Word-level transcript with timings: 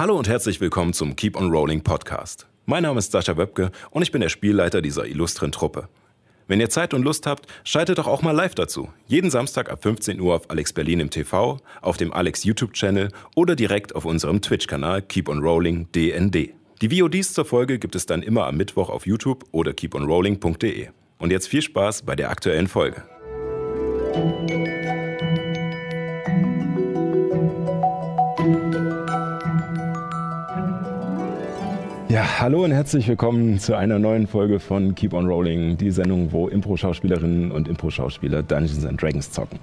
Hallo 0.00 0.16
und 0.16 0.28
herzlich 0.28 0.62
willkommen 0.62 0.94
zum 0.94 1.14
Keep 1.14 1.36
on 1.36 1.50
Rolling 1.50 1.82
Podcast. 1.82 2.46
Mein 2.64 2.84
Name 2.84 3.00
ist 3.00 3.12
Sascha 3.12 3.36
Wöbke 3.36 3.70
und 3.90 4.00
ich 4.00 4.10
bin 4.10 4.22
der 4.22 4.30
Spielleiter 4.30 4.80
dieser 4.80 5.04
illustren 5.04 5.52
Truppe. 5.52 5.90
Wenn 6.48 6.58
ihr 6.58 6.70
Zeit 6.70 6.94
und 6.94 7.02
Lust 7.02 7.26
habt, 7.26 7.46
schaltet 7.64 7.98
doch 7.98 8.06
auch 8.06 8.22
mal 8.22 8.30
live 8.30 8.54
dazu. 8.54 8.88
Jeden 9.08 9.30
Samstag 9.30 9.70
ab 9.70 9.82
15 9.82 10.18
Uhr 10.18 10.34
auf 10.36 10.48
Alex 10.48 10.72
Berlin 10.72 11.00
im 11.00 11.10
TV, 11.10 11.58
auf 11.82 11.98
dem 11.98 12.14
Alex 12.14 12.44
YouTube-Channel 12.44 13.10
oder 13.34 13.54
direkt 13.54 13.94
auf 13.94 14.06
unserem 14.06 14.40
Twitch-Kanal 14.40 15.02
Keep 15.02 15.28
on 15.28 15.40
Rolling 15.40 15.86
DND. 15.94 16.54
Die 16.80 16.98
VODs 16.98 17.34
zur 17.34 17.44
Folge 17.44 17.78
gibt 17.78 17.94
es 17.94 18.06
dann 18.06 18.22
immer 18.22 18.46
am 18.46 18.56
Mittwoch 18.56 18.88
auf 18.88 19.06
YouTube 19.06 19.44
oder 19.52 19.74
keeponrolling.de. 19.74 20.88
Und 21.18 21.30
jetzt 21.30 21.46
viel 21.46 21.60
Spaß 21.60 22.04
bei 22.04 22.16
der 22.16 22.30
aktuellen 22.30 22.68
Folge. 22.68 23.02
Ja, 32.10 32.40
hallo 32.40 32.64
und 32.64 32.72
herzlich 32.72 33.06
willkommen 33.06 33.60
zu 33.60 33.76
einer 33.76 34.00
neuen 34.00 34.26
Folge 34.26 34.58
von 34.58 34.96
Keep 34.96 35.12
on 35.12 35.26
Rolling, 35.28 35.76
die 35.76 35.92
Sendung, 35.92 36.32
wo 36.32 36.48
Impro-Schauspielerinnen 36.48 37.52
und 37.52 37.68
Impro-Schauspieler 37.68 38.42
Dungeons 38.42 38.84
and 38.84 39.00
Dragons 39.00 39.30
zocken. 39.30 39.60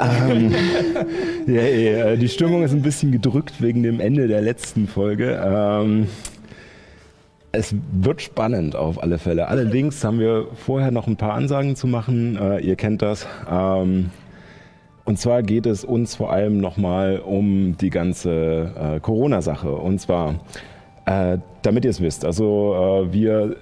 ähm, 0.00 0.54
ja, 1.48 1.62
ja, 1.62 2.14
die 2.14 2.28
Stimmung 2.28 2.62
ist 2.62 2.70
ein 2.70 2.82
bisschen 2.82 3.10
gedrückt 3.10 3.60
wegen 3.60 3.82
dem 3.82 3.98
Ende 3.98 4.28
der 4.28 4.40
letzten 4.40 4.86
Folge. 4.86 5.36
Ähm, 5.44 6.06
es 7.50 7.74
wird 7.90 8.22
spannend 8.22 8.76
auf 8.76 9.02
alle 9.02 9.18
Fälle. 9.18 9.48
Allerdings 9.48 10.04
haben 10.04 10.20
wir 10.20 10.46
vorher 10.54 10.92
noch 10.92 11.08
ein 11.08 11.16
paar 11.16 11.34
Ansagen 11.34 11.74
zu 11.74 11.88
machen. 11.88 12.38
Äh, 12.40 12.60
ihr 12.60 12.76
kennt 12.76 13.02
das. 13.02 13.26
Ähm, 13.50 14.10
und 15.04 15.18
zwar 15.18 15.42
geht 15.42 15.66
es 15.66 15.82
uns 15.82 16.14
vor 16.14 16.32
allem 16.32 16.60
nochmal 16.60 17.18
um 17.18 17.76
die 17.78 17.90
ganze 17.90 18.70
äh, 18.78 19.00
Corona-Sache. 19.00 19.72
Und 19.72 20.00
zwar 20.00 20.36
äh, 21.08 21.38
damit 21.62 21.84
ihr 21.86 21.90
es 21.90 22.02
wisst, 22.02 22.26
also 22.26 23.06
äh, 23.08 23.12
wir 23.12 23.56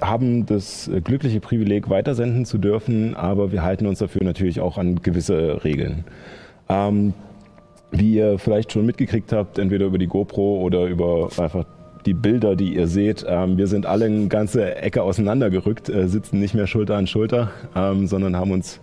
haben 0.00 0.46
das 0.46 0.88
glückliche 1.02 1.40
Privileg, 1.40 1.90
weitersenden 1.90 2.44
zu 2.44 2.58
dürfen, 2.58 3.16
aber 3.16 3.50
wir 3.50 3.62
halten 3.62 3.86
uns 3.86 3.98
dafür 3.98 4.22
natürlich 4.22 4.60
auch 4.60 4.78
an 4.78 5.02
gewisse 5.02 5.64
Regeln. 5.64 6.04
Ähm, 6.68 7.14
wie 7.90 8.14
ihr 8.14 8.38
vielleicht 8.38 8.70
schon 8.70 8.86
mitgekriegt 8.86 9.32
habt, 9.32 9.58
entweder 9.58 9.86
über 9.86 9.98
die 9.98 10.06
GoPro 10.06 10.60
oder 10.60 10.86
über 10.86 11.28
einfach 11.38 11.64
die 12.06 12.14
Bilder, 12.14 12.54
die 12.54 12.76
ihr 12.76 12.86
seht, 12.86 13.26
ähm, 13.28 13.58
wir 13.58 13.66
sind 13.66 13.84
alle 13.84 14.04
eine 14.04 14.28
ganze 14.28 14.76
Ecke 14.76 15.02
auseinandergerückt, 15.02 15.88
äh, 15.88 16.06
sitzen 16.06 16.38
nicht 16.38 16.54
mehr 16.54 16.68
Schulter 16.68 16.96
an 16.96 17.08
Schulter, 17.08 17.50
ähm, 17.74 18.06
sondern 18.06 18.36
haben 18.36 18.52
uns 18.52 18.80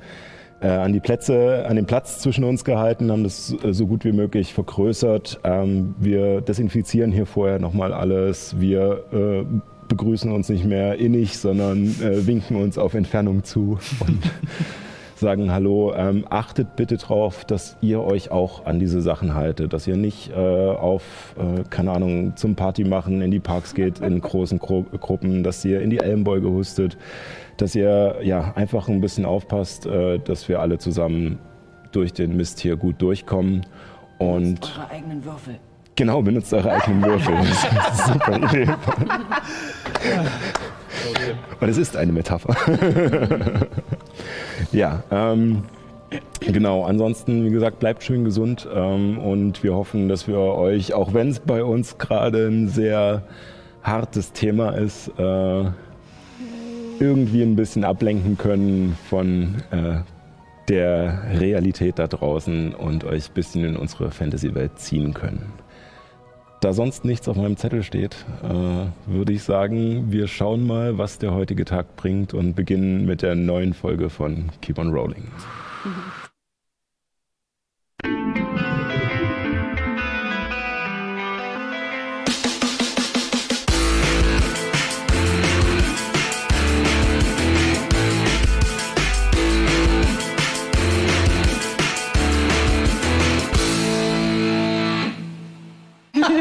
äh, 0.61 0.67
an 0.67 0.93
die 0.93 0.99
Plätze, 0.99 1.65
an 1.67 1.75
den 1.75 1.85
Platz 1.85 2.19
zwischen 2.19 2.43
uns 2.43 2.63
gehalten, 2.63 3.11
haben 3.11 3.23
das 3.23 3.55
äh, 3.63 3.73
so 3.73 3.87
gut 3.87 4.05
wie 4.05 4.11
möglich 4.11 4.53
vergrößert. 4.53 5.39
Ähm, 5.43 5.95
wir 5.99 6.41
desinfizieren 6.41 7.11
hier 7.11 7.25
vorher 7.25 7.59
nochmal 7.59 7.93
alles. 7.93 8.59
Wir 8.59 9.03
äh, 9.11 9.43
begrüßen 9.87 10.31
uns 10.31 10.49
nicht 10.49 10.65
mehr 10.65 10.97
innig, 10.97 11.37
sondern 11.37 11.85
äh, 12.01 12.25
winken 12.25 12.57
uns 12.57 12.77
auf 12.77 12.93
Entfernung 12.93 13.43
zu 13.43 13.77
und 13.99 14.19
sagen 15.15 15.51
Hallo. 15.51 15.93
Ähm, 15.95 16.25
achtet 16.29 16.75
bitte 16.75 16.97
darauf, 16.97 17.45
dass 17.45 17.77
ihr 17.81 18.01
euch 18.01 18.31
auch 18.31 18.65
an 18.65 18.79
diese 18.79 19.01
Sachen 19.01 19.33
haltet, 19.33 19.73
dass 19.73 19.87
ihr 19.87 19.95
nicht 19.95 20.31
äh, 20.31 20.35
auf, 20.35 21.35
äh, 21.37 21.63
keine 21.69 21.91
Ahnung, 21.91 22.35
zum 22.35 22.55
Party 22.55 22.83
machen 22.83 23.21
in 23.21 23.31
die 23.31 23.39
Parks 23.39 23.73
geht 23.73 23.99
in 23.99 24.21
großen 24.21 24.59
Gru 24.59 24.85
Gruppen, 24.99 25.43
dass 25.43 25.63
ihr 25.65 25.81
in 25.81 25.89
die 25.89 25.99
Ellenbeuge 25.99 26.49
hustet 26.49 26.97
dass 27.57 27.75
ihr 27.75 28.17
ja 28.23 28.53
einfach 28.55 28.87
ein 28.87 29.01
bisschen 29.01 29.25
aufpasst, 29.25 29.85
äh, 29.85 30.19
dass 30.19 30.47
wir 30.47 30.59
alle 30.59 30.77
zusammen 30.77 31.39
durch 31.91 32.13
den 32.13 32.37
Mist 32.37 32.59
hier 32.59 32.75
gut 32.75 33.01
durchkommen. 33.01 33.65
Und 34.17 34.61
benutzt 34.61 34.77
eure 34.77 34.89
eigenen 34.89 35.25
Würfel. 35.25 35.59
Genau, 35.95 36.21
benutzt 36.21 36.53
eure 36.53 36.71
eigenen 36.71 37.03
Würfel. 37.03 37.35
Das 37.35 37.99
ist 37.99 38.07
super 38.07 38.37
Idee. 38.37 38.67
Und 41.59 41.69
es 41.69 41.77
ist 41.77 41.97
eine 41.97 42.11
Metapher. 42.11 42.55
ja, 44.71 45.03
ähm, 45.11 45.63
Genau, 46.39 46.85
ansonsten, 46.85 47.45
wie 47.45 47.49
gesagt, 47.49 47.79
bleibt 47.79 48.03
schön 48.03 48.23
gesund 48.23 48.67
ähm, 48.73 49.17
und 49.17 49.63
wir 49.63 49.75
hoffen, 49.75 50.07
dass 50.07 50.27
wir 50.27 50.37
euch, 50.37 50.93
auch 50.93 51.13
wenn 51.13 51.29
es 51.29 51.39
bei 51.39 51.63
uns 51.63 51.97
gerade 51.97 52.47
ein 52.47 52.69
sehr 52.69 53.23
hartes 53.83 54.31
Thema 54.31 54.69
ist, 54.69 55.09
äh, 55.19 55.65
irgendwie 56.99 57.41
ein 57.41 57.55
bisschen 57.55 57.83
ablenken 57.83 58.37
können 58.37 58.97
von 59.09 59.55
äh, 59.71 59.99
der 60.67 61.39
Realität 61.39 61.99
da 61.99 62.07
draußen 62.07 62.73
und 62.73 63.03
euch 63.03 63.29
ein 63.29 63.33
bisschen 63.33 63.63
in 63.63 63.75
unsere 63.75 64.11
Fantasy-Welt 64.11 64.79
ziehen 64.79 65.13
können. 65.13 65.53
Da 66.59 66.73
sonst 66.73 67.05
nichts 67.05 67.27
auf 67.27 67.37
meinem 67.37 67.55
Zettel 67.55 67.83
steht, 67.83 68.25
äh, 68.43 69.11
würde 69.11 69.31
ich 69.31 69.43
sagen, 69.43 70.11
wir 70.11 70.27
schauen 70.27 70.65
mal, 70.65 70.97
was 70.97 71.19
der 71.19 71.33
heutige 71.33 71.65
Tag 71.65 71.95
bringt 71.95 72.33
und 72.33 72.55
beginnen 72.55 73.05
mit 73.05 73.21
der 73.21 73.35
neuen 73.35 73.73
Folge 73.73 74.09
von 74.09 74.49
Keep 74.61 74.79
on 74.79 74.91
Rolling. 74.91 75.23
Mhm. 75.85 76.26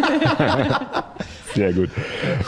Sehr 1.54 1.72
gut. 1.72 1.90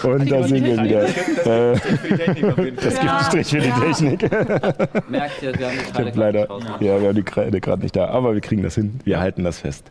Und 0.02 0.30
da 0.30 0.42
sind 0.46 0.64
wir 0.64 0.82
wieder. 0.82 1.02
Das 1.02 3.00
gibt 3.00 3.10
einen 3.10 3.24
Strich 3.24 3.48
für 3.48 3.60
die 3.60 3.70
Technik. 3.70 4.22
Merkt 5.08 5.42
ihr, 5.42 5.58
wir 5.58 5.66
haben 5.66 5.78
die 5.78 5.92
Kreide 5.92 6.18
leider, 6.18 6.48
Ja, 6.80 7.00
wir 7.00 7.08
haben 7.08 7.14
die 7.14 7.22
Kreide 7.22 7.60
gerade 7.60 7.82
nicht 7.82 7.96
da, 7.96 8.08
aber 8.08 8.34
wir 8.34 8.40
kriegen 8.40 8.62
das 8.62 8.74
hin. 8.74 9.00
Wir 9.04 9.18
halten 9.18 9.44
das 9.44 9.60
fest. 9.60 9.90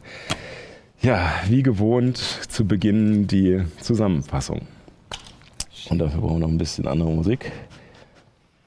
Ja, 1.02 1.32
wie 1.48 1.64
gewohnt 1.64 2.18
zu 2.18 2.66
Beginn 2.66 3.28
die 3.28 3.64
Zusammenfassung. 3.82 4.62
Und 5.90 6.00
dafür 6.00 6.22
brauchen 6.22 6.36
wir 6.36 6.40
noch 6.40 6.50
ein 6.50 6.58
bisschen 6.58 6.88
andere 6.88 7.10
Musik. 7.10 7.52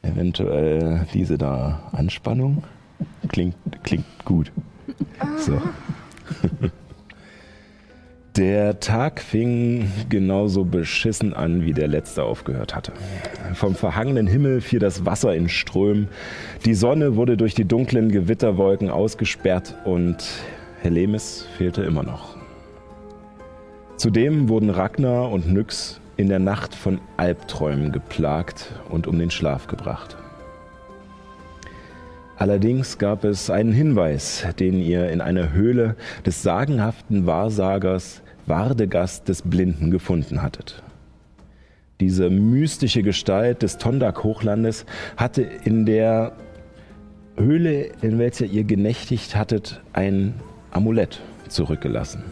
Eventuell 0.03 1.06
diese 1.12 1.37
da 1.37 1.91
Anspannung. 1.93 2.65
Klingt, 3.28 3.56
klingt 3.83 4.06
gut. 4.25 4.50
So. 5.39 5.60
Der 8.36 8.78
Tag 8.78 9.20
fing 9.20 9.91
genauso 10.08 10.64
beschissen 10.64 11.34
an, 11.34 11.64
wie 11.64 11.72
der 11.72 11.88
letzte 11.88 12.22
aufgehört 12.22 12.76
hatte. 12.76 12.92
Vom 13.54 13.74
verhangenen 13.74 14.28
Himmel 14.28 14.60
fiel 14.60 14.78
das 14.78 15.04
Wasser 15.04 15.34
in 15.34 15.48
Strömen, 15.48 16.08
die 16.64 16.74
Sonne 16.74 17.16
wurde 17.16 17.36
durch 17.36 17.54
die 17.54 17.64
dunklen 17.64 18.12
Gewitterwolken 18.12 18.88
ausgesperrt 18.88 19.74
und 19.84 20.24
Helemis 20.80 21.44
fehlte 21.58 21.82
immer 21.82 22.04
noch. 22.04 22.36
Zudem 23.96 24.48
wurden 24.48 24.70
Ragnar 24.70 25.30
und 25.32 25.52
Nyx 25.52 26.00
in 26.16 26.28
der 26.28 26.38
Nacht 26.38 26.74
von 26.74 27.00
Albträumen 27.16 27.91
geplagt 27.91 28.72
und 28.88 29.08
um 29.08 29.18
den 29.18 29.30
Schlaf 29.30 29.66
gebracht. 29.66 30.16
Allerdings 32.41 32.97
gab 32.97 33.25
es 33.25 33.51
einen 33.51 33.71
Hinweis, 33.71 34.47
den 34.59 34.81
ihr 34.81 35.11
in 35.11 35.21
einer 35.21 35.53
Höhle 35.53 35.95
des 36.25 36.43
sagenhaften 36.43 37.27
Wahrsagers 37.27 38.23
Wardegast 38.47 39.28
des 39.28 39.43
Blinden 39.43 39.91
gefunden 39.91 40.41
hattet. 40.41 40.83
Diese 42.01 42.31
mystische 42.31 43.03
Gestalt 43.03 43.61
des 43.61 43.77
Tondak-Hochlandes 43.77 44.87
hatte 45.19 45.43
in 45.43 45.84
der 45.84 46.33
Höhle, 47.37 47.91
in 48.01 48.19
welcher 48.19 48.47
ihr 48.47 48.65
genächtigt 48.65 49.37
hattet, 49.37 49.83
ein 49.93 50.33
Amulett 50.71 51.21
zurückgelassen. 51.49 52.22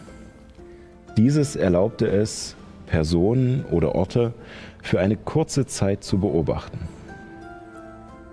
Dieses 1.17 1.55
erlaubte 1.55 2.07
es, 2.07 2.55
Personen 2.87 3.63
oder 3.69 3.93
Orte 3.93 4.33
für 4.81 4.99
eine 4.99 5.17
kurze 5.17 5.67
Zeit 5.67 6.03
zu 6.03 6.17
beobachten. 6.17 6.79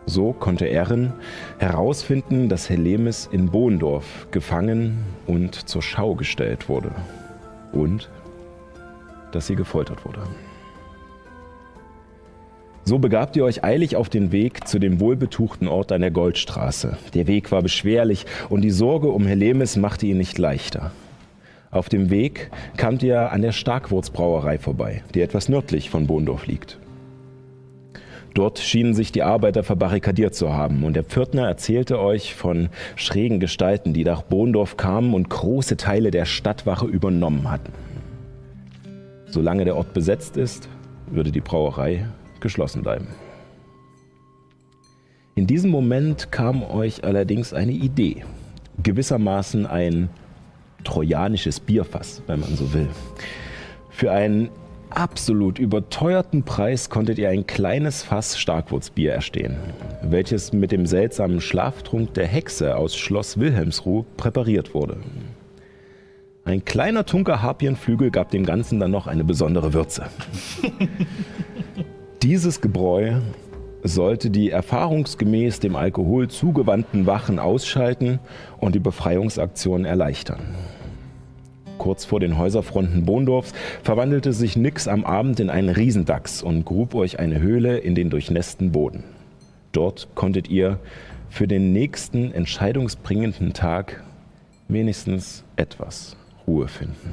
So 0.07 0.33
konnte 0.33 0.71
Erin 0.71 1.13
herausfinden, 1.59 2.49
dass 2.49 2.71
Helemis 2.71 3.29
in 3.31 3.51
Bohndorf 3.51 4.29
gefangen 4.31 4.99
und 5.27 5.69
zur 5.69 5.83
Schau 5.83 6.15
gestellt 6.15 6.69
wurde. 6.69 6.93
Und 7.73 8.09
dass 9.33 9.49
sie 9.49 9.57
gefoltert 9.57 10.05
wurde. 10.05 10.23
So 12.85 13.01
begabt 13.01 13.35
ihr 13.35 13.45
euch 13.45 13.65
eilig 13.65 13.97
auf 13.97 14.09
den 14.09 14.31
Weg 14.31 14.69
zu 14.69 14.79
dem 14.79 15.01
wohlbetuchten 15.01 15.67
Ort 15.67 15.91
an 15.91 16.03
der 16.03 16.13
Goldstraße. 16.13 16.97
Der 17.15 17.27
Weg 17.27 17.51
war 17.51 17.61
beschwerlich 17.61 18.27
und 18.49 18.61
die 18.61 18.71
Sorge 18.71 19.09
um 19.09 19.27
Helemis 19.27 19.75
machte 19.75 20.07
ihn 20.07 20.19
nicht 20.19 20.39
leichter. 20.39 20.93
Auf 21.73 21.89
dem 21.89 22.11
Weg 22.11 22.53
kamt 22.77 23.03
ihr 23.03 23.33
an 23.33 23.43
der 23.43 23.51
Starkwurzbrauerei 23.51 24.59
vorbei, 24.59 25.03
die 25.15 25.21
etwas 25.21 25.49
nördlich 25.49 25.91
von 25.91 26.07
Bohndorf 26.07 26.47
liegt. 26.47 26.79
Dort 28.37 28.59
schienen 28.59 28.93
sich 28.93 29.13
die 29.13 29.23
Arbeiter 29.23 29.63
verbarrikadiert 29.63 30.35
zu 30.35 30.53
haben 30.53 30.85
und 30.85 30.93
der 30.93 31.05
Pförtner 31.05 31.49
erzählte 31.49 31.99
euch 31.99 32.35
von 32.35 32.69
schrägen 32.95 33.41
Gestalten, 33.41 33.95
die 33.95 34.05
nach 34.05 34.21
Bohndorf 34.21 34.77
kamen 34.77 35.15
und 35.15 35.31
große 35.31 35.79
Teile 35.79 36.11
der 36.11 36.27
Stadtwache 36.27 36.85
übernommen 36.85 37.51
hatten. 37.51 37.73
Solange 39.25 39.65
der 39.65 39.75
Ort 39.75 39.95
besetzt 39.95 40.37
ist, 40.37 40.69
würde 41.07 41.33
die 41.33 41.41
Brauerei 41.41 42.07
geschlossen 42.41 42.83
bleiben. 42.83 43.07
In 45.35 45.47
diesem 45.47 45.71
Moment 45.71 46.31
kam 46.31 46.63
euch 46.63 47.05
allerdings 47.05 47.55
eine 47.55 47.73
Idee, 47.73 48.23
gewissermaßen 48.83 49.65
ein 49.65 50.11
trojanisches 50.85 51.59
Bierfass, 51.59 52.21
wenn 52.27 52.41
man 52.41 52.55
so 52.55 52.75
will. 52.75 52.89
Für 53.89 54.13
einen 54.13 54.51
absolut 54.97 55.59
überteuerten 55.59 56.43
Preis 56.43 56.89
konntet 56.89 57.19
ihr 57.19 57.29
ein 57.29 57.47
kleines 57.47 58.03
Fass 58.03 58.39
Starkwurzbier 58.39 59.13
erstehen, 59.13 59.57
welches 60.03 60.53
mit 60.53 60.73
dem 60.73 60.87
seltsamen 60.87 61.41
Schlaftrunk 61.41 62.15
der 62.15 62.27
Hexe 62.27 62.77
aus 62.77 62.97
Schloss 62.97 63.39
Wilhelmsruh 63.39 64.05
präpariert 64.17 64.75
wurde. 64.75 64.97
Ein 66.45 66.65
kleiner 66.65 67.05
Tunker 67.05 67.43
Harpienflügel 67.43 68.11
gab 68.11 68.31
dem 68.31 68.47
Ganzen 68.47 68.81
dann 68.81 68.91
noch 68.91 69.07
eine 69.07 69.25
besondere 69.25 69.75
Würze. 69.75 70.07
Dieses 72.23 72.61
Gebräu 72.61 73.21
sollte 73.83 74.31
die 74.31 74.51
erfahrungsgemäß 74.51 75.61
dem 75.61 75.77
Alkohol 75.77 76.29
zugewandten 76.29 77.07
Wachen 77.07 77.39
ausschalten 77.39 78.19
und 78.59 78.75
die 78.75 78.81
Befreiungsaktion 78.81 79.85
erleichtern. 79.85 80.41
Kurz 81.79 82.05
vor 82.05 82.21
den 82.21 82.39
Häuserfronten 82.39 83.05
Bohndorfs 83.05 83.53
verwandelte 83.83 84.33
sich 84.33 84.57
Nix 84.57 84.89
am 84.89 85.05
Abend 85.05 85.41
in 85.41 85.51
einen 85.51 85.69
Riesendachs 85.69 86.43
und 86.43 86.65
grub 86.65 86.95
euch 86.95 87.19
eine 87.19 87.41
Höhle 87.41 87.79
in 87.79 87.95
den 87.95 88.11
durchnässten 88.11 88.73
Boden. 88.73 89.05
Dort 89.73 90.09
konntet 90.15 90.49
ihr 90.49 90.79
für 91.29 91.47
den 91.47 91.73
nächsten 91.73 92.33
entscheidungsbringenden 92.33 93.53
Tag 93.53 94.03
wenigstens 94.69 95.45
etwas 95.57 96.17
Ruhe 96.47 96.69
finden. 96.69 97.13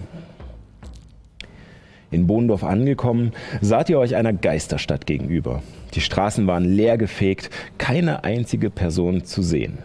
In 2.09 2.27
Bohndorf 2.27 2.63
angekommen, 2.63 3.31
saht 3.59 3.89
ihr 3.89 3.97
euch 3.97 4.15
einer 4.15 4.33
Geisterstadt 4.33 5.07
gegenüber. 5.07 5.63
Die 5.95 6.01
Straßen 6.01 6.45
waren 6.45 6.63
leer 6.63 6.97
gefegt, 6.97 7.49
keine 7.79 8.23
einzige 8.23 8.69
Person 8.69 9.25
zu 9.25 9.41
sehen. 9.41 9.79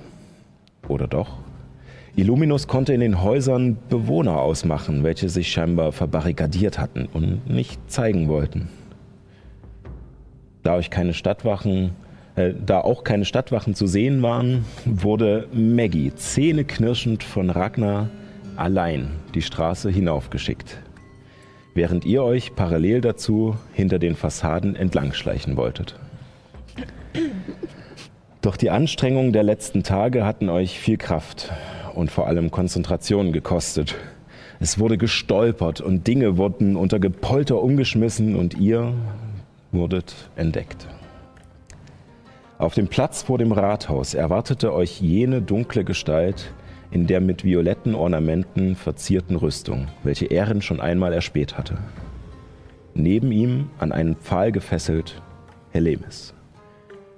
Oder 0.87 1.07
doch? 1.07 1.39
Illuminus 2.19 2.67
konnte 2.67 2.93
in 2.93 3.01
den 3.01 3.23
Häusern 3.23 3.79
Bewohner 3.89 4.41
ausmachen, 4.41 5.05
welche 5.05 5.29
sich 5.29 5.53
scheinbar 5.53 5.93
verbarrikadiert 5.93 6.79
hatten 6.79 7.07
und 7.07 7.49
nicht 7.49 7.91
zeigen 7.91 8.27
wollten. 8.27 8.69
Da 10.65 10.75
euch 10.75 10.91
keine 10.91 11.15
Stadtwachen, 11.15 11.93
äh, 12.35 12.55
da 12.67 12.81
auch 12.81 13.05
keine 13.05 13.25
Stadtwachen 13.25 13.75
zu 13.75 13.87
sehen 13.87 14.21
waren, 14.23 14.65
wurde 14.85 15.47
Maggie 15.53 16.13
zähneknirschend 16.13 17.23
von 17.23 17.51
Ragnar 17.51 18.11
allein 18.57 19.11
die 19.35 19.43
Straße 19.43 19.89
hinaufgeschickt 19.89 20.79
während 21.79 22.05
ihr 22.05 22.25
euch 22.25 22.57
parallel 22.57 23.01
dazu 23.01 23.55
hinter 23.73 24.01
den 24.01 24.17
Fassaden 24.17 24.75
entlangschleichen 24.75 25.57
wolltet. 25.57 25.95
Doch 28.43 28.57
die 28.57 28.71
Anstrengungen 28.71 29.33
der 29.33 29.45
letzten 29.45 29.85
Tage 29.85 30.25
hatten 30.25 30.49
euch 30.49 30.81
viel 30.81 30.97
Kraft 30.97 31.53
und 31.99 32.13
vor 32.13 32.29
allem 32.29 32.53
Konzentration 32.53 33.33
gekostet. 33.33 33.97
Es 34.61 34.79
wurde 34.79 34.99
gestolpert 34.99 35.81
und 35.81 36.07
Dinge 36.07 36.37
wurden 36.37 36.77
unter 36.77 37.01
Gepolter 37.01 37.61
umgeschmissen 37.61 38.37
und 38.37 38.57
ihr 38.57 38.95
wurdet 39.73 40.15
entdeckt. 40.37 40.87
Auf 42.57 42.75
dem 42.75 42.87
Platz 42.87 43.23
vor 43.23 43.39
dem 43.39 43.53
Rathaus 43.53 44.15
erwartete 44.15 44.73
euch 44.73 45.01
jene 45.01 45.43
dunkle 45.43 45.85
Gestalt, 45.85 46.53
in 46.91 47.07
der 47.07 47.21
mit 47.21 47.45
violetten 47.45 47.95
Ornamenten 47.95 48.77
verzierten 48.77 49.37
Rüstung, 49.37 49.89
welche 50.05 50.27
Ehren 50.27 50.63
schon 50.63 50.81
einmal 50.81 51.13
erspäht 51.13 51.59
hatte. 51.59 51.79
Neben 52.95 53.33
ihm, 53.33 53.71
an 53.79 53.93
einen 53.93 54.17
Pfahl 54.17 54.53
gefesselt, 54.53 55.21
Helemis, 55.73 56.33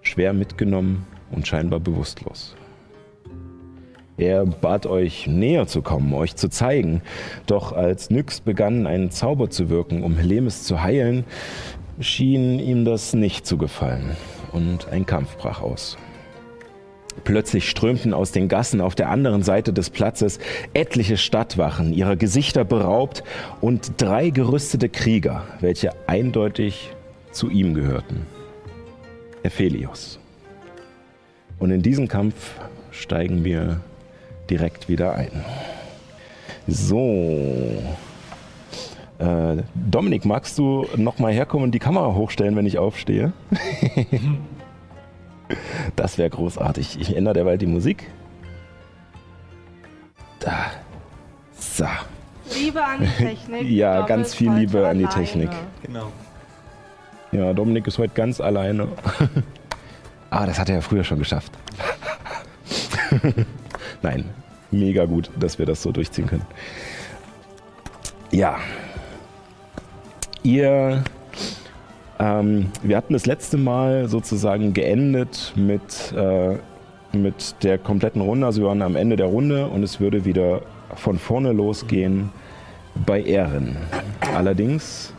schwer 0.02 0.32
mitgenommen 0.32 1.06
und 1.30 1.46
scheinbar 1.46 1.80
bewusstlos. 1.80 2.56
Er 4.20 4.44
bat 4.44 4.84
euch 4.84 5.26
näher 5.26 5.66
zu 5.66 5.80
kommen, 5.80 6.12
euch 6.12 6.36
zu 6.36 6.50
zeigen, 6.50 7.00
doch 7.46 7.72
als 7.72 8.10
Nyx 8.10 8.40
begann, 8.42 8.86
einen 8.86 9.10
Zauber 9.10 9.48
zu 9.48 9.70
wirken, 9.70 10.02
um 10.02 10.18
Helemis 10.18 10.62
zu 10.62 10.82
heilen, 10.82 11.24
schien 12.00 12.58
ihm 12.58 12.84
das 12.84 13.14
nicht 13.14 13.46
zu 13.46 13.56
gefallen 13.56 14.10
und 14.52 14.88
ein 14.88 15.06
Kampf 15.06 15.38
brach 15.38 15.62
aus. 15.62 15.96
Plötzlich 17.24 17.70
strömten 17.70 18.12
aus 18.12 18.30
den 18.30 18.48
Gassen 18.48 18.82
auf 18.82 18.94
der 18.94 19.08
anderen 19.08 19.42
Seite 19.42 19.72
des 19.72 19.88
Platzes 19.88 20.38
etliche 20.74 21.16
Stadtwachen, 21.16 21.94
ihrer 21.94 22.16
Gesichter 22.16 22.66
beraubt, 22.66 23.24
und 23.62 23.94
drei 23.96 24.28
gerüstete 24.28 24.90
Krieger, 24.90 25.44
welche 25.60 25.92
eindeutig 26.06 26.90
zu 27.32 27.48
ihm 27.48 27.72
gehörten. 27.72 28.26
Ephelios. 29.44 30.18
Und 31.58 31.70
in 31.70 31.80
diesen 31.80 32.06
Kampf 32.06 32.60
steigen 32.90 33.44
wir 33.44 33.80
direkt 34.50 34.88
wieder 34.88 35.14
ein. 35.14 35.30
So. 36.66 37.82
Äh, 39.18 39.62
Dominik, 39.74 40.24
magst 40.24 40.58
du 40.58 40.86
nochmal 40.96 41.32
herkommen 41.32 41.64
und 41.64 41.72
die 41.72 41.78
Kamera 41.78 42.14
hochstellen, 42.14 42.56
wenn 42.56 42.66
ich 42.66 42.78
aufstehe? 42.78 43.32
Das 45.96 46.18
wäre 46.18 46.30
großartig. 46.30 47.00
Ich 47.00 47.16
ändere 47.16 47.34
derweil 47.34 47.58
die 47.58 47.66
Musik. 47.66 48.06
Da. 50.38 50.66
So. 51.58 51.86
Liebe 52.54 52.84
an 52.84 53.00
die 53.00 53.24
Technik. 53.24 53.62
ja, 53.68 54.06
ganz 54.06 54.34
viel 54.34 54.52
Liebe 54.52 54.86
an 54.88 54.98
die. 54.98 55.06
Technik. 55.06 55.50
Genau. 55.82 56.12
Ja, 57.32 57.52
Dominik 57.52 57.86
ist 57.86 57.98
heute 57.98 58.14
ganz 58.14 58.40
alleine. 58.40 58.88
ah, 60.30 60.46
das 60.46 60.58
hat 60.58 60.68
er 60.68 60.76
ja 60.76 60.80
früher 60.80 61.04
schon 61.04 61.18
geschafft. 61.18 61.52
Nein, 64.02 64.24
mega 64.70 65.04
gut, 65.04 65.30
dass 65.38 65.58
wir 65.58 65.66
das 65.66 65.82
so 65.82 65.92
durchziehen 65.92 66.26
können. 66.26 66.46
Ja. 68.30 68.58
Ihr 70.42 71.04
ähm, 72.20 72.70
wir 72.82 72.98
hatten 72.98 73.14
das 73.14 73.24
letzte 73.24 73.56
Mal 73.56 74.06
sozusagen 74.06 74.74
geendet 74.74 75.54
mit, 75.56 76.12
äh, 76.12 76.58
mit 77.16 77.54
der 77.62 77.78
kompletten 77.78 78.20
Runde. 78.20 78.44
Also 78.46 78.60
wir 78.60 78.68
waren 78.68 78.82
am 78.82 78.94
Ende 78.94 79.16
der 79.16 79.26
Runde 79.26 79.66
und 79.68 79.82
es 79.82 80.00
würde 80.00 80.26
wieder 80.26 80.60
von 80.96 81.18
vorne 81.18 81.52
losgehen 81.52 82.30
bei 83.06 83.22
Ehren. 83.22 83.78
Allerdings 84.34 85.14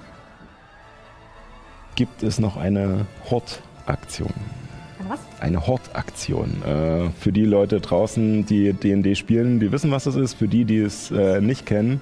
gibt 1.95 2.21
es 2.21 2.39
noch 2.39 2.55
eine 2.55 3.07
Hort-Aktion. 3.31 4.33
Was? 5.11 5.19
Eine 5.41 5.67
Hort-Aktion. 5.67 6.63
Äh, 6.63 7.09
für 7.19 7.33
die 7.33 7.43
Leute 7.43 7.81
draußen, 7.81 8.45
die 8.45 8.71
D&D 8.71 9.15
spielen, 9.15 9.59
die 9.59 9.69
wissen, 9.73 9.91
was 9.91 10.05
das 10.05 10.15
ist. 10.15 10.35
Für 10.35 10.47
die, 10.47 10.63
die 10.63 10.77
es 10.77 11.11
äh, 11.11 11.41
nicht 11.41 11.65
kennen, 11.65 11.99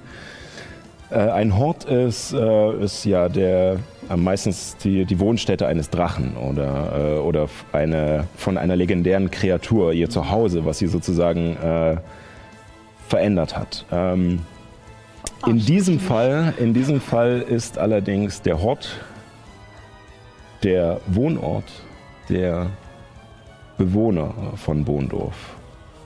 äh, 1.10 1.16
ein 1.18 1.58
Hort 1.58 1.86
ist, 1.86 2.32
äh, 2.32 2.84
ist 2.84 3.04
ja 3.04 3.28
der 3.28 3.80
meistens 4.16 4.76
die, 4.76 5.04
die 5.06 5.18
Wohnstätte 5.18 5.66
eines 5.66 5.90
Drachen 5.90 6.36
oder, 6.36 7.16
äh, 7.16 7.18
oder 7.18 7.48
eine, 7.72 8.28
von 8.36 8.56
einer 8.56 8.76
legendären 8.76 9.28
Kreatur, 9.30 9.92
ihr 9.92 10.08
Zuhause, 10.08 10.64
was 10.64 10.78
sie 10.78 10.86
sozusagen 10.86 11.56
äh, 11.56 11.96
verändert 13.08 13.56
hat. 13.56 13.86
Ähm, 13.90 14.40
in 15.46 15.58
diesem 15.58 15.98
Fall, 15.98 16.54
in 16.58 16.74
diesem 16.74 17.00
Fall 17.00 17.40
ist 17.40 17.76
allerdings 17.76 18.42
der 18.42 18.62
Hort 18.62 19.00
der 20.62 21.00
Wohnort 21.08 21.72
der 22.30 22.70
Bewohner 23.80 24.34
von 24.56 24.84
Bohndorf. 24.84 25.56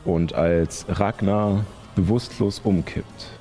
Und 0.05 0.33
als 0.33 0.87
Ragnar 0.89 1.65
bewusstlos 1.97 2.61
umkippt, 2.63 3.33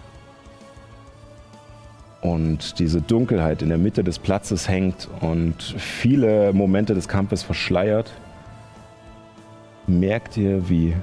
und 2.21 2.79
diese 2.79 2.99
Dunkelheit 2.99 3.61
in 3.61 3.69
der 3.69 3.77
Mitte 3.77 4.03
des 4.03 4.17
Platzes 4.17 4.67
hängt 4.67 5.07
und 5.19 5.61
viele 5.61 6.51
Momente 6.53 6.95
des 6.95 7.07
Kampfes 7.07 7.43
verschleiert, 7.43 8.11
merkt 9.85 10.35
ihr, 10.37 10.67
wie 10.67 10.95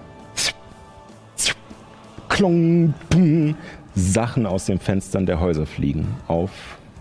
klong, 2.29 2.95
Sachen 3.95 4.45
aus 4.47 4.65
den 4.65 4.81
Fenstern 4.81 5.27
der 5.27 5.39
Häuser 5.39 5.67
fliegen 5.67 6.17
auf 6.27 6.51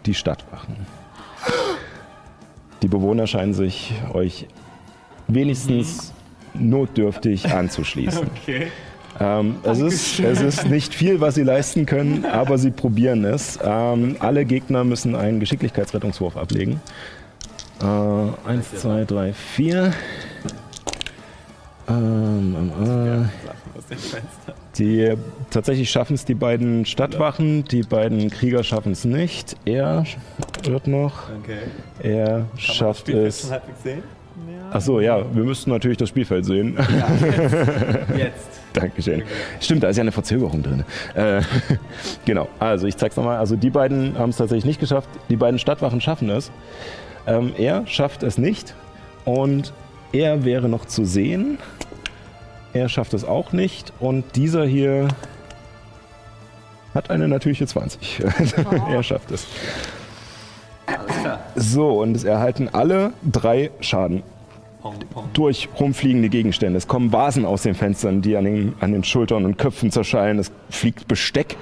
die 0.05 0.13
Stadtwachen. 0.13 0.75
Die 2.83 2.87
Bewohner 2.87 3.25
scheinen 3.25 3.53
sich 3.53 3.93
euch 4.13 4.47
wenigstens 5.27 6.13
notdürftig 6.53 7.51
anzuschließen. 7.53 8.27
Okay. 8.43 8.67
Ähm, 9.19 9.57
es, 9.63 9.79
ist, 9.79 10.19
es 10.19 10.41
ist 10.41 10.67
nicht 10.69 10.93
viel, 10.93 11.19
was 11.19 11.35
sie 11.35 11.43
leisten 11.43 11.85
können, 11.85 12.25
aber 12.25 12.57
sie 12.57 12.71
probieren 12.71 13.25
es. 13.25 13.59
Ähm, 13.61 14.15
alle 14.19 14.45
Gegner 14.45 14.83
müssen 14.83 15.15
einen 15.15 15.39
Geschicklichkeitsrettungswurf 15.39 16.37
ablegen. 16.37 16.79
Äh, 17.81 18.47
eins, 18.49 18.71
zwei, 18.75 19.03
drei, 19.05 19.33
vier. 19.33 19.93
Ähm, 21.89 22.71
ähm, 22.81 23.25
äh, 23.25 23.95
die 24.77 25.13
tatsächlich 25.49 25.89
schaffen 25.89 26.13
es 26.13 26.23
die 26.25 26.35
beiden 26.35 26.85
Stadtwachen, 26.85 27.65
die 27.65 27.81
beiden 27.81 28.29
Krieger 28.29 28.63
schaffen 28.63 28.91
es 28.91 29.03
nicht. 29.03 29.57
Er 29.65 30.05
wird 30.63 30.87
noch, 30.87 31.29
Okay. 31.41 31.57
er 32.01 32.45
schafft 32.57 33.09
es. 33.09 33.49
Ja. 33.49 33.61
Achso, 34.71 34.99
ja, 34.99 35.23
wir 35.33 35.43
müssten 35.43 35.71
natürlich 35.71 35.97
das 35.97 36.09
Spielfeld 36.09 36.45
sehen. 36.45 36.77
Jetzt. 38.17 38.61
Dankeschön. 38.73 39.23
Stimmt, 39.59 39.83
da 39.83 39.89
ist 39.89 39.97
ja 39.97 40.01
eine 40.01 40.11
Verzögerung 40.11 40.61
drin. 40.61 40.83
Äh, 41.15 41.41
genau, 42.25 42.47
also 42.59 42.85
ich 42.85 42.95
zeig's 42.97 43.15
nochmal. 43.15 43.37
Also 43.37 43.55
die 43.55 43.69
beiden 43.69 44.17
haben 44.17 44.29
es 44.29 44.37
tatsächlich 44.37 44.65
nicht 44.65 44.79
geschafft. 44.79 45.09
Die 45.29 45.35
beiden 45.35 45.59
Stadtwachen 45.59 46.01
schaffen 46.01 46.29
es. 46.29 46.51
Ähm, 47.25 47.53
er 47.57 47.87
schafft 47.87 48.23
es 48.23 48.37
nicht. 48.37 48.75
Und 49.25 49.73
er 50.11 50.45
wäre 50.45 50.69
noch 50.69 50.85
zu 50.85 51.05
sehen. 51.05 51.57
Er 52.73 52.89
schafft 52.89 53.13
es 53.13 53.25
auch 53.25 53.51
nicht. 53.53 53.91
Und 53.99 54.35
dieser 54.35 54.65
hier 54.65 55.07
hat 56.93 57.09
eine 57.09 57.27
natürliche 57.27 57.65
20. 57.65 58.21
er 58.89 59.03
schafft 59.03 59.31
es. 59.31 59.47
So, 61.55 62.01
und 62.01 62.15
es 62.15 62.23
erhalten 62.23 62.69
alle 62.71 63.13
drei 63.23 63.71
Schaden. 63.79 64.23
Durch 65.33 65.67
rumfliegende 65.79 66.29
Gegenstände. 66.29 66.77
Es 66.77 66.87
kommen 66.87 67.11
Vasen 67.11 67.45
aus 67.45 67.63
den 67.63 67.75
Fenstern, 67.75 68.21
die 68.21 68.37
an 68.37 68.45
den, 68.45 68.73
an 68.79 68.91
den 68.93 69.03
Schultern 69.03 69.45
und 69.45 69.57
Köpfen 69.57 69.91
zerschallen. 69.91 70.39
Es 70.39 70.51
fliegt 70.69 71.07
Besteck. 71.07 71.57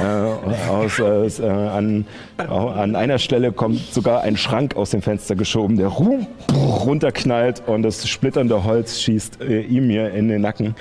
Äh, 0.00 0.70
aus, 0.70 0.98
äh, 1.40 1.44
äh, 1.46 1.48
an, 1.50 2.06
an 2.38 2.94
einer 2.96 3.18
Stelle 3.18 3.52
kommt 3.52 3.78
sogar 3.92 4.22
ein 4.22 4.36
Schrank 4.36 4.76
aus 4.76 4.90
dem 4.90 5.02
Fenster 5.02 5.34
geschoben, 5.34 5.76
der 5.76 5.88
ru- 5.88 6.26
runterknallt 6.54 7.62
und 7.66 7.82
das 7.82 8.08
splitternde 8.08 8.62
Holz 8.64 9.00
schießt 9.00 9.40
äh, 9.42 9.62
ihm 9.62 9.86
mir 9.88 10.10
in 10.12 10.28
den 10.28 10.40
Nacken. 10.42 10.74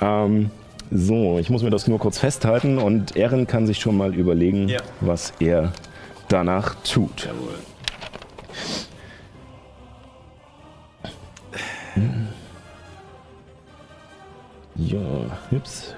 Ähm, 0.00 0.50
so, 0.90 1.38
ich 1.38 1.50
muss 1.50 1.62
mir 1.62 1.70
das 1.70 1.86
nur 1.86 2.00
kurz 2.00 2.18
festhalten 2.18 2.78
und 2.78 3.14
Ehren 3.16 3.46
kann 3.46 3.66
sich 3.68 3.78
schon 3.78 3.96
mal 3.96 4.12
überlegen, 4.14 4.68
Ja. 4.68 4.80
was 5.00 5.32
er 5.38 5.72
danach 6.28 6.74
tut. 6.82 7.26
Jawohl. 7.26 7.54
Ja, 14.76 14.98
ups. 15.50 15.94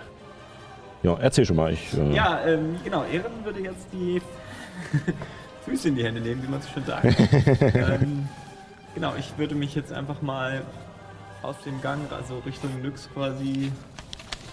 Ja, 1.03 1.17
erzähl 1.21 1.45
schon 1.45 1.57
mal. 1.57 1.73
Ich, 1.73 1.97
äh, 1.97 2.15
Ja, 2.15 2.45
ähm, 2.45 2.77
genau. 2.85 3.05
Ehren 3.05 3.45
würde 3.45 3.61
jetzt 3.61 3.87
die 3.93 4.21
Füße 5.65 5.89
in 5.89 5.97
die 5.97 6.05
Hände 6.05 6.21
nehmen, 6.21 6.43
wie 6.43 6.49
man 6.49 6.61
so 6.61 6.69
schön 6.69 6.85
sagt. 6.85 7.05
ähm, 7.75 8.29
genau, 8.95 9.15
ich 9.19 9.37
würde 9.37 9.55
mich 9.55 9.75
jetzt 9.75 9.93
einfach 9.93 10.23
mal 10.23 10.63
aus 11.43 11.57
dem 11.65 11.81
Gang, 11.81 12.01
also 12.13 12.39
Richtung 12.41 12.83
Nyx 12.83 13.09
quasi 13.13 13.73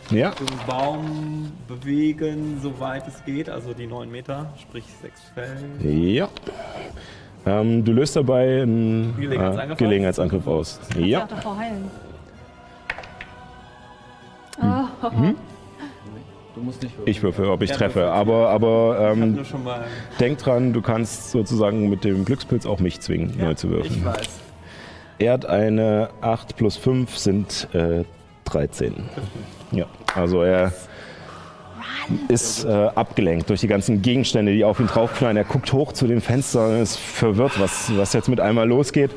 ja. 0.10 0.36
zum 0.36 0.48
Baum 0.66 1.52
bewegen, 1.68 2.60
soweit 2.62 3.08
es 3.08 3.24
geht. 3.26 3.50
Also 3.50 3.74
die 3.74 3.88
9 3.88 4.10
Meter, 4.10 4.52
sprich 4.60 4.86
6 5.02 5.22
Feld. 5.34 5.84
Ja. 5.84 6.30
Ähm, 7.50 7.84
du 7.84 7.92
löst 7.94 8.16
dabei 8.16 8.62
einen 8.62 9.16
Gelegenheitsangriff 9.18 9.70
äh, 9.70 9.72
aus? 9.74 9.78
Gelegenheitsangriff 9.78 10.48
aus. 10.48 10.80
Ja. 10.96 11.06
Ja. 11.06 11.24
auch 11.24 11.28
davor 11.28 11.58
heilen. 11.58 11.86
Du 16.56 16.62
musst 16.62 16.82
nicht 16.84 16.94
Ich 17.06 17.24
würfel, 17.24 17.46
ob 17.46 17.62
ich 17.62 17.70
Ja, 17.70 17.78
treffe. 17.78 17.96
würfel. 18.02 18.10
Aber, 18.12 18.50
aber 18.50 19.12
Ich 19.14 19.18
ähm, 19.22 19.36
nur 19.36 19.46
schon 19.46 19.64
mal. 19.64 19.86
denk 20.20 20.40
dran, 20.40 20.74
du 20.74 20.82
kannst 20.82 21.32
sozusagen 21.32 21.90
mit 21.90 22.04
dem 22.04 22.26
Glückspilz 22.26 22.66
auch 22.66 22.80
mich 22.80 23.00
zwingen, 23.00 23.34
neu 23.38 23.54
zu 23.54 23.68
ich 23.68 23.74
würfeln. 23.74 24.06
weiß. 24.06 24.40
Er 25.20 25.34
hat 25.34 25.46
eine 25.46 26.10
8 26.22 26.56
plus 26.58 26.76
5 26.78 27.18
sind 27.18 27.68
äh, 27.74 28.04
13. 28.46 28.94
Ja, 29.72 29.86
also 30.16 30.42
er 30.42 30.74
ist 32.28 32.66
äh, 32.66 32.70
abgelenkt 32.96 33.50
durch 33.50 33.60
die 33.62 33.68
ganzen 33.68 34.02
Gegenstände, 34.02 34.54
die 34.54 34.64
auf 34.64 34.80
ihn 34.80 34.88
draufknallen. 34.88 35.38
Er 35.38 35.44
guckt 35.44 35.72
hoch 35.74 35.92
zu 35.94 36.08
den 36.08 36.22
Fenstern 36.22 36.76
und 36.76 36.82
ist 36.82 36.98
verwirrt, 36.98 37.60
was, 37.60 37.96
was 37.98 38.14
jetzt 38.14 38.30
mit 38.30 38.40
einmal 38.40 38.68
losgeht. 38.68 39.12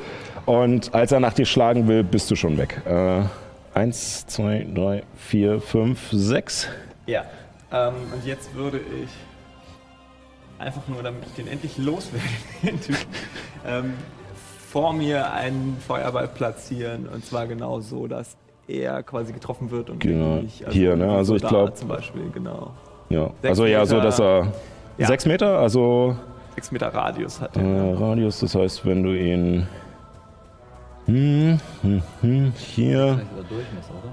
Und 0.46 0.94
als 0.94 1.12
er 1.12 1.20
nach 1.20 1.32
dir 1.34 1.46
schlagen 1.46 1.86
will, 1.88 2.02
bist 2.02 2.30
du 2.30 2.36
schon 2.36 2.58
weg. 2.58 2.82
Äh, 2.86 3.22
eins, 3.74 4.26
zwei, 4.26 4.66
drei, 4.74 5.02
vier, 5.16 5.60
fünf, 5.60 6.08
sechs. 6.10 6.68
Ja. 7.06 7.24
Ähm, 7.72 7.94
und 8.12 8.26
jetzt 8.26 8.54
würde 8.54 8.78
ich 9.02 9.08
einfach 10.58 10.86
nur, 10.88 11.02
damit 11.02 11.22
ich 11.26 11.32
den 11.34 11.48
endlich 11.48 11.78
loswerde, 11.78 12.24
den 12.62 12.80
Typen, 12.80 12.98
ähm, 13.66 13.94
vor 14.70 14.92
mir 14.92 15.32
einen 15.32 15.76
Feuerball 15.86 16.28
platzieren 16.28 17.06
und 17.08 17.24
zwar 17.24 17.46
genau 17.46 17.80
so, 17.80 18.06
dass 18.06 18.36
er 18.68 19.02
quasi 19.02 19.32
getroffen 19.32 19.70
wird 19.70 19.90
und 19.90 19.98
Genau. 20.00 20.40
ich, 20.46 20.64
Hier, 20.70 20.96
ne? 20.96 21.06
so 21.06 21.12
Also 21.12 21.36
ich 21.36 21.42
da 21.42 21.48
glaub- 21.48 21.76
zum 21.76 21.88
Beispiel 21.88 22.30
genau 22.32 22.70
Ja, 23.12 23.26
Sechs 23.42 23.48
also 23.50 23.66
ja, 23.66 23.84
so 23.86 23.94
Meter. 23.96 24.06
dass 24.06 24.20
er 24.20 24.46
Ja. 24.98 25.06
sechs 25.06 25.26
Meter, 25.26 25.58
also 25.58 26.16
6 26.54 26.70
Meter 26.72 26.88
Radius 26.88 27.40
hat. 27.40 27.56
äh, 27.56 27.60
er. 27.60 28.00
Radius. 28.00 28.40
Das 28.40 28.54
heißt, 28.54 28.84
wenn 28.86 29.02
du 29.02 29.14
ihn 29.18 29.66
hm, 31.06 31.58
hm, 31.82 32.02
hm, 32.20 32.52
hier 32.56 32.98
Oder 33.34 33.48
Durchmesser, 33.48 33.90
oder? 34.02 34.12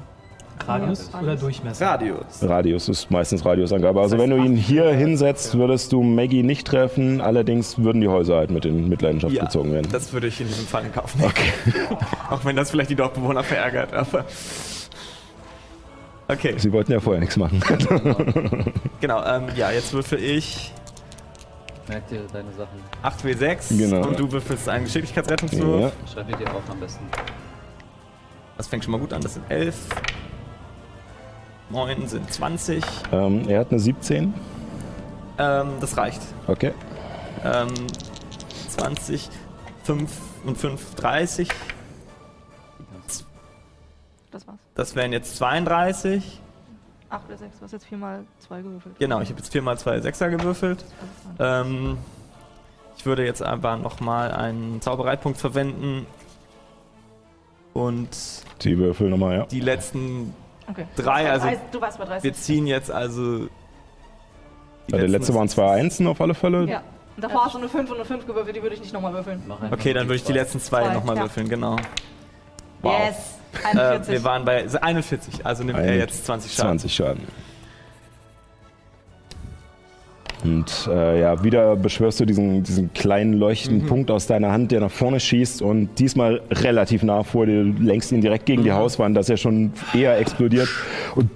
Radius 0.68 1.10
oder 1.22 1.36
Durchmesser? 1.36 1.86
Radius. 1.86 2.26
Radius 2.42 2.90
ist 2.90 3.10
meistens 3.12 3.46
Radiusangabe. 3.46 4.02
Also 4.02 4.18
wenn 4.18 4.30
du 4.30 4.38
ihn 4.38 4.56
hier 4.56 4.90
hinsetzt, 4.92 5.58
würdest 5.58 5.92
du 5.94 6.02
Maggie 6.04 6.44
nicht 6.44 6.68
treffen. 6.68 7.22
Allerdings 7.22 7.78
würden 7.78 8.02
die 8.02 8.08
Häuser 8.10 8.36
halt 8.38 8.52
mit 8.52 8.66
in 8.66 8.90
Mitleidenschaft 8.90 9.34
Ja, 9.34 9.44
gezogen 9.46 9.72
werden. 9.72 9.88
das 9.92 10.12
würde 10.12 10.28
ich 10.28 10.42
in 10.42 10.48
diesem 10.48 10.66
Fall 10.66 10.84
in 10.86 10.92
Kauf 10.94 11.16
nehmen. 11.16 11.32
Auch 12.30 12.44
wenn 12.44 12.56
das 12.56 12.72
vielleicht 12.72 12.90
die 12.90 12.96
Dorfbewohner 12.96 13.44
verärgert, 13.44 13.94
aber. 13.94 14.26
Okay, 16.32 16.54
Sie 16.58 16.72
wollten 16.72 16.92
ja 16.92 17.00
vorher 17.00 17.20
nichts 17.20 17.36
machen. 17.38 17.60
genau. 19.02 19.24
Ähm, 19.26 19.48
ja, 19.56 19.72
jetzt 19.72 19.92
würfel 19.94 20.20
ich 20.24 20.72
Merk 21.88 22.08
dir 22.08 22.22
deine 22.32 22.52
Sachen. 22.54 22.80
8W6 23.04 23.76
Genau. 23.76 24.08
und 24.08 24.20
du 24.20 24.32
würfelst 24.32 24.70
einen 24.70 24.86
Geschicklichkeitsrettungswurf. 24.86 25.82
ja. 25.82 25.92
Schreib 26.14 26.28
mir 26.30 26.38
dir 26.38 26.54
auf 26.54 26.62
am 26.70 26.80
besten. 26.80 27.04
Das 28.58 28.68
fängt 28.68 28.84
schon 28.84 28.92
mal 28.92 29.00
gut 29.00 29.12
an, 29.12 29.22
das 29.22 29.34
sind 29.34 29.50
11. 29.50 29.76
9 31.72 32.08
sind 32.08 32.32
20. 32.32 32.84
ähm, 33.12 33.50
er 33.50 33.62
hat 33.62 33.72
eine 33.72 33.80
17. 33.80 34.34
Ähm, 35.40 35.68
das 35.82 35.98
reicht. 35.98 36.22
Okay. 36.46 36.74
Ähm, 37.44 37.70
20, 38.70 39.30
5 39.84 40.12
und 40.46 40.58
5, 40.60 40.94
30. 40.96 41.50
Das 44.32 44.46
war's. 44.48 44.59
Das 44.80 44.96
wären 44.96 45.12
jetzt 45.12 45.36
32. 45.36 46.40
8 47.10 47.26
oder 47.28 47.38
6, 47.38 47.58
du 47.58 47.66
hast 47.66 47.72
jetzt 47.74 47.86
4 47.88 47.98
mal 47.98 48.24
2 48.48 48.62
gewürfelt. 48.62 48.98
Genau, 48.98 49.20
ich 49.20 49.28
habe 49.30 49.38
jetzt 49.40 49.52
4 49.52 49.62
mal 49.62 49.78
2 49.78 50.00
Sechser 50.00 50.30
gewürfelt. 50.30 50.86
Ähm, 51.38 51.98
ich 52.96 53.06
würde 53.06 53.26
jetzt 53.26 53.44
aber 53.44 53.76
nochmal 53.76 54.32
einen 54.32 54.80
Zaubereipunkt 54.80 55.38
verwenden. 55.38 56.06
Und 57.74 58.08
Die 58.62 58.78
Würfel 58.78 59.10
nochmal, 59.10 59.40
ja. 59.40 59.46
die 59.48 59.60
letzten 59.60 60.34
Okay. 60.70 60.86
drei, 60.96 61.30
also 61.30 61.50
du 61.74 61.82
warst 61.82 61.98
bei 61.98 62.06
30. 62.06 62.24
wir 62.24 62.34
ziehen 62.34 62.66
jetzt 62.66 62.90
also. 62.90 63.40
die 63.40 64.92
Ja, 64.92 64.98
der 64.98 65.10
letzte 65.10 65.34
waren 65.34 65.50
zwei 65.50 65.72
Einsen 65.72 66.08
auf 66.08 66.22
alle 66.22 66.36
Fälle. 66.36 66.64
Ja. 66.70 66.84
Und 67.18 67.24
davor 67.24 67.44
hast 67.44 67.56
du 67.56 67.58
eine 67.58 67.68
5 67.68 67.90
und 67.90 67.98
eine 67.98 68.06
5 68.06 68.26
gewürfelt, 68.26 68.56
die 68.56 68.62
würde 68.62 68.76
ich 68.76 68.82
nicht 68.82 68.94
nochmal 68.94 69.14
würfeln. 69.14 69.44
Okay, 69.72 69.92
dann 69.92 70.06
würde 70.08 70.16
ich 70.16 70.24
die 70.24 70.32
letzten 70.32 70.62
zwei, 70.62 70.84
Zwei, 70.86 70.94
nochmal 70.94 71.18
ja. 71.18 71.24
würfeln, 71.24 71.50
genau. 71.50 71.76
Wow. 72.82 72.98
Yes! 72.98 73.39
Äh, 73.54 73.78
41. 73.78 74.14
wir 74.14 74.24
waren 74.24 74.46
bei 74.46 74.66
41, 74.82 75.46
also 75.46 75.64
nimmt 75.64 75.80
er 75.80 75.98
jetzt 75.98 76.26
20 76.26 76.54
Schaden. 76.54 76.80
20 76.80 76.94
Schaden. 76.94 77.28
Und 80.44 80.90
äh, 80.90 81.20
ja, 81.20 81.44
wieder 81.44 81.76
beschwörst 81.76 82.20
du 82.22 82.26
diesen, 82.26 82.64
diesen 82.64 82.94
kleinen 82.94 83.34
leuchtenden 83.34 83.88
Punkt 83.88 84.10
aus 84.10 84.26
deiner 84.26 84.52
Hand, 84.52 84.72
der 84.72 84.80
nach 84.80 84.92
vorne 84.92 85.20
schießt 85.20 85.62
und 85.62 86.00
diesmal 86.00 86.42
relativ 86.50 87.04
nah 87.04 87.24
vor 87.24 87.46
dir. 87.46 87.64
Du 87.64 87.84
lenkst 87.84 88.12
ihn 88.14 88.22
direkt 88.22 88.46
gegen 88.46 88.64
die 88.64 88.72
Hauswand, 88.72 89.18
dass 89.18 89.28
er 89.28 89.36
schon 89.36 89.74
eher 89.94 90.18
explodiert 90.18 90.70
und 91.16 91.30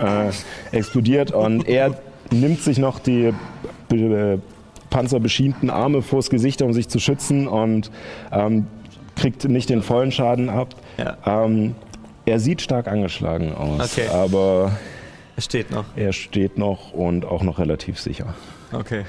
äh, 0.00 0.30
explodiert 0.76 1.32
und 1.32 1.68
er 1.68 1.98
nimmt 2.30 2.62
sich 2.62 2.78
noch 2.78 2.98
die 2.98 3.34
äh, 3.92 4.38
panzerbeschienten 4.88 5.68
Arme 5.68 6.00
vors 6.00 6.30
Gesicht, 6.30 6.62
um 6.62 6.72
sich 6.72 6.88
zu 6.88 6.98
schützen 6.98 7.46
und 7.46 7.90
ähm, 8.32 8.66
kriegt 9.16 9.46
nicht 9.48 9.68
den 9.68 9.82
vollen 9.82 10.12
Schaden 10.12 10.48
ab. 10.48 10.74
Ja, 10.98 11.16
Ähm, 11.26 11.74
er 12.26 12.38
sieht 12.40 12.60
stark 12.60 12.88
angeschlagen 12.88 13.54
aus, 13.54 13.96
Okay. 13.96 14.08
aber 14.08 14.72
es 15.36 15.44
steht 15.46 15.70
noch. 15.70 15.84
er 15.96 16.12
steht 16.12 16.58
noch 16.58 16.92
und 16.92 17.24
auch 17.24 17.42
noch 17.42 17.58
relativ 17.58 17.98
sicher. 18.00 18.34
Okay. 18.72 19.04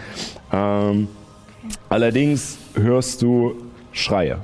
Ähm, 0.53 1.08
allerdings 1.89 2.58
hörst 2.75 3.22
du 3.22 3.55
Schreie 3.91 4.38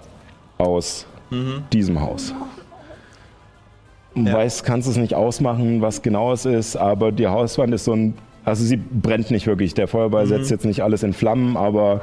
aus 0.57 1.05
diesem 1.71 1.99
Haus. 2.01 2.33
Ja. 4.15 4.33
Weißt, 4.33 4.63
kannst 4.63 4.87
es 4.87 4.95
nicht 4.95 5.13
ausmachen, 5.13 5.81
was 5.81 6.01
genau 6.01 6.31
es 6.31 6.45
ist, 6.45 6.75
aber 6.77 7.11
die 7.11 7.27
Hauswand 7.27 7.73
ist 7.73 7.83
so 7.85 7.93
ein. 7.93 8.13
Also 8.45 8.63
sie 8.63 8.77
brennt 8.77 9.31
nicht 9.31 9.47
wirklich. 9.47 9.73
Der 9.73 9.87
Feuerball 9.87 10.27
setzt 10.27 10.51
jetzt 10.51 10.65
nicht 10.65 10.83
alles 10.83 11.01
in 11.01 11.13
Flammen, 11.13 11.57
aber 11.57 12.01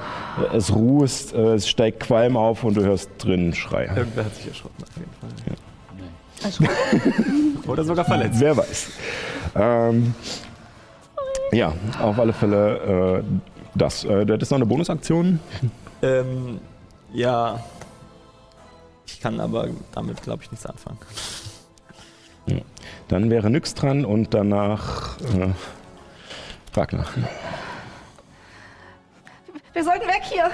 es 0.52 0.74
rußt, 0.74 1.34
äh, 1.34 1.54
es 1.54 1.68
steigt 1.68 2.00
Qualm 2.00 2.36
auf 2.36 2.64
und 2.64 2.76
du 2.76 2.82
hörst 2.82 3.10
drinnen 3.18 3.54
Schreie. 3.54 3.94
Irgendwer 3.96 4.24
hat 4.24 4.34
sich 4.34 4.48
erschrocken, 4.48 4.82
auf 4.82 4.90
jeden 4.96 5.12
Fall. 5.20 5.30
Oder 7.68 7.84
sogar 7.84 8.04
verletzt. 8.04 8.40
Wer 8.40 8.56
weiß. 8.56 8.90
Ähm, 9.54 10.14
ja, 11.52 11.72
auf 12.00 12.18
alle 12.18 12.32
Fälle 12.32 13.20
äh, 13.20 13.22
das. 13.76 14.04
Äh, 14.04 14.26
das 14.26 14.42
ist 14.42 14.50
noch 14.50 14.58
eine 14.58 14.66
Bonusaktion. 14.66 15.38
Ähm, 16.02 16.58
ja. 17.12 17.62
Ich 19.06 19.20
kann 19.20 19.38
aber 19.38 19.68
damit, 19.92 20.20
glaube 20.22 20.42
ich, 20.42 20.50
nichts 20.50 20.66
anfangen. 20.66 20.98
Dann 23.06 23.30
wäre 23.30 23.50
Nyx 23.50 23.74
dran 23.74 24.04
und 24.04 24.34
danach 24.34 25.20
äh, 25.20 25.50
Ragnar. 26.74 27.06
Wir 29.72 29.84
sollten 29.84 30.06
weg 30.06 30.22
hier. 30.22 30.50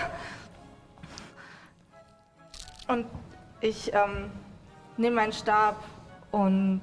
Und 2.89 3.07
ich 3.61 3.93
ähm, 3.93 4.31
nehme 4.97 5.17
meinen 5.17 5.33
Stab 5.33 5.77
und 6.31 6.81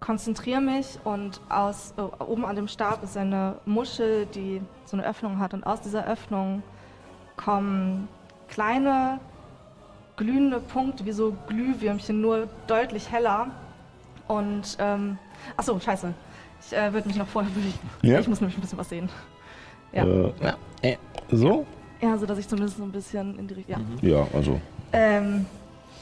konzentriere 0.00 0.60
mich 0.60 0.98
und 1.04 1.40
aus 1.48 1.94
äh, 1.96 2.00
oben 2.00 2.44
an 2.44 2.56
dem 2.56 2.68
Stab 2.68 3.02
ist 3.02 3.16
eine 3.16 3.56
Muschel, 3.64 4.26
die 4.26 4.60
so 4.84 4.96
eine 4.96 5.06
Öffnung 5.06 5.38
hat 5.38 5.54
und 5.54 5.64
aus 5.64 5.80
dieser 5.80 6.06
Öffnung 6.06 6.62
kommen 7.36 8.08
kleine 8.48 9.20
glühende 10.16 10.60
Punkte 10.60 11.04
wie 11.04 11.12
so 11.12 11.36
Glühwürmchen, 11.46 12.20
nur 12.20 12.48
deutlich 12.66 13.10
heller. 13.10 13.48
Und 14.28 14.76
ähm, 14.80 15.18
ach 15.56 15.64
so, 15.64 15.78
scheiße. 15.78 16.12
Ich 16.70 16.76
äh, 16.76 16.92
würde 16.92 17.06
mich 17.06 17.16
noch 17.16 17.26
vorher 17.28 17.50
bewegen. 17.52 17.78
Ja. 18.02 18.18
Ich 18.20 18.28
muss 18.28 18.40
nämlich 18.40 18.56
ein 18.58 18.60
bisschen 18.60 18.78
was 18.78 18.88
sehen. 18.88 19.08
Ja. 19.92 20.04
Äh, 20.04 20.32
äh, 20.82 20.96
so? 21.30 21.64
Ja, 22.00 22.16
so 22.18 22.26
dass 22.26 22.38
ich 22.38 22.48
zumindest 22.48 22.76
so 22.78 22.82
ein 22.82 22.92
bisschen 22.92 23.38
in 23.38 23.46
die 23.46 23.54
Richtung. 23.54 23.84
Ja. 24.02 24.18
Ja, 24.18 24.26
also. 24.34 24.60
Ähm, 24.92 25.46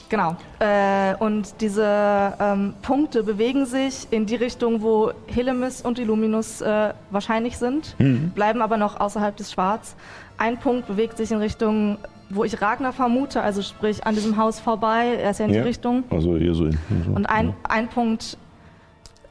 genau. 0.09 0.37
Äh, 0.59 1.15
und 1.19 1.61
diese 1.61 2.35
ähm, 2.41 2.75
Punkte 2.83 3.23
bewegen 3.23 3.67
sich 3.67 4.09
in 4.11 4.27
die 4.27 4.37
Richtung, 4.37 4.83
wo 4.83 5.13
Helemis 5.27 5.83
und 5.83 5.99
Illuminus 5.99 6.61
äh, 6.63 6.93
wahrscheinlich 7.11 7.59
sind, 7.59 7.95
bleiben 8.35 8.63
aber 8.63 8.77
noch 8.77 8.99
außerhalb 8.99 9.37
des 9.37 9.53
Schwarz. 9.53 9.95
Ein 10.39 10.59
Punkt 10.59 10.87
bewegt 10.89 11.17
sich 11.19 11.31
in 11.31 11.39
Richtung, 11.39 11.99
wo 12.31 12.43
ich 12.43 12.61
Ragnar 12.61 12.93
vermute, 12.93 13.41
also 13.43 13.63
sprich 13.63 14.05
an 14.05 14.15
diesem 14.15 14.37
Haus 14.37 14.59
vorbei. 14.59 15.19
Er 15.21 15.31
ist 15.31 15.39
ja 15.39 15.47
in 15.47 15.53
Ja. 15.55 15.63
die 15.63 15.69
Richtung. 15.69 16.03
Also 16.11 16.37
hier 16.37 16.55
so. 16.55 16.71
so. 16.71 16.77
Und 17.15 17.27
ein, 17.27 17.55
ein 17.69 17.87
Punkt 17.89 18.37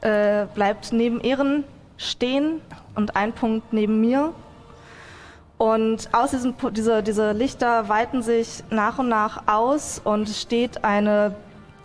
äh, 0.04 0.46
bleibt 0.54 0.92
neben 0.92 1.20
Ehren 1.20 1.64
stehen 1.96 2.60
und 2.94 3.16
ein 3.16 3.32
Punkt 3.32 3.72
neben 3.72 4.00
mir. 4.00 4.32
Und 5.58 6.08
aus 6.12 6.30
diesem, 6.30 6.54
Pu- 6.54 6.70
diese, 6.70 7.02
diese 7.02 7.32
Lichter 7.32 7.88
weiten 7.88 8.22
sich 8.22 8.62
nach 8.70 8.98
und 8.98 9.08
nach 9.08 9.42
aus 9.46 10.00
und 10.02 10.28
steht 10.28 10.84
eine 10.84 11.34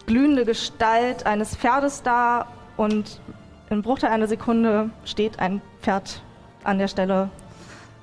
glühende 0.06 0.44
Gestalt 0.46 1.26
eines 1.26 1.56
Pferdes 1.56 2.02
da 2.04 2.48
und 2.78 3.22
in 3.70 3.82
Bruchteil 3.84 4.10
einer 4.10 4.28
Sekunde 4.28 4.90
steht 5.06 5.40
ein 5.40 5.62
Pferd 5.82 6.22
an 6.64 6.80
der 6.80 6.88
Stelle. 6.88 7.30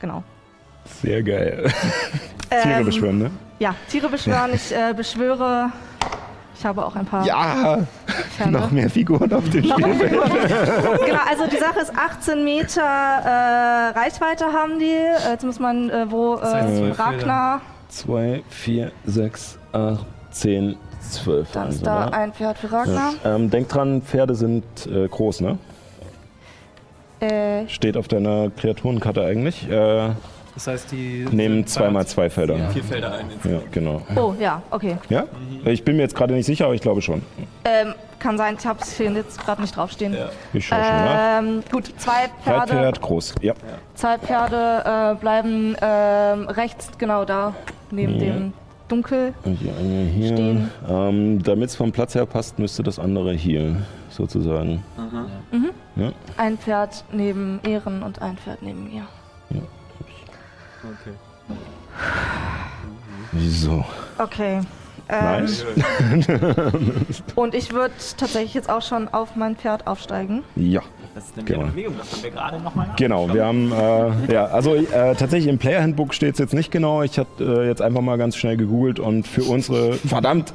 Genau. 0.00 0.22
Sehr 1.02 1.22
geil. 1.22 1.68
Tiere 2.62 2.78
Ähm, 2.80 2.84
beschwören, 2.86 3.18
ne? 3.18 3.30
Ja, 3.58 3.74
Tiere 3.88 4.08
beschwören. 4.08 4.52
Ich 4.54 4.72
äh, 4.72 4.94
beschwöre. 4.96 5.72
Ich 6.58 6.64
habe 6.64 6.84
auch 6.84 6.96
ein 6.96 7.04
paar 7.04 7.24
Ja! 7.26 7.78
Pferde. 8.36 8.52
Noch 8.52 8.70
mehr 8.70 8.88
Figuren 8.88 9.32
auf 9.32 9.48
dem 9.50 9.64
Spielfeld. 9.64 10.12
Genau, 10.12 11.20
also 11.28 11.46
die 11.50 11.58
Sache 11.58 11.80
ist 11.80 11.92
18 11.96 12.44
Meter 12.44 12.82
äh, 12.82 13.98
Reichweite 13.98 14.46
haben 14.46 14.78
die. 14.78 14.84
Äh, 14.86 15.32
Jetzt 15.32 15.44
muss 15.44 15.58
man, 15.60 15.90
äh, 15.90 16.10
wo 16.10 16.36
Das 16.36 16.54
heißt, 16.54 16.68
äh, 16.68 16.76
zwölf 16.76 16.98
Ragnar, 16.98 17.60
2, 17.88 18.42
4, 18.48 18.92
6, 19.04 19.58
8, 19.72 20.06
10, 20.30 20.76
12. 21.10 21.52
dann 21.52 21.62
also, 21.66 21.76
ist 21.76 21.86
da 21.86 22.06
ne? 22.06 22.12
ein 22.14 22.32
Pferd 22.32 22.58
für 22.58 22.72
Ragnar. 22.72 23.12
Ähm, 23.24 23.50
denk 23.50 23.68
dran, 23.68 24.02
Pferde 24.02 24.34
sind 24.34 24.64
äh, 24.86 25.08
groß, 25.08 25.42
ne? 25.42 25.58
Äh, 27.20 27.68
Steht 27.68 27.96
auf 27.96 28.08
deiner 28.08 28.50
Kreaturenkarte 28.50 29.24
eigentlich. 29.24 29.68
Äh, 29.70 30.10
Das 30.56 30.66
heißt, 30.68 30.90
die 30.90 31.26
nehmen 31.30 31.66
zweimal 31.66 32.06
zwei 32.06 32.30
Felder. 32.30 32.70
Vier 32.70 32.82
Felder 32.82 33.12
ein. 33.12 33.26
Ja, 33.44 33.58
genau. 33.70 34.00
oh, 34.16 34.34
ja, 34.40 34.62
okay. 34.70 34.96
Ja? 35.10 35.24
Ich 35.66 35.84
bin 35.84 35.96
mir 35.96 36.02
jetzt 36.02 36.14
gerade 36.16 36.32
nicht 36.32 36.46
sicher, 36.46 36.64
aber 36.64 36.74
ich 36.74 36.80
glaube 36.80 37.02
schon. 37.02 37.20
Ähm, 37.66 37.92
kann 38.18 38.38
sein, 38.38 38.56
ich 38.58 38.66
habe 38.66 38.80
es 38.80 38.96
hier 38.96 39.12
jetzt 39.12 39.38
gerade 39.38 39.60
nicht 39.60 39.76
draufstehen. 39.76 40.14
Ja. 40.14 40.30
Ich 40.54 40.66
schaue 40.66 40.82
schon 40.82 40.88
nach. 41.04 41.38
Ähm, 41.40 41.62
gut, 41.70 41.92
zwei 41.98 42.28
Pferde, 42.42 42.60
Reitpferd, 42.72 43.00
groß. 43.02 43.34
Ja. 43.42 43.52
zwei 43.94 44.16
Pferde 44.16 45.12
äh, 45.14 45.20
bleiben 45.20 45.76
ähm, 45.82 46.48
rechts 46.48 46.88
genau 46.96 47.26
da, 47.26 47.54
neben 47.90 48.14
Ja. 48.14 48.18
dem 48.20 48.52
Dunkel. 48.88 49.34
Und 49.44 49.56
hier 49.56 49.72
eine 49.78 50.04
hier. 50.04 50.28
Stehen. 50.28 50.70
Ähm, 50.88 51.42
Damit 51.42 51.68
es 51.68 51.76
vom 51.76 51.92
Platz 51.92 52.14
her 52.14 52.24
passt, 52.24 52.58
müsste 52.58 52.82
das 52.82 52.98
andere 52.98 53.34
hier 53.34 53.76
sozusagen. 54.08 54.82
Ja, 55.96 56.12
Ein 56.38 56.56
Pferd 56.56 57.04
neben 57.12 57.60
Ehren 57.62 58.02
und 58.02 58.22
ein 58.22 58.38
Pferd 58.38 58.62
neben 58.62 58.84
mir. 58.84 59.02
Okay. 60.86 61.14
wieso? 63.32 63.84
Okay. 64.18 64.60
Ähm, 65.08 65.24
Nice. 65.44 65.64
Und 67.36 67.54
ich 67.54 67.72
würde 67.72 67.94
tatsächlich 68.16 68.54
jetzt 68.54 68.68
auch 68.68 68.82
schon 68.82 69.08
auf 69.08 69.36
mein 69.36 69.56
Pferd 69.56 69.86
aufsteigen. 69.86 70.42
Ja. 70.56 70.82
Das 71.16 71.24
ist 71.24 71.34
nämlich 71.38 71.54
Genau. 71.54 71.62
eine 71.64 71.72
Bewegung, 71.72 71.94
das 71.96 72.12
haben 72.12 72.22
wir 72.24 72.30
gerade 72.30 72.60
nochmal 72.60 72.88
Genau, 72.98 73.32
wir 73.32 73.46
haben, 73.46 73.72
äh, 73.72 74.32
ja, 74.34 74.44
also 74.48 74.74
äh, 74.74 75.14
tatsächlich 75.14 75.46
im 75.46 75.56
Player 75.56 75.80
Handbook 75.82 76.12
steht 76.12 76.34
es 76.34 76.38
jetzt 76.38 76.52
nicht 76.52 76.70
genau. 76.70 77.02
Ich 77.02 77.18
habe 77.18 77.28
äh, 77.40 77.66
jetzt 77.66 77.80
einfach 77.80 78.02
mal 78.02 78.18
ganz 78.18 78.36
schnell 78.36 78.58
gegoogelt 78.58 79.00
und 79.00 79.26
für 79.26 79.42
unsere, 79.44 79.94
verdammt, 80.06 80.52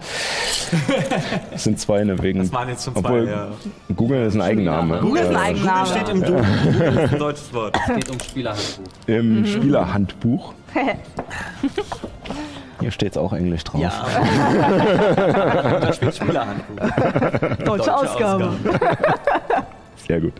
es 1.51 1.63
sind 1.63 1.79
zwei 1.79 2.03
ne, 2.03 2.21
wegen, 2.21 2.37
Das 2.41 2.53
waren 2.53 2.69
jetzt 2.69 2.85
schon 2.85 2.95
obwohl 2.95 3.23
zwei. 3.25 3.31
Ja. 3.31 3.47
Google 3.95 4.23
ist 4.27 4.35
ein 4.35 4.41
Eigenname. 4.41 4.99
Google 4.99 5.23
ist 5.23 5.29
ein 5.29 5.35
Äh, 5.35 5.39
Eigenname. 5.39 5.87
Steht 5.87 6.09
im 6.09 6.21
Duden. 6.23 6.45
Google 6.63 6.87
ist 7.05 7.13
ein 7.13 7.19
deutsches 7.19 7.53
Wort. 7.55 7.75
Es 7.87 7.95
geht 7.95 8.09
um 8.11 8.19
Spielerhandbuch. 8.19 8.83
Im 9.07 9.45
Spielerhandbuch. 9.47 10.53
Hier 12.81 12.91
steht 12.91 13.13
es 13.13 13.17
auch 13.17 13.33
Englisch 13.33 13.63
drauf. 13.63 13.81
Ja. 13.81 13.91
da 15.79 15.91
steht 15.91 16.15
Spielerhandbuch. 16.17 16.85
Deutsche, 17.65 17.95
Ausgabe. 17.97 18.53
Sehr 19.95 20.19
gut. 20.19 20.33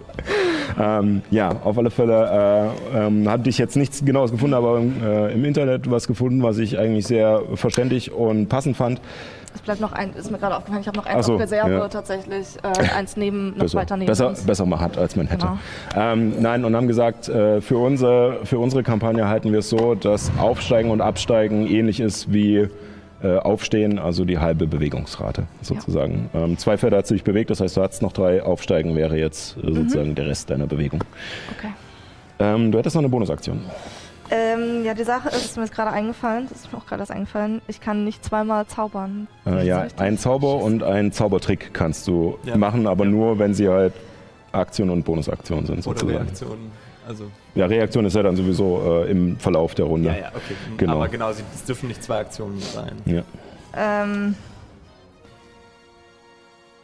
Ähm, 0.79 1.21
ja, 1.31 1.49
auf 1.63 1.77
alle 1.77 1.91
Fälle 1.91 2.73
äh, 2.93 2.97
ähm, 2.97 3.29
hatte 3.29 3.49
ich 3.49 3.57
jetzt 3.57 3.75
nichts 3.75 4.03
Genaues 4.03 4.31
gefunden, 4.31 4.53
aber 4.53 4.79
äh, 4.79 5.33
im 5.33 5.45
Internet 5.45 5.89
was 5.89 6.07
gefunden, 6.07 6.41
was 6.43 6.57
ich 6.57 6.79
eigentlich 6.79 7.05
sehr 7.05 7.41
verständlich 7.55 8.11
und 8.11 8.47
passend 8.47 8.77
fand. 8.77 9.01
Es 9.53 9.61
bleibt 9.61 9.81
noch 9.81 9.91
ein, 9.91 10.13
ist 10.13 10.31
mir 10.31 10.37
gerade 10.37 10.55
aufgefallen, 10.55 10.81
ich 10.81 10.87
habe 10.87 10.97
noch 10.97 11.05
eins 11.05 11.25
so, 11.25 11.35
auf 11.35 11.41
Reserve 11.41 11.71
ja. 11.71 11.87
tatsächlich, 11.89 12.47
äh, 12.63 12.97
eins 12.97 13.17
neben, 13.17 13.49
noch 13.49 13.57
besser, 13.57 13.77
weiter 13.79 13.97
neben 13.97 14.07
besser, 14.07 14.29
uns. 14.29 14.43
besser 14.43 14.65
mal 14.65 14.79
hat, 14.79 14.97
als 14.97 15.15
man 15.15 15.27
hätte. 15.27 15.45
Genau. 15.45 15.57
Ähm, 15.95 16.33
nein, 16.39 16.63
und 16.63 16.75
haben 16.75 16.87
gesagt, 16.87 17.27
äh, 17.27 17.59
für, 17.59 17.77
unsere, 17.77 18.45
für 18.45 18.59
unsere 18.59 18.83
Kampagne 18.83 19.27
halten 19.27 19.51
wir 19.51 19.59
es 19.59 19.69
so, 19.69 19.95
dass 19.95 20.31
Aufsteigen 20.39 20.89
und 20.89 21.01
Absteigen 21.01 21.67
ähnlich 21.67 21.99
ist 21.99 22.31
wie 22.31 22.69
äh, 23.23 23.37
Aufstehen, 23.37 23.99
also 23.99 24.25
die 24.25 24.39
halbe 24.39 24.67
Bewegungsrate 24.67 25.43
sozusagen. 25.61 26.29
Ähm, 26.33 26.57
zwei 26.57 26.77
Felder 26.77 26.97
hat 26.97 27.07
sich 27.07 27.23
bewegt, 27.23 27.49
das 27.49 27.61
heißt, 27.61 27.77
du 27.77 27.81
hattest 27.81 28.01
noch 28.01 28.13
drei. 28.13 28.41
Aufsteigen 28.43 28.95
wäre 28.95 29.17
jetzt 29.17 29.57
äh, 29.57 29.71
sozusagen 29.73 30.15
der 30.15 30.27
Rest 30.27 30.49
deiner 30.49 30.67
Bewegung. 30.67 31.03
Okay. 31.57 31.71
Ähm, 32.39 32.71
du 32.71 32.77
hättest 32.79 32.95
noch 32.95 33.01
eine 33.01 33.09
Bonusaktion. 33.09 33.61
Ähm, 34.33 34.85
ja, 34.85 34.93
die 34.93 35.03
Sache 35.03 35.27
ist, 35.29 35.43
ist 35.45 35.57
mir 35.57 35.63
jetzt 35.63 35.75
gerade 35.75 35.91
eingefallen, 35.91 36.47
das 36.49 36.59
ist 36.61 36.71
mir 36.71 36.79
auch 36.79 36.85
gerade 36.85 37.01
erst 37.01 37.11
eingefallen, 37.11 37.61
ich 37.67 37.81
kann 37.81 38.05
nicht 38.05 38.23
zweimal 38.23 38.65
zaubern. 38.65 39.27
Äh, 39.45 39.59
Ist 39.59 39.65
ja, 39.67 39.83
das 39.83 39.97
ein 39.97 40.17
Zauber 40.17 40.55
und 40.55 40.83
ein 40.83 41.11
Zaubertrick 41.11 41.73
kannst 41.73 42.07
du 42.07 42.37
Ja. 42.45 42.55
machen, 42.57 42.87
aber 42.87 43.03
Ja. 43.03 43.11
nur, 43.11 43.39
wenn 43.39 43.53
sie 43.53 43.67
halt 43.67 43.93
Aktion 44.53 44.89
und 44.89 45.03
Bonusaktion 45.03 45.65
sind 45.65 45.85
Oder 45.85 45.99
sozusagen. 45.99 46.17
Reaktionen. 46.25 46.71
Also, 47.11 47.25
Ja, 47.55 47.65
Reaktion 47.65 48.05
ist 48.05 48.15
ja 48.15 48.23
dann 48.23 48.35
sowieso 48.37 49.03
äh, 49.05 49.11
im 49.11 49.37
Verlauf 49.37 49.75
der 49.75 49.85
Runde. 49.85 50.09
ja, 50.09 50.15
ja, 50.15 50.27
okay. 50.29 50.55
Genau. 50.77 50.93
Aber 50.93 51.07
genau, 51.09 51.29
es 51.29 51.43
dürfen 51.65 51.89
nicht 51.89 52.01
zwei 52.01 52.19
Aktionen 52.19 52.59
sein. 52.61 52.93
Ja. 53.05 53.21
Ähm, 53.75 54.35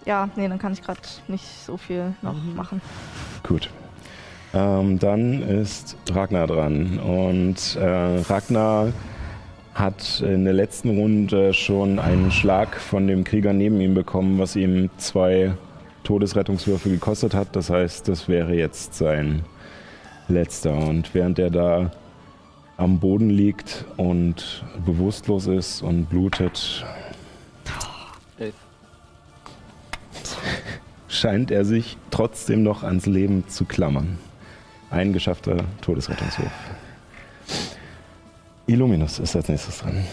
ja, 0.06 0.30
nee, 0.36 0.48
dann 0.48 0.60
kann 0.60 0.74
ich 0.74 0.82
gerade 0.82 1.00
nicht 1.28 1.46
so 1.66 1.78
viel 1.78 2.14
noch 2.22 2.34
Mhm. 2.34 2.56
machen. 2.56 2.82
Gut. 3.44 3.70
Ähm, 4.54 5.00
dann 5.00 5.42
ist 5.44 5.96
Ragnar 6.14 6.48
dran. 6.48 7.00
Und 7.00 7.76
äh, 7.76 7.86
Ragnar 8.30 8.92
hat 9.74 10.22
in 10.22 10.44
der 10.46 10.54
letzten 10.54 10.98
Runde 10.98 11.54
schon 11.54 12.00
einen 12.00 12.32
Schlag 12.32 12.76
von 12.78 13.08
dem 13.08 13.24
Krieger 13.24 13.54
neben 13.54 13.80
ihm 13.80 13.94
bekommen, 13.94 14.40
was 14.40 14.56
ihm 14.56 14.90
zwei 14.98 15.54
Todesrettungswürfe 16.04 16.90
gekostet 16.90 17.34
hat. 17.34 17.56
Das 17.56 17.70
heißt, 17.70 18.08
das 18.08 18.28
wäre 18.28 18.54
jetzt 18.56 18.94
sein 18.96 19.44
letzter. 20.28 20.74
Und 20.76 21.14
während 21.14 21.40
er 21.40 21.50
da 21.50 21.92
am 22.78 23.00
Boden 23.00 23.30
liegt 23.30 23.86
und 23.98 24.64
bewusstlos 24.86 25.48
ist 25.48 25.82
und 25.82 26.06
blutet, 26.06 26.86
Elf. 28.38 28.54
scheint 31.08 31.50
er 31.52 31.66
sich 31.66 31.98
trotzdem 32.12 32.64
noch 32.64 32.84
ans 32.84 33.06
Leben 33.06 33.48
zu 33.48 33.66
klammern. 33.66 34.20
Ein 34.90 35.12
geschaffter 35.12 35.66
Todesrettungswurf. 35.82 36.52
Illuminus 38.68 39.20
ist 39.20 39.36
als 39.36 39.48
nächstes 39.48 39.80
dran. 39.80 40.04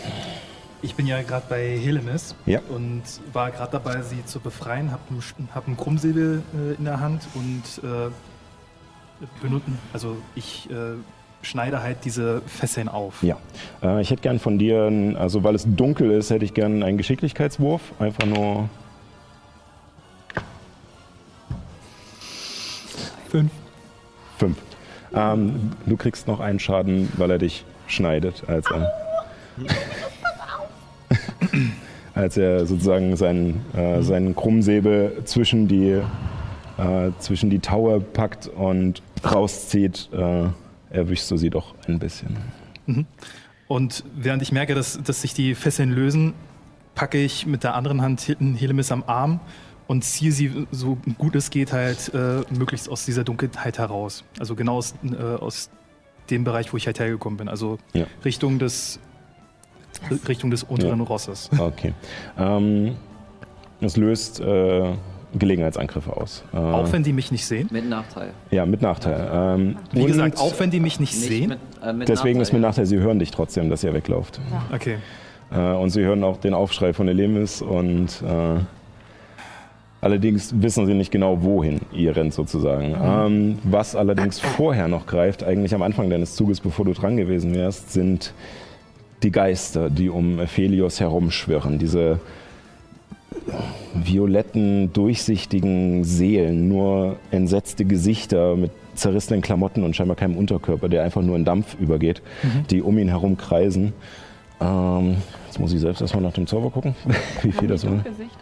Ich 0.82 0.94
bin 0.94 1.06
ja 1.06 1.22
gerade 1.22 1.46
bei 1.48 1.78
Helemis 1.78 2.34
Ja. 2.46 2.60
und 2.68 3.02
war 3.32 3.50
gerade 3.50 3.72
dabei, 3.72 4.02
sie 4.02 4.24
zu 4.24 4.38
befreien. 4.38 4.92
Hab 4.92 5.00
einen, 5.10 5.48
hab 5.54 5.78
Krummsäbel 5.78 6.42
äh, 6.54 6.74
in 6.74 6.84
der 6.84 7.00
Hand 7.00 7.26
und 7.34 7.62
äh, 7.82 8.10
benutzen, 9.42 9.78
also 9.92 10.16
ich 10.34 10.68
äh, 10.70 10.74
schneide 11.42 11.82
halt 11.82 11.98
diese 12.04 12.42
Fesseln 12.46 12.88
auf. 12.88 13.22
Ja. 13.22 13.36
Äh, 13.82 14.00
ich 14.00 14.10
hätte 14.10 14.22
gern 14.22 14.38
von 14.38 14.58
dir, 14.58 14.84
ein- 14.86 15.16
also 15.16 15.44
weil 15.44 15.54
es 15.54 15.64
dunkel 15.66 16.10
ist, 16.10 16.30
hätte 16.30 16.44
ich 16.44 16.54
gern 16.54 16.82
einen 16.82 16.98
Geschicklichkeitswurf. 16.98 17.80
Einfach 17.98 18.26
nur 18.26 18.68
Fünf. 23.28 23.50
fünf. 24.38 24.56
Ähm, 25.12 25.72
du 25.86 25.96
kriegst 25.96 26.28
noch 26.28 26.38
einen 26.40 26.60
Schaden, 26.60 27.10
weil 27.16 27.30
er 27.32 27.38
dich 27.38 27.64
schneidet, 27.88 28.44
als 28.46 28.66
er. 28.70 28.92
als 32.14 32.36
er 32.36 32.64
sozusagen 32.66 33.16
seinen, 33.16 33.64
äh, 33.76 34.02
seinen 34.02 34.36
Krummsäbel 34.36 35.22
zwischen 35.24 35.66
die, 35.66 36.00
äh, 36.78 37.10
zwischen 37.18 37.50
die 37.50 37.58
Tower 37.58 38.00
packt 38.00 38.46
und 38.48 39.02
rauszieht, 39.24 40.08
äh, 40.12 40.48
erwischst 40.90 41.30
du 41.30 41.36
sie 41.36 41.50
doch 41.50 41.74
ein 41.88 41.98
bisschen. 41.98 42.36
Und 43.68 44.04
während 44.14 44.42
ich 44.42 44.52
merke, 44.52 44.74
dass, 44.74 45.00
dass 45.02 45.22
sich 45.22 45.34
die 45.34 45.54
Fesseln 45.54 45.90
lösen, 45.90 46.34
packe 46.94 47.18
ich 47.18 47.46
mit 47.46 47.64
der 47.64 47.74
anderen 47.74 48.02
Hand 48.02 48.20
He- 48.20 48.36
Helemis 48.56 48.92
am 48.92 49.02
Arm 49.06 49.40
und 49.88 50.04
ziehe 50.04 50.32
sie 50.32 50.66
so 50.70 50.96
gut 51.18 51.34
es 51.34 51.50
geht 51.50 51.72
halt 51.72 52.12
äh, 52.14 52.42
möglichst 52.56 52.88
aus 52.88 53.04
dieser 53.04 53.24
Dunkelheit 53.24 53.78
heraus. 53.78 54.24
Also 54.38 54.54
genau 54.54 54.76
aus, 54.76 54.94
äh, 55.04 55.16
aus 55.22 55.70
dem 56.30 56.44
Bereich, 56.44 56.72
wo 56.72 56.76
ich 56.76 56.86
halt 56.86 56.98
hergekommen 57.00 57.36
bin. 57.36 57.48
Also 57.48 57.78
Ja. 57.92 58.06
Richtung 58.24 58.58
des 58.58 58.98
Richtung 60.28 60.50
des 60.50 60.62
unteren 60.62 60.98
Ja. 61.00 61.04
Rosses. 61.04 61.50
Okay. 61.56 61.94
Ähm, 62.38 62.96
es 63.80 63.96
löst 63.96 64.40
äh, 64.40 64.92
Gelegenheitsangriffe 65.38 66.16
aus. 66.16 66.44
Äh, 66.52 66.56
Auch 66.56 66.92
wenn 66.92 67.02
die 67.02 67.12
mich 67.12 67.32
nicht 67.32 67.44
sehen. 67.46 67.68
Mit 67.70 67.88
Nachteil. 67.88 68.30
ja, 68.50 68.64
mit 68.66 68.82
Nachteil. 68.82 69.28
Ähm, 69.32 69.76
Wie 69.92 70.04
gesagt, 70.04 70.38
auch 70.38 70.58
wenn 70.58 70.70
die 70.70 70.80
mich 70.80 71.00
nicht, 71.00 71.14
Nicht 71.14 71.28
sehen. 71.28 71.48
Mit, 71.50 71.58
äh, 71.82 71.92
mit 71.92 72.08
deswegen 72.08 72.40
ist 72.40 72.52
mit 72.52 72.62
Nachteil. 72.62 72.84
Nachteil, 72.84 72.86
sie 72.86 72.98
hören 72.98 73.18
dich 73.18 73.30
trotzdem, 73.30 73.70
dass 73.70 73.82
ihr 73.84 73.92
weglauft. 73.94 74.40
Okay. 74.72 74.96
Äh, 75.52 75.58
und 75.74 75.90
sie 75.90 76.02
hören 76.02 76.24
auch 76.24 76.38
den 76.38 76.54
Aufschrei 76.54 76.92
von 76.92 77.08
Elemis 77.08 77.62
und 77.62 78.22
äh, 78.22 78.60
allerdings 80.00 80.54
wissen 80.60 80.86
sie 80.86 80.94
nicht 80.94 81.10
genau, 81.10 81.42
wohin 81.42 81.80
ihr 81.92 82.14
rennt 82.16 82.34
sozusagen. 82.34 82.94
Ähm, 83.02 83.58
was 83.64 83.96
allerdings 83.96 84.38
vorher 84.40 84.88
noch 84.88 85.06
greift, 85.06 85.44
eigentlich 85.44 85.74
am 85.74 85.82
Anfang 85.82 86.10
deines 86.10 86.34
Zuges, 86.36 86.60
bevor 86.60 86.84
du 86.84 86.92
dran 86.92 87.16
gewesen 87.16 87.54
wärst, 87.54 87.92
sind 87.92 88.34
die 89.22 89.30
Geister, 89.30 89.88
die 89.90 90.10
um 90.10 90.38
Ephelios 90.38 91.00
herumschwirren. 91.00 91.78
Diese 91.78 92.20
violetten, 93.94 94.92
durchsichtigen 94.92 96.04
Seelen, 96.04 96.68
nur 96.68 97.16
entsetzte 97.30 97.84
Gesichter 97.84 98.56
mit 98.56 98.70
zerrissenen 98.94 99.42
Klamotten 99.42 99.82
und 99.84 99.94
scheinbar 99.96 100.16
keinem 100.16 100.36
Unterkörper, 100.36 100.88
der 100.88 101.02
einfach 101.02 101.22
nur 101.22 101.36
in 101.36 101.44
Dampf 101.44 101.76
übergeht, 101.80 102.22
die 102.70 102.80
um 102.82 102.98
ihn 102.98 103.08
herum 103.08 103.36
kreisen. 103.36 103.92
Ähm, 104.60 105.16
jetzt 105.46 105.58
muss 105.58 105.72
ich 105.72 105.80
selbst 105.80 106.00
erstmal 106.00 106.22
nach 106.22 106.32
dem 106.32 106.46
Zauber 106.46 106.70
gucken, 106.70 106.94
wie 107.42 107.52
viel 107.52 107.68
das 107.68 107.84
war. 107.84 107.96
Gesicht, 107.98 108.36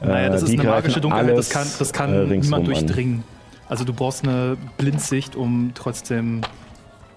oder? 0.00 0.08
Naja, 0.12 0.28
das 0.30 0.42
Äh, 0.42 0.44
ist 0.46 0.52
die 0.52 0.60
eine 0.60 0.68
magische 0.70 1.00
Dunkelheit, 1.00 1.36
das 1.38 1.50
kann, 1.50 1.66
das 1.78 1.92
kann 1.92 2.12
äh, 2.12 2.24
niemand 2.26 2.54
an. 2.54 2.64
durchdringen. 2.64 3.22
Also 3.68 3.84
du 3.84 3.92
brauchst 3.92 4.24
eine 4.24 4.56
Blindsicht, 4.78 5.36
um 5.36 5.72
trotzdem 5.74 6.40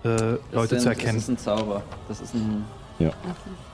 äh, 0.04 0.08
Leute 0.52 0.69
sind, 0.69 0.82
zu 0.82 0.89
erkennen. 0.89 1.15
Das 1.15 1.24
ist 1.24 1.30
ein 1.30 1.38
Zauber. 1.38 1.84
Das 2.08 2.22
ist 2.22 2.34
ein. 2.34 2.65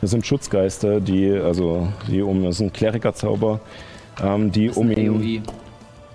Das 0.02 0.12
sind 0.12 0.26
Schutzgeister, 0.26 1.00
die, 1.02 1.32
also, 1.32 1.88
die 2.08 2.22
um, 2.22 2.44
das 2.44 2.56
ist 2.56 2.62
ein 2.62 2.74
Klerikerzauber, 2.74 3.60
ähm, 4.24 4.52
die 4.52 4.68
Das 4.68 4.76
ist 4.78 4.82
um 4.82 4.90
ein 4.90 4.98
ihn. 4.98 5.44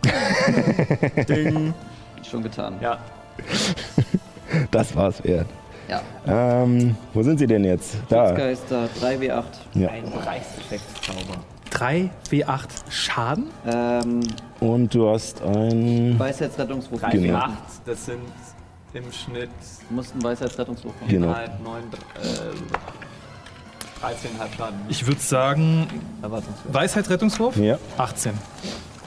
Ding. 1.28 1.74
Schon 2.28 2.42
getan. 2.42 2.74
Ja, 2.80 2.98
Das 4.70 4.94
war's 4.96 5.22
wert. 5.24 5.46
Ja. 5.88 6.02
Ähm, 6.62 6.94
wo 7.14 7.22
sind 7.22 7.38
sie 7.38 7.46
denn 7.46 7.64
jetzt? 7.64 7.96
Da. 8.08 8.28
Schutzgeister, 8.28 8.88
3W8. 9.00 9.44
Ja. 9.74 9.88
ein 9.88 10.04
Bereichseffektzauber. 10.10 11.38
3 11.70 12.10
W8 12.30 12.68
Schaden? 12.90 13.46
Ähm, 13.66 14.20
Und 14.60 14.92
du 14.94 15.08
hast 15.08 15.40
ein. 15.42 16.18
Weisheitsrettungswurf. 16.18 17.00
3 17.00 17.10
Genau. 17.12 17.38
8 17.38 17.52
das 17.86 18.06
sind 18.06 18.18
im 18.94 19.12
Schnitt 19.12 19.50
Du 19.88 19.94
musst 19.94 20.12
einen 20.12 20.22
Weisheitsrettungswurf 20.22 20.94
machen. 21.00 21.10
Genau. 21.10 21.28
4,5, 21.32 21.48
9, 21.62 21.82
äh, 22.22 22.26
13,5 24.00 24.56
Schaden. 24.56 24.80
Ich 24.88 25.06
würde 25.06 25.20
sagen. 25.20 25.86
Weisheitsrettungswurf? 26.72 27.56
Ja, 27.56 27.78
18. 27.98 28.32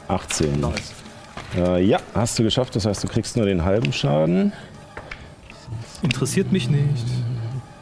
18. 0.08 0.60
Nice. 0.60 0.94
Äh, 1.56 1.84
ja, 1.84 2.00
hast 2.14 2.38
du 2.38 2.44
geschafft. 2.44 2.76
Das 2.76 2.86
heißt, 2.86 3.04
du 3.04 3.08
kriegst 3.08 3.36
nur 3.38 3.46
den 3.46 3.64
halben 3.64 3.94
Schaden. 3.94 4.54
Interessiert 6.02 6.52
mich 6.52 6.70
nicht. 6.70 7.06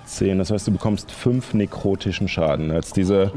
10. 0.05 0.37
Das 0.37 0.51
heißt, 0.51 0.67
du 0.67 0.71
bekommst 0.71 1.11
5 1.11 1.53
nekrotischen 1.53 2.27
Schaden, 2.27 2.71
als 2.71 2.91
diese 2.91 3.31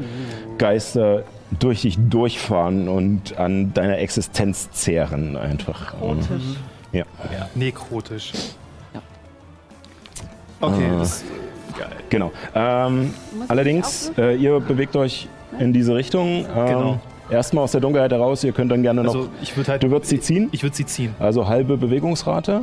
Geister 0.57 1.23
durch 1.59 1.81
dich 1.81 1.97
durchfahren 1.97 2.87
und 2.87 3.37
an 3.37 3.73
deiner 3.73 3.97
Existenz 3.99 4.69
zehren 4.71 5.37
einfach. 5.37 5.93
Nekrotisch. 5.93 6.57
Ja. 6.97 7.49
Nekrotisch. 7.55 8.31
Ja. 8.93 9.01
Okay, 10.61 10.89
Ah. 10.93 10.99
das, 10.99 11.23
Genau. 12.09 12.31
Ähm, 12.53 13.13
Muss 13.33 13.45
ich 13.45 13.51
allerdings, 13.51 14.11
äh, 14.17 14.35
ihr 14.37 14.59
bewegt 14.59 14.95
euch 14.95 15.27
in 15.59 15.73
diese 15.73 15.95
Richtung. 15.95 16.45
Ähm, 16.55 16.65
Genau. 16.67 16.99
Erstmal 17.29 17.63
aus 17.63 17.71
der 17.71 17.81
Dunkelheit 17.81 18.11
heraus. 18.11 18.43
Ihr 18.43 18.51
könnt 18.53 18.71
dann 18.71 18.83
gerne 18.83 19.03
noch. 19.03 19.15
also 19.15 19.29
ich 19.41 19.57
würde 19.57 19.71
halt. 19.71 19.83
du 19.83 19.89
würdest 19.89 20.11
sie 20.11 20.19
ziehen. 20.19 20.47
Ich 20.51 20.61
würde 20.61 20.75
sie 20.75 20.85
ziehen. 20.85 21.15
Also 21.19 21.47
halbe 21.47 21.75
Bewegungsrate. 21.75 22.61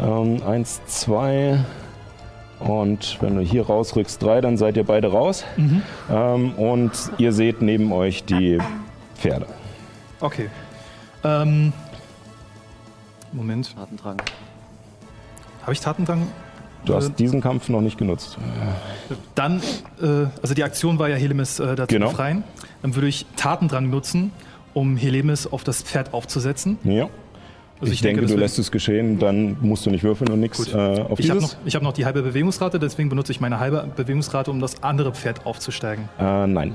Ähm, 0.00 0.42
eins, 0.44 0.84
zwei. 0.86 1.60
Und 2.58 3.18
wenn 3.20 3.36
du 3.36 3.40
hier 3.42 3.64
rausrückst, 3.66 4.20
drei, 4.22 4.40
dann 4.40 4.56
seid 4.56 4.76
ihr 4.76 4.84
beide 4.84 5.12
raus. 5.12 5.44
Mhm. 5.56 5.82
Ähm, 6.12 6.52
und 6.56 6.90
ihr 7.18 7.32
seht 7.32 7.62
neben 7.62 7.92
euch 7.92 8.24
die 8.24 8.58
Pferde. 9.16 9.46
Okay. 10.20 10.50
Ähm, 11.22 11.72
Moment. 13.34 13.74
Tatendrang. 13.74 14.16
Habe 15.62 15.72
ich 15.72 15.80
Tatendrang? 15.80 16.26
Du 16.84 16.94
hast 16.94 17.14
diesen 17.18 17.40
Kampf 17.40 17.68
noch 17.70 17.80
nicht 17.80 17.96
genutzt. 17.96 18.36
Dann, 19.34 19.60
äh, 20.02 20.26
also 20.42 20.54
die 20.54 20.62
Aktion 20.64 20.98
war 20.98 21.08
ja 21.08 21.16
Helemis 21.16 21.58
äh, 21.58 21.74
dazu 21.76 21.94
Genau. 21.94 22.10
befreien. 22.10 22.44
Dann 22.82 22.94
würde 22.94 23.08
ich 23.08 23.24
Tatendrang 23.36 23.88
nutzen, 23.88 24.32
um 24.74 24.96
Helemis 24.96 25.46
auf 25.46 25.64
das 25.64 25.82
Pferd 25.82 26.12
aufzusetzen. 26.12 26.78
Ja. 26.84 27.08
Also 27.80 27.92
ich, 27.92 28.02
denke, 28.02 28.22
das 28.22 28.30
du 28.30 28.36
lässt 28.36 28.58
es 28.58 28.70
geschehen, 28.70 29.18
dann 29.18 29.56
musst 29.60 29.84
du 29.84 29.90
nicht 29.90 30.04
würfeln 30.04 30.30
und 30.30 30.40
nichts 30.40 30.72
äh, 30.72 30.76
auf 30.76 31.18
Ich 31.18 31.28
habe 31.30 31.40
dieses. 31.40 31.56
noch, 31.56 31.66
ich 31.66 31.74
hab 31.74 31.82
noch 31.82 31.92
die 31.92 32.04
halbe 32.04 32.22
Bewegungsrate, 32.22 32.78
deswegen 32.78 33.08
benutze 33.08 33.32
ich 33.32 33.40
meine 33.40 33.58
halbe 33.58 33.88
Bewegungsrate, 33.96 34.50
um 34.50 34.60
das 34.60 34.82
andere 34.82 35.12
Pferd 35.12 35.44
aufzusteigen. 35.44 36.08
Äh, 36.18 36.46
nein. 36.46 36.74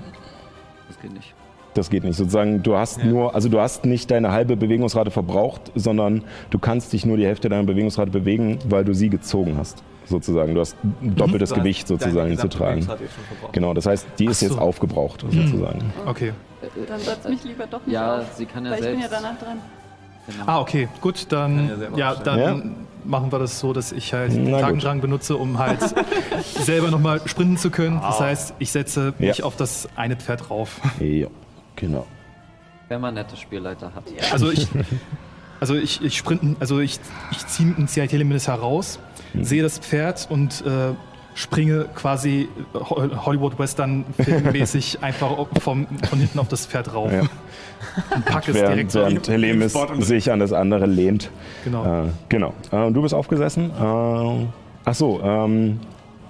Das 0.88 1.00
geht 1.00 1.14
nicht. 1.14 1.34
Das 1.76 1.90
geht 1.90 2.04
nicht. 2.04 2.16
Sozusagen, 2.18 2.64
du 2.64 2.76
hast 2.76 2.98
Ja. 3.00 3.06
nur, 3.06 3.36
also 3.36 3.48
du 3.50 3.60
hast 3.60 3.86
nicht 3.86 4.10
deine 4.12 4.32
halbe 4.32 4.58
Bewegungsrate 4.58 5.12
verbraucht, 5.12 5.72
sondern 5.76 6.24
du 6.50 6.58
kannst 6.60 6.94
dich 6.94 7.06
nur 7.06 7.16
die 7.18 7.26
Hälfte 7.26 7.48
deiner 7.50 7.64
Bewegungsrate 7.64 8.10
bewegen, 8.12 8.58
weil 8.68 8.84
du 8.86 8.94
sie 8.94 9.10
gezogen 9.10 9.56
hast. 9.58 9.84
Sozusagen. 10.06 10.56
Du 10.56 10.62
hast 10.62 10.76
ein 10.84 11.16
doppeltes 11.16 11.52
hast 11.52 11.58
Gewicht 11.60 11.88
deine 11.90 12.00
sozusagen 12.00 12.38
zu 12.38 12.48
tragen. 12.50 12.80
Bewegungsrate 12.80 13.04
jetzt 13.04 13.14
schon 13.16 13.24
verbraucht. 13.26 13.54
Genau, 13.54 13.74
das 13.76 13.86
heißt, 13.86 14.08
die 14.18 14.26
ist 14.26 14.40
so. 14.40 14.48
jetzt 14.48 14.58
aufgebraucht, 14.58 15.22
sozusagen. 15.30 15.94
Okay. 16.08 16.34
Dann 16.88 17.00
setz 17.00 17.28
mich 17.30 17.44
lieber 17.44 17.68
doch 17.68 17.86
nicht 17.86 17.94
Ja, 17.94 18.18
auf, 18.18 18.34
sie 18.34 18.46
kann 18.48 18.66
ja 18.66 18.72
weil 18.72 18.80
ich 18.80 18.86
bin 18.86 19.00
ja 19.00 19.08
selbst. 19.08 19.24
danach 19.24 19.40
dran. 19.40 19.58
Genau. 20.28 20.44
Ah, 20.48 20.60
okay, 20.62 20.88
gut, 21.02 21.28
dann, 21.30 21.70
ja 21.96 22.14
ja, 22.14 22.16
dann 22.16 22.40
Ja. 22.40 22.62
machen 23.04 23.32
wir 23.32 23.40
das 23.40 23.60
so, 23.60 23.72
dass 23.74 23.92
ich 23.92 24.14
halt 24.14 24.32
Na 24.36 24.52
gut. 24.52 24.60
Tatendrang 24.62 25.02
benutze, 25.02 25.38
um 25.38 25.58
halt 25.60 25.80
selber 26.44 26.92
nochmal 26.92 27.22
sprinten 27.26 27.58
zu 27.58 27.70
können. 27.72 28.00
Das 28.02 28.20
heißt, 28.20 28.54
ich 28.60 28.72
setze 28.72 29.14
Ja. 29.20 29.28
mich 29.28 29.44
auf 29.44 29.56
das 29.56 29.88
eine 29.96 30.16
Pferd 30.16 30.50
rauf. 30.50 30.82
Ja, 31.00 31.28
genau. 31.80 32.06
Wenn 32.88 33.02
man 33.02 33.14
nette 33.14 33.36
Spielleiter 33.38 33.92
hat. 33.94 34.04
Also 34.32 34.52
ich, 34.52 34.68
also 35.60 35.76
ich, 35.76 36.02
ich 36.04 36.18
sprinten, 36.18 36.56
also 36.60 36.80
ich, 36.80 37.00
ich 37.32 37.46
ziehe 37.48 37.70
ein 37.78 37.88
CIT 37.88 38.12
Limites 38.14 38.48
heraus, 38.48 39.00
Mhm. 39.34 39.44
sehe 39.44 39.62
das 39.62 39.78
Pferd 39.78 40.26
und 40.32 40.64
äh, 40.66 40.94
springe 41.36 41.86
quasi 41.94 42.50
Ho- 42.74 43.26
Hollywood 43.28 43.60
Western 43.60 44.04
filmmäßig 44.20 44.98
einfach 45.04 45.46
vom, 45.62 45.86
von 46.10 46.18
hinten 46.20 46.40
auf 46.40 46.48
das 46.48 46.66
Pferd 46.66 46.92
rauf 46.96 47.12
Ja. 47.12 47.22
und 48.16 48.26
packe 48.26 48.50
es 48.52 48.58
Während, 48.58 48.76
direkt 48.76 48.94
während 48.96 49.28
Helemis 49.30 49.72
Sport 49.74 49.92
und- 49.92 50.02
sich 50.02 50.32
an 50.32 50.40
das 50.40 50.52
andere 50.52 50.88
lehnt. 50.88 51.30
Genau. 51.64 52.06
Äh, 52.06 52.08
genau. 52.28 52.54
Äh, 52.72 52.92
du 52.92 53.04
bist 53.04 53.14
aufgesessen. 53.14 53.70
Äh, 53.70 54.48
ach 54.86 54.96
so, 54.96 55.22
ähm, 55.22 55.80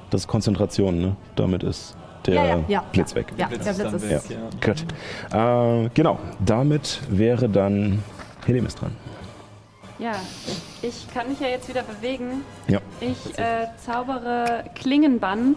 das 0.10 0.22
ist 0.22 0.28
Konzentration, 0.28 1.00
ne? 1.00 1.16
Damit 1.38 1.64
ist 1.64 1.96
der 2.26 2.34
Ja, 2.36 2.46
ja, 2.46 2.64
ja. 2.68 2.84
Blitz 2.92 3.16
weg. 3.16 3.28
Ja, 3.38 3.48
Blitz 3.48 3.64
der 3.66 3.74
Blitz 3.74 3.94
ist. 4.04 4.30
weg, 4.30 4.38
Ja. 4.38 4.74
Gut. 5.80 5.86
Äh, 5.86 5.90
genau, 5.94 6.20
damit 6.46 7.02
wäre 7.10 7.50
dann 7.50 8.04
Helemis 8.46 8.76
dran. 8.76 8.96
Ja, 10.00 10.14
ich 10.82 11.08
kann 11.14 11.28
mich 11.28 11.40
ja 11.42 11.48
jetzt 11.48 11.68
wieder 11.68 11.84
bewegen. 11.84 12.44
Ja. 12.68 12.80
Ich 13.02 13.38
äh, 13.38 13.68
zaubere 13.78 14.64
Klingenbann 14.76 15.56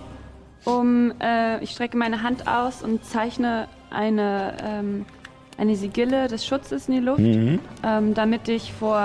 um, 0.65 1.13
äh, 1.21 1.59
ich 1.63 1.71
strecke 1.71 1.97
meine 1.97 2.23
Hand 2.23 2.47
aus 2.47 2.83
und 2.83 3.05
zeichne 3.05 3.67
eine, 3.91 4.55
ähm, 4.65 5.07
eine 5.59 5.75
Sigille 5.77 6.29
des 6.29 6.47
Schutzes 6.47 6.87
in 6.89 6.95
die 6.95 7.01
Luft, 7.01 7.19
Mhm. 7.21 7.59
ähm, 7.85 8.15
damit 8.15 8.49
ich 8.49 8.73
vor 8.73 8.99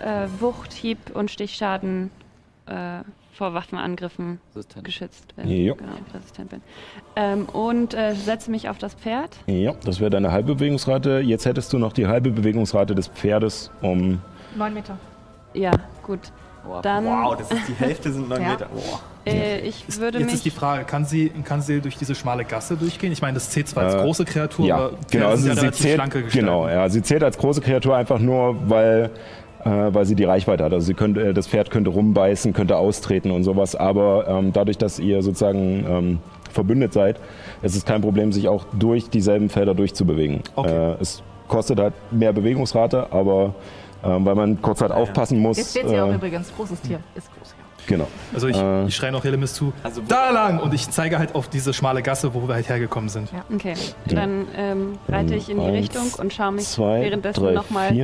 äh, 0.00 0.26
Wucht, 0.40 0.72
Hieb 0.72 0.98
und 1.14 1.30
Stichschaden 1.30 2.10
äh, 2.66 3.00
vor 3.32 3.54
Waffenangriffen 3.54 4.40
Resistent. 4.54 4.84
geschützt 4.84 5.34
bin. 5.36 5.48
Jo. 5.48 5.74
Genau, 5.74 5.92
resistent 6.14 6.50
bin. 6.50 6.60
Ähm, 7.16 7.46
und 7.46 7.94
äh, 7.94 8.14
setze 8.14 8.50
mich 8.50 8.68
auf 8.68 8.78
das 8.78 8.94
Pferd. 8.94 9.30
Ja, 9.46 9.72
das 9.84 10.00
wäre 10.00 10.10
deine 10.10 10.30
halbe 10.32 10.54
Bewegungsrate. 10.54 11.20
Jetzt 11.20 11.46
hättest 11.46 11.72
du 11.72 11.78
noch 11.78 11.92
die 11.92 12.06
halbe 12.06 12.30
Bewegungsrate 12.30 12.94
des 12.94 13.08
Pferdes 13.08 13.70
um. 13.80 14.20
Neun 14.56 14.74
Meter. 14.74 14.98
Ja, 15.54 15.72
gut. 16.02 16.20
Wow. 16.64 16.80
Dann, 16.82 17.04
Wow, 17.06 17.36
das 17.36 17.50
ist 17.50 17.68
die 17.68 17.74
Hälfte 17.74 18.12
sind 18.12 18.28
9 18.28 18.40
Ja. 18.40 18.48
Meter. 18.50 18.66
Wow. 18.72 19.00
äh, 19.26 19.60
ich 19.60 19.88
Ist, 19.88 20.00
würde 20.00 20.18
jetzt 20.18 20.26
mich... 20.26 20.34
ist 20.36 20.44
die 20.44 20.50
Frage, 20.50 20.84
kann 20.84 21.04
sie, 21.04 21.30
kann 21.44 21.60
sie 21.60 21.80
durch 21.80 21.96
diese 21.96 22.14
schmale 22.14 22.44
Gasse 22.44 22.76
durchgehen? 22.76 23.10
Ich 23.12 23.20
meine, 23.20 23.34
das 23.34 23.50
zählt 23.50 23.66
zwar 23.68 23.84
als 23.86 23.94
Äh, 23.94 24.02
große 24.02 24.24
Kreatur, 24.24 24.66
ja, 24.66 24.76
aber 24.76 24.92
genau. 25.10 25.28
Also 25.28 25.48
ja 25.48 25.54
sie 25.54 25.60
relativ 25.60 25.80
zählt, 25.80 26.32
genau, 26.32 26.68
ja, 26.68 26.88
sie 26.88 27.02
zählt 27.02 27.24
als 27.24 27.36
große 27.36 27.60
Kreatur 27.62 27.96
einfach 27.96 28.20
nur, 28.20 28.68
weil, 28.70 29.10
weil 29.70 30.04
sie 30.04 30.14
die 30.14 30.24
Reichweite 30.24 30.64
hat. 30.64 30.72
Also 30.72 30.86
sie 30.86 30.94
könnte, 30.94 31.28
äh, 31.28 31.34
das 31.34 31.46
Pferd 31.46 31.70
könnte 31.70 31.90
rumbeißen, 31.90 32.52
könnte 32.52 32.76
austreten 32.76 33.30
und 33.30 33.44
sowas. 33.44 33.74
Aber 33.76 34.26
ähm, 34.28 34.52
dadurch, 34.52 34.78
dass 34.78 34.98
ihr 34.98 35.22
sozusagen 35.22 35.84
ähm, 35.88 36.18
verbündet 36.50 36.92
seid, 36.92 37.18
ist 37.62 37.76
es 37.76 37.84
kein 37.84 38.00
Problem, 38.02 38.32
sich 38.32 38.48
auch 38.48 38.64
durch 38.78 39.08
dieselben 39.10 39.48
Felder 39.48 39.74
durchzubewegen. 39.74 40.42
Okay. 40.56 40.92
Äh, 40.92 40.96
es 41.00 41.22
kostet 41.48 41.78
halt 41.80 41.94
mehr 42.10 42.32
Bewegungsrate, 42.32 43.12
aber 43.12 43.54
ähm, 44.04 44.24
weil 44.24 44.34
man 44.34 44.60
kurz 44.60 44.80
halt 44.80 44.90
aufpassen 44.92 45.38
muss. 45.38 45.56
Jetzt 45.58 45.70
steht 45.70 45.88
sie 45.88 45.98
auch 46.00 46.10
äh, 46.10 46.14
übrigens. 46.14 46.52
Großes 46.56 46.80
Tier. 46.80 46.98
Ist 47.14 47.28
groß, 47.38 47.50
ja. 47.50 47.84
genau. 47.86 48.08
Also 48.34 48.48
ich, 48.48 48.56
Äh. 48.56 48.86
ich 48.86 48.96
schreie 48.96 49.12
noch 49.12 49.22
Helemis 49.22 49.54
zu, 49.54 49.72
Also 49.84 50.02
da 50.08 50.30
lang! 50.30 50.58
Und 50.58 50.74
ich 50.74 50.90
zeige 50.90 51.18
halt 51.20 51.34
auf 51.36 51.48
diese 51.48 51.72
schmale 51.72 52.02
Gasse, 52.02 52.34
wo 52.34 52.48
wir 52.48 52.54
halt 52.54 52.68
hergekommen 52.68 53.08
sind. 53.08 53.28
Okay, 53.54 53.74
dann 54.06 54.46
ähm, 54.56 54.98
reite 55.08 55.36
ich 55.36 55.48
in 55.48 55.58
die 55.60 55.66
Eins, 55.66 55.76
Richtung 55.76 56.08
und 56.18 56.32
schaue 56.32 56.52
mich 56.52 56.64
Zwei, 56.64 57.02
währenddessen 57.02 57.44
drei, 57.44 57.52
nochmal 57.52 57.94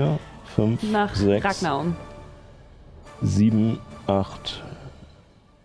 vier, 0.54 0.64
fünf, 0.78 0.82
nach 0.92 1.14
sechs, 1.14 1.44
Ragnar 1.44 1.80
um. 1.80 1.96
sieben, 3.22 3.78
acht. 4.06 4.62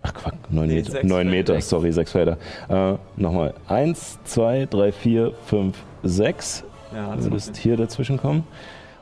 Ach 0.01 0.13
Quatsch, 0.13 0.33
neun 0.49 0.67
Nee, 0.67 0.75
Meter. 0.75 0.91
sechs 0.91 1.03
Neun 1.07 1.17
Felder. 1.29 1.31
Meter, 1.31 1.61
sorry, 1.61 1.91
sechs 1.91 2.11
Felder. 2.11 2.37
Äh, 2.69 2.95
Nochmal. 3.15 3.53
Eins, 3.67 4.19
zwei, 4.25 4.65
drei, 4.69 4.91
vier, 4.91 5.33
fünf, 5.45 5.77
sechs. 6.03 6.63
Ja, 6.93 7.11
Du 7.11 7.15
das 7.15 7.25
würdest 7.25 7.47
macht 7.51 7.57
hier 7.57 7.77
dazwischen 7.77 8.17
kommen. 8.17 8.43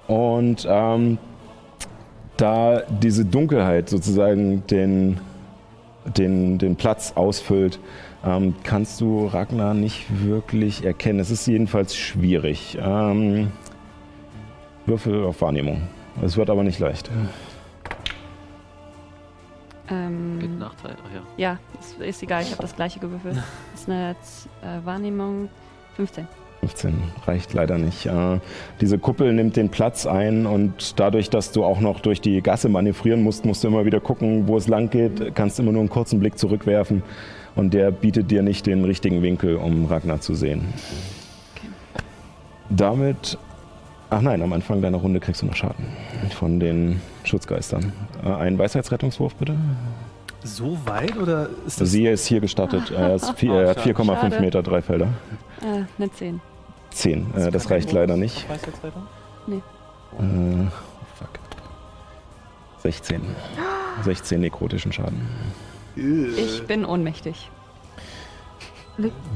Und 0.07 0.67
ähm, 0.69 1.17
da 2.37 2.81
diese 2.89 3.25
Dunkelheit 3.25 3.89
sozusagen 3.89 4.63
den, 4.67 5.19
den, 6.17 6.57
den 6.59 6.75
Platz 6.75 7.13
ausfüllt, 7.15 7.79
ähm, 8.23 8.53
kannst 8.63 9.01
du 9.01 9.25
Ragnar 9.25 9.73
nicht 9.73 10.05
wirklich 10.25 10.85
erkennen. 10.85 11.19
Es 11.19 11.31
ist 11.31 11.47
jedenfalls 11.47 11.95
schwierig. 11.95 12.77
Ähm, 12.79 13.51
Würfel 14.85 15.23
auf 15.25 15.41
Wahrnehmung. 15.41 15.81
Es 16.21 16.37
wird 16.37 16.49
aber 16.49 16.63
nicht 16.63 16.79
leicht. 16.79 17.09
Mit 19.89 19.97
Ähm, 19.97 20.57
Nachteil, 20.57 20.95
ach 21.05 21.13
ja. 21.13 21.21
ja, 21.37 21.59
ist, 21.79 21.99
ist 21.99 22.23
egal, 22.23 22.43
ich 22.43 22.51
habe 22.51 22.61
das 22.61 22.75
gleiche 22.75 22.99
gewürfelt. 22.99 23.35
Das 23.71 23.81
ist 23.81 23.89
eine 23.89 24.15
äh, 24.61 24.85
Wahrnehmung 24.85 25.49
15. 25.95 26.27
15 26.61 26.93
reicht 27.25 27.53
leider 27.53 27.77
nicht. 27.77 28.05
Äh, 28.05 28.39
diese 28.79 28.99
Kuppel 28.99 29.33
nimmt 29.33 29.55
den 29.55 29.69
Platz 29.69 30.05
ein 30.05 30.45
und 30.45 30.99
dadurch, 30.99 31.29
dass 31.29 31.51
du 31.51 31.63
auch 31.63 31.79
noch 31.79 31.99
durch 31.99 32.21
die 32.21 32.41
Gasse 32.41 32.69
manövrieren 32.69 33.23
musst, 33.23 33.45
musst 33.45 33.63
du 33.63 33.67
immer 33.67 33.85
wieder 33.85 33.99
gucken, 33.99 34.47
wo 34.47 34.57
es 34.57 34.67
lang 34.67 34.89
geht. 34.89 35.35
Kannst 35.35 35.59
immer 35.59 35.71
nur 35.71 35.81
einen 35.81 35.89
kurzen 35.89 36.19
Blick 36.19 36.37
zurückwerfen 36.37 37.01
und 37.55 37.73
der 37.73 37.91
bietet 37.91 38.29
dir 38.29 38.43
nicht 38.43 38.67
den 38.67 38.85
richtigen 38.85 39.21
Winkel, 39.23 39.55
um 39.55 39.85
Ragnar 39.85 40.21
zu 40.21 40.35
sehen. 40.35 40.73
Damit, 42.69 43.37
ach 44.11 44.21
nein, 44.21 44.41
am 44.43 44.53
Anfang 44.53 44.81
deiner 44.81 44.97
Runde 44.97 45.19
kriegst 45.19 45.41
du 45.41 45.47
noch 45.47 45.55
Schaden 45.55 45.85
von 46.37 46.59
den 46.59 47.01
Schutzgeistern. 47.23 47.91
Äh, 48.23 48.29
einen 48.31 48.57
Weisheitsrettungswurf 48.59 49.33
bitte. 49.35 49.55
So 50.43 50.77
weit 50.85 51.17
oder 51.17 51.49
ist 51.65 51.81
das... 51.81 51.91
Sie 51.91 52.05
ist 52.05 52.25
hier 52.27 52.39
gestartet. 52.39 52.91
Er, 52.95 53.15
ist 53.15 53.31
vier, 53.37 53.53
er 53.53 53.69
hat 53.71 53.79
4,5 53.79 54.05
Schade. 54.05 54.39
Meter, 54.41 54.61
drei 54.63 54.81
Felder. 54.81 55.07
Äh, 55.61 55.83
eine 55.97 56.11
10. 56.11 56.41
10. 56.91 57.33
Äh, 57.35 57.51
das 57.51 57.69
reicht 57.69 57.91
leider 57.91 58.17
nicht. 58.17 58.45
Jetzt 58.49 58.83
weiter? 58.83 59.01
Äh, 60.19 60.67
fuck. 61.17 61.29
16. 62.79 63.21
16 64.03 64.41
nekrotischen 64.41 64.91
Schaden. 64.91 65.21
Ich 65.95 66.65
bin 66.67 66.85
ohnmächtig. 66.85 67.49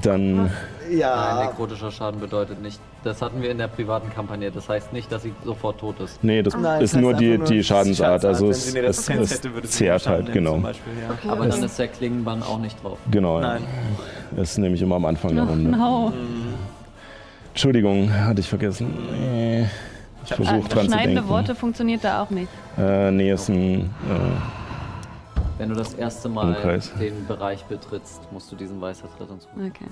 Dann, 0.01 0.35
Nein, 0.35 0.51
Ja. 0.89 1.45
nekrotischer 1.45 1.91
Schaden 1.91 2.19
bedeutet 2.19 2.61
nicht. 2.61 2.79
Das 3.05 3.21
hatten 3.21 3.39
wir 3.39 3.51
in 3.51 3.59
der 3.59 3.67
privaten 3.67 4.09
Kampagne. 4.09 4.49
Das 4.49 4.67
heißt 4.67 4.91
nicht, 4.91 5.11
dass 5.11 5.21
sie 5.21 5.31
sofort 5.45 5.79
tot 5.79 5.99
ist. 5.99 6.23
nee, 6.23 6.41
das 6.41 6.55
Nein, 6.55 6.81
ist 6.81 6.91
das 6.91 6.93
heißt 6.95 7.01
nur 7.03 7.13
die, 7.13 7.37
nur 7.37 7.45
die 7.47 7.63
Schadensart. 7.63 8.25
Also 8.25 8.45
Wenn 8.47 8.51
es, 8.51 8.73
es, 8.75 9.09
es 9.09 9.31
hätte, 9.35 9.53
würde 9.53 9.67
sie 9.67 9.73
zehrt 9.73 10.07
halt, 10.07 10.33
genau. 10.33 10.53
Zum 10.53 10.63
Beispiel, 10.63 10.93
ja. 11.23 11.31
Aber 11.31 11.45
dann 11.45 11.61
ist 11.63 11.77
der 11.77 11.87
Klingenbann 11.87 12.41
auch 12.41 12.57
nicht 12.57 12.83
drauf. 12.83 12.97
Genau, 13.11 13.39
ja. 13.39 13.59
Nein. 13.59 13.63
ist 14.37 14.57
nämlich 14.57 14.81
immer 14.81 14.95
am 14.95 15.05
Anfang 15.05 15.35
der 15.35 15.43
Runde. 15.43 15.69
No. 15.69 16.11
Entschuldigung, 17.49 18.11
hatte 18.11 18.39
ich 18.41 18.49
vergessen. 18.49 18.91
Nee, 19.11 19.67
Ich 20.25 20.33
versuche 20.33 20.55
Ah, 20.55 20.67
dran 20.67 20.85
zu 20.85 20.91
schneidende 20.91 21.15
denken. 21.21 21.29
Worte 21.29 21.53
funktioniert 21.53 22.03
da 22.03 22.23
auch 22.23 22.31
nicht. 22.31 22.49
Äh, 22.75 23.11
nee, 23.11 23.31
ist 23.31 23.49
ein. 23.49 23.91
Wenn 25.59 25.69
du 25.69 25.75
das 25.75 25.93
erste 25.93 26.27
Mal 26.27 26.55
Umkreis. 26.55 26.91
den 26.99 27.27
Bereich 27.27 27.63
betrittst, 27.65 28.21
musst 28.31 28.51
du 28.51 28.55
diesen 28.55 28.81
Weisheitsrettungswurf. 28.81 29.53
Okay. 29.55 29.85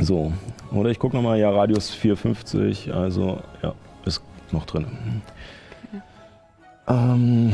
So. 0.00 0.32
Oder 0.72 0.90
ich 0.90 0.98
gucke 0.98 1.16
nochmal, 1.16 1.38
ja, 1.38 1.50
Radius 1.50 1.90
450, 1.90 2.92
also 2.94 3.38
ja, 3.62 3.74
ist 4.04 4.22
noch 4.52 4.64
drin. 4.66 4.86
Ähm, 6.88 7.52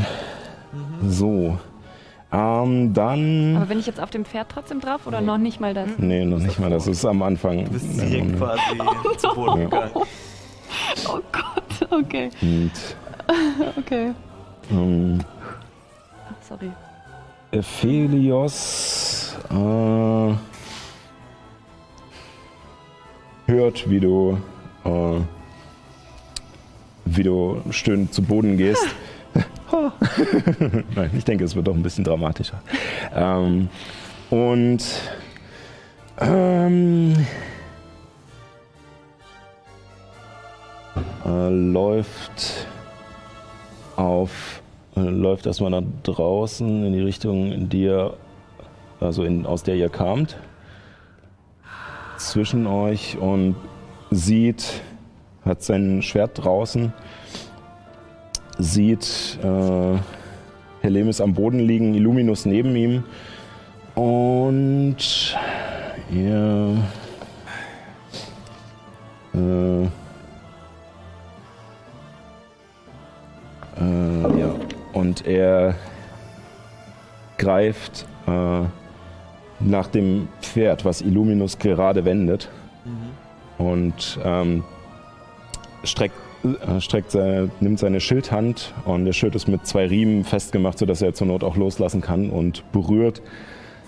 so. 1.06 1.58
Ähm, 2.32 2.92
dann. 2.92 3.56
Aber 3.56 3.66
bin 3.66 3.78
ich 3.78 3.86
jetzt 3.86 4.00
auf 4.00 4.10
dem 4.10 4.24
Pferd 4.24 4.48
trotzdem 4.52 4.80
drauf 4.80 5.06
oder 5.06 5.20
noch 5.20 5.38
nicht 5.38 5.60
mal 5.60 5.74
das? 5.74 5.88
Nee, 5.98 6.24
noch 6.24 6.38
nicht 6.38 6.58
mal. 6.58 6.70
Das 6.70 6.86
ist 6.86 7.04
am 7.04 7.22
Anfang. 7.22 7.64
Du 7.66 7.70
bist 7.70 7.96
direkt 8.00 8.22
Runde. 8.22 8.38
quasi 8.38 9.16
zu 9.18 9.28
Boden 9.34 9.58
Ja. 9.60 9.64
gegangen. 9.64 9.90
Oh 11.08 11.18
Gott, 11.32 11.92
okay. 11.92 12.30
Und 12.42 12.72
Okay. 13.78 14.12
ähm, 14.70 15.18
Ach, 16.28 16.34
sorry. 16.46 16.70
Ephelios 17.52 19.36
äh, 19.50 20.34
hört, 23.46 23.88
wie 23.88 24.00
du, 24.00 24.38
äh, 24.84 25.20
wie 27.04 27.22
du 27.22 27.62
stöhnend 27.70 28.12
zu 28.12 28.22
Boden 28.22 28.56
gehst. 28.56 28.86
Nein, 30.94 31.10
ich 31.16 31.24
denke, 31.24 31.44
es 31.44 31.54
wird 31.54 31.66
doch 31.66 31.74
ein 31.74 31.82
bisschen 31.82 32.04
dramatischer. 32.04 32.60
Ähm, 33.14 33.68
und 34.30 34.84
ähm, 36.18 37.14
äh, 41.24 41.48
läuft 41.48 42.66
auf 43.96 44.62
äh, 44.96 45.00
läuft 45.00 45.46
erstmal 45.46 45.70
nach 45.70 45.82
draußen 46.02 46.84
in 46.84 46.92
die 46.92 47.00
Richtung, 47.00 47.52
in 47.52 47.68
die 47.68 47.82
ihr, 47.82 48.14
also 49.00 49.24
in, 49.24 49.44
aus 49.44 49.62
der 49.62 49.76
ihr 49.76 49.90
kamt, 49.90 50.38
zwischen 52.18 52.66
euch 52.66 53.18
und 53.18 53.56
sieht, 54.10 54.82
hat 55.44 55.62
sein 55.62 56.02
Schwert 56.02 56.44
draußen, 56.44 56.92
sieht 58.58 59.38
äh, 59.42 59.98
Helemis 60.80 61.20
am 61.20 61.34
Boden 61.34 61.60
liegen, 61.60 61.94
Illuminus 61.94 62.46
neben 62.46 62.74
ihm 62.76 63.04
und 63.94 65.36
ihr 66.10 66.76
äh, 69.34 69.86
Äh, 73.78 74.40
ja. 74.40 74.54
Und 74.92 75.26
er 75.26 75.74
greift 77.38 78.06
äh, 78.26 78.62
nach 79.60 79.88
dem 79.88 80.28
Pferd, 80.40 80.84
was 80.84 81.00
Illuminus 81.00 81.58
gerade 81.58 82.04
wendet. 82.04 82.50
Und 83.58 84.18
ähm, 84.24 84.64
streckt, 85.82 86.14
äh, 86.44 86.80
streckt 86.80 87.10
seine, 87.10 87.50
nimmt 87.60 87.78
seine 87.78 88.00
Schildhand 88.00 88.74
und 88.84 89.04
der 89.04 89.12
Schild 89.12 89.34
ist 89.34 89.48
mit 89.48 89.66
zwei 89.66 89.86
Riemen 89.86 90.24
festgemacht, 90.24 90.78
sodass 90.78 91.02
er 91.02 91.14
zur 91.14 91.26
Not 91.26 91.42
auch 91.42 91.56
loslassen 91.56 92.00
kann 92.00 92.30
und 92.30 92.70
berührt 92.72 93.22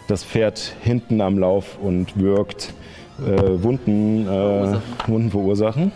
das 0.09 0.25
Pferd 0.25 0.75
hinten 0.81 1.21
am 1.21 1.39
Lauf 1.39 1.79
und 1.79 2.19
wirkt 2.19 2.73
äh, 3.19 3.63
Wunden, 3.63 4.23
äh, 4.23 4.27
Verursachen. 4.27 4.83
Wunden 5.07 5.31
verursachen. 5.31 5.93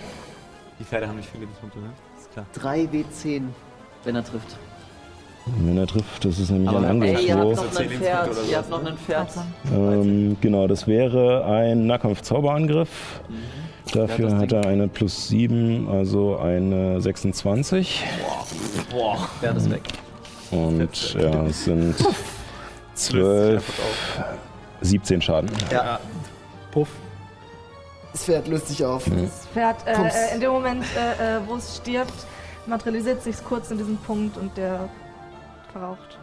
Die 0.78 0.84
Pferde 0.84 1.08
haben 1.08 1.16
nicht 1.16 1.30
viele 1.30 1.44
Lebenspunkte, 1.44 1.78
ne? 1.78 1.90
Ist 2.18 2.32
klar. 2.32 2.46
3 2.52 2.80
W10. 2.82 3.42
Wenn 4.04 4.16
er 4.16 4.24
trifft. 4.24 4.56
Wenn 5.46 5.76
er 5.76 5.86
trifft, 5.86 6.24
das 6.24 6.38
ist 6.38 6.50
nämlich 6.50 6.68
Aber 6.68 6.86
ein 6.86 7.02
ey, 7.02 7.26
ihr 7.26 7.34
habt 7.36 7.44
noch 7.44 7.64
ein 7.64 7.72
Zehn 7.72 7.90
Pferd. 7.90 8.30
Ihr 8.48 8.56
habt 8.56 8.70
noch 8.70 8.84
ein 8.84 8.96
Pferd. 8.96 9.28
Ähm, 9.72 10.36
genau, 10.40 10.66
das 10.68 10.86
wäre 10.86 11.44
ein 11.44 11.86
Nahkampf-Zauberangriff. 11.86 13.20
Dafür 13.92 14.30
Ja, 14.30 14.38
hat 14.38 14.52
er 14.52 14.66
eine 14.66 14.86
plus 14.88 15.28
7, 15.28 15.88
also 15.90 16.38
eine 16.38 17.00
26. 17.00 18.04
Boah. 18.90 19.28
Pferd 19.40 19.56
ist 19.56 19.70
weg. 19.70 19.82
Und 20.52 21.14
ja, 21.14 21.46
es 21.46 21.64
sind 21.64 21.96
12, 22.94 23.64
17 24.82 25.20
Schaden. 25.20 25.50
Ja, 25.70 25.98
Puff. 26.70 26.88
das 28.12 28.24
Pferd 28.24 28.46
löst 28.46 28.68
sich 28.68 28.84
auf. 28.84 29.04
Das 29.04 29.46
Pferd, 29.52 29.76
äh, 29.86 29.92
äh, 29.92 30.34
in 30.34 30.40
dem 30.40 30.52
Moment, 30.52 30.84
äh, 30.96 31.36
äh, 31.36 31.40
wo 31.46 31.56
es 31.56 31.78
stirbt, 31.78 32.12
materialisiert 32.66 33.22
sich 33.22 33.42
kurz 33.44 33.70
in 33.72 33.78
diesem 33.78 33.96
Punkt 33.96 34.36
und 34.36 34.56
der 34.56 34.88
verraucht. 35.72 36.18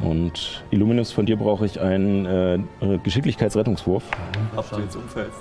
Und 0.00 0.64
Illuminus, 0.70 1.12
von 1.12 1.26
dir 1.26 1.36
brauche 1.36 1.64
ich 1.66 1.80
einen 1.80 2.26
äh, 2.26 2.58
Geschicklichkeitsrettungswurf. 3.02 4.02
Ob 4.56 4.70
du 4.70 4.80
jetzt 4.80 4.96
umfällst. 4.96 5.38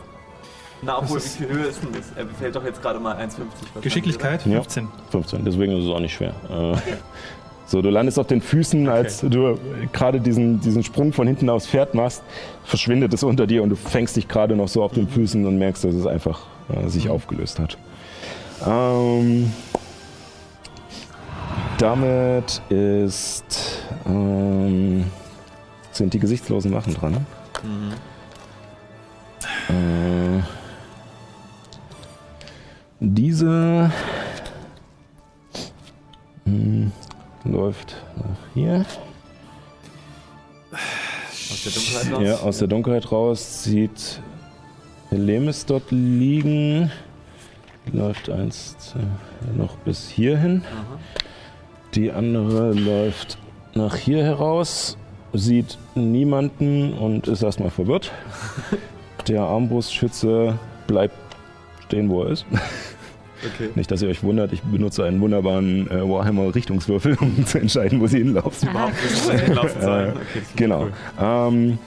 Na, 0.83 0.97
obwohl, 0.97 1.17
wie 1.17 1.27
viel 1.27 1.47
Höhe 1.47 1.65
ist 1.65 1.83
denn 1.83 1.91
das? 1.93 2.11
Er 2.15 2.25
fällt 2.27 2.55
doch 2.55 2.65
jetzt 2.65 2.81
gerade 2.81 2.99
mal 2.99 3.15
1,50. 3.15 3.19
wahrscheinlich, 3.19 3.81
Geschicklichkeit 3.81 4.45
Ja. 4.45 4.55
15. 4.55 4.87
15, 5.11 5.45
deswegen 5.45 5.77
ist 5.77 5.85
es 5.85 5.91
auch 5.91 5.99
nicht 5.99 6.13
schwer. 6.13 6.33
Äh, 6.49 6.75
so, 7.67 7.81
du 7.81 7.89
landest 7.89 8.19
auf 8.19 8.27
den 8.27 8.41
Füßen, 8.41 8.89
als 8.89 9.21
du 9.21 9.57
gerade 9.93 10.19
diesen, 10.19 10.59
diesen 10.59 10.83
Sprung 10.83 11.13
von 11.13 11.27
hinten 11.27 11.49
aufs 11.49 11.67
Pferd 11.67 11.93
machst, 11.93 12.23
verschwindet 12.63 13.13
es 13.13 13.23
unter 13.23 13.45
dir 13.47 13.61
und 13.63 13.69
du 13.69 13.75
fängst 13.75 14.15
dich 14.15 14.27
gerade 14.27 14.55
noch 14.55 14.67
so 14.67 14.83
auf 14.83 14.91
den 14.91 15.07
Füßen 15.07 15.45
und 15.45 15.57
merkst, 15.57 15.83
dass 15.83 15.93
es 15.93 16.07
einfach 16.07 16.41
äh, 16.69 16.87
sich 16.87 17.09
aufgelöst 17.09 17.59
hat. 17.59 17.77
Ähm, 18.67 19.51
damit 21.81 22.61
ist, 22.69 23.81
ähm, 24.05 25.05
sind 25.91 26.13
die 26.13 26.19
gesichtslosen 26.19 26.71
Wachen 26.73 26.93
dran. 26.93 27.25
Äh, 29.67 30.41
diese 32.99 33.91
hm, 36.45 36.91
läuft 37.45 37.95
nach 38.15 38.53
hier. 38.53 38.85
Aus 41.51 41.63
der 41.63 41.71
Dunkelheit 41.71 42.11
raus. 42.13 42.23
Ja, 42.23 42.35
aus 42.47 42.57
der 42.59 42.67
Dunkelheit 42.67 43.11
raus 43.11 43.63
sieht 43.63 44.21
Helemis 45.09 45.65
dort 45.65 45.89
liegen. 45.89 46.91
Läuft 47.91 48.29
eins 48.29 48.77
zwei, 48.77 48.99
noch 49.57 49.75
bis 49.77 50.07
hierhin. 50.07 50.63
Die 51.95 52.11
andere 52.11 52.73
läuft 52.73 53.37
nach 53.73 53.95
hier 53.95 54.23
heraus, 54.23 54.97
sieht 55.33 55.77
niemanden 55.95 56.93
und 56.93 57.27
ist 57.27 57.43
erstmal 57.43 57.69
verwirrt. 57.69 58.11
Der 59.27 59.41
Armbrustschütze 59.43 60.57
bleibt 60.87 61.15
stehen, 61.85 62.09
wo 62.09 62.23
er 62.23 62.31
ist. 62.31 62.45
Okay. 63.55 63.69
Nicht, 63.73 63.89
dass 63.89 64.03
ihr 64.03 64.09
euch 64.09 64.21
wundert, 64.21 64.53
ich 64.53 64.61
benutze 64.61 65.03
einen 65.03 65.19
wunderbaren 65.19 65.89
äh, 65.89 66.07
Warhammer-Richtungswürfel, 66.07 67.17
um 67.21 67.43
zu 67.43 67.57
entscheiden, 67.57 67.99
wo 67.99 68.05
sie 68.05 68.19
hinlaufen. 68.19 68.69
Überhaupt 68.69 68.93
nicht 69.03 69.17
so 69.17 69.31
hinlaufen 69.31 69.81
sollen. 69.81 70.09
Äh, 70.09 70.11
Okay, 70.11 70.41
Genau. 70.57 70.81
cool. 70.83 70.91
Ähm, 71.19 71.79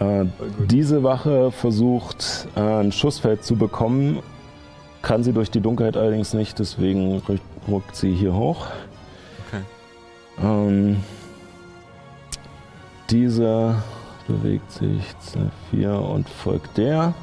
äh, 0.00 0.26
diese 0.66 1.02
Wache 1.02 1.50
versucht, 1.50 2.46
äh, 2.56 2.60
ein 2.60 2.92
Schussfeld 2.92 3.42
zu 3.42 3.56
bekommen, 3.56 4.18
kann 5.00 5.24
sie 5.24 5.32
durch 5.32 5.50
die 5.50 5.62
Dunkelheit 5.62 5.96
allerdings 5.96 6.34
nicht, 6.34 6.58
deswegen 6.58 7.16
rückt, 7.26 7.40
ruckt 7.70 7.96
sie 7.96 8.14
hier 8.14 8.34
hoch. 8.34 8.66
Okay. 9.46 9.62
Ähm, 10.42 11.02
dieser 13.08 13.82
bewegt 14.26 14.70
sich 14.70 15.18
zu 15.20 15.50
4 15.70 15.92
und 15.92 16.28
folgt 16.28 16.76
der. 16.76 17.14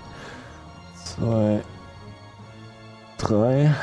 2, 1.03 1.61
3. 3.17 3.73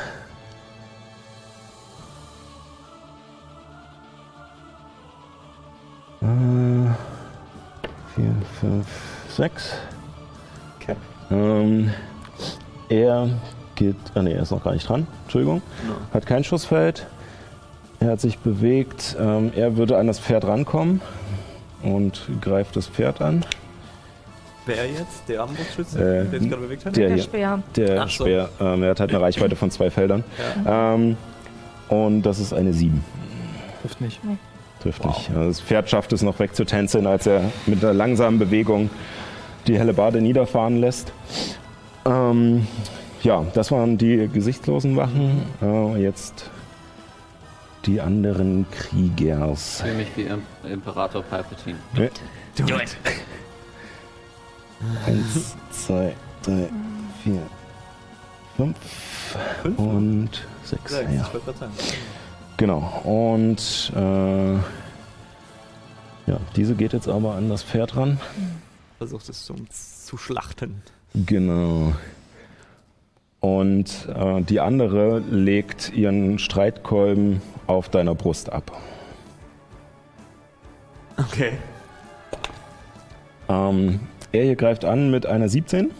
Äh, 6.21 6.25
4, 8.15 8.35
5, 8.59 8.87
6. 9.29 9.73
Okay. 10.79 10.95
Ähm, 11.31 11.91
er 12.89 13.29
geht. 13.75 13.95
Ah, 14.13 14.21
nee, 14.21 14.33
er 14.33 14.41
ist 14.41 14.51
noch 14.51 14.63
gar 14.63 14.73
nicht 14.73 14.87
dran. 14.87 15.07
Entschuldigung. 15.23 15.61
No. 15.87 15.93
Hat 16.13 16.25
kein 16.25 16.43
Schussfeld. 16.43 17.05
Er 17.99 18.11
hat 18.11 18.21
sich 18.21 18.37
bewegt. 18.39 19.15
Ähm, 19.19 19.51
er 19.55 19.77
würde 19.77 19.97
an 19.97 20.07
das 20.07 20.19
Pferd 20.19 20.45
rankommen 20.45 21.01
und 21.83 22.21
greift 22.41 22.75
das 22.75 22.87
Pferd 22.87 23.21
an. 23.21 23.45
Wer 24.65 24.87
jetzt? 24.87 25.23
Der 25.27 25.41
Armbrustschütze, 25.41 25.99
Äh, 25.99 26.25
der 26.25 26.39
sich 26.39 26.49
gerade 26.49 26.61
bewegt 26.63 26.85
hat? 26.85 26.95
Der 26.95 27.09
Der. 27.09 27.17
Speer. 27.19 27.59
Der 27.75 28.01
Ach 28.01 28.09
so. 28.09 28.23
Speer. 28.25 28.49
Ähm, 28.59 28.83
er 28.83 28.89
hat 28.91 28.99
halt 28.99 29.11
eine 29.11 29.21
Reichweite 29.21 29.55
von 29.55 29.69
zwei 29.71 29.91
Feldern. 29.91 30.23
Ähm, 30.67 31.17
und 31.87 32.23
das 32.23 32.39
ist 32.39 32.51
eine 32.53 32.73
7. 32.73 33.03
Trifft 33.83 34.01
nicht. 34.01 34.19
Trifft 34.81 35.05
nicht. 35.05 35.29
Also 35.35 35.47
das 35.49 35.61
Pferd 35.61 35.89
schafft 35.89 36.13
es 36.13 36.23
noch 36.23 36.39
wegzutänzeln, 36.39 37.05
als 37.05 37.27
er 37.27 37.41
mit 37.67 37.83
einer 37.83 37.93
langsamen 37.93 38.39
Bewegung 38.39 38.89
die 39.67 39.77
Hellebarde 39.77 40.19
niederfahren 40.21 40.77
lässt. 40.79 41.11
Ähm, 42.07 42.67
ja, 43.25 43.43
das 43.53 43.71
waren 43.71 43.97
die 43.97 44.27
gesichtslosen 44.27 44.95
Wachen. 44.95 45.43
Äh, 45.61 46.01
jetzt 46.01 46.49
die 47.85 47.99
anderen 47.99 48.65
Kriegers. 48.71 49.77
Ich 49.79 49.85
fühle 49.85 49.97
mich 49.97 50.07
wie 50.15 50.21
Im 50.23 50.41
Imperator 50.71 51.23
Palpatine. 51.23 51.77
Do 51.95 52.03
it. 52.03 52.11
Eins, 55.07 55.55
zwei, 55.71 56.15
drei, 56.43 56.69
vier, 57.23 57.41
fünf 58.57 58.77
Fünf? 59.63 59.79
und 59.79 60.29
sechs. 60.63 60.91
Sechs, 60.91 61.13
Ja. 61.13 61.29
Genau. 62.57 63.01
Und 63.03 63.91
äh, 63.95 64.53
ja, 66.27 66.39
diese 66.55 66.75
geht 66.75 66.93
jetzt 66.93 67.07
aber 67.07 67.35
an 67.35 67.49
das 67.49 67.63
Pferd 67.63 67.95
ran. 67.95 68.19
Versucht 68.99 69.27
es 69.29 69.45
zum, 69.45 69.67
zu 69.69 70.17
schlachten. 70.17 70.81
Genau. 71.13 71.93
Und 73.45 74.09
äh, 74.09 74.41
die 74.41 74.59
andere 74.59 75.19
legt 75.19 75.93
ihren 75.93 76.39
Streitkolben 76.39 77.43
auf 77.67 77.89
deiner 77.89 78.15
Brust 78.15 78.51
ab. 78.51 78.71
Okay. 81.15 81.51
Ähm, 83.47 83.99
er 84.31 84.45
hier 84.45 84.55
greift 84.55 84.83
an 84.83 85.11
mit 85.11 85.27
einer 85.27 85.47
17. 85.47 85.91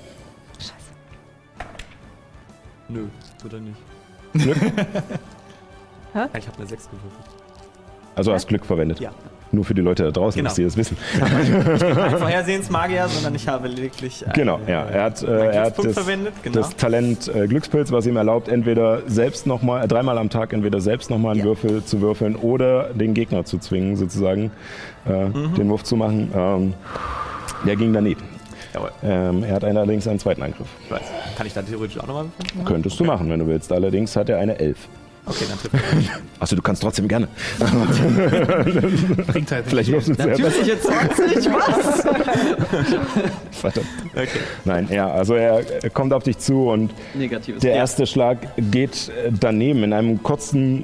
Nö, 2.90 3.06
tut 3.40 3.54
er 3.54 3.60
nicht. 3.60 3.78
Glück? 4.34 4.58
Ich 6.38 6.48
habe 6.48 6.58
eine 6.58 6.66
6 6.66 6.86
gewürfelt. 6.86 7.26
Also 8.16 8.32
hast 8.32 8.48
Glück 8.48 8.66
verwendet. 8.66 9.02
Ja. 9.02 9.12
Nur 9.52 9.64
für 9.64 9.74
die 9.76 9.82
Leute 9.82 10.04
da 10.04 10.12
draußen, 10.12 10.38
Genau. 10.40 10.48
dass 10.50 10.56
die 10.56 10.64
das 10.64 10.76
wissen. 10.76 10.98
Kein 11.20 12.10
Vorhersehensmagier, 12.20 13.08
sondern 13.08 13.36
ich 13.36 13.48
habe 13.48 13.68
lediglich. 13.68 14.26
Genau, 14.34 14.56
einen, 14.58 14.68
ja. 14.68 14.84
Er 14.86 15.04
hat, 15.04 15.24
äh, 15.24 15.28
er 15.54 15.62
hat 15.66 15.78
das, 15.78 15.96
genau. 16.06 16.28
das 16.54 16.76
Talent 16.76 17.28
äh, 17.34 17.48
Glückspilz, 17.48 17.92
was 17.92 18.06
ihm 18.08 18.18
erlaubt, 18.18 18.48
entweder 18.48 19.02
selbst 19.08 19.46
nochmal, 19.48 19.86
äh, 19.86 19.88
dreimal 19.88 20.18
am 20.18 20.30
Tag, 20.30 20.52
entweder 20.52 20.82
selbst 20.82 21.10
nochmal 21.10 21.32
einen 21.32 21.40
Ja. 21.42 21.46
Würfel 21.46 21.84
zu 21.86 22.02
würfeln 22.02 22.36
oder 22.36 22.90
den 22.94 23.14
Gegner 23.14 23.46
zu 23.46 23.58
zwingen, 23.60 23.96
sozusagen, 23.96 24.52
äh, 25.08 25.26
Mhm. 25.26 25.54
den 25.56 25.70
Wurf 25.70 25.84
zu 25.84 25.96
machen. 25.96 26.32
Ähm, 26.36 26.74
der 27.66 27.76
ging 27.76 27.94
daneben. 27.94 28.22
Jawohl, 28.74 28.92
Ähm, 29.04 29.44
er 29.44 29.56
hat 29.56 29.64
allerdings 29.64 30.06
einen 30.08 30.20
zweiten 30.20 30.42
Angriff. 30.44 30.68
ich 30.84 30.92
weiß. 30.92 31.02
Kann 31.38 31.48
ich 31.48 31.54
da 31.54 31.62
theoretisch 31.62 31.98
auch 32.00 32.08
nochmal 32.08 32.26
würfeln? 32.26 32.66
Könntest 32.66 33.00
du 33.00 33.06
machen, 33.06 33.30
wenn 33.30 33.40
du 33.40 33.48
willst. 33.48 33.72
Allerdings 33.72 34.16
hat 34.18 34.28
er 34.28 34.40
eine 34.40 34.60
11. 34.60 34.78
Okay, 35.28 35.46
dann 35.50 35.58
trifft 35.58 35.74
er. 35.74 36.20
Achso, 36.40 36.56
du 36.56 36.62
kannst 36.62 36.84
trotzdem 36.84 37.08
gerne. 37.08 37.28
Bringt 39.28 39.52
halt 39.52 39.66
Vielleicht 39.68 39.92
wirfst 39.92 40.10
du 40.10 40.16
zuerst. 40.16 40.40
Natürliche 40.42 40.80
20, 40.80 41.46
was? 41.54 42.02
Verdammt. 43.52 43.88
Okay. 44.14 44.28
Nein, 44.66 44.88
ja, 44.92 45.10
also 45.12 45.34
er, 45.36 45.84
er 45.84 45.90
kommt 45.90 46.14
auf 46.14 46.24
dich 46.24 46.38
zu 46.38 46.70
und 46.70 46.92
Negatives. 47.16 47.62
der 47.62 47.74
erste 47.74 48.06
Schlag 48.06 48.38
geht 48.72 49.10
äh, 49.10 49.32
daneben 49.32 49.84
in 49.84 49.94
einem 49.94 50.22
kurzen, 50.22 50.84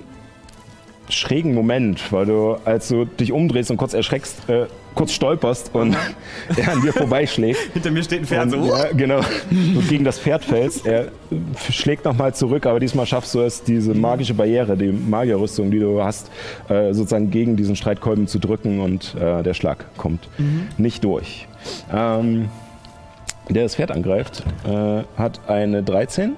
schrägen 1.10 1.54
Moment, 1.54 2.12
weil 2.12 2.26
du, 2.26 2.58
als 2.66 2.88
du 2.88 3.06
dich 3.06 3.32
umdrehst 3.32 3.70
und 3.70 3.78
kurz 3.78 3.94
erschreckst, 3.94 4.50
äh, 4.50 4.66
kurz 4.96 5.14
stolperst 5.14 5.74
und 5.74 5.96
er 6.58 6.72
an 6.74 6.82
dir 6.82 6.92
vorbeischlägt. 6.94 7.60
Hinter 7.74 7.92
mir 7.92 8.04
steht 8.04 8.22
ein 8.22 8.26
Pferd 8.26 8.54
Und, 8.54 8.64
so. 8.66 8.76
ja, 8.76 8.86
genau. 8.94 9.22
Du 9.50 9.82
gegen 9.88 10.04
das 10.04 10.20
Pferd 10.20 10.44
fällst. 10.46 10.86
Er 10.86 11.08
schlägt 11.70 12.06
nochmal 12.06 12.34
zurück, 12.36 12.66
aber 12.66 12.80
diesmal 12.80 13.06
schaffst 13.06 13.34
du 13.34 13.42
es, 13.42 13.64
diese 13.64 13.94
magische 13.94 14.34
Barriere, 14.34 14.76
die 14.78 14.92
Magierrüstung, 14.92 15.72
die 15.72 15.80
du 15.80 16.04
hast, 16.04 16.30
äh, 16.70 16.94
sozusagen 16.94 17.32
gegen 17.32 17.56
diesen 17.56 17.76
Streitkolben 17.76 18.28
zu 18.28 18.40
drücken 18.40 18.80
und 18.80 19.16
äh, 19.16 19.44
der 19.44 19.54
Schlag 19.54 19.86
kommt 19.98 20.28
nicht 20.78 21.04
durch. 21.04 21.48
Ähm, 21.94 22.50
der 23.50 23.64
das 23.64 23.76
Pferd 23.76 23.92
angreift, 23.92 24.44
äh, 24.66 25.04
hat 25.18 25.40
eine 25.50 25.84
13, 25.84 26.38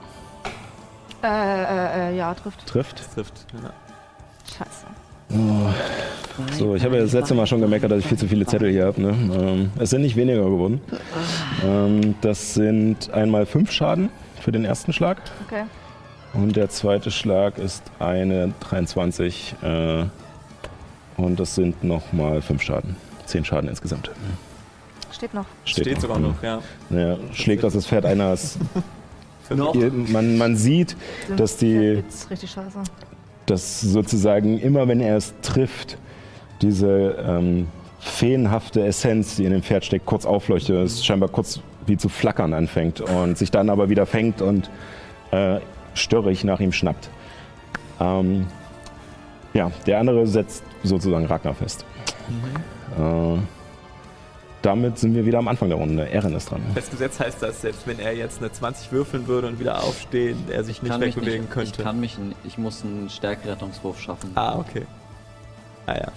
Äh, 1.24 1.28
äh, 1.28 2.12
äh, 2.12 2.18
ja, 2.18 2.34
trifft. 2.34 2.66
trifft. 2.68 3.14
Trifft. 3.16 3.46
Ja. 3.54 3.70
Scheiße. 4.58 4.86
So, 6.58 6.76
ich 6.76 6.84
habe 6.84 6.96
ja 6.98 7.04
das 7.04 7.14
letzte 7.14 7.36
Mal 7.36 7.46
schon 7.48 7.62
gemeckert, 7.62 7.92
dass 7.92 8.00
ich 8.00 8.08
viel 8.08 8.18
zu 8.18 8.28
viele 8.28 8.46
Zettel 8.46 8.72
hier 8.72 8.86
habe. 8.88 9.02
Ne? 9.02 9.10
Ähm, 9.40 9.72
es 9.80 9.92
sind 9.92 10.02
nicht 10.02 10.16
weniger 10.16 10.44
geworden. 10.44 10.82
Ähm, 11.64 12.16
das 12.22 12.54
sind 12.56 13.12
einmal 13.12 13.46
fünf 13.46 13.72
Schaden 13.72 14.10
für 14.42 14.52
den 14.52 14.66
ersten 14.66 14.94
Schlag. 14.94 15.22
Okay. 15.48 15.64
Und 16.34 16.56
der 16.56 16.70
zweite 16.70 17.12
Schlag 17.12 17.60
ist 17.60 17.84
eine 18.00 18.54
23. 18.62 19.56
Äh, 19.62 20.06
und 21.18 21.40
das 21.40 21.54
sind 21.56 21.84
nochmal 21.84 22.42
fünf 22.42 22.64
Schaden. 22.64 22.96
Zehn 23.26 23.46
Schaden 23.46 23.70
insgesamt. 23.70 24.10
Steht 25.12 25.34
noch. 25.36 25.46
Steht, 25.66 26.02
sogar 26.02 26.18
noch, 26.20 26.42
ja. 26.42 26.60
Ja, 26.90 27.18
schlägt 27.34 27.64
das 27.64 27.74
das 27.74 27.86
Pferd. 27.86 28.06
Noch? 29.56 29.76
Ihr- 29.76 29.92
Man, 29.92 30.38
man 30.38 30.56
sieht, 30.56 30.96
dass 31.38 31.58
die- 31.58 31.96
geht's 31.98 32.28
richtig 32.32 32.50
scheiße. 32.50 32.80
Dass 33.46 33.82
sozusagen 33.82 34.60
immer, 34.60 34.88
wenn 34.88 35.02
er 35.02 35.18
es 35.18 35.34
trifft, 35.42 35.98
diese 36.62 37.16
ähm, 37.28 37.68
feenhafte 38.00 38.86
Essenz, 38.86 39.36
die 39.36 39.46
in 39.46 39.52
dem 39.52 39.64
Pferd 39.64 39.86
steckt, 39.86 40.06
kurz 40.06 40.26
aufleuchtet, 40.26 40.76
es 40.76 41.06
scheinbar 41.06 41.30
kurz 41.30 41.60
wie 41.86 41.98
zu 41.98 42.10
flackern 42.10 42.54
anfängt 42.54 43.02
und 43.02 43.38
sich 43.38 43.52
dann 43.52 43.70
aber 43.70 43.90
wieder 43.90 44.06
fängt 44.06 44.42
und 44.42 44.70
äh, 45.32 45.60
störrig 45.94 46.44
nach 46.44 46.60
ihm 46.60 46.72
schnappt. 46.72 47.10
Ähm, 48.00 48.48
ja, 49.54 49.72
der 49.86 50.00
andere 50.00 50.26
setzt 50.28 50.64
sozusagen 50.84 51.26
Ragnar 51.26 51.54
fest. 51.54 51.86
Äh, 52.98 53.38
damit 54.64 54.98
sind 54.98 55.14
wir 55.14 55.26
wieder 55.26 55.40
am 55.40 55.48
Anfang 55.50 55.68
der 55.68 55.78
Runde. 55.78 56.10
Erin 56.10 56.34
ist 56.34 56.50
dran. 56.50 56.62
Festgesetzt 56.74 57.20
heißt 57.20 57.44
das, 57.44 57.62
selbst 57.62 57.86
wenn 57.86 58.00
er 58.00 58.16
jetzt 58.16 58.40
eine 58.40 58.52
20 58.52 58.92
würfeln 58.92 59.28
würde 59.28 59.48
und 59.48 59.60
wieder 59.60 59.84
aufstehen, 59.84 60.38
er 60.50 60.64
sich 60.64 60.82
nicht 60.82 61.00
wegbewegen 61.00 61.42
nicht, 61.42 61.52
könnte. 61.52 61.74
Ich 61.78 61.84
kann 61.84 62.00
mich, 62.00 62.18
ich 62.46 62.58
muss 62.58 62.84
einen 62.84 63.10
Stärkerettungswurf 63.10 64.00
schaffen. 64.00 64.32
Ah, 64.36 64.58
okay. 64.58 64.86
Ah 65.86 65.96
ja. 65.96 66.12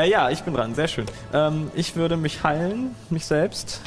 Äh, 0.00 0.10
ja, 0.10 0.30
ich 0.30 0.42
bin 0.42 0.54
dran, 0.54 0.74
sehr 0.74 0.88
schön. 0.88 1.04
Ähm, 1.34 1.70
ich 1.74 1.96
würde 1.96 2.16
mich 2.16 2.42
heilen, 2.42 2.94
mich 3.10 3.26
selbst. 3.26 3.82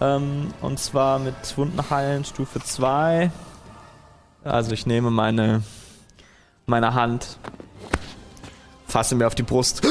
Ähm, 0.00 0.54
und 0.60 0.78
zwar 0.78 1.18
mit 1.18 1.34
Wunden 1.56 1.90
heilen, 1.90 2.24
Stufe 2.24 2.60
2. 2.60 3.32
Also 4.44 4.72
ich 4.72 4.86
nehme 4.86 5.10
meine, 5.10 5.64
meine 6.66 6.94
Hand, 6.94 7.36
fasse 8.86 9.16
mir 9.16 9.26
auf 9.26 9.34
die 9.34 9.42
Brust, 9.42 9.82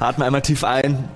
atme 0.00 0.26
einmal 0.26 0.42
tief 0.42 0.62
ein 0.62 1.08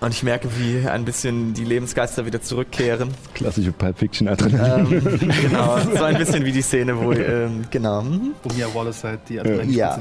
und 0.00 0.14
ich 0.14 0.22
merke, 0.22 0.48
wie 0.58 0.86
ein 0.88 1.04
bisschen 1.04 1.52
die 1.54 1.64
Lebensgeister 1.64 2.24
wieder 2.24 2.40
zurückkehren. 2.40 3.08
Klassische 3.34 3.72
Pulp 3.72 3.98
Fiction 3.98 4.28
Adrenalin. 4.28 4.92
Ähm, 4.92 5.32
genau, 5.42 5.76
so 5.96 6.04
ein 6.04 6.16
bisschen 6.18 6.44
wie 6.44 6.52
die 6.52 6.62
Szene, 6.62 6.96
wo, 6.96 7.12
ähm, 7.12 7.64
genau. 7.70 8.04
Wo 8.44 8.54
Mia 8.54 8.68
Wallace 8.72 9.02
halt 9.04 9.20
die 9.28 9.34
Ja, 9.34 9.42
ins 9.42 9.76
Herz 9.76 9.98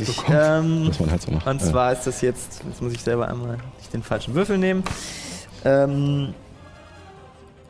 richtig. 0.00 0.16
bekommt. 0.16 0.38
Ähm, 0.40 0.86
Was 0.88 1.00
man 1.00 1.10
halt 1.10 1.22
so 1.22 1.32
macht. 1.32 1.46
und 1.46 1.60
Ja. 1.60 1.66
zwar 1.70 1.92
ist 1.92 2.06
das 2.06 2.20
jetzt, 2.20 2.62
jetzt 2.68 2.80
muss 2.80 2.92
ich 2.92 3.00
selber 3.02 3.28
einmal 3.28 3.58
nicht 3.78 3.92
den 3.92 4.02
falschen 4.04 4.34
Würfel 4.34 4.58
nehmen. 4.58 4.84
Ähm, 5.64 6.34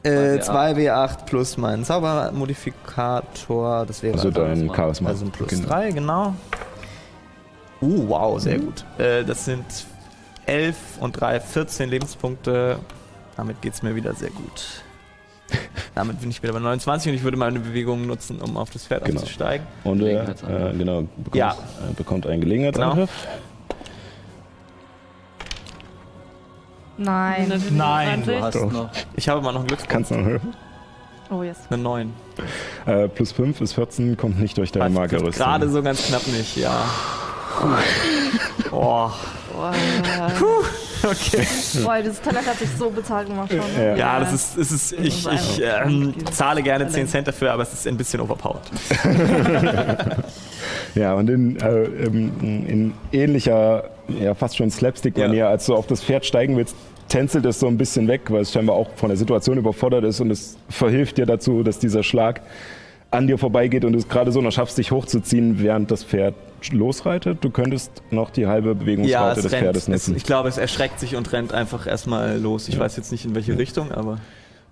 äh, 0.03 0.39
2W8. 0.41 0.77
2W8 0.77 1.25
plus 1.27 1.57
mein 1.57 1.85
Zaubermodifikator, 1.85 3.87
das 3.87 4.03
wäre 4.03 4.15
Also 4.15 4.31
dein 4.31 4.71
Charisma. 4.75 5.09
also 5.11 5.25
ein 5.25 5.31
plus 5.31 5.49
Genau. 5.51 5.69
3, 5.69 5.91
genau. 5.93 6.35
Uh, 7.81 8.09
wow, 8.09 8.41
sehr 8.41 8.59
gut. 8.59 8.85
Äh, 8.99 9.25
das 9.25 9.45
sind 9.45 9.65
11 10.47 10.77
und 11.01 11.13
3, 11.21 11.41
14 11.41 11.89
Lebenspunkte. 11.89 12.79
Damit 13.37 13.63
geht 13.63 13.75
es 13.75 13.83
mir 13.83 13.95
wieder 13.95 14.15
sehr 14.15 14.31
gut. 14.31 14.83
Damit 15.95 16.21
bin 16.21 16.31
ich 16.31 16.43
wieder 16.43 16.53
bei 16.53 16.59
29 16.59 17.11
und 17.11 17.17
ich 17.17 17.23
würde 17.25 17.37
meine 17.37 17.59
Bewegung 17.61 18.07
nutzen, 18.07 18.41
um 18.41 18.57
auf 18.57 18.71
das 18.71 18.87
Pferd 18.87 19.05
Genau. 19.05 19.21
aufzusteigen. 19.21 19.67
Und 19.85 20.01
er 20.01 20.07
Gelegenheitsangriff. 20.25 20.75
äh, 20.75 20.79
genau, 20.79 21.01
bekommt, 21.03 21.35
Ja. 21.35 21.51
äh, 21.53 21.93
bekommt 21.95 22.27
einen 22.27 22.41
Gelegenheitsangriff. 22.41 23.11
Nein. 26.99 27.53
Nein, 27.71 28.23
Du 28.25 28.41
hast 28.41 28.55
Doch. 28.55 28.71
noch. 28.71 28.91
Ich 29.17 29.29
habe 29.29 29.41
mal 29.41 29.53
noch 29.53 29.61
einen 29.61 29.69
Glückspunkt. 29.69 29.93
Kannst 29.93 30.11
du 30.11 30.17
noch 30.17 30.27
helfen? 30.27 30.55
Oh, 31.31 31.43
yes. 31.43 31.57
Eine 31.71 31.83
9. 31.83 32.13
Äh, 32.85 33.09
plus 33.09 33.33
5 33.33 33.61
ist 33.63 33.73
14, 33.73 34.17
kommt 34.19 34.39
nicht 34.39 34.59
durch 34.59 34.71
deine 34.71 34.91
Magerrüstung. 34.91 35.33
Gerade 35.47 35.69
so 35.71 35.83
ganz 35.83 36.07
knapp 36.07 36.27
nicht, 36.27 36.57
ja. 36.59 36.85
Oh, 39.71 40.65
okay. 41.09 41.47
Boah, 41.85 42.01
dieses 42.03 42.21
Talent 42.21 42.47
hat 42.47 42.59
sich 42.59 42.69
so 42.79 42.91
bezahlt 42.91 43.29
gemacht 43.29 43.51
schon. 43.51 43.61
ne? 43.77 43.91
Ja. 43.91 43.97
Ja, 43.97 44.21
das 44.21 44.33
ist, 44.33 44.59
es 44.59 44.73
ist 44.73 44.93
ich, 44.93 45.27
ich 45.27 45.63
ähm, 45.85 46.15
zahle 46.33 46.63
gerne 46.63 46.89
10 46.89 47.07
Cent 47.07 47.29
dafür, 47.29 47.53
aber 47.53 47.63
es 47.63 47.73
ist 47.73 47.87
ein 47.87 47.97
bisschen 47.97 48.21
overpowered. 48.21 48.63
Ja, 50.95 51.15
und 51.15 51.29
in, 51.31 51.59
äh, 51.61 51.85
in, 51.85 52.67
in 52.67 52.95
ähnlicher, 53.13 53.85
ja 54.09 54.35
fast 54.35 54.57
schon 54.57 54.71
Slapstick-Manier, 54.71 55.35
Ja. 55.45 55.49
als 55.49 55.67
du 55.67 55.75
auf 55.75 55.87
das 55.87 56.03
Pferd 56.03 56.27
steigen 56.27 56.57
willst, 56.57 56.77
tänzelt 57.09 57.47
es 57.47 57.61
so 57.61 57.67
ein 57.67 57.79
bisschen 57.79 58.09
weg, 58.09 58.23
weil 58.31 58.43
es 58.43 58.53
scheinbar 58.53 58.77
auch 58.77 58.89
von 58.97 59.09
der 59.09 59.17
Situation 59.17 59.57
überfordert 59.59 60.05
ist 60.05 60.21
und 60.21 60.31
es 60.31 60.57
verhilft 60.69 61.17
dir 61.19 61.25
dazu, 61.27 61.63
dass 61.63 61.79
dieser 61.79 62.03
Schlag 62.03 62.43
an 63.11 63.27
dir 63.27 63.39
vorbeigeht 63.39 63.85
und 63.85 63.93
du 63.95 63.99
es 63.99 64.09
gerade 64.09 64.33
so 64.33 64.41
noch 64.43 64.53
schaffst, 64.53 64.77
dich 64.79 64.93
hochzuziehen, 64.93 65.63
während 65.63 65.91
das 65.91 66.05
Pferd 66.05 66.35
losreitet. 66.71 67.39
Du 67.43 67.51
könntest 67.51 67.91
noch 68.11 68.31
die 68.31 68.47
halbe 68.47 68.69
Ja, 68.69 68.75
Bewegungsrate 68.75 69.39
es 69.39 69.43
des 69.45 69.53
rennt. 69.53 69.63
Pferdes 69.65 69.83
Es, 69.83 69.89
nutzen. 69.89 70.17
ich 70.17 70.23
glaube, 70.25 70.49
es 70.49 70.59
erschreckt 70.59 71.01
sich 71.01 71.17
und 71.17 71.33
rennt 71.33 71.53
einfach 71.53 71.87
erstmal 71.87 72.39
los. 72.39 72.69
Ich 72.69 72.79
weiß 72.79 72.97
jetzt 72.97 73.11
nicht 73.11 73.25
in 73.25 73.35
welche 73.35 73.59
Richtung, 73.59 73.91
aber. 73.93 74.19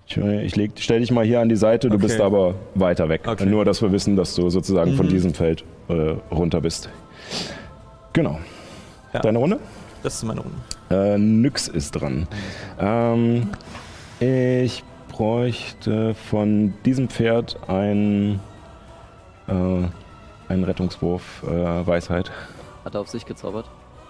Ich, 0.07 0.17
ich 0.17 0.57
leg, 0.57 0.73
stell 0.77 1.01
dich 1.01 1.11
mal 1.13 1.25
hier 1.25 1.41
an 1.41 1.49
die 1.49 1.57
Seite, 1.57 1.89
du 1.89 1.95
Okay. 1.95 2.07
bist 2.07 2.21
aber 2.21 2.55
weiter 2.75 3.09
weg. 3.09 3.23
Okay. 3.27 3.47
Nur, 3.47 3.65
dass 3.65 3.81
wir 3.83 3.93
wissen, 3.93 4.17
dass 4.17 4.35
du 4.35 4.51
sozusagen 4.51 4.95
von 4.95 5.07
Mhm. 5.07 5.11
diesem 5.11 5.35
Feld 5.35 5.65
äh, 5.89 6.15
runter 6.33 6.61
bist. 6.61 6.89
Genau. 8.13 8.39
Ja. 9.13 9.21
Deine 9.21 9.39
Runde? 9.39 9.59
Das 10.03 10.15
ist 10.15 10.25
meine 10.25 10.41
Runde. 10.41 10.57
Äh, 10.91 11.19
Nyx 11.19 11.69
ist 11.69 11.93
dran. 11.93 12.27
Ähm, 12.81 13.49
ich 14.19 14.83
bräuchte 15.09 16.15
von 16.15 16.75
diesem 16.85 17.09
Pferd 17.09 17.57
ein, 17.69 18.41
äh, 19.47 19.53
einen 20.51 20.65
Rettungswurf 20.65 21.43
äh, 21.45 21.87
Weisheit. 21.87 22.31
Hat 22.85 22.95
er 22.95 23.01
auf 23.01 23.09
sich 23.09 23.25
gezaubert? 23.25 23.67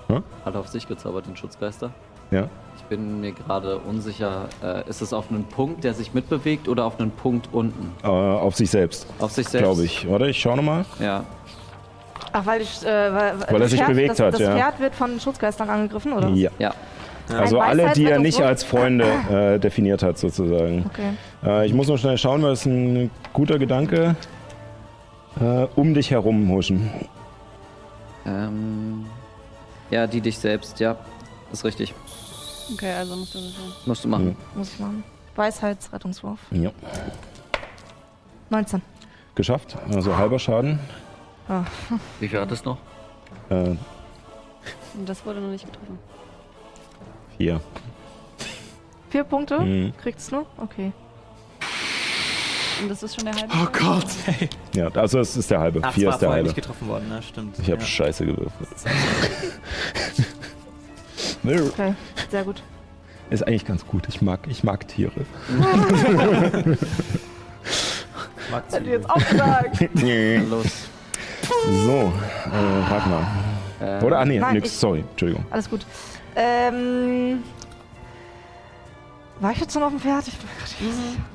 Hm? 0.08 0.22
Hat 0.44 0.54
er 0.54 0.60
auf 0.60 0.68
sich 0.68 0.88
gezaubert, 0.88 1.26
den 1.26 1.36
Schutzgeister? 1.36 1.90
Ja. 2.30 2.48
Ich 2.76 2.82
bin 2.84 3.20
mir 3.20 3.32
gerade 3.32 3.78
unsicher. 3.78 4.48
Äh, 4.62 4.88
ist 4.88 5.02
es 5.02 5.12
auf 5.12 5.30
einen 5.30 5.44
Punkt, 5.44 5.84
der 5.84 5.94
sich 5.94 6.14
mitbewegt 6.14 6.68
oder 6.68 6.84
auf 6.84 6.98
einen 6.98 7.10
Punkt 7.10 7.48
unten? 7.52 7.92
Äh, 8.02 8.06
auf 8.06 8.56
sich 8.56 8.70
selbst, 8.70 9.06
Auf 9.18 9.32
sich 9.32 9.48
selbst? 9.48 9.64
glaube 9.64 9.84
ich. 9.84 10.08
Warte, 10.08 10.28
ich 10.28 10.40
schau 10.40 10.56
nochmal. 10.56 10.84
Ja. 10.98 11.24
Ach, 12.32 12.46
weil, 12.46 12.62
ich, 12.62 12.82
äh, 12.82 12.86
weil, 12.86 13.14
Weil 13.40 13.46
er 13.48 13.58
das 13.58 13.70
sich 13.70 13.80
Pferd, 13.80 13.90
bewegt 13.90 14.10
das, 14.10 14.20
hat, 14.20 14.34
das 14.34 14.40
ja. 14.40 14.54
Pferd 14.56 14.80
wird 14.80 14.94
von 14.94 15.20
Schutzgeistern 15.20 15.68
angegriffen, 15.68 16.12
oder? 16.12 16.28
Ja. 16.30 16.50
Ja. 16.58 16.72
Also 17.36 17.60
Ein 17.60 17.70
alle, 17.70 17.92
die 17.92 18.06
er 18.06 18.18
nicht 18.18 18.40
als 18.40 18.64
Freunde 18.64 19.04
äh, 19.30 19.58
definiert 19.58 20.02
hat, 20.02 20.18
sozusagen. 20.18 20.84
Okay. 20.86 21.10
Äh, 21.44 21.66
ich 21.66 21.74
muss 21.74 21.86
noch 21.88 21.98
schnell 21.98 22.18
schauen, 22.18 22.42
weil 22.42 22.52
es 22.52 22.66
ein 22.66 23.10
guter 23.32 23.58
Gedanke. 23.58 24.16
Äh, 25.38 25.66
um 25.76 25.94
dich 25.94 26.10
herum 26.10 26.48
huschen. 26.50 26.90
Ähm, 28.26 29.06
ja, 29.90 30.06
die 30.06 30.20
dich 30.20 30.38
selbst, 30.38 30.80
ja. 30.80 30.96
Ist 31.52 31.64
richtig. 31.64 31.94
Okay, 32.72 32.92
also 32.92 33.16
musst 33.16 33.34
du 33.34 33.38
das 33.38 33.52
sein. 33.52 33.72
Musst 33.86 34.04
du 34.04 34.08
machen. 34.08 34.36
Muss 34.54 34.72
ich 34.74 34.78
machen. 34.80 35.04
Weisheitsrettungswurf. 35.36 36.38
Ja. 36.50 36.70
19. 38.50 38.82
Geschafft. 39.34 39.76
Also 39.92 40.16
halber 40.16 40.38
Schaden. 40.38 40.78
Wie 42.20 42.28
viel 42.28 42.40
hat 42.40 42.52
es 42.52 42.64
noch? 42.64 42.78
Äh, 43.48 43.54
Und 43.54 43.78
das 45.06 45.24
wurde 45.26 45.40
noch 45.40 45.50
nicht 45.50 45.64
getroffen. 45.66 45.98
hier. 47.38 47.60
Vier 49.08 49.24
Punkte? 49.24 49.58
Mhm. 49.60 49.92
Kriegt's 49.96 50.30
nur? 50.30 50.46
Okay. 50.58 50.92
Und 52.82 52.88
das 52.88 53.02
ist 53.02 53.14
schon 53.16 53.24
der 53.24 53.34
halbe. 53.34 53.52
Oh 53.54 53.66
Gott. 53.72 54.06
Ja, 54.74 54.88
also 54.94 55.18
es 55.18 55.36
ist 55.36 55.50
der 55.50 55.58
halbe. 55.60 55.80
Ach, 55.82 55.92
Vier 55.92 56.06
war 56.06 56.14
ist 56.14 56.20
der 56.20 56.30
halbe. 56.30 56.44
nicht 56.44 56.54
getroffen 56.54 56.86
worden, 56.88 57.08
ne? 57.08 57.20
Stimmt. 57.22 57.58
Ich 57.58 57.68
habe 57.70 57.80
ja. 57.80 57.86
Scheiße 57.86 58.24
gewürfelt. 58.26 58.68
Okay, 61.42 61.94
sehr 62.30 62.44
gut. 62.44 62.62
Ist 63.30 63.46
eigentlich 63.46 63.64
ganz 63.64 63.86
gut. 63.86 64.04
Ich 64.08 64.20
mag, 64.20 64.40
ich 64.48 64.62
mag 64.62 64.86
Tiere. 64.88 65.12
Magst 68.50 68.72
Hätte 68.74 68.84
ich 68.84 68.90
jetzt 68.90 69.08
auch 69.08 69.16
gesagt. 69.28 69.78
Los. 70.50 70.66
So, 71.84 72.12
äh, 72.52 72.92
Ragnar. 72.92 73.26
Äh, 73.80 74.04
Oder? 74.04 74.18
Ah, 74.18 74.24
nee, 74.24 74.38
Nein, 74.38 74.54
nix. 74.54 74.68
ich- 74.68 74.74
Sorry, 74.76 75.00
Entschuldigung. 75.10 75.44
Alles 75.50 75.70
gut. 75.70 75.86
Ähm. 76.36 77.42
War 79.40 79.52
ich 79.52 79.58
jetzt 79.58 79.72
schon 79.72 79.82
auf 79.82 79.90
dem 79.90 80.00
Pferd? 80.00 80.28
Ich, 80.28 80.34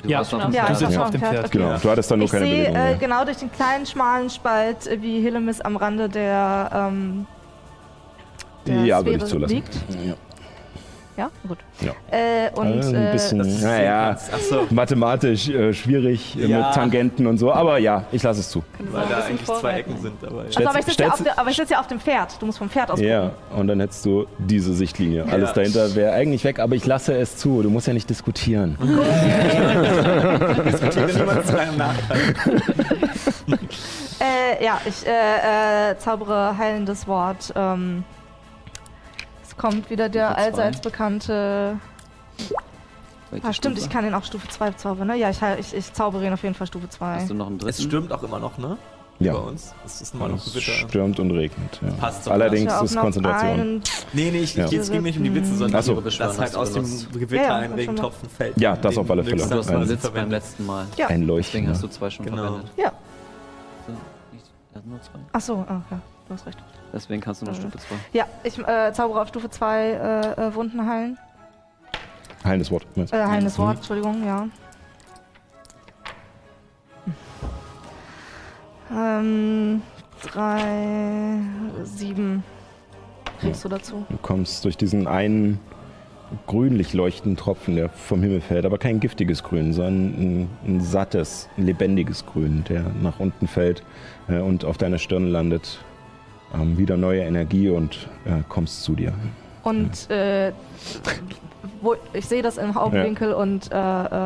Du 0.03 0.09
Ja, 0.09 0.19
warst 0.19 0.33
auf 0.33 0.43
dem 0.43 0.51
ja, 0.53 0.69
ich 0.71 0.77
sitzt 0.77 0.93
war 0.95 0.99
auf 1.01 1.05
auf 1.07 1.11
dem 1.11 1.21
Pferd. 1.21 1.33
Pferd. 1.33 1.45
Okay. 1.47 1.57
Genau, 1.57 1.77
du 1.77 1.89
hattest 1.89 2.11
dann 2.11 2.19
nur 2.19 2.25
ich 2.27 2.31
keine 2.31 2.45
sehe 2.45 2.57
Bewegung. 2.65 2.75
äh, 2.75 2.89
mehr. 2.89 2.95
genau 2.97 3.25
durch 3.25 3.37
den 3.37 3.51
kleinen 3.51 3.85
schmalen 3.85 4.29
Spalt, 4.29 4.85
äh, 4.87 5.01
wie 5.01 5.21
Hillemis 5.21 5.59
am 5.61 5.75
Rande 5.75 6.07
der, 6.07 6.69
ähm, 6.71 7.25
der 8.67 8.85
Ja, 8.85 8.97
würde 8.99 9.09
ich 9.11 9.15
Sphäre 9.17 9.29
zulassen. 9.29 9.55
liegt. 9.55 9.75
Ja. 10.05 10.13
Ja, 11.17 11.29
gut. 11.47 11.59
Ja. 11.79 11.91
Äh, 12.11 12.49
und 12.55 12.67
Also 12.67 12.93
äh, 12.93 12.97
ein 12.97 13.11
bisschen, 13.13 13.37
dass 13.37 13.47
du 13.47 13.53
es 13.55 13.61
naja, 13.61 14.17
so. 14.49 14.67
mathematisch 14.69 15.47
äh, 15.47 15.71
schwierig 15.73 16.37
äh, 16.37 16.47
Ja. 16.47 16.57
mit 16.67 16.73
Tangenten 16.75 17.25
und 17.25 17.37
so, 17.37 17.53
aber 17.53 17.77
ja, 17.77 18.03
ich 18.11 18.21
lasse 18.21 18.41
es 18.41 18.49
zu. 18.49 18.63
Weil 18.91 19.05
da- 19.09 19.19
eigentlich 19.19 19.45
zwei 19.45 19.53
vorreiten. 19.55 19.91
Ecken 19.91 20.01
sind. 20.01 20.23
Aber 20.25 20.41
ja. 20.41 20.47
Also, 20.47 20.67
aber, 20.69 20.79
ich 20.79 20.85
sitze 20.85 20.89
ja, 20.89 20.93
stellst 20.93 21.13
auf 21.13 21.23
der- 21.23 21.39
aber 21.39 21.49
ich 21.49 21.55
sitze 21.55 21.71
ja 21.73 21.79
auf 21.79 21.87
dem 21.87 21.99
Pferd. 22.01 22.35
Du 22.41 22.45
musst 22.45 22.57
vom 22.57 22.69
Pferd 22.69 22.91
aus 22.91 22.97
gucken. 22.99 23.07
Ja, 23.09 23.31
und 23.55 23.67
dann 23.67 23.79
hättest 23.79 24.05
du 24.05 24.25
diese 24.39 24.73
Sichtlinie. 24.73 25.25
Alles 25.31 25.53
dahinter 25.53 25.95
wäre 25.95 26.11
eigentlich 26.13 26.43
weg, 26.43 26.59
aber 26.59 26.75
ich 26.75 26.85
lasse 26.85 27.13
es 27.17 27.37
zu. 27.37 27.61
Du 27.63 27.69
musst 27.69 27.87
ja 27.87 27.93
nicht 27.93 28.09
diskutieren. 28.09 28.77
diskutiere 30.65 31.13
niemand 31.15 31.45
zu 31.47 31.53
deinem 31.53 31.77
Nachteil. 31.77 32.19
Äh, 34.19 34.63
ja, 34.63 34.79
ich 34.85 35.05
äh, 35.07 35.91
äh, 35.91 35.97
zaubere 35.97 36.57
heilendes 36.57 37.07
Wort. 37.07 37.53
Ähm, 37.55 38.03
es 39.55 39.61
kommt 39.61 39.89
wieder 39.89 40.09
der 40.09 40.27
Stufe 40.29 40.35
zwei. 40.41 40.45
allseits 40.45 40.81
bekannte. 40.81 41.79
Welche 43.31 43.47
Ah, 43.47 43.53
stimmt, 43.53 43.77
Stufe? 43.77 43.87
ich 43.87 43.93
kann 43.93 44.03
den 44.05 44.13
auch 44.13 44.23
Stufe 44.23 44.47
2 44.47 44.71
zaubern, 44.71 45.07
ne? 45.07 45.15
Ja, 45.17 45.29
ich, 45.29 45.39
ich, 45.59 45.73
ich 45.73 45.93
zaubere 45.93 46.25
ihn 46.25 46.31
auf 46.33 46.43
jeden 46.43 46.55
Fall 46.55 46.67
Stufe 46.67 46.87
2. 46.87 47.15
Hast 47.15 47.29
du 47.29 47.33
noch 47.33 47.47
einen 47.47 47.55
Es 47.57 47.63
dritten? 47.63 47.81
stürmt 47.81 48.13
auch 48.13 48.23
immer 48.23 48.39
noch, 48.39 48.57
ne? 48.57 48.77
Ja. 49.17 49.33
Bei 49.33 49.39
uns. 49.39 49.73
Es 49.85 50.01
ist 50.01 50.13
immer 50.13 50.27
noch 50.27 50.37
Es 50.37 50.53
Gewitter. 50.53 50.71
stürmt 50.87 51.19
und 51.19 51.31
regnet. 51.31 51.79
Ja. 51.81 51.89
Passt 51.93 52.27
Allerdings 52.29 52.71
Ja, 52.71 52.81
ist 52.81 52.95
Konzentration. 52.97 53.49
einen- 53.59 53.81
Nee, 54.13 54.29
nee, 54.31 54.39
ich, 54.39 54.55
Ja. 54.55 54.65
ich, 54.65 54.73
es 54.73 54.91
ging 54.91 55.01
nicht 55.03 55.17
um 55.17 55.23
die 55.23 55.33
Witze, 55.33 55.55
sondern 55.55 55.81
so. 55.81 55.99
dass 56.01 56.19
halt 56.19 56.37
hast 56.39 56.55
du 56.55 56.59
aus 56.59 56.73
dem. 56.73 56.83
Gewitter 57.13 57.35
Ja, 57.35 57.41
ja, 57.43 57.55
ein 57.59 57.73
Regentropfen 57.73 58.29
fällt. 58.29 58.59
Ja, 58.59 58.75
das 58.75 58.97
auf 58.97 59.09
alle 59.09 59.23
Fälle. 59.23 59.37
Nix, 59.37 59.47
das 59.49 59.67
Ein 59.69 59.79
man 59.79 59.87
Blitz 59.87 60.09
beim 60.09 60.29
letzten 60.29 60.65
Mal. 60.65 60.85
Ja. 60.97 61.07
Ein 61.07 61.21
Deswegen 61.21 61.27
Leuchten. 61.27 61.69
hast 61.69 61.81
ne? 61.81 61.87
du 61.87 61.93
zwei 61.93 62.09
schon 62.09 62.25
Genau. 62.25 62.43
verwendet. 62.43 62.71
Ja. 62.77 62.91
So, 63.87 63.93
nicht, 64.33 64.45
er 64.73 64.77
hat 64.79 64.85
nur 64.85 65.01
zwei. 65.01 65.19
Ach 65.31 65.41
so, 65.41 65.53
ah, 65.67 65.81
ja, 65.91 65.99
du 66.27 66.33
hast 66.33 66.45
recht. 66.45 66.57
Deswegen 66.95 67.21
kannst 67.21 67.41
du 67.41 67.45
nur 67.45 67.53
Mhm. 67.53 67.59
Stufe 67.59 67.77
2. 67.77 67.95
Ja, 68.13 68.25
ich 68.43 68.57
äh, 68.57 68.93
zaubere 68.93 69.21
auf 69.21 69.27
Stufe 69.27 69.49
2 69.49 69.81
äh, 69.83 70.47
äh, 70.47 70.55
Wunden 70.55 70.87
heilen. 70.87 71.17
Heilendes 72.43 72.71
Wort. 72.71 72.85
meinst 72.95 73.11
du? 73.13 73.17
Äh, 73.17 73.25
heilendes 73.25 73.57
Mhm. 73.57 73.63
Wort, 73.63 73.75
Entschuldigung, 73.77 74.25
ja. 74.25 74.47
Ähm, 78.91 79.81
drei, 80.21 81.37
sieben 81.83 82.43
kriegst 83.39 83.65
du 83.65 83.69
dazu. 83.69 84.05
Du 84.09 84.17
kommst 84.21 84.63
durch 84.63 84.77
diesen 84.77 85.07
einen 85.07 85.59
grünlich 86.47 86.93
leuchtenden 86.93 87.35
Tropfen, 87.37 87.75
der 87.75 87.89
vom 87.89 88.21
Himmel 88.21 88.41
fällt, 88.41 88.65
aber 88.65 88.77
kein 88.77 88.99
giftiges 88.99 89.43
Grün, 89.43 89.73
sondern 89.73 90.13
ein, 90.19 90.49
ein 90.65 90.81
sattes, 90.81 91.49
ein 91.57 91.65
lebendiges 91.65 92.25
Grün, 92.25 92.63
der 92.69 92.83
nach 93.01 93.19
unten 93.19 93.47
fällt 93.47 93.83
äh, 94.27 94.39
und 94.39 94.63
auf 94.65 94.77
deiner 94.77 94.97
Stirn 94.97 95.27
landet. 95.27 95.79
Ähm, 96.53 96.77
wieder 96.77 96.97
neue 96.97 97.21
Energie 97.21 97.69
und 97.69 98.07
äh, 98.25 98.41
kommst 98.47 98.83
zu 98.83 98.95
dir. 98.95 99.13
Und 99.63 100.09
äh, 100.09 100.51
wo, 101.81 101.95
ich 102.13 102.25
sehe 102.25 102.41
das 102.41 102.57
im 102.57 102.75
Hauptwinkel 102.75 103.33
und 103.33 103.71
äh, 103.71 103.75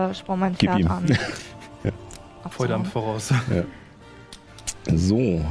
äh, 0.10 0.14
sporn 0.14 0.40
mein 0.40 0.56
Pferd 0.56 0.90
an. 0.90 1.06
Freude 2.50 2.74
am 2.76 2.86
Voraus. 2.86 3.34
So, 4.96 5.18
äh, 5.18 5.44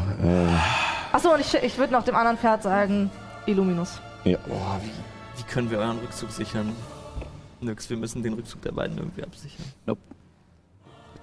Achso, 1.12 1.32
und 1.32 1.40
ich, 1.40 1.54
ich 1.54 1.78
würde 1.78 1.92
noch 1.92 2.02
dem 2.02 2.16
anderen 2.16 2.36
Pferd 2.36 2.62
sagen, 2.62 3.10
Illuminus. 3.46 4.00
ja. 4.24 4.36
Boah, 4.46 4.80
wie, 4.82 5.38
wie 5.38 5.44
können 5.44 5.70
wir 5.70 5.78
euren 5.78 5.98
Rückzug 5.98 6.30
sichern? 6.30 6.74
Nix, 7.60 7.88
wir 7.88 7.96
müssen 7.96 8.22
den 8.22 8.34
Rückzug 8.34 8.62
der 8.62 8.72
beiden 8.72 8.98
irgendwie 8.98 9.22
absichern. 9.22 9.64
Nope. 9.86 10.00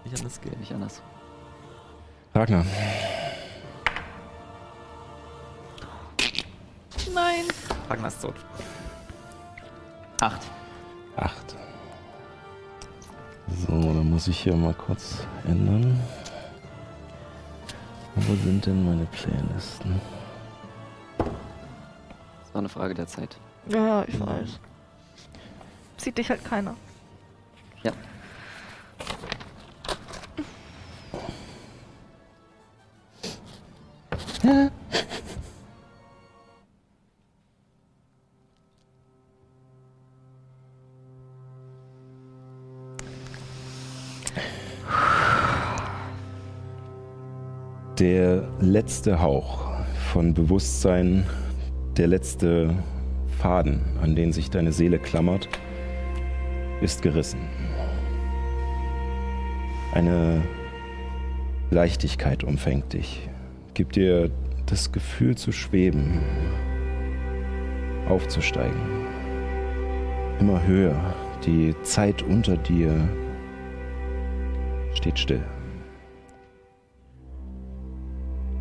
Nicht 0.03 0.17
anders 0.17 0.41
gehen. 0.41 0.51
Geht 0.51 0.59
nicht 0.59 0.73
anders. 0.73 1.01
Ragnar, 2.33 2.65
Nein. 7.15 7.45
Ragnar 7.89 8.09
ist 8.09 8.21
tot. 8.21 8.35
Acht. 10.19 10.41
acht. 11.15 11.55
So, 13.47 13.71
dann 13.71 14.09
muss 14.09 14.27
ich 14.27 14.39
hier 14.39 14.55
mal 14.55 14.73
kurz 14.73 15.25
ändern. 15.47 15.99
Wo 18.15 18.35
sind 18.43 18.65
denn 18.65 18.85
meine 18.85 19.05
Playlisten? 19.05 20.01
Das 21.17 22.53
war 22.53 22.59
eine 22.59 22.69
Frage 22.69 22.93
der 22.93 23.07
Zeit. 23.07 23.37
Ja, 23.67 23.87
ja, 23.87 24.05
ich 24.07 24.19
weiß. 24.19 24.59
Sieht 25.97 26.17
dich 26.17 26.29
halt 26.29 26.43
keiner. 26.43 26.75
Ja. 27.83 27.91
Der 48.05 48.43
letzte 48.59 49.19
Hauch 49.19 49.67
von 50.13 50.35
Bewusstsein, 50.35 51.25
der 51.97 52.05
letzte 52.05 52.69
Faden, 53.39 53.81
an 53.99 54.15
den 54.15 54.31
sich 54.31 54.51
deine 54.51 54.71
Seele 54.73 54.99
klammert, 54.99 55.49
ist 56.81 57.01
gerissen. 57.01 57.39
Eine 59.91 60.43
Leichtigkeit 61.71 62.43
umfängt 62.43 62.93
dich, 62.93 63.27
gibt 63.73 63.95
dir 63.95 64.29
das 64.67 64.91
Gefühl 64.91 65.35
zu 65.35 65.51
schweben, 65.51 66.19
aufzusteigen, 68.07 68.77
immer 70.39 70.63
höher. 70.63 71.15
Die 71.43 71.73
Zeit 71.81 72.21
unter 72.21 72.55
dir 72.55 73.09
steht 74.93 75.17
still. 75.17 75.41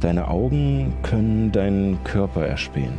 Deine 0.04 0.28
Augen 0.28 0.92
können 1.02 1.50
deinen 1.50 2.04
Körper 2.04 2.46
erspähen, 2.46 2.92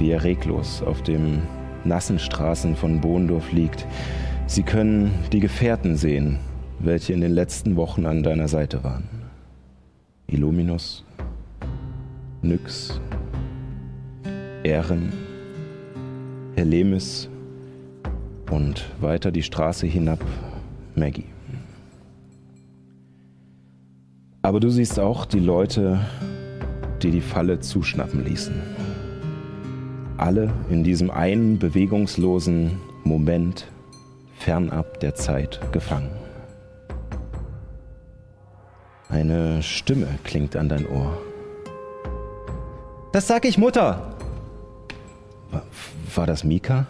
wie 0.00 0.10
er 0.10 0.24
reglos 0.24 0.82
auf 0.82 1.00
dem 1.02 1.42
nassen 1.84 2.18
Straßen 2.18 2.74
von 2.74 3.00
Bohndorf 3.00 3.52
liegt. 3.52 3.86
Sie 4.48 4.64
können 4.64 5.14
die 5.30 5.38
Gefährten 5.38 5.94
sehen, 5.94 6.40
welche 6.80 7.12
in 7.12 7.20
den 7.20 7.30
letzten 7.30 7.76
Wochen 7.76 8.06
an 8.06 8.24
deiner 8.24 8.48
Seite 8.48 8.82
waren. 8.82 9.04
Illuminus, 10.26 11.04
Nyx, 12.42 13.00
Ehren, 14.64 15.12
Helemis 16.56 17.28
und 18.50 18.84
weiter 19.00 19.30
die 19.30 19.44
Straße 19.44 19.86
hinab 19.86 20.24
Maggie. 20.96 21.35
Aber 24.46 24.60
du 24.60 24.70
siehst 24.70 25.00
auch 25.00 25.24
die 25.24 25.40
Leute, 25.40 25.98
die 27.02 27.10
die 27.10 27.20
Falle 27.20 27.58
zuschnappen 27.58 28.24
ließen. 28.24 28.54
Alle 30.18 30.52
in 30.70 30.84
diesem 30.84 31.10
einen 31.10 31.58
bewegungslosen 31.58 32.78
Moment 33.02 33.66
fernab 34.38 35.00
der 35.00 35.16
Zeit 35.16 35.58
gefangen. 35.72 36.12
Eine 39.08 39.64
Stimme 39.64 40.06
klingt 40.22 40.54
an 40.54 40.68
dein 40.68 40.86
Ohr. 40.86 41.18
Das 43.10 43.26
sag 43.26 43.46
ich 43.46 43.58
Mutter! 43.58 44.14
War, 45.50 45.62
war 46.14 46.26
das 46.28 46.44
Mika? 46.44 46.86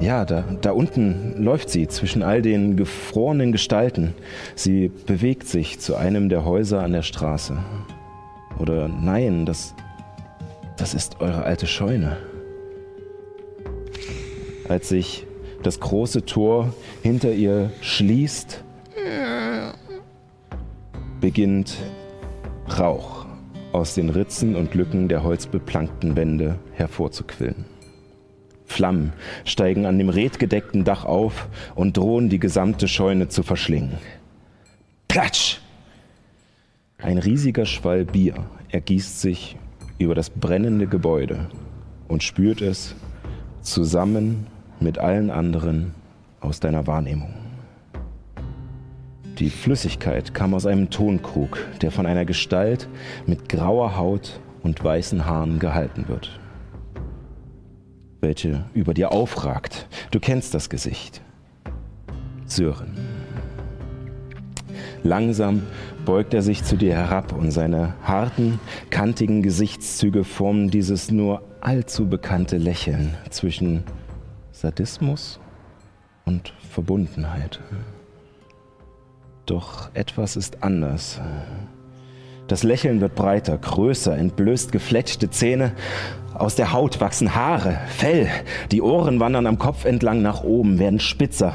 Ja, 0.00 0.24
da, 0.24 0.44
da 0.62 0.72
unten 0.72 1.42
läuft 1.42 1.68
sie 1.68 1.86
zwischen 1.86 2.22
all 2.22 2.40
den 2.40 2.76
gefrorenen 2.76 3.52
Gestalten. 3.52 4.14
Sie 4.54 4.88
bewegt 4.88 5.46
sich 5.46 5.78
zu 5.78 5.94
einem 5.94 6.30
der 6.30 6.46
Häuser 6.46 6.82
an 6.82 6.92
der 6.92 7.02
Straße. 7.02 7.58
Oder 8.58 8.88
nein, 8.88 9.44
das, 9.44 9.74
das 10.78 10.94
ist 10.94 11.20
eure 11.20 11.44
alte 11.44 11.66
Scheune. 11.66 12.16
Als 14.70 14.88
sich 14.88 15.26
das 15.62 15.80
große 15.80 16.24
Tor 16.24 16.72
hinter 17.02 17.32
ihr 17.32 17.70
schließt, 17.82 18.64
beginnt 21.20 21.76
Rauch 22.78 23.26
aus 23.72 23.94
den 23.94 24.08
Ritzen 24.08 24.56
und 24.56 24.74
Lücken 24.74 25.08
der 25.08 25.22
holzbeplankten 25.22 26.16
Wände 26.16 26.58
hervorzuquillen. 26.72 27.66
Flammen 28.70 29.12
steigen 29.44 29.84
an 29.84 29.98
dem 29.98 30.08
redgedeckten 30.08 30.84
Dach 30.84 31.04
auf 31.04 31.48
und 31.74 31.96
drohen 31.96 32.28
die 32.28 32.38
gesamte 32.38 32.88
Scheune 32.88 33.28
zu 33.28 33.42
verschlingen. 33.42 33.98
Platsch! 35.08 35.58
Ein 36.98 37.18
riesiger 37.18 37.66
Schwall 37.66 38.04
Bier 38.04 38.46
ergießt 38.70 39.20
sich 39.20 39.56
über 39.98 40.14
das 40.14 40.30
brennende 40.30 40.86
Gebäude 40.86 41.48
und 42.08 42.22
spürt 42.22 42.62
es 42.62 42.94
zusammen 43.60 44.46
mit 44.78 44.98
allen 44.98 45.30
anderen 45.30 45.94
aus 46.40 46.60
deiner 46.60 46.86
Wahrnehmung. 46.86 47.34
Die 49.38 49.50
Flüssigkeit 49.50 50.32
kam 50.32 50.54
aus 50.54 50.66
einem 50.66 50.90
Tonkrug, 50.90 51.58
der 51.82 51.90
von 51.90 52.06
einer 52.06 52.24
Gestalt 52.24 52.88
mit 53.26 53.48
grauer 53.48 53.96
Haut 53.96 54.40
und 54.62 54.82
weißen 54.82 55.24
Haaren 55.26 55.58
gehalten 55.58 56.06
wird 56.08 56.39
welche 58.20 58.64
über 58.74 58.94
dir 58.94 59.12
aufragt. 59.12 59.86
Du 60.10 60.20
kennst 60.20 60.54
das 60.54 60.70
Gesicht. 60.70 61.22
Sören. 62.46 62.96
Langsam 65.02 65.62
beugt 66.04 66.34
er 66.34 66.42
sich 66.42 66.64
zu 66.64 66.76
dir 66.76 66.94
herab 66.94 67.32
und 67.32 67.50
seine 67.50 67.94
harten, 68.02 68.60
kantigen 68.90 69.42
Gesichtszüge 69.42 70.24
formen 70.24 70.70
dieses 70.70 71.10
nur 71.10 71.42
allzu 71.60 72.08
bekannte 72.08 72.58
Lächeln 72.58 73.16
zwischen 73.30 73.84
Sadismus 74.52 75.40
und 76.24 76.52
Verbundenheit. 76.70 77.60
Doch 79.46 79.90
etwas 79.94 80.36
ist 80.36 80.62
anders. 80.62 81.20
Das 82.46 82.62
Lächeln 82.62 83.00
wird 83.00 83.14
breiter, 83.14 83.56
größer, 83.56 84.16
entblößt 84.16 84.72
gefletschte 84.72 85.30
Zähne. 85.30 85.72
Aus 86.40 86.54
der 86.54 86.72
Haut 86.72 87.02
wachsen 87.02 87.34
Haare, 87.34 87.78
Fell. 87.88 88.26
Die 88.72 88.80
Ohren 88.80 89.20
wandern 89.20 89.46
am 89.46 89.58
Kopf 89.58 89.84
entlang 89.84 90.22
nach 90.22 90.42
oben, 90.42 90.78
werden 90.78 90.98
spitzer. 90.98 91.52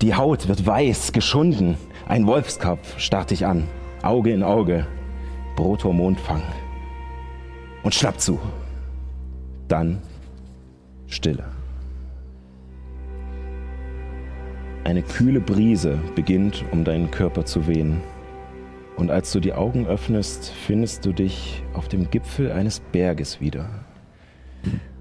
Die 0.00 0.14
Haut 0.14 0.48
wird 0.48 0.66
weiß, 0.66 1.12
geschunden. 1.12 1.76
Ein 2.08 2.26
Wolfskopf 2.26 2.98
starrt 2.98 3.30
dich 3.30 3.44
an, 3.44 3.68
Auge 4.00 4.32
in 4.32 4.42
Auge, 4.42 4.86
Brothormonfang 5.54 6.40
und 7.82 7.94
schnappt 7.94 8.22
zu. 8.22 8.38
Dann 9.68 10.00
Stille. 11.06 11.44
Eine 14.84 15.02
kühle 15.02 15.40
Brise 15.40 15.98
beginnt 16.14 16.64
um 16.72 16.84
deinen 16.84 17.10
Körper 17.10 17.44
zu 17.44 17.66
wehen. 17.66 18.00
Und 18.96 19.10
als 19.10 19.30
du 19.32 19.40
die 19.40 19.52
Augen 19.52 19.86
öffnest, 19.86 20.54
findest 20.66 21.04
du 21.04 21.12
dich 21.12 21.62
auf 21.74 21.88
dem 21.88 22.10
Gipfel 22.10 22.50
eines 22.50 22.80
Berges 22.80 23.42
wieder. 23.42 23.68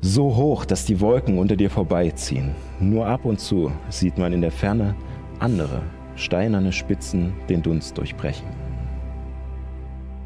So 0.02 0.36
hoch, 0.36 0.66
dass 0.66 0.86
die 0.86 1.02
Wolken 1.02 1.38
unter 1.38 1.56
dir 1.56 1.70
vorbeiziehen. 1.70 2.56
Nur 2.80 3.06
ab 3.08 3.26
und 3.26 3.40
zu 3.40 3.72
sieht 3.90 4.18
man 4.18 4.34
in 4.34 4.42
der 4.42 4.52
Ferne 4.52 4.96
andere 5.40 5.82
steinerne 6.16 6.72
Spitzen 6.72 7.34
den 7.50 7.62
Dunst 7.62 7.98
durchbrechen. 7.98 8.48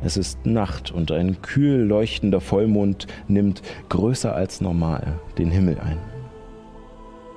Es 0.03 0.17
ist 0.17 0.45
Nacht 0.45 0.91
und 0.91 1.11
ein 1.11 1.41
kühl 1.41 1.79
leuchtender 1.81 2.41
Vollmond 2.41 3.07
nimmt 3.27 3.61
größer 3.89 4.35
als 4.35 4.59
normal 4.59 5.19
den 5.37 5.49
Himmel 5.49 5.79
ein. 5.79 5.97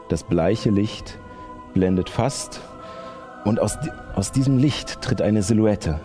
Das 0.09 0.25
bleiche 0.25 0.71
Licht 0.71 1.19
blendet 1.75 2.11
fast 2.11 2.61
und 3.45 3.61
aus, 3.61 3.79
aus 4.15 4.33
diesem 4.33 4.59
Licht 4.59 5.01
tritt 5.01 5.23
eine 5.23 5.43
Silhouette, 5.43 6.01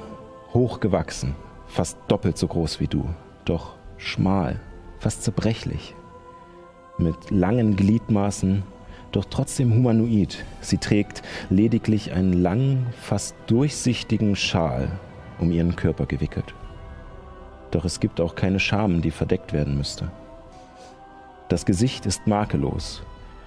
hochgewachsen, 0.53 1.35
fast 1.65 1.97
doppelt 2.07 2.37
so 2.37 2.47
groß 2.47 2.79
wie 2.79 2.87
du, 2.87 3.05
doch 3.45 3.75
schmal, 3.97 4.59
fast 5.01 5.23
zerbrechlich, 5.23 5.95
mit 6.99 7.31
langen 7.31 7.75
Gliedmaßen, 7.75 8.61
doch 9.11 9.25
trotzdem 9.25 9.73
humanoid. 9.73 10.45
Sie 10.61 10.77
trägt 10.77 11.23
lediglich 11.49 12.13
einen 12.13 12.33
langen, 12.33 12.85
fast 13.01 13.35
durchsichtigen 13.47 14.35
Schal 14.35 14.91
um 15.39 15.51
ihren 15.51 15.75
Körper 15.75 16.05
gewickelt. 16.05 16.53
Doch 17.71 17.83
es 17.83 17.99
gibt 17.99 18.21
auch 18.21 18.35
keine 18.35 18.59
Scham, 18.59 19.01
die 19.01 19.09
verdeckt 19.09 19.53
werden 19.53 19.75
müsste. 19.75 20.11
Das 21.49 21.65
Gesicht 21.65 22.05
ist 22.05 22.27
makellos, 22.27 23.01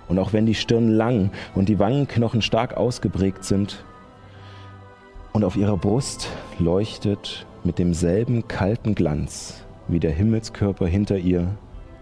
und 0.09 0.18
auch 0.18 0.32
wenn 0.32 0.46
die 0.46 0.57
Stirn 0.57 0.88
lang 0.88 1.30
und 1.55 1.68
die 1.68 1.78
Wangenknochen 1.78 2.42
stark 2.42 2.76
ausgeprägt 2.76 3.44
sind, 3.44 3.84
und 5.32 5.44
auf 5.44 5.57
ihrer 5.57 5.76
Brust 5.76 6.28
leuchtet 6.59 7.46
mit 7.62 7.78
demselben 7.78 8.48
kalten 8.48 8.96
Glanz 8.96 9.64
wie 9.89 10.01
der 10.01 10.12
Himmelskörper 10.12 10.87
hinter 10.87 11.18
ihr 11.18 11.57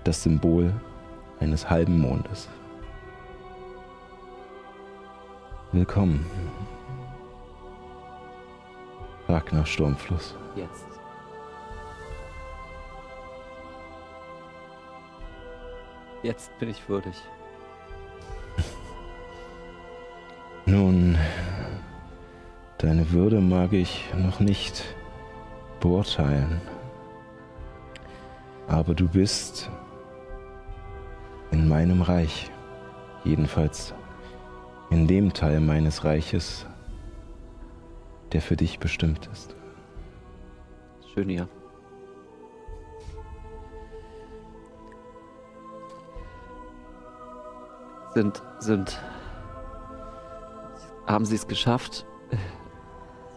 das 0.05 0.23
Symbol 0.23 0.73
eines 1.41 1.69
halben 1.69 2.01
Mondes. 2.01 2.49
Willkommen. 5.73 6.27
Ragnar 9.29 9.65
Sturmfluss. 9.65 10.37
Jetzt. 10.55 10.87
Jetzt 16.23 16.57
bin 16.59 16.69
ich 16.69 16.89
würdig. 16.89 17.15
Nun, 20.67 21.19
deine 22.79 23.11
Würde 23.11 23.41
mag 23.41 23.73
ich 23.73 24.05
noch 24.17 24.39
nicht 24.39 24.85
beurteilen. 25.81 26.61
Aber 28.69 28.95
du 28.95 29.09
bist 29.09 29.71
in 31.51 31.69
meinem 31.69 32.03
Reich, 32.03 32.51
jedenfalls 33.25 33.95
in 34.91 35.07
dem 35.07 35.33
Teil 35.33 35.61
meines 35.61 36.05
Reiches, 36.05 36.67
der 38.33 38.43
für 38.43 38.57
dich 38.57 38.79
bestimmt 38.79 39.29
ist. 39.33 39.55
Schön 41.13 41.29
hier. 41.29 41.49
Sind, 48.15 48.43
sind, 48.59 49.01
haben 51.07 51.25
Sie 51.25 51.35
es 51.35 51.47
geschafft? 51.47 52.07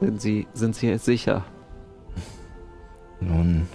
Sind 0.02 0.22
Sie, 0.22 0.48
sind 0.54 0.76
Sie 0.76 0.98
sicher? 0.98 1.46
Nun, 3.22 3.68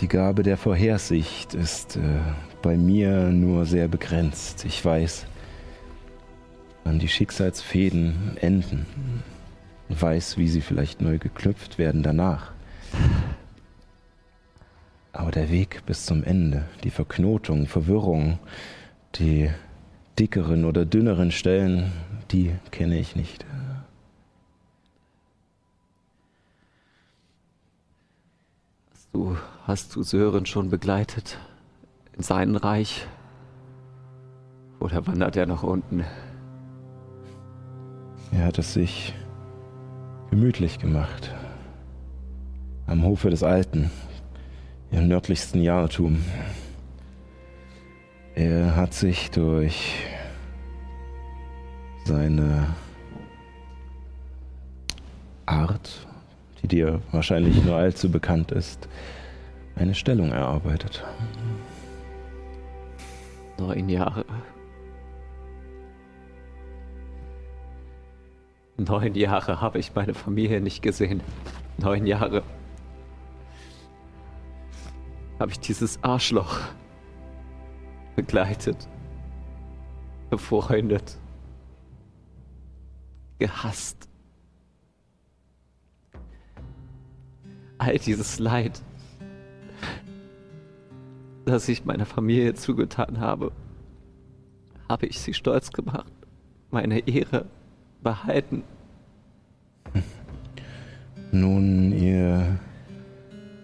die 0.00 0.08
Gabe 0.08 0.42
der 0.42 0.56
Vorhersicht 0.56 1.54
ist 1.54 1.96
äh, 1.96 2.00
bei 2.62 2.76
mir 2.76 3.28
nur 3.28 3.66
sehr 3.66 3.86
begrenzt. 3.86 4.64
Ich 4.64 4.82
weiß, 4.82 5.26
wann 6.84 6.98
die 6.98 7.08
Schicksalsfäden 7.08 8.36
enden. 8.40 8.86
Weiß, 9.88 10.38
wie 10.38 10.48
sie 10.48 10.62
vielleicht 10.62 11.02
neu 11.02 11.18
geknüpft 11.18 11.78
werden 11.78 12.02
danach. 12.02 12.52
Aber 15.12 15.30
der 15.32 15.50
Weg 15.50 15.82
bis 15.84 16.06
zum 16.06 16.24
Ende, 16.24 16.64
die 16.84 16.90
Verknotung, 16.90 17.66
Verwirrung, 17.66 18.38
die 19.16 19.50
dickeren 20.18 20.64
oder 20.64 20.86
dünneren 20.86 21.30
Stellen, 21.30 21.92
die 22.30 22.52
kenne 22.70 22.98
ich 22.98 23.16
nicht. 23.16 23.44
Hast 28.92 28.99
du, 29.12 29.36
hast 29.66 29.96
du 29.96 30.02
Sören 30.02 30.46
schon 30.46 30.70
begleitet? 30.70 31.38
In 32.16 32.22
sein 32.22 32.56
Reich? 32.56 33.06
Oder 34.78 35.06
wandert 35.06 35.36
er 35.36 35.46
nach 35.46 35.62
unten? 35.62 36.04
Er 38.32 38.44
hat 38.46 38.58
es 38.58 38.74
sich 38.74 39.14
gemütlich 40.30 40.78
gemacht. 40.78 41.34
Am 42.86 43.02
Hofe 43.04 43.30
des 43.30 43.42
Alten, 43.42 43.90
im 44.90 45.08
nördlichsten 45.08 45.62
Jahrtum. 45.62 46.24
Er 48.34 48.76
hat 48.76 48.94
sich 48.94 49.30
durch 49.30 50.04
seine 52.04 52.68
Art, 55.46 56.06
die 56.62 56.68
dir 56.68 57.00
wahrscheinlich 57.12 57.64
nur 57.64 57.76
allzu 57.76 58.10
bekannt 58.10 58.52
ist, 58.52 58.88
eine 59.76 59.94
Stellung 59.94 60.32
erarbeitet. 60.32 61.04
Neun 63.58 63.88
Jahre. 63.88 64.24
Neun 68.76 69.14
Jahre 69.14 69.60
habe 69.60 69.78
ich 69.78 69.94
meine 69.94 70.14
Familie 70.14 70.60
nicht 70.60 70.82
gesehen. 70.82 71.20
Neun 71.78 72.06
Jahre 72.06 72.42
habe 75.38 75.52
ich 75.52 75.60
dieses 75.60 76.02
Arschloch 76.02 76.58
begleitet, 78.14 78.76
befreundet, 80.28 81.18
gehasst. 83.38 84.09
All 87.80 87.98
dieses 87.98 88.38
Leid, 88.38 88.82
das 91.46 91.66
ich 91.66 91.86
meiner 91.86 92.04
Familie 92.04 92.52
zugetan 92.52 93.20
habe, 93.20 93.52
habe 94.86 95.06
ich 95.06 95.18
sie 95.18 95.32
stolz 95.32 95.72
gemacht, 95.72 96.12
meine 96.70 97.08
Ehre 97.08 97.46
behalten. 98.02 98.64
Nun, 101.32 101.92
ihr 101.92 102.58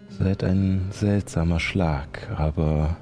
seid 0.08 0.42
ein 0.44 0.86
seltsamer 0.92 1.60
Schlag, 1.60 2.30
aber 2.38 2.96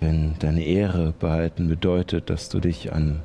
wenn 0.00 0.38
deine 0.38 0.64
Ehre 0.64 1.12
behalten 1.12 1.68
bedeutet, 1.68 2.30
dass 2.30 2.48
du 2.48 2.60
dich 2.60 2.94
an 2.94 3.20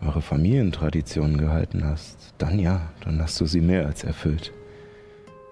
eure 0.00 0.22
Familientraditionen 0.22 1.38
gehalten 1.38 1.84
hast, 1.84 2.34
dann 2.38 2.60
ja, 2.60 2.92
dann 3.02 3.20
hast 3.20 3.40
du 3.40 3.46
sie 3.46 3.60
mehr 3.60 3.86
als 3.86 4.04
erfüllt. 4.04 4.52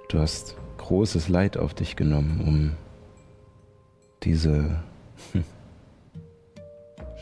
Du 0.09 0.20
hast 0.20 0.57
großes 0.85 1.30
Leid 1.30 1.57
auf 1.57 1.72
dich 1.72 1.97
genommen, 1.97 2.41
um 2.47 2.72
diese 4.22 4.82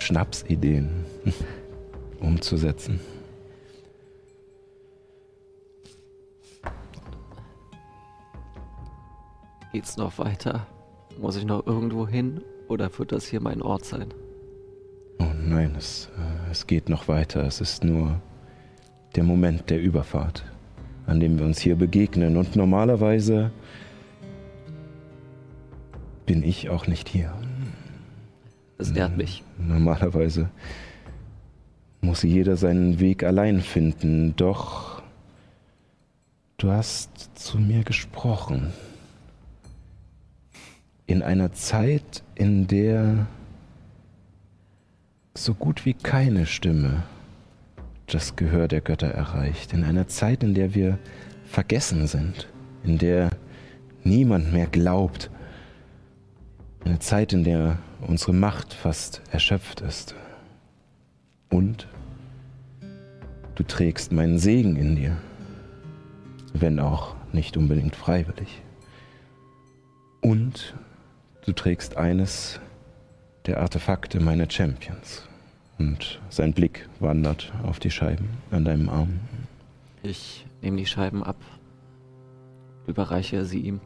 Schnapsideen 0.01 1.05
umzusetzen. 2.21 2.99
Geht's 9.73 9.97
noch 9.97 10.19
weiter? 10.19 10.67
Muss 11.21 11.37
ich 11.37 11.45
noch 11.45 11.65
irgendwo 11.65 12.09
hin 12.09 12.43
oder 12.67 12.91
wird 12.99 13.13
das 13.13 13.27
hier 13.27 13.41
mein 13.41 13.63
Ort 13.63 13.85
sein? 13.85 14.13
Oh 15.21 15.33
nein, 15.41 15.77
es, 15.79 16.11
äh, 16.19 16.51
es 16.51 16.67
geht 16.67 16.89
noch 16.89 17.07
weiter. 17.07 17.45
Es 17.47 17.61
ist 17.61 17.85
nur 17.85 18.21
der 19.15 19.23
Moment 19.23 19.71
der 19.71 19.81
Überfahrt 19.81 20.45
an 21.07 21.21
dem 21.21 21.39
wir 21.39 21.47
uns 21.47 21.61
hier 21.61 21.77
begegnen. 21.77 22.37
Und 22.37 22.57
normalerweise 22.57 23.51
bin 26.27 26.43
ich 26.43 26.71
auch 26.71 26.87
nicht 26.87 27.09
hier. 27.09 27.35
Das 28.79 28.91
ehrt 28.91 29.17
mich. 29.17 29.43
Normalerweise 29.59 30.49
muss 32.01 32.23
jeder 32.23 32.57
seinen 32.57 33.01
Weg 33.01 33.23
allein 33.23 33.61
finden. 33.61 34.35
Doch 34.37 35.03
du 36.57 36.71
hast 36.71 37.31
zu 37.35 37.59
mir 37.59 37.85
gesprochen. 37.85 38.73
In 41.07 41.23
einer 41.23 41.53
Zeit, 41.53 42.23
in 42.35 42.67
der 42.67 43.27
so 45.35 45.55
gut 45.55 45.85
wie 45.85 45.95
keine 45.95 46.47
Stimme 46.47 47.03
das 48.07 48.37
Gehör 48.37 48.69
der 48.69 48.81
Götter 48.81 49.09
erreicht. 49.09 49.73
In 49.73 49.85
einer 49.85 50.09
Zeit, 50.09 50.43
in 50.43 50.55
der 50.55 50.75
wir 50.75 50.99
vergessen 51.45 52.07
sind, 52.07 52.49
in 52.85 52.99
der 52.99 53.31
niemand 54.05 54.53
mehr 54.53 54.67
glaubt. 54.67 55.31
Eine 56.85 56.99
Zeit, 56.99 57.33
in 57.33 57.45
der 57.45 57.79
unsere 58.01 58.33
Macht 58.33 58.75
fast 58.75 59.23
erschöpft 59.31 59.81
ist. 59.81 60.15
Und 61.51 61.87
du 63.55 63.63
trägst 63.63 64.13
meinen 64.13 64.39
Segen 64.39 64.77
in 64.77 64.97
dir, 64.97 65.17
wenn 66.55 66.81
auch 66.81 67.15
nicht 67.33 67.57
unbedingt 67.57 67.95
freiwillig. 67.95 68.63
Und 70.21 70.75
du 71.45 71.53
trägst 71.53 71.97
eines 71.97 72.61
der 73.47 73.61
Artefakte 73.61 74.21
meiner 74.21 74.51
Champions. 74.51 75.29
Und 75.83 76.21
sein 76.29 76.53
Blick 76.53 76.89
wandert 77.01 77.53
auf 77.65 77.81
die 77.81 77.91
Scheiben 77.91 78.29
an 78.53 78.65
deinem 78.65 78.89
Arm. 78.89 79.19
Ich 80.05 80.47
nehme 80.61 80.77
die 80.77 80.87
Scheiben 80.87 81.25
ab, 81.25 81.35
überreiche 82.87 83.45
sie 83.45 83.59
ihm. 83.59 83.81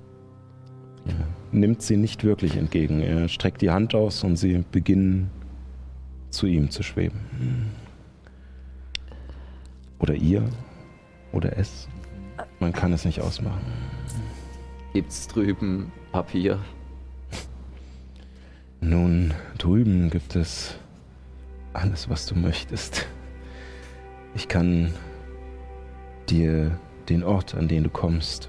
Er 1.07 1.15
nimmt 1.53 1.81
sie 1.81 1.97
nicht 1.97 2.23
wirklich 2.23 2.59
entgegen. 2.59 3.01
Er 3.01 3.29
streckt 3.29 3.63
die 3.63 3.71
Hand 3.71 3.95
aus 3.95 4.25
und 4.25 4.37
sie 4.37 4.63
beginnen 4.71 5.31
zu 6.29 6.47
ihm 6.47 6.71
zu 6.71 6.83
schweben. 6.83 7.19
Oder 9.99 10.17
ihr 10.17 10.43
oder 11.33 11.57
es. 11.57 11.89
Man 12.61 12.75
kann 12.75 12.93
es 12.93 13.07
nicht 13.07 13.23
ausmachen. 13.23 13.73
Gibt's 14.93 15.29
drüben 15.29 15.91
Papier? 16.13 16.59
Nun, 18.83 19.33
drüben 19.57 20.11
gibt 20.11 20.37
es 20.37 20.79
alles, 21.77 22.09
was 22.09 22.27
du 22.27 22.35
möchtest. 22.35 23.07
Ich 24.35 24.49
kann 24.49 24.93
dir 26.29 26.79
den 27.09 27.23
Ort, 27.23 27.55
an 27.55 27.69
den 27.69 27.85
du 27.85 27.91
kommst, 27.91 28.49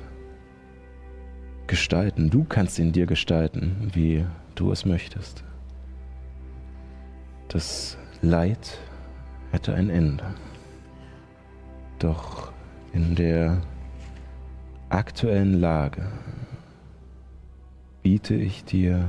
gestalten. 1.68 2.30
Du 2.30 2.44
kannst 2.44 2.80
ihn 2.80 2.92
dir 2.92 3.06
gestalten, 3.06 3.92
wie 3.94 4.26
du 4.56 4.72
es 4.72 4.86
möchtest. 4.86 5.44
Das 7.50 7.98
Leid 8.22 8.80
hätte 9.52 9.74
ein 9.74 9.90
Ende. 9.90 10.34
Doch 12.00 12.52
in 12.94 13.16
der 13.16 13.62
aktuellen 14.90 15.60
Lage 15.60 16.08
biete 18.02 18.36
ich 18.36 18.64
dir 18.64 19.08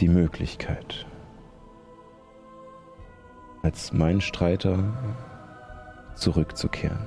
die 0.00 0.08
Möglichkeit, 0.08 1.06
als 3.62 3.92
mein 3.92 4.20
Streiter 4.20 4.78
zurückzukehren. 6.14 7.06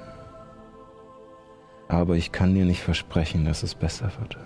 Aber 1.87 2.15
ich 2.15 2.31
kann 2.31 2.55
dir 2.55 2.65
nicht 2.65 2.81
versprechen, 2.81 3.45
dass 3.45 3.61
es 3.63 3.75
besser 3.75 4.11
wird. 4.19 4.37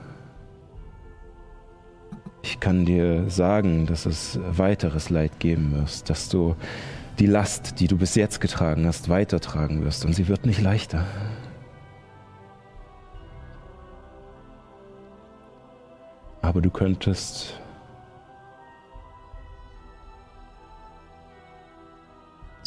Ich 2.41 2.59
kann 2.59 2.85
dir 2.85 3.29
sagen, 3.29 3.85
dass 3.85 4.05
es 4.05 4.39
weiteres 4.41 5.09
Leid 5.09 5.39
geben 5.39 5.73
wird, 5.73 6.09
dass 6.09 6.29
du 6.29 6.55
die 7.19 7.25
Last, 7.25 7.79
die 7.79 7.87
du 7.87 7.97
bis 7.97 8.15
jetzt 8.15 8.39
getragen 8.39 8.85
hast, 8.87 9.09
weitertragen 9.09 9.83
wirst 9.83 10.05
und 10.05 10.13
sie 10.13 10.27
wird 10.27 10.45
nicht 10.45 10.61
leichter. 10.61 11.05
Aber 16.41 16.61
du 16.61 16.69
könntest 16.69 17.59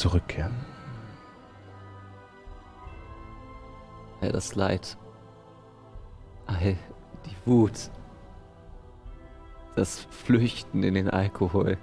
zurückkehren. 0.03 0.53
All 4.21 4.33
das 4.33 4.57
Leid, 4.57 4.97
all 6.47 6.77
die 7.25 7.37
Wut, 7.47 7.91
das 9.77 10.01
Flüchten 10.11 10.83
in 10.83 10.95
den 10.95 11.09
Alkohol 11.09 11.79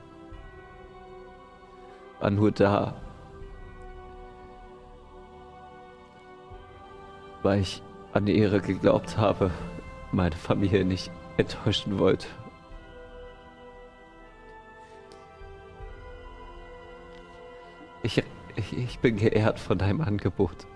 war 2.19 2.29
nur 2.29 2.51
da, 2.51 2.93
weil 7.41 7.61
ich 7.61 7.81
an 8.11 8.25
die 8.25 8.37
Ehre 8.37 8.59
geglaubt 8.59 9.17
habe, 9.17 9.49
meine 10.11 10.35
Familie 10.35 10.83
nicht 10.83 11.09
enttäuschen 11.37 11.99
wollte. 11.99 12.27
Ich, 18.01 18.23
ich, 18.55 18.77
ich 18.77 18.99
bin 18.99 19.17
geehrt 19.17 19.59
von 19.59 19.77
deinem 19.77 20.01
Angebot. 20.01 20.67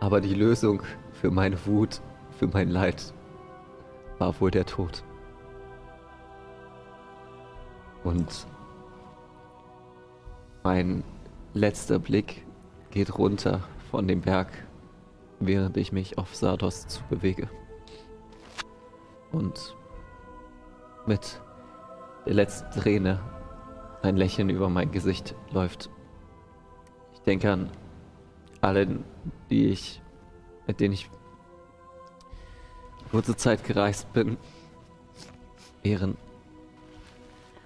Aber 0.00 0.20
die 0.20 0.34
Lösung 0.34 0.82
für 1.12 1.30
meine 1.30 1.64
Wut, 1.66 2.00
für 2.38 2.46
mein 2.46 2.68
Leid 2.68 3.14
war 4.18 4.38
wohl 4.40 4.50
der 4.50 4.66
Tod. 4.66 5.02
Und 8.04 8.46
mein 10.62 11.02
letzter 11.54 11.98
Blick 11.98 12.44
geht 12.90 13.18
runter 13.18 13.64
von 13.90 14.06
dem 14.06 14.20
Berg, 14.20 14.48
während 15.40 15.76
ich 15.76 15.92
mich 15.92 16.18
auf 16.18 16.34
Sardos 16.34 16.86
zubewege. 16.86 17.48
Und 19.32 19.76
mit 21.06 21.40
der 22.26 22.34
letzten 22.34 22.70
Träne 22.70 23.20
ein 24.06 24.16
Lächeln 24.16 24.48
über 24.48 24.68
mein 24.68 24.90
Gesicht 24.90 25.34
läuft. 25.50 25.90
Ich 27.14 27.20
denke 27.20 27.52
an 27.52 27.70
alle, 28.60 29.04
die 29.50 29.66
ich, 29.66 30.00
mit 30.66 30.80
denen 30.80 30.94
ich 30.94 31.10
kurze 33.10 33.36
Zeit 33.36 33.64
gereist 33.64 34.12
bin. 34.12 34.36
Ehren, 35.82 36.16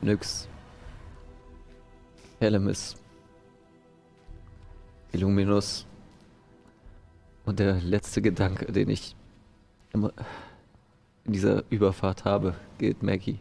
Nyx, 0.00 0.48
Elemis, 2.38 2.96
Illuminus 5.12 5.86
und 7.44 7.58
der 7.58 7.80
letzte 7.80 8.22
Gedanke, 8.22 8.70
den 8.70 8.90
ich 8.90 9.16
immer 9.92 10.12
in 11.24 11.32
dieser 11.32 11.64
Überfahrt 11.70 12.24
habe, 12.24 12.54
gilt 12.78 13.02
Maggie. 13.02 13.40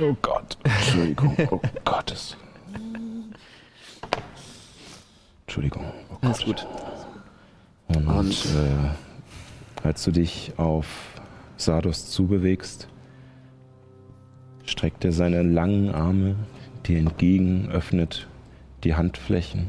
Oh 0.00 0.16
Gott. 0.22 0.56
Entschuldigung. 0.64 1.36
Oh 1.50 1.60
Gottes. 1.84 2.36
Entschuldigung. 5.46 5.84
Oh 6.10 6.16
Alles 6.26 6.38
Gott. 6.38 6.46
gut. 6.46 6.66
Und, 7.96 8.06
Und- 8.06 8.46
äh, 8.46 9.86
als 9.86 10.04
du 10.04 10.10
dich 10.12 10.52
auf 10.56 10.86
Sardos 11.56 12.10
zubewegst, 12.10 12.88
streckt 14.64 15.04
er 15.04 15.12
seine 15.12 15.42
langen 15.42 15.90
Arme 15.94 16.36
dir 16.86 16.98
entgegen, 16.98 17.68
öffnet 17.70 18.26
die 18.84 18.94
Handflächen 18.94 19.66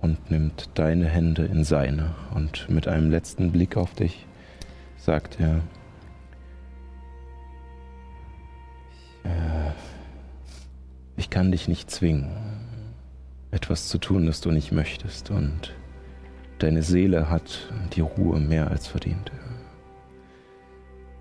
und 0.00 0.30
nimmt 0.30 0.70
deine 0.74 1.06
Hände 1.06 1.44
in 1.44 1.64
seine. 1.64 2.14
Und 2.34 2.68
mit 2.68 2.88
einem 2.88 3.10
letzten 3.10 3.52
Blick 3.52 3.76
auf 3.76 3.94
dich 3.94 4.26
sagt 4.98 5.38
er, 5.40 5.60
ich 11.16 11.30
kann 11.30 11.52
dich 11.52 11.68
nicht 11.68 11.90
zwingen, 11.90 12.30
etwas 13.50 13.88
zu 13.88 13.98
tun, 13.98 14.26
das 14.26 14.40
du 14.40 14.50
nicht 14.50 14.72
möchtest. 14.72 15.30
Und 15.30 15.74
deine 16.58 16.82
Seele 16.82 17.28
hat 17.28 17.68
die 17.94 18.00
Ruhe 18.00 18.40
mehr 18.40 18.70
als 18.70 18.86
verdient. 18.86 19.30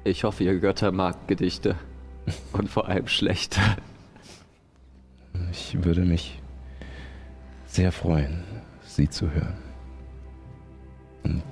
Ich 0.04 0.24
hoffe, 0.24 0.44
ihr 0.44 0.60
Götter 0.60 0.92
mag 0.92 1.28
Gedichte. 1.28 1.76
Und 2.54 2.70
vor 2.70 2.88
allem 2.88 3.08
schlechte. 3.08 3.60
Ich 5.52 5.84
würde 5.84 6.02
mich 6.02 6.42
sehr 7.66 7.92
freuen, 7.92 8.44
sie 8.84 9.10
zu 9.10 9.32
hören. 9.32 9.58
Und 11.24 11.44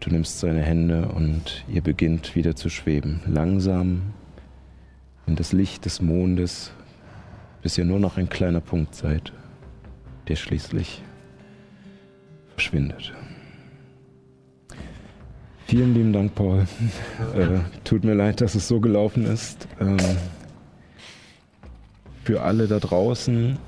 du 0.00 0.10
nimmst 0.10 0.38
seine 0.40 0.62
Hände 0.62 1.08
und 1.08 1.64
ihr 1.68 1.82
beginnt 1.82 2.34
wieder 2.34 2.54
zu 2.54 2.68
schweben. 2.68 3.20
Langsam 3.26 4.12
in 5.26 5.36
das 5.36 5.52
Licht 5.52 5.84
des 5.84 6.00
Mondes, 6.00 6.72
bis 7.62 7.78
ihr 7.78 7.84
nur 7.84 7.98
noch 7.98 8.16
ein 8.16 8.28
kleiner 8.28 8.60
Punkt 8.60 8.94
seid, 8.94 9.32
der 10.28 10.36
schließlich 10.36 11.02
verschwindet. 12.52 13.12
Vielen 15.66 15.94
lieben 15.94 16.12
Dank, 16.12 16.34
Paul. 16.34 16.66
Äh, 17.34 17.58
tut 17.84 18.04
mir 18.04 18.14
leid, 18.14 18.40
dass 18.40 18.54
es 18.54 18.68
so 18.68 18.80
gelaufen 18.80 19.24
ist. 19.24 19.66
Ähm, 19.80 19.96
für 22.22 22.42
alle 22.42 22.66
da 22.66 22.78
draußen, 22.78 23.58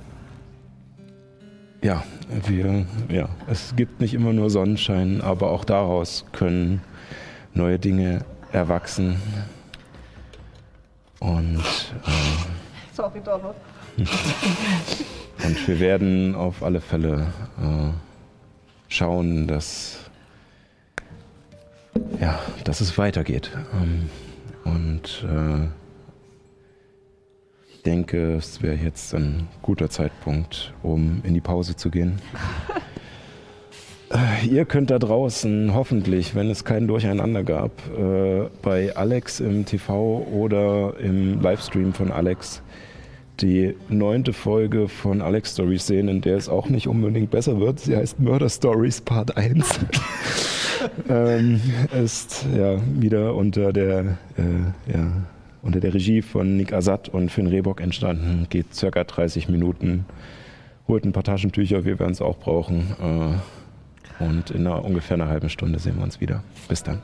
ja, 1.83 2.05
wir, 2.47 2.87
ja, 3.09 3.29
es 3.49 3.75
gibt 3.77 4.01
nicht 4.01 4.15
immer 4.15 4.33
nur 4.33 4.51
Sonnenschein, 4.51 5.21
aber 5.21 5.51
auch 5.51 5.65
daraus 5.65 6.25
können 6.33 6.81
neue 7.55 7.79
Dinge 7.79 8.25
erwachsen. 8.53 9.17
Und, 11.21 11.59
äh, 11.59 12.93
Sorry, 12.93 13.21
Donald. 13.21 13.57
und 13.97 15.69
wir 15.69 15.81
werden 15.81 16.35
auf 16.35 16.63
alle 16.63 16.81
Fälle 16.81 17.27
äh, 17.59 17.91
schauen, 18.89 19.47
dass, 19.47 19.99
ja, 22.21 22.39
dass 22.65 22.81
es 22.81 22.97
weitergeht. 22.99 23.51
Ähm, 23.75 24.11
und 24.65 25.25
äh, 25.29 25.69
ich 27.73 27.83
denke, 27.83 28.35
es 28.35 28.63
wäre 28.63 28.77
jetzt 28.77 29.15
ein 29.15 29.49
guter 29.63 29.89
Zeitpunkt, 29.89 30.75
um 30.83 31.23
in 31.25 31.35
die 31.35 31.41
Pause 31.41 31.77
zu 31.77 31.91
gehen. 31.91 32.21
Äh, 34.17 34.47
Ihr 34.47 34.65
könnt 34.65 34.91
da 34.91 34.99
draußen 34.99 35.75
hoffentlich, 35.75 36.35
wenn 36.35 36.49
es 36.49 36.65
kein 36.65 36.87
Durcheinander 36.87 37.43
gab, 37.43 37.73
äh, 37.99 38.49
bei 38.63 38.97
Alex 38.97 39.41
im 39.41 39.67
TV 39.67 40.27
oder 40.33 40.95
im 40.99 41.41
Livestream 41.41 41.93
von 41.93 42.11
Alex 42.11 42.63
die 43.41 43.75
neunte 43.91 44.33
Folge 44.33 44.89
von 44.89 45.21
Alex 45.21 45.53
Stories 45.53 45.87
sehen, 45.87 46.09
in 46.09 46.23
der 46.23 46.39
es 46.39 46.49
auch 46.49 46.71
nicht 46.71 46.89
unbedingt 46.89 47.31
besser 47.31 47.61
wird. 47.61 47.81
Sie 47.81 47.95
heißt 47.95 48.19
Murder 48.19 48.49
Stories 48.49 49.03
Part 49.03 49.37
1. 49.37 49.81
ähm, 51.11 51.61
ist 52.03 52.47
ja 52.57 52.79
wieder 52.95 53.35
unter 53.35 53.75
der, 53.75 54.17
äh, 54.39 54.91
ja, 54.91 55.13
unter 55.61 55.81
der 55.81 55.93
Regie 55.93 56.23
von 56.23 56.57
Nick 56.57 56.73
Azad 56.73 57.11
und 57.11 57.31
Finn 57.31 57.47
Rehbock 57.47 57.83
entstanden. 57.83 58.47
Geht 58.49 58.75
circa 58.75 59.05
30 59.05 59.51
Minuten. 59.51 60.07
Holt 60.89 61.05
ein 61.05 61.13
paar 61.13 61.25
Taschentücher, 61.25 61.85
wir 61.85 61.99
werden 61.99 62.13
es 62.13 62.23
auch 62.23 62.39
brauchen. 62.39 62.87
Äh, 63.03 63.66
und 64.19 64.51
in 64.51 64.67
einer, 64.67 64.85
ungefähr 64.85 65.15
einer 65.15 65.29
halben 65.29 65.49
Stunde 65.49 65.79
sehen 65.79 65.97
wir 65.97 66.05
uns 66.05 66.21
wieder. 66.21 66.43
Bis 66.69 66.83
dann. 66.83 67.01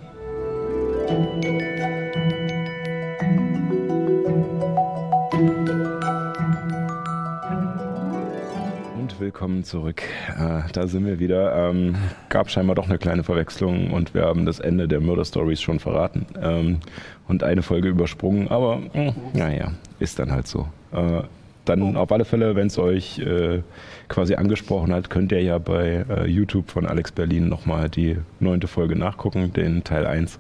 Und 8.99 9.21
willkommen 9.21 9.65
zurück. 9.65 10.03
Äh, 10.39 10.63
da 10.73 10.87
sind 10.87 11.05
wir 11.07 11.19
wieder. 11.19 11.69
Ähm, 11.71 11.97
gab 12.29 12.51
scheinbar 12.51 12.77
doch 12.77 12.89
eine 12.89 12.99
kleine 12.99 13.25
Verwechslung 13.25 13.91
und 13.91 14.15
wir 14.15 14.23
haben 14.23 14.47
das 14.47 14.61
Ende 14.61 14.89
der 14.89 15.01
Murder 15.01 15.25
Stories 15.25 15.61
schon 15.61 15.81
verraten 15.81 16.27
ähm, 16.41 16.81
und 17.29 17.43
eine 17.43 17.63
Folge 17.63 17.89
übersprungen, 17.89 18.49
aber 18.49 18.79
mh, 18.95 19.15
naja, 19.35 19.73
ist 19.99 20.19
dann 20.19 20.31
halt 20.31 20.47
so. 20.47 20.69
Äh, 20.93 21.23
dann 21.65 21.97
auf 21.97 22.11
alle 22.13 22.25
Fälle, 22.25 22.57
wenn 22.57 22.67
es 22.67 22.79
euch 22.79 23.19
äh, 23.19 23.63
quasi 24.09 24.35
angesprochen 24.35 24.93
hat, 24.93 25.11
könnt 25.11 25.33
ihr 25.33 25.43
ja 25.43 25.59
bei 25.59 26.05
äh, 26.09 26.27
YouTube 26.27 26.71
von 26.71 26.87
Alex 26.87 27.13
Berlin 27.13 27.49
nochmal 27.49 27.89
die 27.89 28.17
neunte 28.41 28.69
Folge 28.69 28.97
nachgucken, 28.97 29.53
den 29.53 29.85
Teil 29.85 30.07
1. 30.07 30.39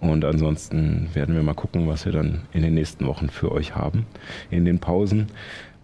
Und 0.00 0.24
ansonsten 0.24 1.08
werden 1.14 1.34
wir 1.34 1.42
mal 1.42 1.54
gucken, 1.54 1.88
was 1.88 2.04
wir 2.04 2.12
dann 2.12 2.42
in 2.52 2.62
den 2.62 2.74
nächsten 2.74 3.06
Wochen 3.06 3.30
für 3.30 3.52
euch 3.52 3.74
haben, 3.76 4.06
in 4.50 4.64
den 4.64 4.78
Pausen. 4.80 5.28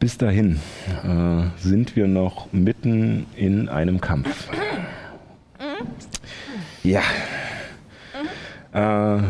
Bis 0.00 0.18
dahin 0.18 0.60
äh, 1.04 1.42
sind 1.56 1.96
wir 1.96 2.06
noch 2.06 2.52
mitten 2.52 3.26
in 3.36 3.68
einem 3.68 4.00
Kampf. 4.00 4.48
Ja. 6.82 7.02
Äh, 8.72 9.22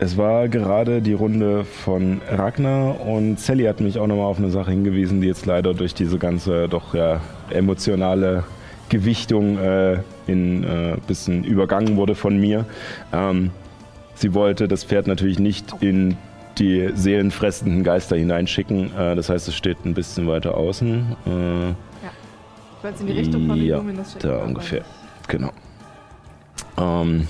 es 0.00 0.16
war 0.16 0.48
gerade 0.48 1.02
die 1.02 1.12
Runde 1.12 1.64
von 1.64 2.20
Ragnar 2.30 3.00
und 3.00 3.40
Sally 3.40 3.64
hat 3.64 3.80
mich 3.80 3.98
auch 3.98 4.06
nochmal 4.06 4.26
auf 4.26 4.38
eine 4.38 4.50
Sache 4.50 4.70
hingewiesen, 4.70 5.20
die 5.20 5.26
jetzt 5.26 5.44
leider 5.46 5.74
durch 5.74 5.94
diese 5.94 6.18
ganze 6.18 6.68
doch 6.68 6.94
ja 6.94 7.20
emotionale 7.50 8.44
Gewichtung 8.88 9.58
äh, 9.58 9.98
in 10.26 10.64
äh, 10.64 10.96
bisschen 11.06 11.44
übergangen 11.44 11.96
wurde 11.96 12.14
von 12.14 12.38
mir. 12.38 12.64
Ähm, 13.12 13.50
sie 14.14 14.34
wollte 14.34 14.68
das 14.68 14.84
Pferd 14.84 15.06
natürlich 15.08 15.38
nicht 15.38 15.74
in 15.80 16.16
die 16.58 16.90
seelenfressenden 16.94 17.82
Geister 17.84 18.16
hineinschicken. 18.16 18.96
Äh, 18.96 19.16
das 19.16 19.28
heißt, 19.28 19.48
es 19.48 19.56
steht 19.56 19.84
ein 19.84 19.94
bisschen 19.94 20.26
weiter 20.26 20.56
außen. 20.56 21.16
Äh, 21.26 21.70
Ich 21.70 22.84
wollte 22.84 22.94
es 22.94 23.00
in 23.00 23.06
die 23.08 23.12
Richtung 23.12 23.46
von 23.46 23.56
ja, 23.56 23.76
Illuminus 23.76 24.12
schicken. 24.12 24.28
da 24.28 24.38
ungefähr. 24.38 24.84
Genau. 25.26 25.50
Ähm, 26.78 27.26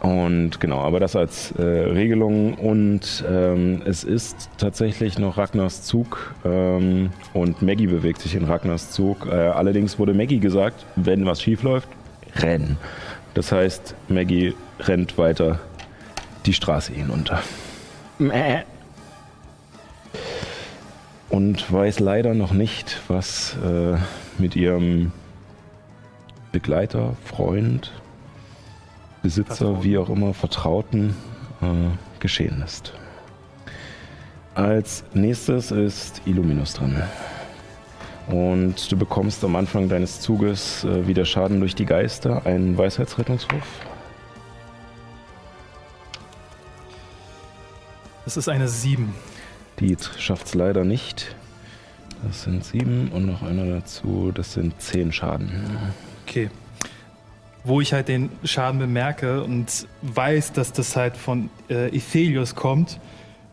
und 0.00 0.60
genau, 0.60 0.78
aber 0.78 0.98
das 0.98 1.14
als 1.14 1.52
äh, 1.52 1.62
Regelung 1.62 2.54
und 2.54 3.24
ähm, 3.28 3.82
es 3.84 4.02
ist 4.02 4.48
tatsächlich 4.56 5.18
noch 5.18 5.36
Ragnars 5.36 5.82
Zug 5.82 6.34
ähm, 6.44 7.10
und 7.34 7.60
Maggie 7.60 7.86
bewegt 7.86 8.20
sich 8.20 8.34
in 8.34 8.44
Ragnars 8.44 8.90
Zug. 8.90 9.26
Äh, 9.26 9.34
allerdings 9.34 9.98
wurde 9.98 10.14
Maggie 10.14 10.40
gesagt, 10.40 10.86
wenn 10.96 11.26
was 11.26 11.42
schief 11.42 11.62
läuft, 11.62 11.88
rennen. 12.36 12.78
Das 13.34 13.52
heißt, 13.52 13.94
Maggie 14.08 14.54
rennt 14.80 15.18
weiter 15.18 15.60
die 16.46 16.54
Straße 16.54 16.92
hinunter. 16.92 17.42
Mäh. 18.18 18.62
Und 21.28 21.70
weiß 21.70 22.00
leider 22.00 22.34
noch 22.34 22.52
nicht, 22.52 23.00
was 23.08 23.56
äh, 23.64 23.96
mit 24.38 24.56
ihrem 24.56 25.12
Begleiter, 26.52 27.16
Freund, 27.24 27.92
Besitzer, 29.22 29.54
Vertrauten. 29.56 29.84
wie 29.84 29.98
auch 29.98 30.08
immer, 30.08 30.34
Vertrauten 30.34 31.14
äh, 31.60 32.20
geschehen 32.20 32.62
ist. 32.64 32.92
Als 34.54 35.04
nächstes 35.14 35.70
ist 35.70 36.22
Illuminus 36.26 36.74
dran. 36.74 37.02
Und 38.28 38.90
du 38.90 38.96
bekommst 38.96 39.44
am 39.44 39.56
Anfang 39.56 39.88
deines 39.88 40.20
Zuges 40.20 40.84
äh, 40.84 41.06
wieder 41.06 41.24
Schaden 41.24 41.60
durch 41.60 41.74
die 41.74 41.86
Geister, 41.86 42.46
einen 42.46 42.78
Weisheitsrettungswurf. 42.78 43.66
Das 48.24 48.36
ist 48.36 48.48
eine 48.48 48.68
7. 48.68 49.12
Die 49.80 49.96
schafft 50.18 50.46
es 50.46 50.54
leider 50.54 50.84
nicht. 50.84 51.34
Das 52.22 52.42
sind 52.42 52.64
sieben 52.64 53.08
und 53.12 53.26
noch 53.26 53.42
einer 53.42 53.64
dazu, 53.64 54.30
das 54.34 54.52
sind 54.52 54.80
zehn 54.80 55.10
Schaden. 55.10 55.50
Okay. 56.26 56.50
Wo 57.62 57.80
ich 57.80 57.92
halt 57.92 58.08
den 58.08 58.30
Schaden 58.44 58.80
bemerke 58.80 59.44
und 59.44 59.86
weiß, 60.02 60.52
dass 60.52 60.72
das 60.72 60.96
halt 60.96 61.16
von 61.16 61.50
äh, 61.68 61.94
Ethelius 61.94 62.54
kommt, 62.54 62.98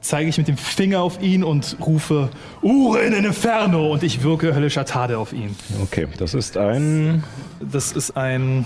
zeige 0.01 0.29
ich 0.29 0.37
mit 0.37 0.47
dem 0.47 0.57
Finger 0.57 1.01
auf 1.01 1.21
ihn 1.21 1.43
und 1.43 1.75
rufe 1.85 2.29
Ure 2.61 3.01
in 3.01 3.13
Inferno 3.13 3.91
und 3.91 4.03
ich 4.03 4.23
wirke 4.23 4.55
höllischer 4.55 4.85
Tade 4.85 5.17
auf 5.17 5.33
ihn. 5.33 5.55
Okay, 5.81 6.07
das 6.17 6.33
ist 6.33 6.57
ein. 6.57 7.23
Das 7.59 7.91
ist 7.91 8.15
ein 8.15 8.65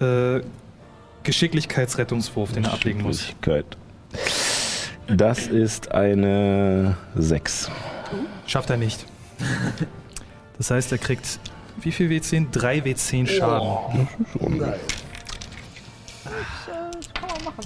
äh, 0.00 0.40
Geschicklichkeitsrettungswurf, 1.22 2.52
den 2.52 2.64
er 2.64 2.74
ablegen 2.74 3.02
muss. 3.02 3.18
Geschicklichkeit. 3.20 3.76
Das 5.08 5.46
ist 5.46 5.92
eine 5.92 6.96
6. 7.16 7.70
Schafft 8.46 8.68
er 8.70 8.76
nicht. 8.76 9.06
Das 10.58 10.70
heißt, 10.70 10.92
er 10.92 10.98
kriegt 10.98 11.38
wie 11.80 11.92
viel 11.92 12.08
W10? 12.10 12.50
3 12.50 12.78
W10 12.80 13.26
Schaden. 13.26 14.08
Schon. 14.32 14.58
Das 14.58 14.74
kann 17.14 17.28
man 17.34 17.44
machen. 17.44 17.64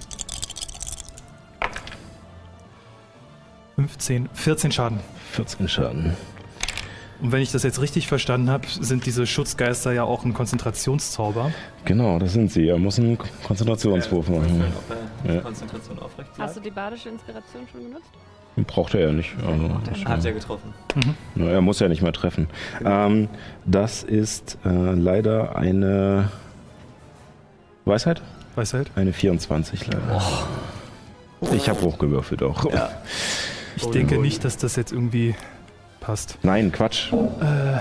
15, 3.77 4.29
14 4.33 4.73
Schaden. 4.73 5.01
14 5.33 5.69
Schaden. 5.69 6.17
Und 7.21 7.31
wenn 7.31 7.41
ich 7.41 7.53
das 7.53 7.63
jetzt 7.63 7.81
richtig 7.81 8.09
verstanden 8.09 8.51
habe, 8.51 8.67
sind 8.69 9.07
diese 9.07 9.27
Schutzgeister 9.27 9.93
ja 9.93 10.03
auch 10.03 10.25
ein 10.25 10.35
Konzentrationszauber. 10.35 11.53
Genau, 11.85 12.19
das 12.19 12.33
sind 12.33 12.51
sie. 12.51 12.67
Er 12.69 12.79
muss 12.79 12.99
einen 12.99 13.17
Konzentrationswurf 13.47 14.29
machen. 14.29 14.65
Er 15.25 15.35
Ja. 15.37 15.41
Konzentration 15.41 15.99
aufrecht 16.01 16.31
Hast 16.39 16.57
du 16.57 16.61
bleibt. 16.61 16.67
die 16.67 16.71
badische 16.71 17.09
Inspiration 17.11 17.63
schon 17.71 17.85
genutzt? 17.85 18.11
Braucht 18.57 18.95
er 18.95 19.01
ja 19.01 19.13
nicht. 19.13 19.35
Also, 19.47 20.05
Hat 20.05 20.25
er 20.25 20.33
getroffen. 20.33 20.75
Na, 21.35 21.47
er 21.47 21.61
muss 21.63 21.81
ja 21.81 21.89
nicht 21.89 22.03
mehr 22.03 22.13
treffen. 22.13 22.49
Ähm, 22.85 23.29
das 23.65 24.03
ist 24.03 24.59
äh, 24.65 24.69
leider 24.69 25.57
eine 25.57 26.29
Weisheit? 27.85 28.21
Weisheit? 28.55 28.91
Eine 28.95 29.13
24 29.13 29.87
leider. 29.87 30.23
Ich 31.55 31.69
habe 31.69 31.81
hochgewürfelt 31.81 32.43
auch. 32.43 32.71
Ja. 32.73 32.91
Ich 33.77 33.87
denke 33.87 34.19
nicht, 34.19 34.45
dass 34.45 34.59
das 34.59 34.77
jetzt 34.77 34.93
irgendwie 34.93 35.35
Passt. 36.03 36.37
Nein, 36.43 36.73
Quatsch. 36.73 37.13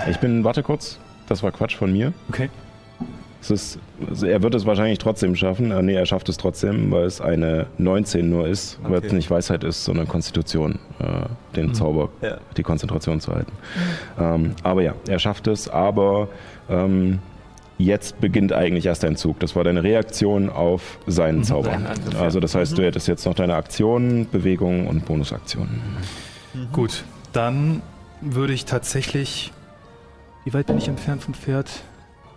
Ich 0.08 0.18
bin, 0.18 0.44
warte 0.44 0.62
kurz, 0.62 1.00
das 1.26 1.42
war 1.42 1.50
Quatsch 1.50 1.74
von 1.74 1.92
mir. 1.92 2.12
Okay. 2.28 2.50
Ist, 3.50 3.78
also 4.08 4.26
er 4.26 4.42
wird 4.42 4.54
es 4.54 4.66
wahrscheinlich 4.66 4.98
trotzdem 4.98 5.34
schaffen. 5.34 5.70
Äh, 5.72 5.82
nee, 5.82 5.94
er 5.94 6.06
schafft 6.06 6.28
es 6.28 6.36
trotzdem, 6.36 6.90
weil 6.92 7.04
es 7.04 7.20
eine 7.20 7.66
19 7.78 8.28
nur 8.30 8.46
ist, 8.46 8.78
weil 8.84 8.94
es 9.00 9.04
Okay. 9.06 9.14
nicht 9.16 9.30
Weisheit 9.30 9.64
ist, 9.64 9.84
sondern 9.84 10.06
Konstitution, 10.08 10.78
äh, 11.00 11.56
den 11.56 11.66
Mhm. 11.68 11.74
Zauber, 11.74 12.08
Ja. 12.22 12.38
die 12.56 12.62
Konzentration 12.62 13.20
zu 13.20 13.34
halten. 13.34 13.52
Ähm, 14.18 14.54
aber 14.62 14.82
ja, 14.82 14.94
er 15.08 15.18
schafft 15.18 15.48
es, 15.48 15.68
aber 15.68 16.28
ähm, 16.70 17.18
jetzt 17.78 18.20
beginnt 18.20 18.52
eigentlich 18.52 18.86
erst 18.86 19.02
dein 19.02 19.16
Zug. 19.16 19.40
Das 19.40 19.56
war 19.56 19.64
deine 19.64 19.82
Reaktion 19.82 20.48
auf 20.48 20.98
seinen 21.08 21.42
Zauber. 21.42 21.70
Seinen 21.70 21.86
Angriff, 21.86 22.20
also 22.20 22.38
das 22.38 22.54
heißt, 22.54 22.78
du 22.78 22.82
hättest 22.84 23.08
jetzt 23.08 23.26
noch 23.26 23.34
deine 23.34 23.56
Aktionen, 23.56 24.28
Bewegungen 24.30 24.86
und 24.86 25.04
Bonusaktionen. 25.04 25.80
Gut, 26.72 27.02
dann 27.32 27.82
würde 28.20 28.52
ich 28.52 28.66
tatsächlich. 28.66 29.52
Wie 30.44 30.54
weit 30.54 30.66
bin 30.66 30.78
ich 30.78 30.86
entfernt 30.88 31.22
vom 31.24 31.34
Pferd? 31.34 31.68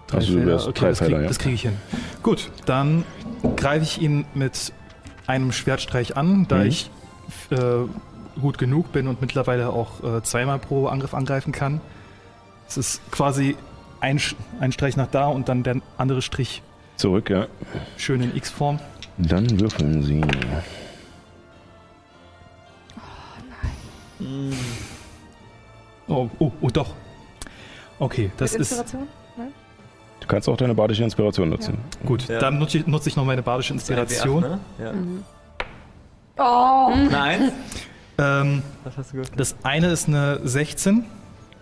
Drei 0.07 0.17
Also 0.17 0.33
Felder. 0.33 0.67
Okay, 0.67 0.79
drei 0.79 0.89
das 0.89 0.99
kriege 0.99 1.21
ja. 1.23 1.31
krieg 1.31 1.53
ich 1.53 1.61
hin. 1.61 1.77
Gut, 2.21 2.51
dann 2.65 3.03
greife 3.55 3.83
ich 3.83 4.01
ihn 4.01 4.25
mit 4.33 4.71
einem 5.27 5.51
Schwertstreich 5.51 6.15
an, 6.17 6.47
da 6.47 6.57
Mhm. 6.57 6.65
ich 6.67 6.91
äh, 7.49 7.57
gut 8.39 8.57
genug 8.57 8.91
bin 8.91 9.07
und 9.07 9.21
mittlerweile 9.21 9.69
auch 9.69 10.03
äh, 10.03 10.21
zweimal 10.23 10.59
pro 10.59 10.87
Angriff 10.87 11.13
angreifen 11.13 11.51
kann. 11.51 11.81
Es 12.67 12.77
ist 12.77 13.11
quasi 13.11 13.55
ein, 13.99 14.19
ein 14.59 14.71
Streich 14.71 14.97
nach 14.97 15.07
da 15.07 15.27
und 15.27 15.49
dann 15.49 15.63
der 15.63 15.77
andere 15.97 16.21
Strich 16.21 16.61
Zurück, 16.97 17.29
ja. 17.29 17.47
schön 17.97 18.21
in 18.21 18.35
X-Form. 18.35 18.79
Dann 19.17 19.59
würfeln 19.59 20.01
sie. 20.03 20.21
Oh, 26.07 26.29
oh, 26.39 26.51
oh, 26.61 26.69
doch. 26.69 26.93
Okay, 27.99 28.31
das 28.37 28.53
Mit 28.53 28.61
ist 28.61 28.71
Inspiration? 28.71 29.07
Du 30.25 30.29
kannst 30.33 30.49
auch 30.49 30.57
deine 30.57 30.73
badische 30.73 31.03
Inspiration 31.03 31.49
nutzen. 31.49 31.77
gut. 32.03 32.27
Ja. 32.27 32.39
Dann 32.39 32.57
nutze 32.57 32.79
ich, 32.79 32.87
nutze 32.87 33.09
ich 33.09 33.15
noch 33.15 33.25
meine 33.25 33.43
badische 33.43 33.73
Inspiration. 33.73 34.41
Ne? 34.41 34.59
Ja. 34.79 34.91
Oh! 36.37 36.95
Nein. 37.11 37.51
Ähm, 38.17 38.63
Was 38.83 38.97
hast 38.97 39.11
du 39.11 39.17
gehört? 39.17 39.39
das 39.39 39.55
eine 39.61 39.87
ist 39.91 40.07
eine 40.07 40.39
16 40.43 41.03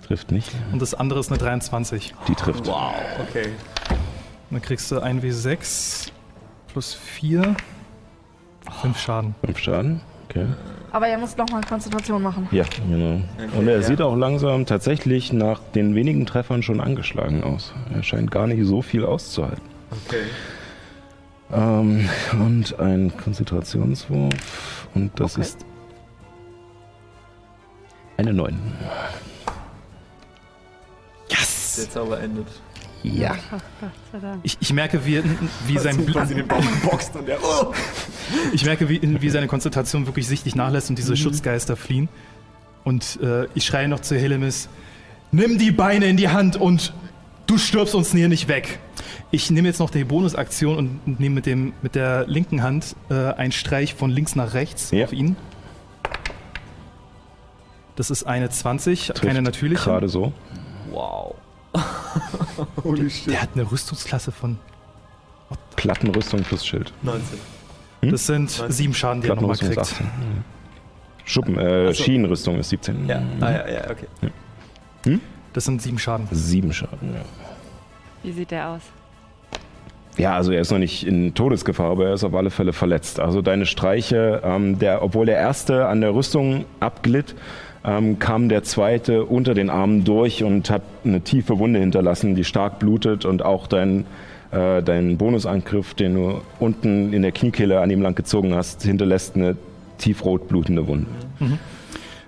Trifft 0.07 0.32
nicht. 0.32 0.49
und 0.72 0.82
das 0.82 0.93
andere 0.93 1.20
ist 1.20 1.28
eine 1.30 1.39
23. 1.39 2.16
Die 2.30 2.36
trifft. 2.36 2.66
Wow, 2.68 2.93
okay. 3.28 3.49
Dann 4.49 4.61
kriegst 4.61 4.89
du 4.91 4.99
1 5.01 5.22
W6 5.22 6.11
plus 6.68 6.93
4. 6.93 7.55
5 8.82 8.97
Schaden. 8.97 9.36
Fünf 9.43 9.59
Schaden. 9.59 9.99
Okay. 10.30 10.45
Aber 10.93 11.07
er 11.07 11.17
muss 11.17 11.35
nochmal 11.35 11.61
Konzentration 11.67 12.21
machen. 12.21 12.47
Ja, 12.51 12.63
genau. 12.87 13.19
Okay, 13.37 13.57
Und 13.57 13.67
er 13.67 13.77
ja. 13.77 13.81
sieht 13.81 13.99
auch 13.99 14.15
langsam 14.15 14.65
tatsächlich 14.67 15.33
nach 15.33 15.59
den 15.73 15.95
wenigen 15.95 16.25
Treffern 16.27 16.61
schon 16.61 16.79
angeschlagen 16.79 17.43
aus. 17.43 17.73
Er 17.93 18.03
scheint 18.03 18.29
gar 18.29 18.45
nicht 18.45 18.63
so 18.65 18.81
viel 18.83 19.03
auszuhalten. 19.03 19.63
Okay. 20.07 20.23
Ähm, 21.51 22.07
und 22.33 22.79
ein 22.79 23.11
Konzentrationswurf. 23.17 24.87
Und 24.93 25.19
das 25.19 25.33
Okay. 25.33 25.41
ist 25.41 25.65
eine 28.17 28.31
9. 28.33 28.55
Der 31.75 31.89
Zauber 31.89 32.19
endet. 32.19 32.45
Ja. 33.03 33.35
Ach 33.51 33.59
Gott 33.81 33.91
sei 34.11 34.19
Dank. 34.19 34.39
Ich, 34.43 34.57
ich 34.59 34.73
merke, 34.73 35.05
wie, 35.05 35.21
wie 35.67 35.77
sein 35.77 36.05
der. 36.05 37.37
Oh! 37.43 37.73
ich 38.53 38.65
merke, 38.65 38.87
wie, 38.89 39.01
wie 39.21 39.29
seine 39.29 39.47
Konzentration 39.47 40.05
wirklich 40.05 40.27
sichtlich 40.27 40.55
nachlässt 40.55 40.89
und 40.89 40.97
diese 40.97 41.15
Schutzgeister 41.17 41.75
fliehen. 41.75 42.09
Und 42.83 43.19
äh, 43.21 43.45
ich 43.55 43.65
schreie 43.65 43.87
noch 43.87 43.99
zu 43.99 44.15
Helemis: 44.17 44.69
Nimm 45.31 45.57
die 45.57 45.71
Beine 45.71 46.05
in 46.05 46.17
die 46.17 46.29
Hand 46.29 46.55
und 46.55 46.93
du 47.47 47.57
stirbst 47.57 47.93
uns 47.95 48.11
hier 48.11 48.29
nicht 48.29 48.47
weg. 48.47 48.79
Ich 49.31 49.51
nehme 49.51 49.67
jetzt 49.67 49.79
noch 49.79 49.89
die 49.89 50.03
Bonusaktion 50.03 50.77
und 51.05 51.19
nehme 51.19 51.35
mit, 51.35 51.45
dem, 51.45 51.73
mit 51.81 51.95
der 51.95 52.25
linken 52.27 52.61
Hand 52.63 52.95
äh, 53.09 53.13
einen 53.33 53.51
Streich 53.51 53.95
von 53.95 54.11
links 54.11 54.35
nach 54.35 54.53
rechts 54.53 54.91
Ja. 54.91 55.05
auf 55.05 55.13
ihn. 55.13 55.35
Das 57.95 58.09
ist 58.09 58.23
eine 58.23 58.49
20, 58.49 59.07
keine 59.07 59.33
Trifft 59.33 59.41
natürliche. 59.43 59.83
Gerade 59.83 60.07
so. 60.09 60.33
Wow. 60.91 61.35
Holy 62.84 63.09
shit. 63.09 63.32
Der 63.32 63.41
hat 63.41 63.49
eine 63.55 63.69
Rüstungsklasse 63.69 64.32
von. 64.32 64.57
Plattenrüstung 65.76 66.41
plus 66.41 66.65
Schild. 66.65 66.93
19. 67.01 67.39
Das 68.11 68.26
sind 68.26 68.57
19. 68.57 68.71
sieben 68.71 68.93
Schaden, 68.93 69.21
die 69.21 69.30
er 69.30 69.36
nochmal 69.36 69.57
kriegt. 69.57 69.78
18. 69.78 70.05
Mhm. 70.05 70.09
Schuppen, 71.26 71.57
äh, 71.57 71.93
so. 71.93 72.03
Schienenrüstung 72.03 72.57
ist 72.59 72.69
17. 72.69 73.07
Ja, 73.07 73.21
ah, 73.39 73.51
ja, 73.51 73.69
ja, 73.69 73.82
okay. 73.89 75.19
Das 75.53 75.65
sind 75.65 75.82
sieben 75.82 75.99
Schaden. 75.99 76.28
Sieben 76.32 76.74
Schaden, 76.74 77.13
ja. 77.13 77.21
Wie 78.24 78.32
sieht 78.32 78.51
der 78.51 78.69
aus? 78.69 78.82
Ja, 80.17 80.36
also 80.36 80.51
er 80.51 80.61
ist 80.61 80.71
noch 80.71 80.80
nicht 80.80 81.05
in 81.05 81.34
Todesgefahr, 81.34 81.91
aber 81.91 82.07
er 82.07 82.13
ist 82.13 82.24
auf 82.24 82.34
alle 82.34 82.51
Fälle 82.51 82.74
verletzt. 82.74 83.19
Also 83.19 83.41
deine 83.41 83.65
Streiche, 83.65 84.41
ähm, 84.43 84.80
der, 84.80 85.01
obwohl 85.01 85.26
der 85.26 85.38
erste 85.38 85.88
an 85.88 86.01
der 86.01 86.13
Rüstung 86.13 86.65
abglitt, 86.80 87.36
ähm, 87.86 88.19
kam 88.19 88.49
der 88.49 88.63
zweite 88.63 89.25
unter 89.25 89.53
den 89.53 89.69
Armen 89.69 90.03
durch 90.03 90.43
und 90.43 90.69
hat 90.69 90.84
eine 91.03 91.21
tiefe 91.21 91.59
Wunde 91.59 91.79
hinterlassen, 91.79 92.36
die 92.36 92.43
stark 92.43 92.79
blutet 92.79 93.25
und 93.25 93.43
auch 93.43 93.67
dein, 93.67 94.05
äh, 94.51 94.81
dein 94.81 95.17
Bonusangriff, 95.17 95.93
den 95.93 96.15
du 96.15 96.41
unten 96.59 97.11
in 97.13 97.21
der 97.21 97.31
Kniekehle 97.31 97.81
an 97.81 97.89
ihm 97.89 98.01
lang 98.01 98.15
gezogen 98.15 98.53
hast, 98.55 98.84
hinterlässt 98.84 99.36
eine 99.36 99.57
tiefrot 99.97 100.47
blutende 100.47 100.88
Wunde. 100.88 101.07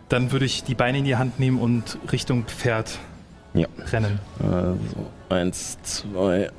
Dann 0.09 0.31
würde 0.31 0.45
ich 0.45 0.63
die 0.63 0.75
Beine 0.75 0.99
in 0.99 1.05
die 1.05 1.15
Hand 1.15 1.39
nehmen 1.39 1.59
und 1.59 1.97
Richtung 2.11 2.43
Pferd 2.45 2.99
Ja. 3.53 3.67
rennen. 3.91 4.19
Also 4.39 4.77
eins, 5.29 5.77
zwei. 5.83 6.49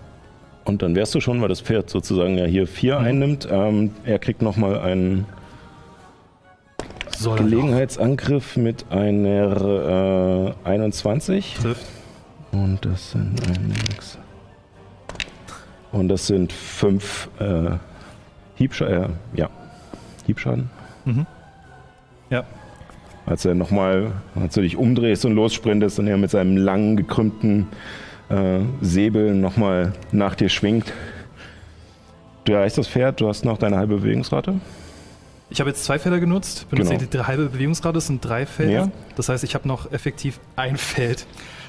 Und 0.65 0.83
dann 0.83 0.97
wärst 0.97 1.15
du 1.15 1.21
schon, 1.21 1.41
weil 1.41 1.49
das 1.49 1.61
Pferd 1.61 1.89
sozusagen 1.91 2.37
ja 2.39 2.45
hier 2.45 2.67
vier 2.67 2.99
einnimmt. 2.99 3.47
Ähm, 3.51 3.93
er 4.05 4.19
kriegt 4.19 4.43
nochmal 4.43 4.81
einen 4.81 5.27
Soll 7.19 7.39
Gelegenheitsangriff 7.39 8.57
mit 8.57 8.91
einer 8.91 10.55
äh, 10.65 10.69
21. 10.69 11.57
noch. 11.57 11.63
Trifft. 11.63 11.87
Und 12.53 12.85
das 12.85 13.13
sind 13.13 13.41
ein 13.49 13.69
nix. 13.69 14.19
Und 15.93 16.09
das 16.09 16.27
sind 16.27 16.53
fünf 16.53 17.29
äh, 17.39 17.71
Hiebschaden. 18.57 19.13
Äh, 19.35 19.39
ja, 19.39 19.51
Hiebschaden. 20.27 20.71
Mhm. 21.05 21.27
Ja. 22.31 22.45
Als 23.25 23.45
er 23.45 23.55
nochmal, 23.55 24.13
als 24.35 24.55
du 24.55 24.61
dich 24.61 24.77
umdrehst 24.77 25.25
und 25.25 25.35
lossprintest 25.35 25.99
und 25.99 26.07
er 26.07 26.17
mit 26.17 26.31
seinem 26.31 26.57
langen, 26.57 26.97
gekrümmten 26.97 27.69
äh, 28.29 28.61
Säbel 28.81 29.35
nochmal 29.35 29.93
nach 30.13 30.35
dir 30.35 30.49
schwingt. 30.49 30.93
Du 32.45 32.53
erreichst 32.53 32.79
das 32.79 32.89
Pferd, 32.89 33.21
du 33.21 33.29
hast 33.29 33.45
noch 33.45 33.59
deine 33.59 33.77
halbe 33.77 33.97
Bewegungsrate. 33.97 34.55
Ich 35.49 35.61
habe 35.61 35.71
jetzt 35.71 35.85
zwei 35.85 35.99
Felder 35.99 36.19
genutzt. 36.19 36.67
Benutze 36.71 36.91
Genau. 36.97 37.05
die 37.05 37.11
drei- 37.17 37.25
halbe 37.25 37.47
Bewegungsrate, 37.47 37.95
das 37.95 38.07
sind 38.09 38.25
drei 38.25 38.47
Felder. 38.47 38.73
Ja. 38.73 38.89
Das 39.15 39.29
heißt, 39.29 39.45
ich 39.45 39.55
habe 39.55 39.69
noch 39.69 39.93
effektiv 39.93 40.41
ein 40.57 40.77
Feld, 40.77 41.27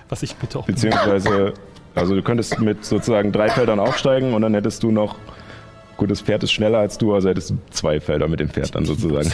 was 0.09 0.23
ich 0.23 0.36
bitte 0.36 0.57
auch 0.59 0.65
Beziehungsweise, 0.65 1.53
also 1.93 2.15
du 2.15 2.21
könntest 2.23 2.59
mit 2.59 2.84
sozusagen 2.86 3.32
drei 3.32 3.49
Feldern 3.49 3.80
aufsteigen 3.80 4.34
und 4.34 4.41
dann 4.41 4.53
hättest 4.55 4.82
du 4.82 4.91
noch, 4.91 5.15
gut, 5.95 6.09
das 6.09 6.21
Pferd 6.21 6.41
ist 6.43 6.51
schneller 6.53 6.80
als 6.80 6.97
du, 6.97 7.13
also 7.13 7.30
hättest 7.30 7.51
du 7.51 7.57
zwei 7.69 7.99
Felder 7.99 8.28
mit 8.28 8.39
dem 8.39 8.49
Pferd 8.49 8.73
dann 8.73 8.86
sozusagen. 8.86 9.32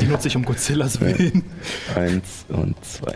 Die 0.00 0.06
nutze 0.06 0.28
ich 0.28 0.36
um 0.36 0.44
Godzillas 0.44 1.00
Willen. 1.00 1.42
Eins 1.94 2.44
und 2.50 2.74
zwei. 2.84 3.14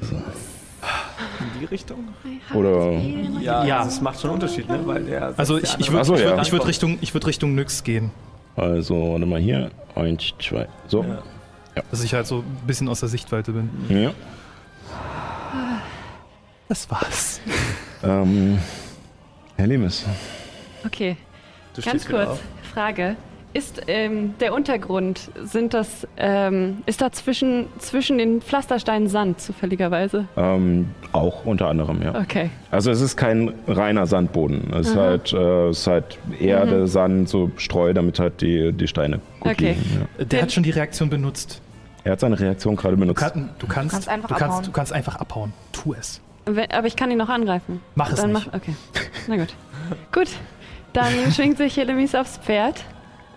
In 0.00 1.60
die 1.60 1.64
Richtung? 1.66 2.08
Oder 2.54 2.92
Ja, 3.40 3.64
Ja. 3.64 3.78
Also 3.78 3.90
es 3.90 4.00
macht 4.00 4.20
schon 4.20 4.30
einen 4.30 4.40
Unterschied, 4.40 4.68
ne? 4.68 4.80
Weil 4.84 5.04
der. 5.04 5.32
Also 5.36 5.58
ich, 5.58 5.76
ich 5.78 5.90
würde 5.92 6.04
so, 6.04 6.16
ja. 6.16 6.30
würd, 6.36 6.42
ich 6.46 6.52
würd 6.52 6.66
Richtung, 6.66 6.98
ich 7.00 7.14
würd 7.14 7.26
Richtung 7.26 7.54
Nyx 7.54 7.82
gehen. 7.84 8.10
Also, 8.56 9.12
warte 9.12 9.26
mal 9.26 9.40
hier. 9.40 9.70
Eins, 9.94 10.32
zwei. 10.38 10.66
So. 10.88 11.02
Ja. 11.04 11.82
Dass 11.90 12.02
ich 12.02 12.14
halt 12.14 12.26
so 12.26 12.38
ein 12.38 12.66
bisschen 12.66 12.88
aus 12.88 13.00
der 13.00 13.08
Sichtweite 13.08 13.52
bin. 13.52 13.70
Ja. 13.88 14.12
Das 16.68 16.90
war's. 16.90 17.40
Ähm, 18.02 18.58
Herr 19.56 19.66
Lemes. 19.66 20.04
Okay, 20.84 21.16
Du 21.74 21.82
ganz 21.82 22.06
kurz. 22.06 22.28
auf. 22.28 22.40
Frage. 22.72 23.16
Ist 23.56 23.82
ähm, 23.86 24.34
der 24.38 24.52
Untergrund, 24.52 25.30
sind 25.44 25.72
das, 25.72 26.06
ähm, 26.18 26.82
ist 26.84 27.00
da 27.00 27.10
zwischen, 27.10 27.66
zwischen 27.78 28.18
den 28.18 28.42
Pflastersteinen 28.42 29.08
Sand 29.08 29.40
zufälligerweise? 29.40 30.26
Ähm, 30.36 30.90
auch 31.12 31.46
unter 31.46 31.68
anderem, 31.68 32.02
ja. 32.02 32.14
Okay. 32.20 32.50
Also 32.70 32.90
es 32.90 33.00
ist 33.00 33.16
kein 33.16 33.54
reiner 33.66 34.06
Sandboden. 34.06 34.74
Es 34.74 34.88
ist 34.88 34.96
halt, 34.96 35.32
äh, 35.32 35.68
es 35.68 35.78
ist 35.78 35.86
halt 35.86 36.18
Erde, 36.38 36.86
Sand, 36.86 37.30
so 37.30 37.50
Streu, 37.56 37.94
damit 37.94 38.18
halt 38.20 38.42
die, 38.42 38.74
die 38.74 38.86
Steine 38.88 39.20
gut 39.40 39.52
Okay. 39.52 39.72
liegen. 39.78 40.06
Ja. 40.18 40.24
Der 40.26 40.42
hat 40.42 40.52
schon 40.52 40.62
die 40.62 40.70
Reaktion 40.70 41.08
benutzt. 41.08 41.62
Er 42.04 42.12
hat 42.12 42.20
seine 42.20 42.38
Reaktion 42.38 42.76
gerade 42.76 42.94
Du, 42.94 43.00
benutzt. 43.00 43.20
kann, 43.22 43.48
du, 43.58 43.66
kannst, 43.66 43.92
kannst 43.92 44.08
einfach 44.10 44.28
du, 44.28 44.34
kannst, 44.34 44.44
abhauen. 44.50 44.64
du 44.66 44.70
kannst 44.72 44.92
einfach 44.92 45.16
abhauen. 45.16 45.52
Tu 45.72 45.94
es. 45.94 46.20
Aber 46.44 46.86
ich 46.86 46.94
kann 46.96 47.10
ihn 47.10 47.16
noch 47.18 47.30
angreifen. 47.30 47.80
Mach 47.94 48.12
es 48.12 48.20
Dann 48.20 48.32
nicht. 48.34 48.48
Mach, 48.48 48.54
okay, 48.54 48.74
na 49.28 49.36
gut. 49.36 49.54
gut, 50.12 50.28
dann 50.92 51.10
schwingt 51.32 51.56
sich 51.56 51.76
Helemis 51.78 52.14
aufs 52.14 52.36
Pferd 52.36 52.84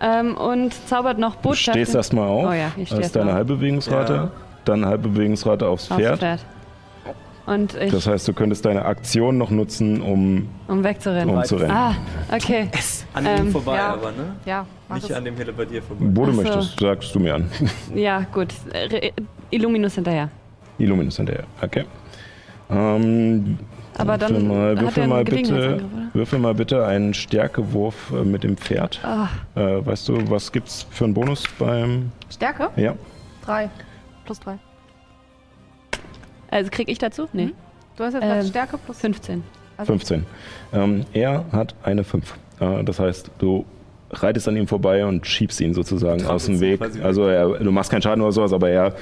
ähm, 0.01 0.35
und 0.37 0.73
zaubert 0.87 1.17
noch 1.19 1.35
Du 1.35 1.41
Botschaften. 1.49 1.81
stehst 1.83 1.95
erstmal 1.95 2.27
auf. 2.27 2.49
Oh 2.49 2.53
ja, 2.53 2.71
ich 2.77 2.87
steh 2.87 2.97
Das 2.97 3.07
ist 3.07 3.15
deine 3.15 3.31
auf. 3.31 3.35
halbe 3.35 3.55
Bewegungsrate. 3.55 4.31
dann 4.65 4.85
halbe 4.85 5.09
Bewegungsrate 5.09 5.67
aufs 5.67 5.89
Aufs 5.91 5.99
Pferd. 6.01 6.19
Pferd. 6.19 6.45
Und 7.45 7.73
ich, 7.73 7.91
Das 7.91 8.05
heißt, 8.05 8.27
du 8.27 8.33
könntest 8.33 8.63
deine 8.65 8.85
Aktion 8.85 9.39
noch 9.39 9.49
nutzen, 9.49 10.01
um 10.03 10.47
um 10.67 10.83
wegzurennen. 10.83 11.35
umzurennen. 11.35 11.71
Ah, 11.75 11.95
okay. 12.31 12.69
An 13.15 13.25
Ähm, 13.25 13.45
ihm 13.47 13.51
vorbei 13.51 13.75
ja. 13.75 13.93
aber, 13.93 14.11
ne? 14.11 14.35
Ja, 14.45 14.67
mach 14.87 14.97
Nicht 14.97 15.09
es. 15.09 15.15
an 15.15 15.25
dem 15.25 15.35
Hille 15.35 15.51
bei 15.53 15.65
dir 15.65 15.81
vorbei. 15.81 16.05
Wo 16.13 16.25
du 16.27 16.31
so. 16.33 16.41
möchtest, 16.43 16.79
sagst 16.79 17.15
du 17.15 17.19
mir 17.19 17.33
an. 17.35 17.49
Ja, 17.95 18.23
gut. 18.31 18.49
Illuminus 19.49 19.95
hinterher. 19.95 20.29
Illuminus 20.77 21.17
hinterher. 21.17 21.45
Okay. 21.59 21.85
Ähm, 22.69 23.57
Aber 23.97 24.17
dann 24.17 24.33
würfel 24.33 24.47
mal, 24.47 24.75
hat 24.75 24.81
würfel 24.81 25.03
er 25.03 25.07
mal 25.07 25.23
bitte, 25.23 25.83
würfel 26.13 26.39
mal 26.39 26.53
bitte 26.53 26.85
einen 26.85 27.13
Stärkewurf 27.13 28.11
äh, 28.11 28.23
mit 28.23 28.43
dem 28.43 28.55
Pferd. 28.57 28.99
Ah, 29.03 29.27
Äh, 29.55 29.85
weißt 29.85 30.07
du, 30.09 30.29
was 30.29 30.51
gibt's 30.51 30.85
für 30.89 31.03
einen 31.05 31.13
Bonus 31.13 31.43
beim? 31.57 32.11
Stärke? 32.29 32.69
Ja. 32.75 32.95
Drei. 33.45 33.69
Plus 34.25 34.39
drei. 34.39 34.57
also 36.49 36.69
krieg 36.71 36.89
ich 36.89 36.97
dazu? 36.97 37.27
Nee. 37.33 37.51
Du 37.97 38.03
hast 38.03 38.13
jetzt 38.13 38.23
Ähm, 38.23 38.45
Stärke 38.45 38.77
plus 38.77 38.99
15. 38.99 39.43
Also- 39.77 39.91
15. 39.93 40.25
Ähm, 40.73 41.05
er 41.13 41.45
hat 41.51 41.75
eine 41.83 42.03
5. 42.03 42.33
Äh, 42.59 42.83
das 42.83 42.99
heißt, 42.99 43.31
du 43.39 43.65
reitest 44.11 44.47
an 44.47 44.57
ihm 44.57 44.67
vorbei 44.67 45.05
und 45.05 45.25
schiebst 45.27 45.61
ihn 45.61 45.73
sozusagen 45.73 46.25
aus 46.25 46.45
dem 46.45 46.59
Weg. 46.59 46.81
Also 47.03 47.27
er, 47.27 47.59
du 47.59 47.71
machst 47.71 47.91
keinen 47.91 48.01
Schaden 48.01 48.21
oder 48.21 48.31
sowas, 48.31 48.53
aber 48.53 48.69
er 48.69 48.93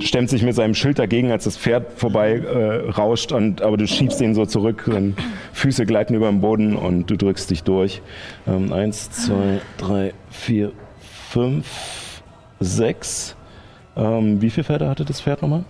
stemmt 0.00 0.28
sich 0.30 0.42
mit 0.42 0.54
seinem 0.54 0.74
Schild 0.74 0.98
dagegen, 0.98 1.30
als 1.30 1.44
das 1.44 1.56
Pferd 1.56 1.92
vorbei 1.94 2.38
äh, 2.38 2.90
rauscht. 2.90 3.32
Und, 3.32 3.62
aber 3.62 3.76
du 3.76 3.86
schiebst 3.86 4.20
ihn 4.20 4.34
so 4.34 4.44
zurück, 4.46 4.84
seine 4.86 5.14
Füße 5.52 5.86
gleiten 5.86 6.14
über 6.14 6.28
den 6.28 6.40
Boden 6.40 6.76
und 6.76 7.08
du 7.10 7.16
drückst 7.16 7.50
dich 7.50 7.62
durch. 7.62 8.02
Ähm, 8.46 8.72
eins, 8.72 9.10
zwei, 9.10 9.60
drei, 9.78 10.12
vier, 10.30 10.72
fünf, 11.30 11.66
sechs. 12.60 13.36
Ähm, 13.96 14.42
wie 14.42 14.50
viele 14.50 14.64
Pferde 14.64 14.88
hatte 14.88 15.04
das 15.04 15.20
Pferd 15.20 15.42
nochmal? 15.42 15.64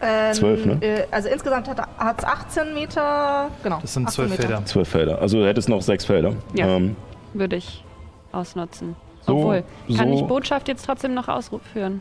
Ähm, 0.00 0.32
Zwölf, 0.34 0.66
ne? 0.66 0.78
äh, 0.80 1.02
Also 1.10 1.28
insgesamt 1.28 1.68
hat 1.68 2.18
es 2.18 2.24
18 2.24 2.74
Meter. 2.74 3.48
Genau. 3.62 3.78
Das 3.80 3.94
sind 3.94 4.06
18 4.08 4.14
zwölf 4.14 4.30
Meter. 4.30 4.42
Felder. 4.42 4.64
Zwölf 4.64 4.88
Felder. 4.88 5.20
Also 5.20 5.38
du 5.38 5.46
hättest 5.46 5.68
noch 5.68 5.82
sechs 5.82 6.04
Felder. 6.04 6.32
Ja. 6.54 6.68
Ähm, 6.76 6.96
Würde 7.32 7.56
ich 7.56 7.84
ausnutzen. 8.34 8.96
So- 9.26 9.36
Obwohl, 9.38 9.64
kann 9.96 10.08
so- 10.08 10.14
ich 10.14 10.22
Botschaft 10.26 10.68
jetzt 10.68 10.84
trotzdem 10.84 11.14
noch 11.14 11.28
ausführen? 11.28 12.00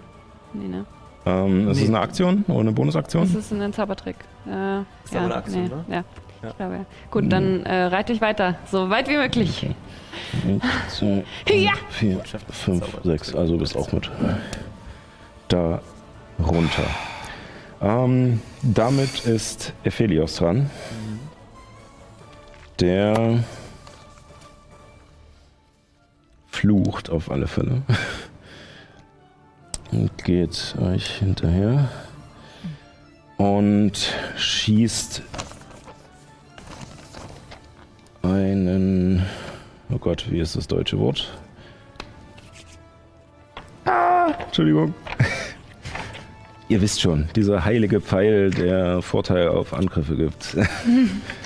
Nee, 0.54 0.68
ne? 0.68 0.86
ähm, 1.26 1.70
ist 1.70 1.78
Nee. 1.78 1.84
es 1.84 1.90
eine 1.90 2.00
Aktion 2.02 2.44
oder 2.48 2.60
eine 2.60 2.72
Bonusaktion? 2.74 3.24
Das 3.24 3.34
ist 3.34 3.54
ein 3.54 3.72
Zaubertrick. 3.74 4.18
Äh, 4.46 4.80
Ist 5.06 5.16
aber 5.16 5.26
eine 5.26 5.36
Aktion, 5.36 5.64
ne? 5.64 5.86
Ja, 5.88 5.96
Ja. 5.96 6.50
ich 6.50 6.58
glaube 6.58 6.74
ja. 6.76 6.86
Gut, 7.12 7.32
dann 7.32 7.66
äh, 7.66 7.84
reite 7.86 8.12
ich 8.12 8.20
weiter. 8.22 8.56
So 8.70 8.90
weit 8.90 9.08
wie 9.08 9.16
möglich. 9.18 9.68
Zwei, 10.90 11.24
drei, 11.46 11.54
Ja. 11.56 11.72
vier, 11.90 12.20
fünf, 12.52 12.86
sechs. 13.04 13.34
Also 13.34 13.54
du 13.54 13.60
bist 13.60 13.78
auch 13.78 13.92
mit 13.94 14.12
da 15.48 15.80
runter. 16.40 16.84
Ähm, 17.82 18.42
damit 18.62 19.26
ist 19.26 19.74
Ephelios 19.84 20.36
dran. 20.36 20.70
Der 22.80 23.40
flucht 26.54 27.10
auf 27.10 27.32
alle 27.32 27.48
Fälle. 27.48 27.82
Und 29.92 30.24
geht 30.24 30.76
euch 30.80 31.18
hinterher. 31.18 31.90
Und 33.38 34.14
schießt 34.38 35.22
einen. 38.22 39.26
Oh 39.90 39.98
Gott, 39.98 40.26
wie 40.30 40.40
ist 40.40 40.56
das 40.56 40.68
deutsche 40.68 40.98
Wort? 41.00 41.38
Ah, 43.86 44.32
Entschuldigung. 44.46 44.94
Ihr 46.70 46.82
wisst 46.82 47.02
schon, 47.02 47.28
dieser 47.36 47.66
heilige 47.66 48.00
Pfeil, 48.00 48.50
der 48.50 49.02
Vorteil 49.02 49.50
auf 49.50 49.74
Angriffe 49.74 50.16
gibt. 50.16 50.56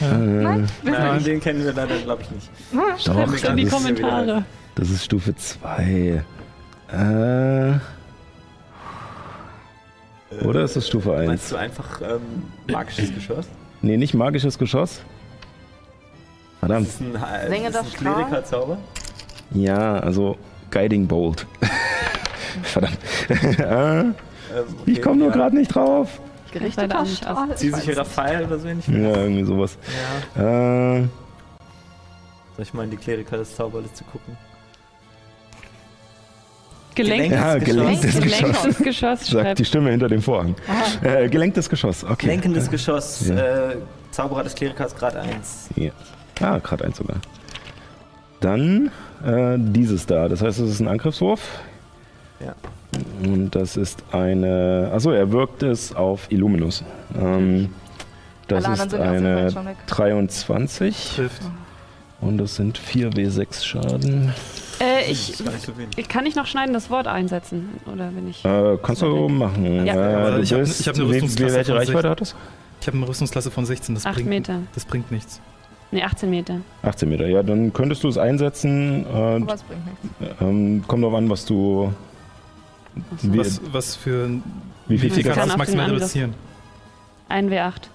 Nein, 0.00 0.68
Nein, 0.82 1.24
den 1.24 1.40
kennen 1.40 1.64
wir 1.64 1.72
leider, 1.72 1.96
glaube 1.98 2.22
ich 2.22 2.30
nicht. 2.30 2.50
Doch, 2.72 2.98
Schreibt 2.98 3.44
in 3.44 3.56
die 3.56 3.66
Kommentare. 3.66 4.44
das 4.74 4.90
ist 4.90 5.04
Stufe 5.04 5.34
2. 5.34 6.24
Äh, 6.92 7.72
oder 10.44 10.62
ist 10.64 10.76
das 10.76 10.86
Stufe 10.86 11.14
1? 11.16 11.26
Meinst 11.26 11.52
du 11.52 11.56
einfach 11.56 12.00
ähm, 12.00 12.20
magisches 12.68 13.14
Geschoss? 13.14 13.46
Nee, 13.82 13.96
nicht 13.96 14.14
magisches 14.14 14.58
Geschoss. 14.58 15.00
Verdammt. 16.60 16.86
Das 16.86 16.94
ist 16.94 17.00
ein, 17.00 17.14
äh, 17.14 17.70
das 17.70 17.86
ist 17.86 17.94
ein 17.94 17.98
Klerikerzauber? 17.98 18.78
Ja, 19.52 19.98
also 19.98 20.36
Guiding 20.70 21.06
Bolt. 21.06 21.46
Verdammt. 22.62 22.98
Äh, 23.60 24.04
Ähm, 24.52 24.64
ich 24.84 24.94
okay, 24.94 25.00
komme 25.00 25.16
nur 25.18 25.28
ja. 25.28 25.34
gerade 25.34 25.56
nicht 25.56 25.72
drauf. 25.72 26.20
Gerichteter 26.52 26.86
Leider 26.88 27.02
nicht 27.02 27.16
Strahl. 27.18 27.56
Zielsicherer 27.56 28.04
Pfeil 28.04 28.44
oder 28.46 28.58
so 28.58 28.68
ähnlich? 28.68 28.86
Ja, 28.88 28.94
irgendwie 29.16 29.44
sowas. 29.44 29.78
Ja. 30.36 30.96
Äh, 30.96 31.00
Soll 32.56 32.62
ich 32.62 32.74
mal 32.74 32.84
in 32.84 32.90
die 32.90 32.96
Kleriker 32.96 33.36
des 33.38 33.54
Zauberliste 33.54 34.04
gucken? 34.04 34.36
Gelenkt, 36.94 37.30
ja, 37.30 37.56
gelenktes 37.58 38.20
Geschoss. 38.20 38.38
gelenktes 38.40 38.78
Geschoss 38.78 39.26
Sagt 39.28 39.58
die 39.60 39.64
Stimme 39.64 39.90
hinter 39.90 40.08
dem 40.08 40.20
Vorhang. 40.20 40.56
Äh, 41.02 41.28
gelenktes 41.28 41.70
Geschoss, 41.70 42.02
okay. 42.04 42.26
Lenkendes 42.26 42.68
Geschoss, 42.68 43.28
Ja. 43.28 43.36
äh, 43.70 43.76
Zauberer 44.10 44.42
des 44.42 44.54
Klerikers 44.56 44.94
Grad 44.96 45.14
1. 45.16 45.68
Ja. 45.76 45.92
Ah, 46.40 46.58
gerade 46.58 46.84
eins 46.84 46.96
sogar. 46.96 47.16
Dann 48.40 48.90
äh, 49.24 49.56
dieses 49.58 50.04
da. 50.06 50.28
Das 50.28 50.42
heißt, 50.42 50.58
es 50.58 50.70
ist 50.70 50.80
ein 50.80 50.88
Angriffswurf. 50.88 51.60
Ja. 52.40 52.54
Und 53.24 53.54
das 53.54 53.76
ist 53.76 54.02
eine. 54.12 54.90
Achso, 54.92 55.10
er 55.12 55.30
wirkt 55.30 55.62
es 55.62 55.94
auf 55.94 56.26
Illuminus. 56.30 56.82
Ähm, 57.18 57.70
das 58.48 58.64
Alle 58.64 58.74
ist 58.74 58.94
eine 58.94 59.22
Feld 59.38 59.52
schon 59.52 59.66
weg. 59.66 59.76
23. 59.86 61.12
Trifft. 61.16 61.42
Und 62.20 62.38
das 62.38 62.56
sind 62.56 62.78
4W6 62.78 63.64
Schaden. 63.64 64.34
Äh, 64.80 65.08
Das 65.08 65.10
ich, 65.10 65.42
ich 65.96 66.08
kann 66.08 66.26
ich 66.26 66.34
noch 66.36 66.46
schneiden 66.46 66.74
das 66.74 66.90
Wort 66.90 67.06
einsetzen 67.06 67.68
oder 67.90 68.08
bin 68.08 68.28
ich? 68.28 68.44
Äh, 68.44 68.76
kannst 68.82 69.02
du 69.02 69.28
machen. 69.28 69.86
Ja. 69.86 70.28
Äh, 70.28 70.36
du 70.36 70.42
ich 70.42 70.52
hab- 70.52 70.60
bist, 70.60 70.80
ich 70.80 70.88
hab 70.88 70.96
eine 70.96 71.06
Rüstungsklasse 71.08 71.54
Welche 71.54 71.72
von 71.72 71.78
Reichweite 71.78 71.92
16. 72.02 72.10
hat 72.10 72.20
das? 72.20 72.34
Ich 72.80 72.86
habe 72.88 72.96
eine 72.98 73.08
Rüstungsklasse 73.08 73.50
von 73.50 73.64
16, 73.66 73.94
das 73.94 74.06
Acht 74.06 74.14
bringt, 74.16 74.28
Meter. 74.28 74.58
das 74.74 74.84
bringt 74.84 75.10
nichts. 75.10 75.40
Nee, 75.92 76.02
18 76.02 76.30
Meter. 76.30 76.56
18 76.82 77.08
Meter. 77.08 77.26
Ja, 77.26 77.42
dann 77.42 77.72
könntest 77.72 78.04
du 78.04 78.08
es 78.08 78.16
einsetzen. 78.18 79.04
Äh, 79.06 79.08
Aber 79.16 79.54
es 79.54 79.62
bringt 79.62 79.86
nichts. 79.86 80.36
ähm, 80.40 80.84
kommt 80.86 81.04
drauf 81.04 81.14
an, 81.14 81.28
was 81.30 81.44
du. 81.46 81.92
Wie, 83.22 83.38
Was, 83.38 83.60
was 83.72 83.96
für 83.96 84.26
ein- 84.26 84.42
wie 84.88 84.98
viel 84.98 85.10
wie 85.10 85.14
viel 85.22 85.24
kann 85.32 85.48
das 85.48 85.56
maximal 85.56 85.90
reduzieren? 85.90 86.34
Ein 87.28 87.48
W8. 87.50 87.88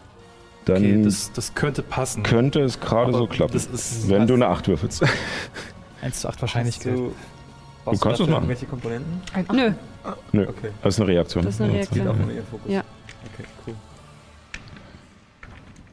Dann 0.65 0.77
Okay, 0.77 1.03
das, 1.03 1.31
das 1.33 1.53
könnte 1.53 1.83
passen. 1.83 2.23
könnte 2.23 2.61
es 2.61 2.79
gerade 2.79 3.13
so 3.13 3.27
klappen. 3.27 3.53
Das 3.53 3.65
ist 3.67 4.09
wenn 4.09 4.25
du 4.25 4.33
eine 4.33 4.47
8 4.47 4.67
würfelst. 4.67 5.03
1 6.01 6.21
zu 6.21 6.27
8 6.27 6.35
Hast 6.35 6.41
Wahrscheinlichkeit. 6.41 6.95
Du, 6.95 7.13
brauchst 7.83 8.01
kannst 8.01 8.19
es 8.21 8.27
machen. 8.27 8.33
irgendwelche 8.35 8.65
Komponenten? 8.65 9.21
Nö, 9.53 9.71
Nö, 10.31 10.47
Okay. 10.47 10.69
das 10.81 10.95
ist 10.95 10.99
eine 11.01 11.09
Reaktion. 11.09 11.43
Das 11.45 11.55
ist 11.55 11.61
eine 11.61 11.71
Ja, 11.71 11.75
Reaktion. 11.77 12.05
Geht 12.05 12.05
ja. 12.05 12.11
auch 12.25 12.29
ihren 12.35 12.47
Fokus. 12.47 12.71
Ja. 12.71 12.79
Okay, 13.33 13.43
cool. 13.67 13.73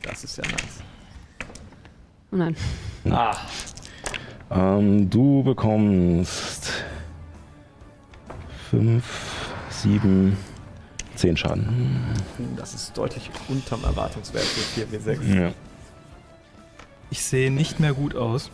Das 0.03 0.25
ist 0.25 0.37
ja 0.37 0.45
nice. 0.45 0.81
oh 2.33 2.37
nein. 2.37 2.57
Ah, 3.11 3.37
Ähm, 4.51 5.09
du 5.09 5.43
bekommst 5.43 6.71
5, 8.73 9.05
7, 9.69 10.35
10 11.17 11.37
Schaden. 11.37 11.69
das 12.57 12.73
ist 12.73 12.97
deutlich 12.97 13.31
unterm 13.49 13.85
Erwartungswert 13.85 14.45
für 14.45 14.81
4W6. 14.81 15.39
Ja. 15.41 15.51
Ich 17.11 17.23
sehe 17.23 17.51
nicht 17.51 17.81
mehr 17.81 17.93
gut 17.93 18.17
aus. 18.17 18.51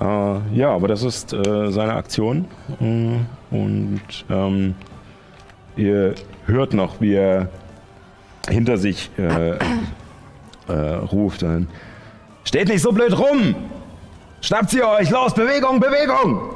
Äh, 0.00 0.56
ja, 0.56 0.70
aber 0.70 0.86
das 0.86 1.02
ist 1.02 1.32
äh, 1.32 1.70
seine 1.72 1.94
Aktion. 1.94 2.46
Mm, 2.78 3.16
Und 3.50 4.00
ähm, 4.30 4.76
ihr 5.76 6.14
hört 6.46 6.72
noch, 6.72 7.00
wie 7.00 7.14
er 7.14 7.48
hinter 8.48 8.78
sich 8.78 9.10
äh, 9.18 9.58
äh, 10.68 10.72
ruft. 10.72 11.44
Steht 12.44 12.68
nicht 12.68 12.82
so 12.82 12.92
blöd 12.92 13.18
rum! 13.18 13.56
Schnappt 14.44 14.68
sie 14.68 14.82
euch! 14.82 15.08
Los, 15.08 15.32
Bewegung, 15.32 15.80
Bewegung! 15.80 16.50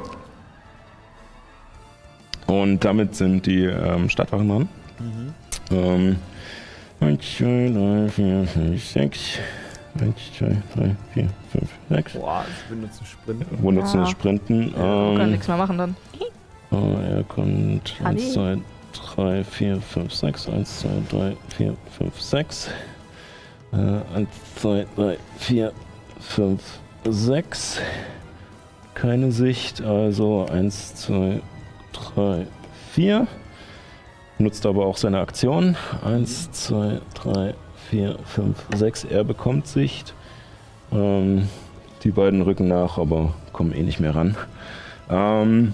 Und 2.45 2.85
damit 2.85 3.15
sind 3.15 3.47
die 3.47 3.63
ähm, 3.65 4.07
Stadtwachen 4.09 4.47
dran. 4.47 4.69
Ähm, 5.71 6.17
1, 6.99 7.19
2, 7.37 7.71
3, 8.05 8.09
4, 8.09 8.45
5, 8.45 8.85
6. 8.91 9.19
1, 10.01 10.13
2, 10.37 10.45
3, 10.75 10.95
4, 11.15 11.27
5, 11.51 11.69
6. 11.89 12.13
Boah, 12.13 12.45
sie 12.45 12.75
benutzen 12.75 13.05
Sprint. 13.07 13.45
Wo 13.59 13.71
nutzen 13.71 13.95
Ja. 13.97 14.01
das 14.03 14.11
Sprinten? 14.11 14.65
Wir 14.65 14.71
können 14.73 15.19
Ähm, 15.21 15.31
nichts 15.31 15.47
mehr 15.47 15.57
machen 15.57 15.77
dann. 15.79 15.95
oh, 16.69 16.95
er 17.01 17.23
kommt 17.23 17.95
Adi. 18.03 18.19
1, 18.21 18.33
2, 18.33 18.57
3, 19.15 19.43
4, 19.43 19.81
5, 19.81 20.13
6. 20.13 20.47
1, 20.49 20.79
2, 20.81 20.89
3, 21.09 21.37
4, 21.57 21.75
5, 21.97 22.21
6. 22.21 22.69
1, 23.71 24.27
2, 24.57 24.85
3, 24.95 25.17
4, 25.39 25.71
5, 26.19 26.61
6. 26.61 26.79
keine 28.93 29.31
Sicht. 29.31 29.81
Also 29.81 30.45
1, 30.51 30.95
2, 30.95 31.41
3, 31.93 32.47
4. 32.91 33.27
Nutzt 34.37 34.65
aber 34.65 34.85
auch 34.85 34.97
seine 34.97 35.19
Aktion. 35.19 35.75
1, 36.03 36.51
2, 36.51 37.01
3, 37.13 37.53
4, 37.89 38.19
5, 38.25 38.65
6. 38.75 39.03
Er 39.05 39.23
bekommt 39.23 39.67
Sicht. 39.67 40.13
Ähm, 40.91 41.47
die 42.03 42.11
beiden 42.11 42.41
rücken 42.41 42.67
nach, 42.67 42.97
aber 42.97 43.33
kommen 43.53 43.73
eh 43.73 43.83
nicht 43.83 43.99
mehr 43.99 44.15
ran. 44.15 44.35
Ähm, 45.09 45.73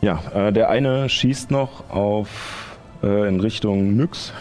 ja, 0.00 0.20
äh, 0.34 0.52
der 0.52 0.70
eine 0.70 1.08
schießt 1.08 1.50
noch 1.50 1.90
auf 1.90 2.76
äh, 3.02 3.28
in 3.28 3.40
Richtung 3.40 3.96
Nyx 3.96 4.32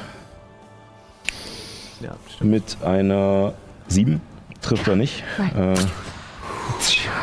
Ja, 2.00 2.16
mit 2.42 2.78
einer 2.84 3.54
7. 3.88 4.22
Trifft 4.62 4.88
er 4.88 4.96
nicht. 4.96 5.24
Äh, 5.56 5.76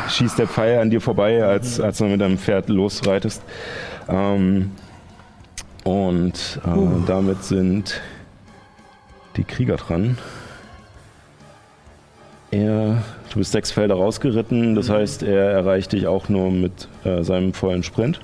schießt 0.09 0.39
der 0.39 0.47
Pfeil 0.47 0.79
an 0.79 0.89
dir 0.89 1.01
vorbei, 1.01 1.43
als, 1.43 1.79
als 1.79 1.99
du 1.99 2.05
mit 2.05 2.21
deinem 2.21 2.37
Pferd 2.37 2.69
losreitest. 2.69 3.41
Ähm, 4.09 4.71
und 5.83 6.59
äh, 6.65 7.05
damit 7.05 7.43
sind 7.43 8.01
die 9.37 9.43
Krieger 9.43 9.77
dran. 9.77 10.17
Er, 12.51 13.03
du 13.31 13.39
bist 13.39 13.51
sechs 13.51 13.71
Felder 13.71 13.95
rausgeritten, 13.95 14.75
das 14.75 14.89
heißt, 14.89 15.23
er 15.23 15.51
erreicht 15.51 15.91
dich 15.91 16.07
auch 16.07 16.29
nur 16.29 16.49
mit 16.49 16.87
äh, 17.03 17.23
seinem 17.23 17.53
vollen 17.53 17.83
Sprint. 17.83 18.21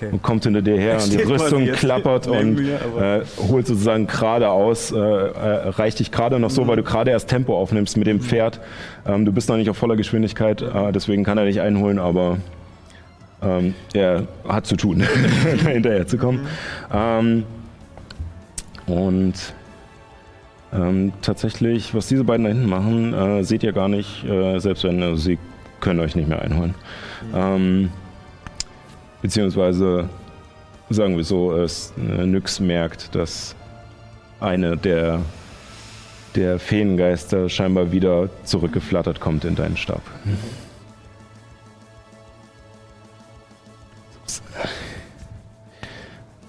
Okay. 0.00 0.12
Und 0.12 0.22
kommt 0.22 0.44
hinter 0.44 0.62
dir 0.62 0.78
her 0.78 0.94
Er 0.94 1.02
und 1.04 1.12
die 1.12 1.18
Rüstung 1.18 1.66
klappert 1.72 2.26
und 2.26 2.54
mir, 2.54 2.74
äh, 3.00 3.24
holt 3.48 3.66
sozusagen 3.66 4.06
geradeaus, 4.06 4.92
äh, 4.92 4.96
äh, 4.98 5.68
reicht 5.68 5.98
dich 5.98 6.10
gerade 6.10 6.38
noch 6.38 6.48
Mhm. 6.48 6.54
so, 6.54 6.66
weil 6.66 6.76
du 6.76 6.82
gerade 6.82 7.10
erst 7.10 7.28
Tempo 7.28 7.56
aufnimmst 7.56 7.96
mit 7.96 8.06
dem 8.06 8.20
Pferd. 8.20 8.60
Ähm, 9.06 9.24
du 9.24 9.32
bist 9.32 9.48
noch 9.48 9.56
nicht 9.56 9.68
auf 9.68 9.76
voller 9.76 9.96
Geschwindigkeit, 9.96 10.62
äh, 10.62 10.92
deswegen 10.92 11.24
kann 11.24 11.36
er 11.38 11.44
dich 11.44 11.60
einholen, 11.60 11.98
aber 11.98 12.38
ähm, 13.42 13.74
er 13.92 14.24
hat 14.48 14.66
zu 14.66 14.76
tun, 14.76 15.02
hinterher 15.66 16.06
zu 16.06 16.16
kommen. 16.18 16.46
Ähm, 16.92 17.44
und 18.86 19.34
ähm, 20.72 21.12
tatsächlich, 21.22 21.94
was 21.94 22.08
diese 22.08 22.24
beiden 22.24 22.44
da 22.44 22.48
hinten 22.50 22.68
machen, 22.68 23.12
äh, 23.12 23.44
seht 23.44 23.62
ihr 23.62 23.72
gar 23.72 23.88
nicht, 23.88 24.24
äh, 24.24 24.58
selbst 24.60 24.84
wenn 24.84 25.02
also 25.02 25.16
sie 25.16 25.38
können 25.80 26.00
euch 26.00 26.14
nicht 26.16 26.28
mehr 26.28 26.42
einholen. 26.42 26.74
Ähm, 27.34 27.90
beziehungsweise 29.22 30.08
sagen 30.88 31.16
wir 31.16 31.24
so, 31.24 31.52
es 31.54 31.92
äh, 31.96 32.26
Nyx 32.26 32.60
merkt, 32.60 33.14
dass 33.14 33.54
eine 34.40 34.76
der, 34.76 35.20
der 36.34 36.58
Feengeister 36.58 37.48
scheinbar 37.48 37.92
wieder 37.92 38.28
zurückgeflattert 38.44 39.20
kommt 39.20 39.44
in 39.44 39.54
deinen 39.54 39.76
Stab. 39.76 40.02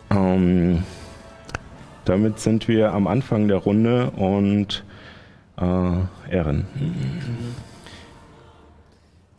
Ähm, 0.09 0.83
damit 2.05 2.39
sind 2.39 2.67
wir 2.67 2.93
am 2.93 3.07
Anfang 3.07 3.47
der 3.47 3.57
Runde 3.57 4.11
und 4.11 4.83
äh, 5.57 6.33
Erin. 6.33 6.65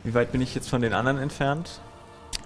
Wie 0.03 0.13
weit 0.13 0.31
bin 0.31 0.41
ich 0.41 0.55
jetzt 0.55 0.69
von 0.69 0.81
den 0.81 0.93
anderen 0.93 1.17
entfernt? 1.19 1.81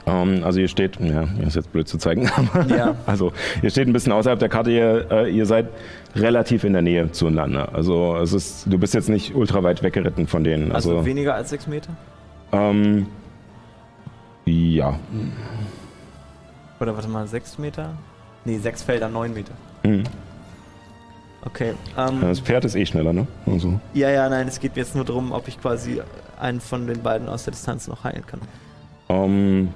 Ähm, 0.07 0.41
also 0.43 0.59
ihr 0.59 0.67
steht, 0.69 0.99
ja, 1.01 1.27
ist 1.45 1.55
jetzt 1.55 1.71
blöd 1.71 1.87
zu 1.87 1.97
zeigen, 1.97 2.27
aber 2.35 2.65
Ja. 2.75 2.95
also 3.05 3.33
ihr 3.61 3.69
steht 3.69 3.87
ein 3.87 3.93
bisschen 3.93 4.11
außerhalb 4.13 4.39
der 4.39 4.49
Karte, 4.49 4.71
ihr, 4.71 5.11
äh, 5.11 5.29
ihr 5.29 5.45
seid 5.45 5.67
relativ 6.15 6.63
in 6.63 6.73
der 6.73 6.81
Nähe 6.81 7.11
zueinander. 7.11 7.75
Also 7.75 8.15
es 8.17 8.31
ist, 8.33 8.65
du 8.71 8.77
bist 8.79 8.93
jetzt 8.93 9.09
nicht 9.09 9.35
ultra 9.35 9.61
weit 9.63 9.83
weggeritten 9.83 10.25
von 10.27 10.43
denen. 10.43 10.71
Also, 10.71 10.91
Also, 10.91 11.05
weniger 11.05 11.35
als 11.35 11.49
sechs 11.49 11.67
Meter? 11.67 11.89
ähm, 12.53 13.07
ja. 14.45 14.97
Oder 16.79 16.95
warte 16.95 17.09
mal, 17.09 17.27
sechs 17.27 17.57
Meter? 17.57 17.89
Nee, 18.45 18.59
sechs 18.59 18.81
Felder, 18.83 19.09
neun 19.09 19.33
Meter. 19.33 19.51
Mhm. 19.83 20.03
Okay. 21.43 21.73
Ähm, 21.97 22.21
Das 22.21 22.39
Pferd 22.39 22.65
ist 22.65 22.75
eh 22.75 22.85
schneller, 22.85 23.13
ne? 23.13 23.27
Also, 23.45 23.79
ja, 23.93 24.09
ja, 24.09 24.29
nein, 24.29 24.47
es 24.47 24.59
geht 24.59 24.75
mir 24.75 24.81
jetzt 24.83 24.95
nur 24.95 25.05
darum, 25.05 25.31
ob 25.31 25.47
ich 25.47 25.59
quasi 25.59 26.01
einen 26.39 26.61
von 26.61 26.87
den 26.87 27.01
beiden 27.01 27.27
aus 27.27 27.43
der 27.45 27.51
Distanz 27.51 27.87
noch 27.87 28.03
heilen 28.03 28.25
kann. 28.25 28.39
ähm, 29.09 29.69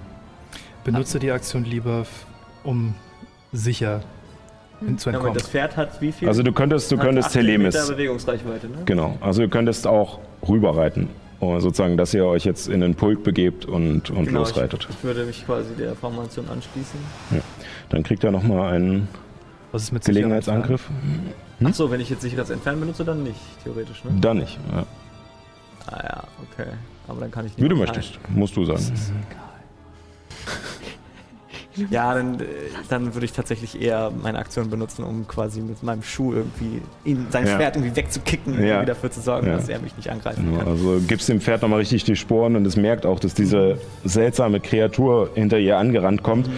Benutze 0.83 1.19
die 1.19 1.31
Aktion 1.31 1.63
lieber, 1.65 2.05
um 2.63 2.95
sicher 3.51 4.01
hin 4.79 4.97
zu 4.97 5.09
Ja, 5.09 5.15
entkommen. 5.15 5.37
das 5.37 5.47
Pferd 5.47 5.77
hat 5.77 6.01
wie 6.01 6.11
viel? 6.11 6.27
also 6.27 6.41
du 6.43 6.51
könntest, 6.51 6.91
du 6.91 6.97
könntest 6.97 7.27
18 7.29 7.45
Meter 7.45 7.69
Telemis. 7.71 7.87
Bewegungsreichweite, 7.87 8.67
ne? 8.67 8.77
Genau. 8.85 9.17
Also 9.21 9.43
du 9.43 9.49
könntest 9.49 9.85
auch 9.85 10.19
rüberreiten. 10.47 11.09
Oder 11.39 11.59
sozusagen, 11.59 11.97
dass 11.97 12.13
ihr 12.13 12.25
euch 12.25 12.45
jetzt 12.45 12.67
in 12.67 12.81
den 12.81 12.93
Pulk 12.93 13.23
begebt 13.23 13.65
und, 13.65 14.11
und 14.11 14.25
Genau, 14.25 14.39
losreitet. 14.41 14.85
Ich, 14.89 14.95
ich 14.95 15.03
würde 15.03 15.25
mich 15.25 15.43
quasi 15.45 15.73
der 15.75 15.95
Formation 15.95 16.47
anschließen. 16.47 16.99
Dann 17.89 18.03
kriegt 18.03 18.23
er 18.23 18.29
nochmal 18.31 18.73
einen 18.73 19.07
Was 19.71 19.83
ist 19.83 19.91
mit 19.91 20.05
Gelegenheitsangriff. 20.05 20.87
Hm? 21.59 21.67
Ach 21.67 21.73
so, 21.73 21.89
wenn 21.89 21.99
ich 21.99 22.09
jetzt 22.11 22.21
sicheres 22.21 22.51
Entfernen 22.51 22.81
benutze, 22.81 23.03
dann 23.05 23.23
nicht, 23.23 23.39
theoretisch, 23.63 24.03
ne? 24.03 24.11
Dann 24.21 24.37
nicht. 24.37 24.59
Ja. 24.71 24.85
Ah 25.87 26.03
ja, 26.03 26.23
okay. 26.43 26.69
Aber 27.07 27.21
dann 27.21 27.31
kann 27.31 27.47
ich 27.47 27.57
Wie 27.57 27.67
du 27.67 27.75
möchtest, 27.75 28.19
musst 28.29 28.55
du 28.55 28.65
sagen. 28.65 28.79
heilen. 28.79 29.25
Ja, 31.89 32.13
dann, 32.13 32.38
äh, 32.41 32.43
dann 32.89 33.13
würde 33.13 33.23
ich 33.23 33.31
tatsächlich 33.31 33.81
eher 33.81 34.11
meine 34.22 34.39
Aktion 34.39 34.69
benutzen, 34.69 35.05
um 35.05 35.26
quasi 35.26 35.61
mit 35.61 35.81
meinem 35.84 36.03
Schuh 36.03 36.34
irgendwie 36.34 36.81
ihn, 37.05 37.27
sein 37.30 37.47
Ja. 37.47 37.55
Schwert 37.55 37.77
irgendwie 37.77 37.95
wegzukicken, 37.95 38.55
Ja. 38.55 38.59
irgendwie 38.68 38.85
dafür 38.88 39.09
zu 39.09 39.22
sorgen, 39.22 39.47
Ja. 39.47 39.53
dass 39.55 39.69
er 39.69 39.80
mich 39.80 39.95
nicht 39.95 40.09
angreifen 40.09 40.45
Genau, 40.47 40.59
kann. 40.59 40.68
also 40.68 40.99
gibst 41.07 41.30
dem 41.30 41.39
Pferd 41.39 41.61
nochmal 41.61 41.80
richtig 41.80 42.03
die 42.03 42.18
Sporen 42.18 42.57
und 42.57 42.65
es 42.65 42.76
merkt 42.76 43.05
auch, 43.05 43.19
dass 43.22 43.34
diese 43.35 43.77
seltsame 44.03 44.59
Kreatur 44.59 45.30
hinter 45.34 45.59
ihr 45.59 45.77
angerannt 45.77 46.23
kommt 46.23 46.49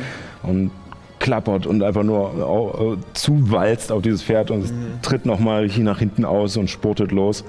und 0.41 0.71
klappert 1.19 1.67
und 1.67 1.83
einfach 1.83 2.03
nur 2.03 2.97
äh, 2.97 3.03
zuwalzt 3.13 3.91
auf 3.91 4.01
dieses 4.01 4.23
Pferd 4.23 4.49
und 4.49 4.63
es 4.63 4.73
tritt 5.03 5.27
nochmal 5.27 5.69
hier 5.69 5.83
nach 5.83 5.99
hinten 5.99 6.25
aus 6.25 6.57
und 6.57 6.71
spurtet 6.71 7.11
los. 7.11 7.45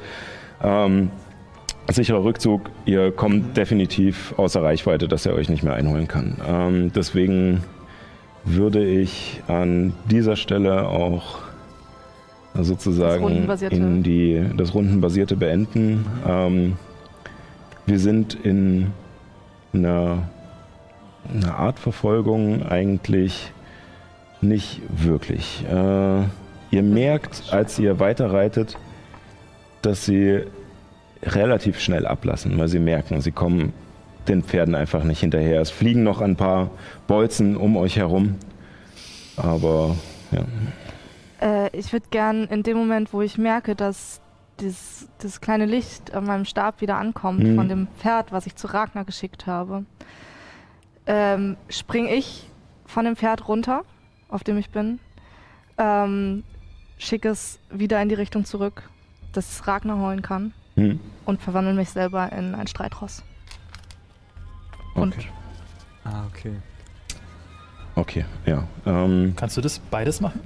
Ähm, 0.62 1.10
sicherer 1.90 2.24
Rückzug, 2.24 2.70
ihr 2.86 3.12
kommt 3.12 3.56
definitiv 3.56 4.34
außer 4.36 4.62
Reichweite, 4.62 5.08
dass 5.08 5.26
er 5.26 5.34
euch 5.34 5.48
nicht 5.48 5.62
mehr 5.62 5.74
einholen 5.74 6.08
kann. 6.08 6.36
Ähm, 6.46 6.92
deswegen 6.94 7.62
würde 8.44 8.84
ich 8.84 9.42
an 9.48 9.94
dieser 10.10 10.36
Stelle 10.36 10.88
auch 10.88 11.40
sozusagen 12.54 13.22
Rundenbasierte. 13.22 13.76
in 13.76 14.02
die, 14.02 14.42
das 14.56 14.74
Rundenbasierte 14.74 15.36
beenden. 15.36 16.06
Ähm, 16.26 16.76
wir 17.86 17.98
sind 17.98 18.34
in 18.34 18.92
einer, 19.72 20.28
einer 21.32 21.58
Art 21.58 21.78
Verfolgung 21.78 22.62
eigentlich 22.64 23.52
nicht 24.40 24.80
wirklich. 24.88 25.64
Äh, 25.68 26.22
ihr 26.70 26.82
merkt, 26.82 27.44
als 27.50 27.78
ihr 27.78 27.98
weiterreitet, 27.98 28.78
dass 29.82 30.04
sie 30.04 30.42
relativ 31.26 31.80
schnell 31.80 32.06
ablassen, 32.06 32.58
weil 32.58 32.68
sie 32.68 32.78
merken, 32.78 33.20
sie 33.20 33.32
kommen 33.32 33.72
den 34.28 34.42
Pferden 34.42 34.74
einfach 34.74 35.04
nicht 35.04 35.20
hinterher. 35.20 35.60
Es 35.60 35.70
fliegen 35.70 36.02
noch 36.02 36.20
ein 36.20 36.36
paar 36.36 36.70
Bolzen 37.06 37.56
um 37.56 37.76
euch 37.76 37.96
herum, 37.96 38.36
aber 39.36 39.96
ja. 40.30 40.44
Äh, 41.40 41.76
ich 41.76 41.92
würde 41.92 42.06
gern 42.10 42.44
in 42.44 42.62
dem 42.62 42.76
Moment, 42.76 43.12
wo 43.12 43.22
ich 43.22 43.38
merke, 43.38 43.74
dass 43.74 44.20
dieses, 44.60 45.08
das 45.18 45.40
kleine 45.40 45.66
Licht 45.66 46.14
an 46.14 46.24
meinem 46.24 46.44
Stab 46.44 46.80
wieder 46.80 46.96
ankommt 46.96 47.42
Mhm. 47.42 47.56
von 47.56 47.68
dem 47.68 47.88
Pferd, 47.98 48.32
was 48.32 48.46
ich 48.46 48.54
zu 48.56 48.68
Ragnar 48.68 49.04
geschickt 49.04 49.46
habe, 49.46 49.84
ähm, 51.06 51.56
springe 51.68 52.14
ich 52.14 52.48
von 52.86 53.04
dem 53.04 53.16
Pferd 53.16 53.48
runter, 53.48 53.82
auf 54.28 54.44
dem 54.44 54.56
ich 54.56 54.70
bin, 54.70 55.00
ähm, 55.76 56.44
schicke 56.98 57.28
es 57.28 57.58
wieder 57.70 58.00
in 58.00 58.08
die 58.08 58.14
Richtung 58.14 58.44
zurück, 58.44 58.88
dass 59.32 59.50
es 59.50 59.66
Ragnar 59.66 59.98
holen 59.98 60.22
kann 60.22 60.54
Hm. 60.76 60.98
und 61.24 61.40
verwandle 61.40 61.72
mich 61.74 61.90
selber 61.90 62.30
in 62.32 62.54
ein 62.54 62.66
Streitross. 62.66 63.22
Und 64.94 65.14
Okay. 65.16 65.26
Ah, 66.04 66.24
okay. 66.30 66.52
Okay, 67.96 68.24
ja. 68.44 68.64
Ähm, 68.86 69.32
Kannst 69.36 69.56
du 69.56 69.60
das 69.60 69.78
beides 69.78 70.20
machen? 70.20 70.40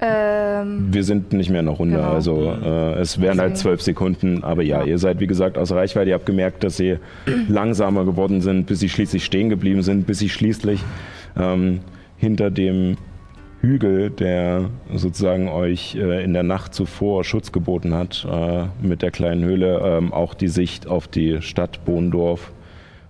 ähm, 0.00 0.88
wir 0.92 1.04
sind 1.04 1.32
nicht 1.32 1.50
mehr 1.50 1.60
in 1.60 1.66
der 1.66 1.74
Runde, 1.76 1.96
Genau. 1.96 2.12
also 2.12 2.50
äh, 2.52 2.94
es 3.00 3.20
wären 3.20 3.38
halt 3.40 3.56
zwölf 3.56 3.80
Sekunden, 3.80 4.42
aber 4.42 4.62
ja, 4.62 4.80
Ja. 4.80 4.86
ihr 4.86 4.98
seid 4.98 5.20
wie 5.20 5.26
gesagt 5.28 5.56
außer 5.56 5.76
Reichweite. 5.76 6.10
Ihr 6.10 6.14
habt 6.14 6.26
gemerkt, 6.26 6.64
dass 6.64 6.76
sie 6.76 6.98
langsamer 7.48 8.04
geworden 8.04 8.40
sind, 8.40 8.66
bis 8.66 8.80
sie 8.80 8.88
schließlich 8.88 9.24
stehen 9.24 9.48
geblieben 9.50 9.82
sind, 9.82 10.06
bis 10.06 10.18
sie 10.18 10.28
schließlich 10.28 10.82
ähm, 11.36 11.80
hinter 12.16 12.50
dem 12.50 12.96
Hügel, 13.64 14.10
der 14.10 14.70
sozusagen 14.92 15.48
euch 15.48 15.94
äh, 15.96 16.22
in 16.24 16.32
der 16.32 16.42
Nacht 16.42 16.74
zuvor 16.74 17.24
Schutz 17.24 17.52
geboten 17.52 17.94
hat, 17.94 18.26
äh, 18.30 18.66
mit 18.80 19.02
der 19.02 19.10
kleinen 19.10 19.44
Höhle, 19.44 19.78
ähm, 19.78 20.12
auch 20.12 20.34
die 20.34 20.48
Sicht 20.48 20.86
auf 20.86 21.08
die 21.08 21.42
Stadt 21.42 21.84
Bohndorf 21.84 22.52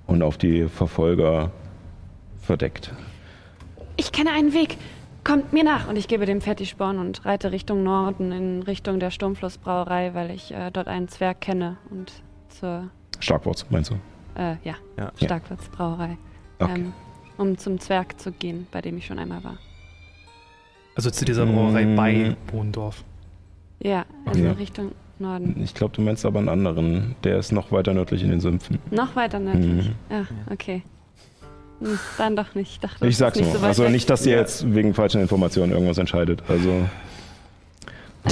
und 0.07 0.23
auf 0.23 0.39
die 0.39 0.69
Verfolger 0.69 1.51
verdeckt. 2.41 2.93
Ich 3.97 4.13
kenne 4.13 4.31
einen 4.31 4.53
Weg. 4.53 4.77
Kommt 5.25 5.53
mir 5.53 5.65
nach. 5.65 5.89
Und 5.89 5.97
ich 5.97 6.09
gebe 6.09 6.27
dem 6.27 6.41
Pferd 6.41 6.61
die 6.61 6.67
Sporen 6.67 6.99
und 6.99 7.25
reite 7.25 7.51
Richtung 7.51 7.83
Norden 7.83 8.31
in 8.31 8.63
Richtung 8.63 9.01
der 9.01 9.11
Sturmflussbrauerei, 9.11 10.13
weil 10.15 10.31
ich 10.31 10.53
äh, 10.53 10.71
dort 10.71 10.87
einen 10.89 11.09
Zwerg 11.09 11.41
kenne 11.41 11.79
und 11.91 12.13
zur 12.49 12.91
Starkwurz, 13.21 13.65
meinst 13.71 13.91
du? 13.91 13.95
Äh, 14.39 14.57
ja, 14.65 14.75
Ja. 14.99 15.13
Starkwurz 15.17 15.69
Brauerei. 15.69 16.19
Okay. 16.59 16.73
Ähm, 16.75 16.93
um 17.39 17.57
zum 17.57 17.79
Zwerg 17.81 18.21
zu 18.21 18.33
gehen, 18.33 18.67
bei 18.71 18.81
dem 18.81 18.99
ich 18.99 19.07
schon 19.07 19.19
einmal 19.19 19.43
war. 19.43 19.57
Also 20.97 21.11
zu 21.11 21.25
dieser 21.25 21.45
Brauerei 21.47 21.85
Mm. 21.87 21.97
bei 21.97 22.37
Bohndorf. 22.51 23.03
Ja, 23.81 24.05
also 24.27 24.41
Okay. 24.41 24.51
Richtung 24.59 24.93
Norden. 25.19 25.61
Ich 25.63 25.75
glaube, 25.75 25.95
du 25.95 26.03
meinst 26.03 26.25
aber 26.25 26.39
einen 26.39 26.49
anderen. 26.49 27.17
Der 27.25 27.39
ist 27.39 27.53
noch 27.53 27.73
weiter 27.73 27.93
nördlich 27.95 28.23
in 28.23 28.31
den 28.31 28.41
Sümpfen. 28.41 28.79
Noch 28.91 29.15
weiter 29.17 29.39
nördlich. 29.41 29.87
Mhm. 29.89 29.95
Ja, 30.11 30.27
okay. 30.51 30.83
Hm, 31.81 31.99
dann 32.19 32.37
doch 32.37 32.55
nicht. 32.55 32.73
Ich, 32.73 32.79
dachte, 32.81 33.07
Ich 33.07 33.17
sag's 33.17 33.39
nur. 33.41 33.51
so 33.51 33.61
weit 33.61 33.69
also 33.69 33.85
weg. 33.85 33.91
nicht, 33.93 34.09
dass 34.09 34.25
ihr 34.27 34.35
Ja. 34.35 34.39
jetzt 34.41 34.73
wegen 34.75 34.95
falschen 34.95 35.21
Informationen 35.21 35.73
irgendwas 35.73 35.99
entscheidet. 35.99 36.43
Also. 36.49 36.89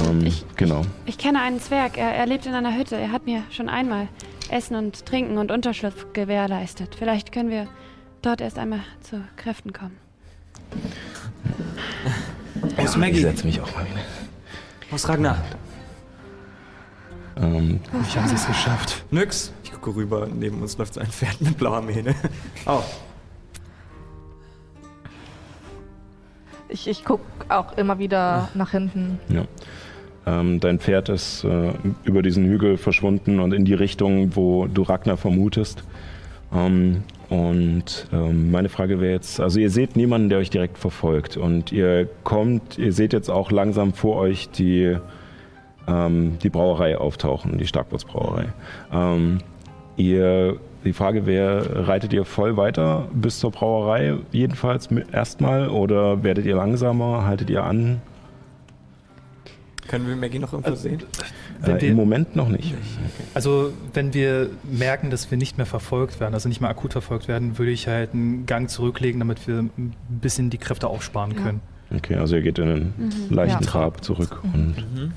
Ähm, 0.09 0.25
Ich- 0.25 0.45
genau. 0.55 0.81
Ich 1.05 1.17
kenne 1.17 1.41
einen 1.41 1.59
Zwerg. 1.59 1.97
Er, 1.97 2.15
er 2.15 2.25
lebt 2.25 2.45
in 2.45 2.53
einer 2.53 2.75
Hütte. 2.75 2.95
Er 2.95 3.11
hat 3.11 3.25
mir 3.25 3.43
schon 3.51 3.69
einmal 3.69 4.07
Essen 4.49 4.75
und 4.75 5.05
Trinken 5.05 5.37
und 5.37 5.51
Unterschlupf 5.51 6.07
gewährleistet. 6.13 6.95
Vielleicht 6.97 7.31
können 7.31 7.49
wir 7.49 7.67
dort 8.21 8.41
erst 8.41 8.57
einmal 8.57 8.79
zu 9.01 9.21
Kräften 9.35 9.71
kommen. 9.73 9.97
Wo 12.63 12.81
ist 12.83 12.91
Ich 12.91 12.97
Maggie? 12.97 13.19
setze 13.21 13.45
mich 13.45 13.59
auch 13.61 13.73
mal 13.75 13.85
wieder. 13.85 13.99
Wo 14.89 14.95
ist 14.95 15.07
Ragnar? 15.09 15.37
Ähm, 17.35 17.79
Wie 17.91 18.19
haben 18.19 18.27
sie 18.27 18.35
es 18.35 18.45
geschafft? 18.47 19.03
Nix. 19.11 19.51
Ich 19.63 19.71
gucke 19.71 19.95
rüber, 19.95 20.27
neben 20.33 20.61
uns 20.61 20.77
läuft 20.77 20.93
so 20.93 20.99
ein 21.01 21.07
Pferd 21.07 21.41
mit 21.41 21.57
blauer 21.57 21.81
Mähne. 21.81 22.13
Oh, 22.65 22.81
Ich, 26.69 26.87
ich 26.87 27.05
gucke 27.05 27.23
auch 27.49 27.77
immer 27.77 27.99
wieder 27.99 28.49
nach 28.55 28.71
hinten. 28.71 29.19
ja. 29.29 29.43
Ähm, 30.25 30.61
dein 30.61 30.79
Pferd 30.79 31.09
ist 31.09 31.43
äh, 31.43 31.73
über 32.05 32.21
diesen 32.21 32.45
Hügel 32.45 32.77
verschwunden 32.77 33.41
und 33.41 33.51
in 33.53 33.65
die 33.65 33.73
Richtung, 33.73 34.37
wo 34.37 34.67
du 34.67 34.81
Ragnar 34.83 35.17
vermutest. 35.17 35.83
Ähm, 36.53 37.03
und 37.33 38.07
ähm, 38.13 38.51
meine 38.51 38.69
Frage 38.69 39.01
wäre 39.01 39.13
jetzt, 39.13 39.39
also 39.39 39.59
ihr 39.59 39.71
seht 39.71 39.95
niemanden, 39.95 40.29
der 40.29 40.37
euch 40.37 40.51
direkt 40.51 40.77
verfolgt 40.77 41.35
und 41.35 41.71
ihr 41.71 42.07
kommt, 42.23 42.77
ihr 42.77 42.93
seht 42.93 43.11
jetzt 43.11 43.31
auch 43.31 43.49
langsam 43.49 43.93
vor 43.93 44.17
euch 44.17 44.51
die, 44.51 44.95
ähm, 45.87 46.37
die 46.43 46.49
Brauerei 46.49 46.95
auftauchen, 46.95 47.57
die 47.57 47.65
Starkwurzbrauerei. 47.65 48.49
Ähm, 48.93 49.39
ihr, 49.97 50.57
die 50.85 50.93
Frage 50.93 51.25
wäre, 51.25 51.87
reitet 51.87 52.13
ihr 52.13 52.23
voll 52.23 52.55
weiter 52.55 53.07
bis 53.11 53.39
zur 53.39 53.49
Brauerei 53.49 54.13
jedenfalls 54.31 54.89
erstmal 55.11 55.69
oder 55.69 56.23
werdet 56.23 56.45
ihr 56.45 56.55
langsamer, 56.55 57.25
haltet 57.25 57.49
ihr 57.49 57.63
an? 57.63 57.99
Können 59.87 60.07
wir 60.07 60.15
Maggie 60.15 60.39
noch 60.39 60.53
irgendwo 60.53 60.75
sehen? 60.75 61.03
Wenn 61.61 61.77
Äh, 61.77 61.81
wir- 61.81 61.89
Im 61.89 61.95
Moment 61.95 62.35
noch 62.35 62.47
nicht. 62.49 62.73
Also, 63.33 63.73
wenn 63.93 64.13
wir 64.13 64.49
merken, 64.63 65.09
dass 65.09 65.29
wir 65.31 65.37
nicht 65.37 65.57
mehr 65.57 65.65
verfolgt 65.65 66.19
werden, 66.19 66.33
also 66.33 66.49
nicht 66.49 66.61
mehr 66.61 66.69
akut 66.69 66.93
verfolgt 66.93 67.27
werden, 67.27 67.57
würde 67.57 67.71
ich 67.71 67.87
halt 67.87 68.13
einen 68.13 68.45
Gang 68.45 68.69
zurücklegen, 68.69 69.19
damit 69.19 69.47
wir 69.47 69.59
ein 69.59 69.93
bisschen 70.09 70.49
die 70.49 70.57
Kräfte 70.57 70.87
aufsparen 70.87 71.31
Ja. 71.31 71.41
können. 71.41 71.61
Okay, 71.95 72.15
also 72.15 72.35
ihr 72.35 72.41
geht 72.41 72.57
in 72.59 72.69
einen 72.69 72.93
Mhm. 73.29 73.35
leichten 73.35 73.63
Ja. 73.63 73.69
Trab 73.69 74.03
zurück 74.03 74.39
und 74.43 74.75
Mhm. 74.77 75.11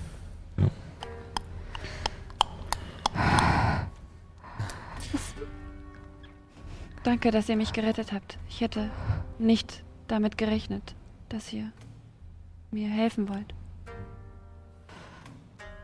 Danke, 7.03 7.31
dass 7.31 7.49
ihr 7.49 7.57
mich 7.57 7.73
gerettet 7.73 8.13
habt. 8.13 8.39
Ich 8.49 8.61
hätte 8.61 8.91
nicht 9.39 9.85
damit 10.09 10.39
gerechnet, 10.39 10.95
dass 11.29 11.53
ihr 11.53 11.71
mir 12.71 12.89
helfen 12.89 13.29
wollt. 13.29 13.55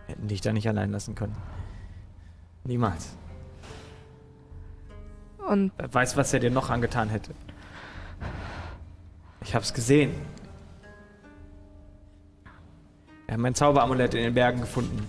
Hätten 0.06 0.28
dich 0.28 0.40
da 0.40 0.52
nicht 0.52 0.68
allein 0.68 0.90
lassen 0.90 1.14
können. 1.14 1.36
Niemals. 2.64 3.16
Und 5.48 5.72
Wer 5.76 5.92
weiß, 5.92 6.16
was 6.16 6.32
er 6.32 6.40
dir 6.40 6.50
noch 6.50 6.70
angetan 6.70 7.08
hätte. 7.08 7.34
Ich 9.42 9.54
hab's 9.54 9.74
gesehen. 9.74 10.14
Wir 13.26 13.34
haben 13.34 13.44
ein 13.44 13.54
Zauberamulett 13.54 14.14
in 14.14 14.22
den 14.22 14.34
Bergen 14.34 14.60
gefunden. 14.60 15.06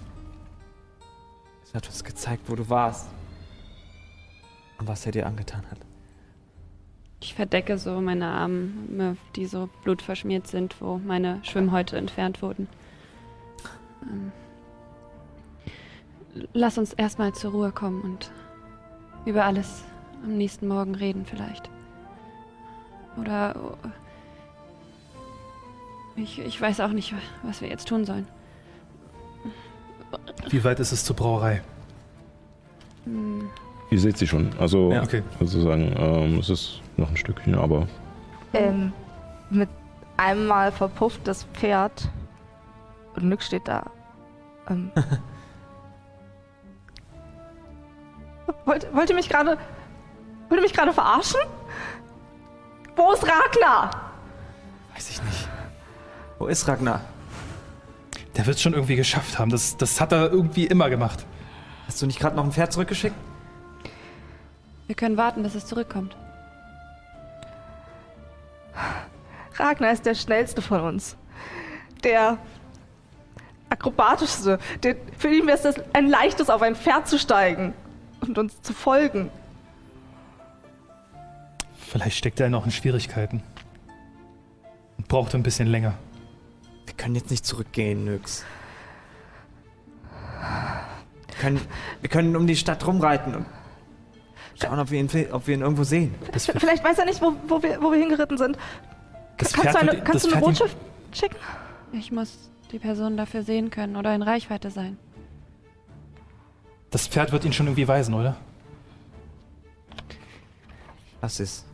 Es 1.64 1.74
hat 1.74 1.86
uns 1.88 2.04
gezeigt, 2.04 2.44
wo 2.48 2.56
du 2.56 2.70
warst. 2.70 3.08
Und 4.80 4.88
was 4.88 5.06
er 5.06 5.12
dir 5.12 5.28
angetan 5.28 5.64
hat. 5.70 5.78
Ich 7.22 7.36
verdecke 7.36 7.78
so 7.78 8.02
meine 8.02 8.28
Arme, 8.28 9.18
die 9.36 9.46
so 9.46 9.70
blutverschmiert 9.84 10.48
sind, 10.48 10.76
wo 10.82 10.98
meine 10.98 11.40
Schwimmhäute 11.44 11.98
entfernt 11.98 12.42
wurden. 12.42 12.68
Ähm, 14.04 14.32
lass 16.54 16.78
uns 16.78 16.94
erstmal 16.94 17.34
zur 17.34 17.52
Ruhe 17.52 17.72
kommen 17.72 18.02
und 18.02 18.32
über 19.26 19.46
alles 19.46 19.84
am 20.24 20.38
nächsten 20.38 20.68
Morgen 20.68 20.96
reden 20.96 21.26
vielleicht. 21.26 21.70
Oder 23.20 23.56
oh, 23.56 23.88
ich, 26.16 26.40
ich 26.40 26.60
weiß 26.60 26.80
auch 26.82 26.90
nicht, 26.90 27.14
was 27.44 27.62
wir 27.62 27.70
jetzt 27.70 27.88
tun 27.88 28.06
sollen. 28.06 28.28
Wie 30.50 30.64
weit 30.64 30.80
ist 30.80 30.92
es 30.92 31.04
zur 31.04 31.16
Brauerei? 31.16 31.62
Hm, 33.06 33.50
ihr 33.90 34.00
seht 34.00 34.18
sie 34.18 34.28
schon. 34.28 34.50
Also 34.60 34.92
Ja. 34.92 35.04
Okay. 35.04 35.24
sozusagen, 35.40 35.94
ähm, 35.98 36.40
es 36.40 36.50
ist 36.50 36.82
noch 36.98 37.10
ein 37.10 37.18
Stückchen, 37.18 37.56
aber 37.56 37.88
ähm, 38.54 38.94
mit 39.50 39.70
einmal 40.18 40.72
verpufft 40.72 41.22
das 41.28 41.46
Pferd 41.54 42.10
und 43.16 43.30
Nix 43.30 43.48
steht 43.48 43.68
da. 43.68 43.90
Ähm, 44.70 44.92
wollt, 48.66 48.94
wollt 48.94 49.10
ihr 49.10 49.16
mich 49.16 49.30
gerade. 49.30 49.58
Wollt 50.50 50.60
ihr 50.60 50.62
mich 50.62 50.74
gerade 50.74 50.94
verarschen? 50.94 51.40
Wo 52.96 53.12
ist 53.12 53.24
Ragnar? 53.24 54.12
Weiß 54.94 55.10
ich 55.10 55.24
nicht. 55.24 55.48
Wo 56.38 56.48
ist 56.48 56.68
Ragnar? 56.68 57.02
Der 58.36 58.46
wird 58.46 58.58
es 58.58 58.62
schon 58.62 58.74
irgendwie 58.74 58.96
geschafft 58.96 59.40
haben. 59.40 59.52
Das, 59.52 59.78
das 59.78 60.00
hat 60.00 60.12
er 60.12 60.32
irgendwie 60.32 60.66
immer 60.66 60.90
gemacht. 60.90 61.26
Hast 61.88 62.02
du 62.02 62.06
nicht 62.06 62.20
gerade 62.20 62.36
noch 62.36 62.44
ein 62.44 62.52
Pferd 62.52 62.74
zurückgeschickt? 62.74 63.16
wir 64.88 64.96
können 64.96 65.18
warten, 65.18 65.42
bis 65.42 65.56
es 65.56 65.66
zurückkommt. 65.66 66.16
Ragnar 69.56 69.92
ist 69.92 70.06
der 70.06 70.14
schnellste 70.14 70.62
von 70.62 70.82
uns. 70.82 71.16
Der 72.04 72.38
akrobatischste. 73.70 74.60
Der, 74.84 74.96
für 75.18 75.30
ihn 75.30 75.48
wäre 75.48 75.58
es 75.58 75.76
ein 75.94 76.08
leichtes, 76.08 76.52
auf 76.52 76.62
ein 76.62 76.76
Pferd 76.76 77.08
zu 77.08 77.18
steigen 77.18 77.74
und 78.30 78.38
uns 78.38 78.62
zu 78.62 78.74
folgen. 78.74 79.30
Vielleicht 81.78 82.18
steckt 82.18 82.40
er 82.40 82.50
noch 82.50 82.66
in 82.66 82.72
Schwierigkeiten. 82.72 83.44
Und 84.98 85.08
braucht 85.08 85.36
ein 85.36 85.44
bisschen 85.44 85.68
länger. 85.68 85.94
Wir 86.86 86.96
können 86.96 87.16
jetzt 87.16 87.30
nicht 87.30 87.46
zurückgehen, 87.46 88.06
Nyx. 88.06 88.44
Wir 91.28 91.36
können, 91.40 91.62
wir 92.02 92.10
können 92.10 92.36
um 92.36 92.48
die 92.48 92.56
Stadt 92.56 92.86
rumreiten 92.86 93.36
und 93.36 93.46
schauen, 94.62 94.80
ob 94.80 94.92
wir 94.92 95.00
ihn, 95.00 95.10
ob 95.32 95.48
wir 95.48 95.56
ihn 95.56 95.62
irgendwo 95.62 95.84
sehen. 95.84 96.14
Vielleicht 96.32 96.84
weiß 96.84 96.98
er 97.00 97.06
nicht, 97.06 97.22
wo, 97.22 97.34
wo, 97.48 97.62
wir, 97.62 97.82
wo 97.82 97.92
wir 97.92 98.00
hingeritten 98.00 98.38
sind. 98.38 98.58
Das 99.38 99.54
kannst 99.54 99.76
du 99.76 99.80
eine, 99.80 100.02
kannst 100.02 100.26
du 100.26 100.32
eine 100.32 100.42
Botschaft 100.42 100.78
schicken? 101.12 101.36
Ich 101.92 102.12
muss 102.12 102.50
die 102.72 102.80
Person 102.80 103.18
dafür 103.18 103.44
sehen 103.44 103.70
können 103.70 103.96
oder 103.96 104.16
in 104.16 104.22
Reichweite 104.22 104.72
sein. 104.72 104.98
Das 106.94 107.08
Pferd 107.08 107.32
wird 107.32 107.44
ihn 107.44 107.52
schon 107.52 107.66
irgendwie 107.66 107.88
weisen, 107.88 108.14
oder? 108.14 108.38
Was 111.22 111.40
ist? 111.40 111.66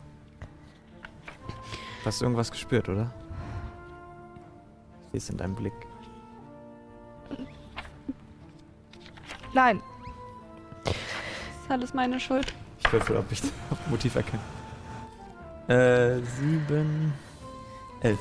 Du 2.00 2.06
hast 2.06 2.22
irgendwas 2.22 2.50
gespürt, 2.50 2.88
oder? 2.88 3.12
Ich 5.04 5.10
sehe 5.10 5.18
es 5.18 5.28
in 5.28 5.36
deinem 5.36 5.54
Blick. 5.54 5.74
Nein. 9.52 9.82
Das 10.84 10.94
ist 10.94 11.70
alles 11.70 11.92
meine 11.92 12.18
Schuld. 12.18 12.54
Ich 12.78 12.90
würfel, 12.90 13.18
ob 13.18 13.30
ich 13.30 13.42
das 13.42 13.50
Motiv 13.90 14.14
erkenne. 14.14 14.42
Äh, 15.68 16.22
sieben. 16.38 17.12
Elf. 18.00 18.20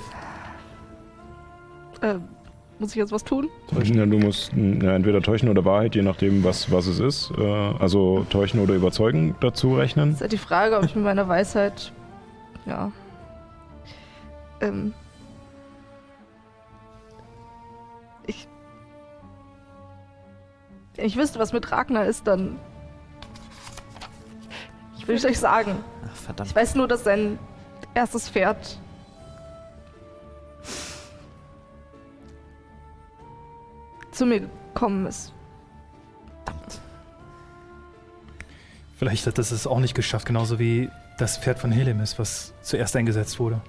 Äh, 2.02 2.16
muss 2.80 2.92
ich 2.92 2.96
jetzt 2.96 3.12
was 3.12 3.24
tun? 3.24 3.50
ja, 3.84 4.06
du 4.06 4.18
musst 4.18 4.52
ja, 4.54 4.96
entweder 4.96 5.22
täuschen 5.22 5.50
oder 5.50 5.66
Wahrheit, 5.66 5.96
je 5.96 6.02
nachdem, 6.02 6.44
was, 6.44 6.72
was 6.72 6.88
es 6.88 7.00
ist. 7.00 7.32
Äh, 7.38 7.44
also 7.44 8.26
täuschen 8.30 8.60
oder 8.60 8.74
überzeugen 8.74 9.36
dazu 9.42 9.76
rechnen. 9.76 10.14
ist 10.14 10.22
halt 10.22 10.32
die 10.32 10.38
Frage, 10.38 10.78
ob 10.78 10.86
ich 10.86 10.96
mit 10.96 11.04
meiner 11.04 11.28
Weisheit. 11.28 11.92
Ja. 12.66 12.92
Ähm. 14.62 14.94
Ich. 18.26 18.48
Wenn 20.96 21.06
ich 21.06 21.18
wüsste, 21.18 21.40
was 21.40 21.54
mit 21.54 21.72
Ragnar 21.72 22.06
ist, 22.06 22.28
dann. 22.28 22.60
Ich 24.98 25.08
will 25.08 25.16
es 25.16 25.26
euch 25.26 25.40
sagen. 25.40 25.76
Ach, 26.06 26.16
verdammt. 26.16 26.50
Ich 26.50 26.56
weiß 26.56 26.76
nur, 26.76 26.88
dass 26.88 27.04
sein 27.04 27.40
erstes 27.94 28.30
Pferd. 28.30 28.80
Zu 34.20 34.26
mir 34.26 34.42
gekommen 34.42 35.06
ist. 35.08 35.34
Verdammt. 36.46 36.80
Vielleicht 38.98 39.26
hat 39.26 39.38
das 39.38 39.52
es 39.52 39.66
auch 39.66 39.80
nicht 39.80 39.96
geschafft, 39.96 40.28
genauso 40.28 40.60
wie 40.60 40.90
das 41.18 41.38
Pferd 41.38 41.60
von 41.60 41.72
Helemis, 41.72 42.20
was 42.20 42.54
zuerst 42.62 42.96
eingesetzt 42.96 43.40
wurde. 43.40 43.62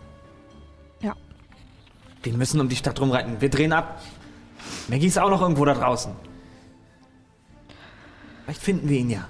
Wir 2.23 2.35
müssen 2.35 2.61
um 2.61 2.69
die 2.69 2.77
Stadt 2.77 3.01
rumreiten. 3.01 3.41
Wir 3.41 3.49
drehen 3.49 3.73
ab. 3.73 4.01
Maggie 4.89 5.07
ist 5.07 5.19
auch 5.19 5.31
noch 5.31 5.41
irgendwo 5.41 5.65
da 5.65 5.75
draußen. 5.75 6.13
Vielleicht 8.45 8.61
finden 8.61 8.89
wir 8.89 8.99
ihn 8.99 9.11
ja. 9.11 9.27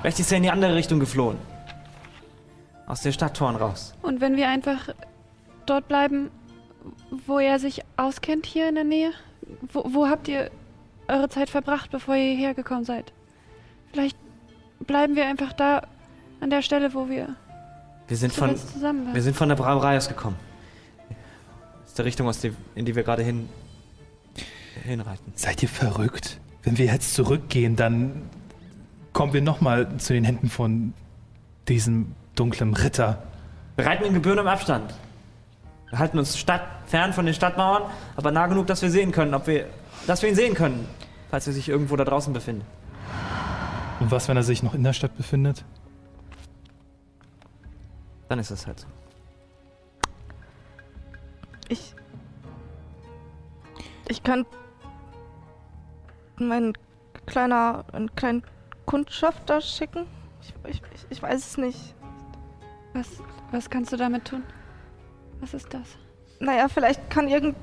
Vielleicht 0.00 0.18
ist 0.18 0.32
er 0.32 0.38
in 0.38 0.42
die 0.42 0.50
andere 0.50 0.74
Richtung 0.74 0.98
geflohen. 0.98 1.38
Aus 2.86 3.02
der 3.02 3.12
Stadttoren 3.12 3.56
raus. 3.56 3.94
Und 4.02 4.20
wenn 4.20 4.36
wir 4.36 4.48
einfach 4.48 4.88
dort 5.66 5.86
bleiben, 5.86 6.30
wo 7.26 7.38
er 7.38 7.58
sich 7.58 7.82
auskennt, 7.96 8.46
hier 8.46 8.68
in 8.68 8.74
der 8.74 8.84
Nähe? 8.84 9.12
Wo, 9.72 9.84
wo 9.88 10.08
habt 10.08 10.28
ihr 10.28 10.50
eure 11.08 11.28
Zeit 11.28 11.50
verbracht, 11.50 11.90
bevor 11.90 12.14
ihr 12.14 12.34
hierher 12.34 12.54
gekommen 12.54 12.84
seid? 12.84 13.12
Vielleicht 13.92 14.16
bleiben 14.80 15.16
wir 15.16 15.26
einfach 15.26 15.52
da 15.52 15.86
an 16.40 16.50
der 16.50 16.62
Stelle, 16.62 16.92
wo 16.94 17.08
wir 17.08 17.34
Wir 18.06 18.16
sind 18.16 18.32
von, 18.32 18.56
zusammen 18.56 19.06
waren. 19.06 19.14
wir 19.14 19.22
sind 19.22 19.36
von 19.36 19.48
der 19.48 19.56
Brauerei 19.56 19.96
aus 19.96 20.08
gekommen. 20.08 20.36
Das 21.80 21.90
ist 21.90 21.98
der 21.98 22.04
Richtung, 22.04 22.28
aus 22.28 22.40
die, 22.40 22.52
in 22.74 22.84
die 22.84 22.94
wir 22.94 23.02
gerade 23.02 23.22
hin, 23.22 23.48
hinreiten. 24.84 25.32
Seid 25.34 25.62
ihr 25.62 25.68
verrückt? 25.68 26.38
Wenn 26.62 26.78
wir 26.78 26.86
jetzt 26.86 27.14
zurückgehen, 27.14 27.76
dann 27.76 28.22
kommen 29.12 29.32
wir 29.32 29.42
nochmal 29.42 29.96
zu 29.98 30.12
den 30.12 30.24
Händen 30.24 30.48
von 30.48 30.92
diesem 31.66 32.14
dunklen 32.34 32.74
Ritter. 32.74 33.22
Wir 33.76 33.86
reiten 33.86 34.04
in 34.04 34.14
gebührendem 34.14 34.46
Abstand. 34.46 34.94
Wir 35.90 35.98
halten 35.98 36.18
uns 36.18 36.36
Stadt, 36.36 36.62
fern 36.86 37.12
von 37.12 37.24
den 37.24 37.34
Stadtmauern, 37.34 37.84
aber 38.16 38.30
nah 38.30 38.46
genug, 38.46 38.66
dass 38.66 38.82
wir 38.82 38.90
sehen 38.90 39.12
können, 39.12 39.34
ob 39.34 39.46
wir, 39.46 39.66
dass 40.06 40.22
wir 40.22 40.28
ihn 40.28 40.34
sehen 40.34 40.54
können, 40.54 40.86
falls 41.30 41.46
er 41.46 41.52
sich 41.52 41.68
irgendwo 41.68 41.96
da 41.96 42.04
draußen 42.04 42.32
befindet. 42.32 42.66
Und 44.00 44.10
was, 44.10 44.28
wenn 44.28 44.36
er 44.36 44.42
sich 44.42 44.62
noch 44.62 44.74
in 44.74 44.84
der 44.84 44.92
Stadt 44.92 45.16
befindet? 45.16 45.64
Dann 48.28 48.38
ist 48.38 48.50
es 48.50 48.66
halt 48.66 48.80
so. 48.80 48.86
Ich. 51.68 51.94
Ich 54.08 54.22
kann. 54.22 54.46
meinen 56.36 56.74
kleiner. 57.26 57.84
einen 57.92 58.14
kleinen 58.14 58.42
Kundschafter 58.86 59.60
schicken? 59.60 60.06
Ich, 60.42 60.54
ich, 60.70 60.82
ich, 60.94 61.06
ich 61.10 61.22
weiß 61.22 61.46
es 61.46 61.56
nicht. 61.58 61.94
Was, 62.94 63.08
was 63.50 63.68
kannst 63.68 63.92
du 63.92 63.96
damit 63.96 64.26
tun? 64.26 64.42
Was 65.40 65.54
ist 65.54 65.72
das? 65.72 65.96
Naja, 66.40 66.68
vielleicht 66.68 67.08
kann 67.10 67.28
irgend. 67.28 67.56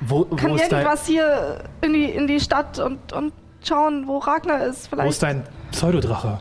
Wo, 0.00 0.24
kann 0.24 0.52
wo, 0.52 0.56
dein, 0.56 0.70
irgendwas 0.70 1.06
hier 1.06 1.64
in 1.80 1.92
die, 1.92 2.04
in 2.04 2.26
die 2.26 2.40
Stadt 2.40 2.78
und, 2.78 3.12
und 3.12 3.32
schauen, 3.62 4.06
wo 4.06 4.18
Ragnar 4.18 4.64
ist. 4.64 4.86
wo 4.86 4.96
Vielleicht. 4.96 5.10
ist 5.10 5.22
dein 5.22 5.44
Pseudodrache? 5.70 6.40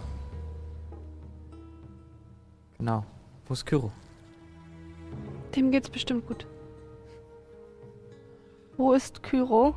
Genau. 2.77 3.03
Wo 3.47 3.53
ist 3.53 3.65
Kyro? 3.65 3.91
Dem 5.55 5.71
geht's 5.71 5.89
bestimmt 5.89 6.27
gut. 6.27 6.45
Wo 8.77 8.93
ist 8.93 9.23
Kyro? 9.23 9.75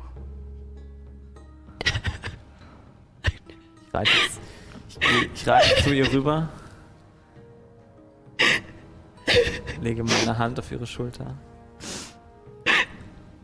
Ich 3.87 3.93
reite, 3.93 4.11
ich, 4.87 4.99
ich 5.33 5.47
reite 5.47 5.83
zu 5.83 5.93
ihr 5.93 6.13
rüber. 6.13 6.49
Lege 9.81 10.03
meine 10.03 10.37
Hand 10.37 10.59
auf 10.59 10.71
ihre 10.71 10.87
Schulter. 10.87 11.35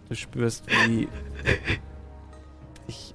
Du 0.09 0.15
spürst, 0.15 0.65
wie 0.67 1.07
dich 2.87 3.13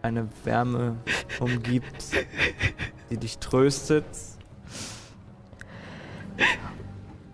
eine 0.00 0.28
Wärme 0.44 0.96
umgibt, 1.40 2.26
die 3.10 3.16
dich 3.16 3.38
tröstet, 3.38 4.04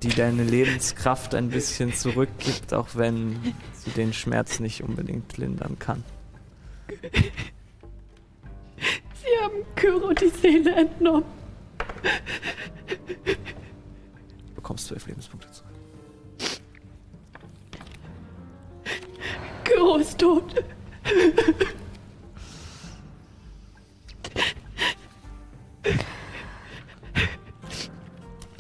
die 0.03 0.09
deine 0.09 0.43
Lebenskraft 0.45 1.35
ein 1.35 1.51
bisschen 1.51 1.93
zurückgibt, 1.95 2.75
auch 2.75 2.89
wenn 2.95 3.55
sie 3.73 3.91
den 3.91 4.13
Schmerz 4.13 4.61
nicht 4.61 4.83
unbedingt 4.83 5.37
lindern 5.37 5.79
kann. 5.79 6.03
Sie 9.23 9.43
haben 9.43 9.65
Kyro 9.77 10.13
die 10.13 10.29
Seele 10.29 10.75
entnommen. 10.75 11.25
Du 14.69 14.75
bekommst 14.75 14.89
zwölf 14.89 15.07
Lebenspunkte 15.07 15.51
zurück. 15.51 15.71
Kyro 19.65 19.97
ist 19.97 20.19
tot. 20.19 20.63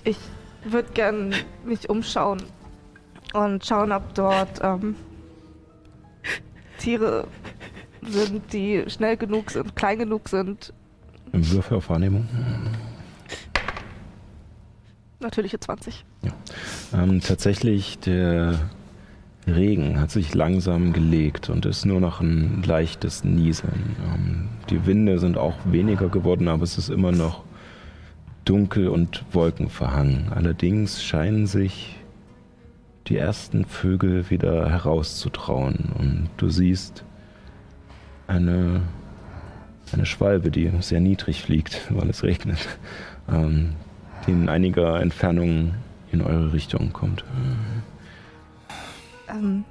Ich 0.05 0.17
würde 0.65 0.91
gern 0.95 1.35
mich 1.67 1.91
umschauen 1.91 2.43
und 3.35 3.67
schauen, 3.67 3.93
ob 3.93 4.15
dort 4.15 4.61
ähm, 4.63 4.97
Tiere 6.79 7.29
sind, 8.01 8.51
die 8.55 8.89
schnell 8.89 9.19
genug 9.19 9.51
sind, 9.51 9.77
klein 9.77 9.99
genug 9.99 10.31
sind. 10.31 10.73
Im 11.33 11.51
Würfel 11.51 11.77
auf 11.77 11.91
Wahrnehmung. 11.91 12.27
Natürliche 15.21 15.59
20. 15.59 16.05
Ähm, 16.95 17.21
tatsächlich, 17.21 17.99
der 17.99 18.59
Regen 19.47 20.01
hat 20.01 20.11
sich 20.11 20.35
langsam 20.35 20.93
gelegt 20.93 21.51
und 21.51 21.67
ist 21.67 21.85
nur 21.85 22.01
noch 22.01 22.21
ein 22.21 22.63
leichtes 22.63 23.25
Nieseln. 23.25 23.97
Ähm, 24.15 24.49
die 24.71 24.87
Winde 24.87 25.19
sind 25.19 25.37
auch 25.37 25.57
weniger 25.65 26.09
geworden, 26.09 26.49
aber 26.49 26.63
es 26.63 26.79
ist 26.79 26.89
immer 26.89 27.13
noch 27.13 27.45
dunkel 28.45 28.89
und 28.89 29.25
wolkenverhangen. 29.33 30.33
Allerdings 30.33 31.03
scheinen 31.03 31.47
sich 31.47 31.97
die 33.09 33.17
ersten 33.17 33.65
Vögel 33.65 34.31
wieder 34.31 34.69
herauszutrauen 34.71 35.93
und 35.99 36.29
du 36.37 36.49
siehst 36.49 37.05
eine, 38.27 38.83
eine 39.93 40.07
Schwalbe, 40.07 40.51
die 40.51 40.71
sehr 40.81 41.01
niedrig 41.01 41.43
fliegt, 41.43 41.81
weil 41.91 42.11
es 42.11 42.23
regnet, 42.23 42.59
ähm, 43.29 43.75
die 44.29 44.33
in 44.33 44.49
einiger 44.49 45.01
Entfernung 45.01 45.75
in 46.13 46.21
eure 46.21 46.53
Richtung 46.53 46.93
kommt. 46.93 47.25
Ähm, 49.29 49.65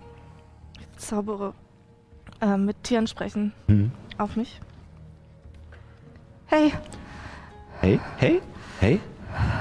ich 0.79 0.87
zaubere 0.97 1.53
äh, 2.41 2.57
mit 2.57 2.83
Tieren 2.83 3.07
sprechen 3.07 3.53
Hm. 3.67 3.91
auf 4.17 4.35
mich. 4.35 4.59
Hey, 6.47 6.71
Hey, 7.79 7.99
hey, 8.17 8.41
hey. 8.79 8.99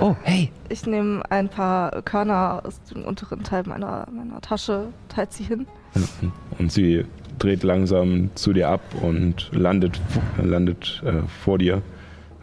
Oh, 0.00 0.16
hey. 0.22 0.50
ich 0.70 0.86
nehme 0.86 1.22
ein 1.30 1.50
paar 1.50 2.00
Körner 2.02 2.62
aus 2.64 2.80
dem 2.84 3.04
unteren 3.04 3.42
Teil 3.42 3.64
meiner, 3.66 4.08
meiner 4.10 4.40
Tasche, 4.40 4.88
teilt 5.10 5.32
sie 5.34 5.44
hin. 5.44 5.66
Und 6.58 6.72
sie 6.72 7.04
dreht 7.38 7.62
langsam 7.62 8.30
zu 8.34 8.54
dir 8.54 8.70
ab 8.70 8.80
und 9.02 9.50
landet, 9.52 10.00
landet 10.42 11.02
äh, 11.04 11.20
vor 11.44 11.58
dir 11.58 11.82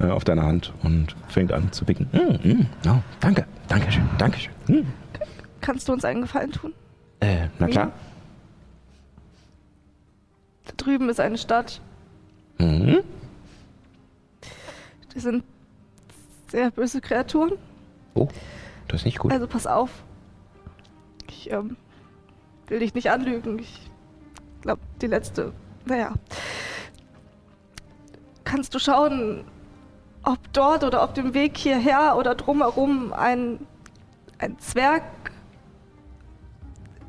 äh, 0.03 0.11
auf 0.11 0.23
deiner 0.23 0.43
Hand 0.43 0.73
und 0.83 1.15
fängt 1.29 1.51
an 1.51 1.71
zu 1.71 1.85
picken. 1.85 2.07
Mm, 2.11 2.47
mm, 2.47 2.65
oh, 2.87 3.01
danke, 3.19 3.45
danke 3.67 3.91
schön, 3.91 4.07
danke 4.17 4.37
schön. 4.39 4.53
Mm. 4.67 4.87
Kannst 5.61 5.87
du 5.87 5.93
uns 5.93 6.03
einen 6.03 6.21
Gefallen 6.21 6.51
tun? 6.51 6.73
Äh, 7.21 7.47
na 7.57 7.67
klar. 7.67 7.91
Da 10.65 10.73
drüben 10.75 11.09
ist 11.09 11.19
eine 11.19 11.37
Stadt. 11.37 11.79
Mhm. 12.57 12.99
Die 15.15 15.19
sind 15.19 15.43
sehr 16.47 16.71
böse 16.71 16.99
Kreaturen. 16.99 17.53
Oh, 18.13 18.27
das 18.87 19.01
ist 19.01 19.05
nicht 19.05 19.19
gut. 19.19 19.31
Also 19.31 19.47
pass 19.47 19.67
auf. 19.67 19.89
Ich 21.29 21.49
ähm, 21.51 21.77
will 22.67 22.79
dich 22.79 22.93
nicht 22.93 23.09
anlügen. 23.09 23.59
Ich 23.59 23.89
glaube, 24.61 24.81
die 25.01 25.07
letzte. 25.07 25.53
Naja. 25.85 26.13
Kannst 28.43 28.75
du 28.75 28.79
schauen, 28.79 29.45
ob 30.23 30.37
dort 30.53 30.83
oder 30.83 31.03
auf 31.03 31.13
dem 31.13 31.33
Weg 31.33 31.57
hierher 31.57 32.15
oder 32.17 32.35
drumherum 32.35 33.13
ein, 33.13 33.59
ein 34.39 34.57
Zwerg 34.59 35.03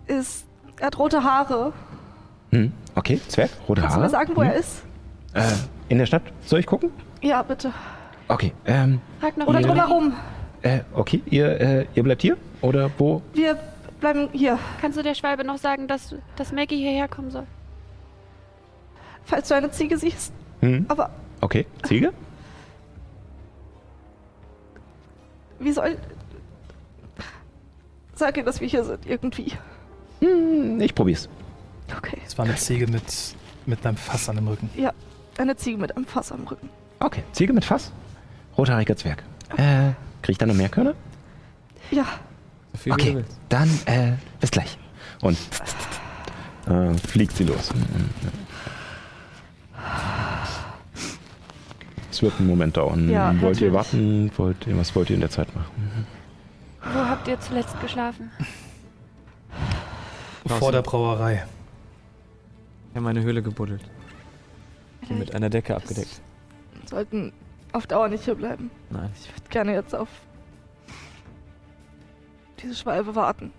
ist. 0.07 0.47
Er 0.81 0.87
hat 0.89 0.99
rote 0.99 1.23
Haare. 1.23 1.73
Hm, 2.51 2.73
okay, 2.95 3.21
Zwerg, 3.29 3.51
rote 3.69 3.81
Kannst 3.81 3.97
du 3.97 4.01
Haare. 4.01 4.07
mir 4.07 4.11
sagen, 4.11 4.33
wo 4.37 4.43
Hm. 4.43 4.49
er 4.51 4.55
ist? 4.57 4.83
Äh, 5.35 5.43
in 5.89 5.99
der 5.99 6.07
Stadt? 6.07 6.23
Soll 6.45 6.61
ich 6.61 6.67
gucken? 6.67 6.91
Ja, 7.23 7.43
bitte. 7.43 7.73
Okay, 8.29 8.53
ähm, 8.65 9.01
Ragnar, 9.23 9.49
Oder 9.49 9.61
drumherum. 9.61 10.15
äh, 10.63 10.81
okay, 10.95 11.23
ihr, 11.27 11.61
äh, 11.61 11.87
ihr 11.95 12.03
bleibt 12.03 12.23
hier? 12.23 12.37
Oder 12.63 12.91
wo? 12.99 13.23
Wir 13.35 13.59
bleiben 14.01 14.29
hier. 14.33 14.59
kannst 14.81 14.99
du 14.99 15.03
der 15.03 15.15
Schwalbe 15.15 15.45
noch 15.45 15.59
sagen, 15.59 15.87
dass, 15.89 16.15
dass 16.37 16.53
Maggie 16.53 16.77
hierher 16.77 17.09
kommen 17.09 17.31
soll? 17.31 17.47
Falls 19.25 19.49
du 19.49 19.55
eine 19.55 19.71
Ziege 19.71 19.97
siehst. 19.99 20.33
Hm, 20.61 20.87
Aber 20.89 21.11
okay, 21.41 21.67
Ziege? 21.85 22.13
Wie 25.59 25.73
soll. 25.73 25.97
Sag 28.15 28.37
ihr, 28.37 28.45
dass 28.45 28.61
wir 28.61 28.69
hier 28.69 28.85
sind, 28.85 29.07
irgendwie. 29.07 29.53
Hm, 30.21 30.81
ich 30.81 30.95
probier's. 30.95 31.29
Okay. 31.97 32.19
Es 32.25 32.39
war 32.39 32.45
eine 32.45 32.57
Ziege 32.57 32.87
mit, 32.87 33.03
mit 33.67 33.85
einem 33.85 33.97
Fass 33.97 34.29
an 34.29 34.37
dem 34.37 34.49
Rücken. 34.49 34.71
Ja, 34.77 34.93
eine 35.37 35.57
Ziege 35.57 35.79
mit 35.79 35.97
einem 35.97 36.07
Fass 36.07 36.33
am 36.33 36.47
Rücken. 36.47 36.69
Okay, 37.01 37.23
Ziege 37.33 37.53
mit 37.53 37.65
Fass. 37.65 37.93
Rothaariger 38.57 38.97
Zwerg. 38.97 39.23
Äh, 39.57 39.93
krieg 40.23 40.33
ich 40.33 40.39
da 40.39 40.47
noch 40.47 40.55
mehr 40.55 40.69
Körner? 40.69 40.95
Ja, 41.91 42.07
So 42.83 42.93
Okay, 42.93 43.25
dann 43.49 43.69
äh, 43.87 44.13
bis 44.41 44.51
gleich. 44.51 44.79
Und 45.21 45.37
äh, 46.67 46.95
fliegt 46.95 47.37
sie 47.37 47.45
los. 47.45 47.71
Es 52.15 52.23
wird 52.23 52.35
einen 52.39 52.47
Moment 52.47 52.77
dauern. 52.77 53.11
Ja, 53.11 53.35
wollt 53.41 53.61
ihr 53.61 53.73
warten? 53.73 54.31
Wollt 54.37 54.69
ihr, 54.69 54.79
was 54.79 54.95
wollt 54.95 55.11
ihr 55.11 55.15
in 55.15 55.21
der 55.21 55.31
Zeit 55.31 55.53
machen? 55.53 56.07
Wo 56.81 57.01
habt 57.01 57.27
ihr 57.27 57.41
zuletzt 57.41 57.81
geschlafen? 57.81 58.31
Vor 60.47 60.71
der 60.71 60.83
Brauerei. 60.83 61.45
Ich 62.91 62.95
habe 62.95 63.01
meine 63.01 63.21
Höhle 63.25 63.43
gebuddelt. 63.43 63.83
Und 65.09 65.19
mit 65.19 65.35
einer 65.35 65.51
Decke 65.51 65.75
abgedeckt. 65.75 66.21
sollten 66.89 67.33
auf 67.73 67.89
Dauer 67.89 68.07
nicht 68.07 68.25
hier 68.25 68.37
bleiben. 68.37 68.71
Nein. 68.91 69.11
Ich 69.21 69.29
würde 69.35 69.51
gerne 69.51 69.73
jetzt 69.75 69.93
auf 69.93 70.09
diese 72.63 72.77
Schwalbe 72.77 73.17
warten. 73.17 73.51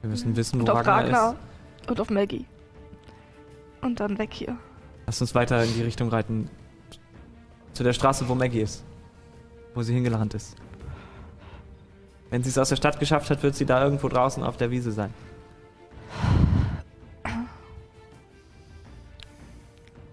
Wir 0.00 0.10
müssen 0.10 0.34
wissen, 0.34 0.58
wo 0.58 0.62
Und 0.62 0.70
auf 0.70 0.78
Ragnar, 0.78 0.96
Ragnar 1.04 1.36
ist. 1.82 1.90
und 1.90 2.00
auf 2.00 2.10
Maggie. 2.10 2.44
Und 3.82 4.00
dann 4.00 4.18
weg 4.18 4.30
hier. 4.32 4.56
Lass 5.06 5.20
uns 5.20 5.32
weiter 5.36 5.62
in 5.62 5.72
die 5.74 5.82
Richtung 5.82 6.08
reiten. 6.08 6.50
Zu 7.78 7.84
der 7.84 7.92
Straße, 7.92 8.28
wo 8.28 8.34
Maggie 8.34 8.62
ist. 8.62 8.82
Wo 9.72 9.82
sie 9.82 9.94
hingelandet 9.94 10.34
ist. 10.34 10.56
Wenn 12.28 12.42
sie 12.42 12.48
es 12.48 12.58
aus 12.58 12.70
der 12.70 12.74
Stadt 12.74 12.98
geschafft 12.98 13.30
hat, 13.30 13.40
wird 13.44 13.54
sie 13.54 13.66
da 13.66 13.84
irgendwo 13.84 14.08
draußen 14.08 14.42
auf 14.42 14.56
der 14.56 14.72
Wiese 14.72 14.90
sein. 14.90 15.14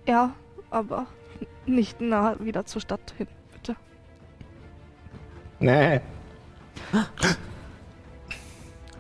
Ja, 0.06 0.36
aber 0.70 1.08
nicht 1.66 2.00
nah 2.02 2.36
wieder 2.40 2.68
zur 2.68 2.82
Stadt 2.82 3.16
hin, 3.18 3.26
bitte. 3.54 3.76
Nee. 5.60 6.02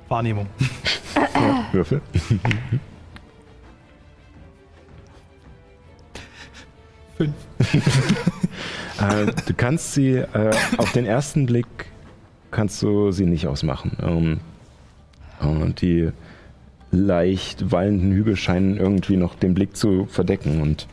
Wahrnehmung. 0.09 0.47
Würfel. 1.71 2.01
Fünf. 7.15 7.33
äh, 9.01 9.31
du 9.45 9.53
kannst 9.55 9.93
sie 9.93 10.15
äh, 10.15 10.51
auf 10.77 10.91
den 10.91 11.05
ersten 11.05 11.45
Blick 11.45 11.67
kannst 12.51 12.81
du 12.81 13.11
sie 13.11 13.25
nicht 13.25 13.47
ausmachen. 13.47 13.97
Ähm, 14.01 14.39
äh, 15.41 15.73
die 15.73 16.11
leicht 16.91 17.71
wallenden 17.71 18.11
Hügel 18.11 18.35
scheinen 18.35 18.77
irgendwie 18.77 19.17
noch 19.17 19.35
den 19.35 19.53
Blick 19.53 19.75
zu 19.75 20.05
verdecken 20.05 20.61
und 20.61 20.87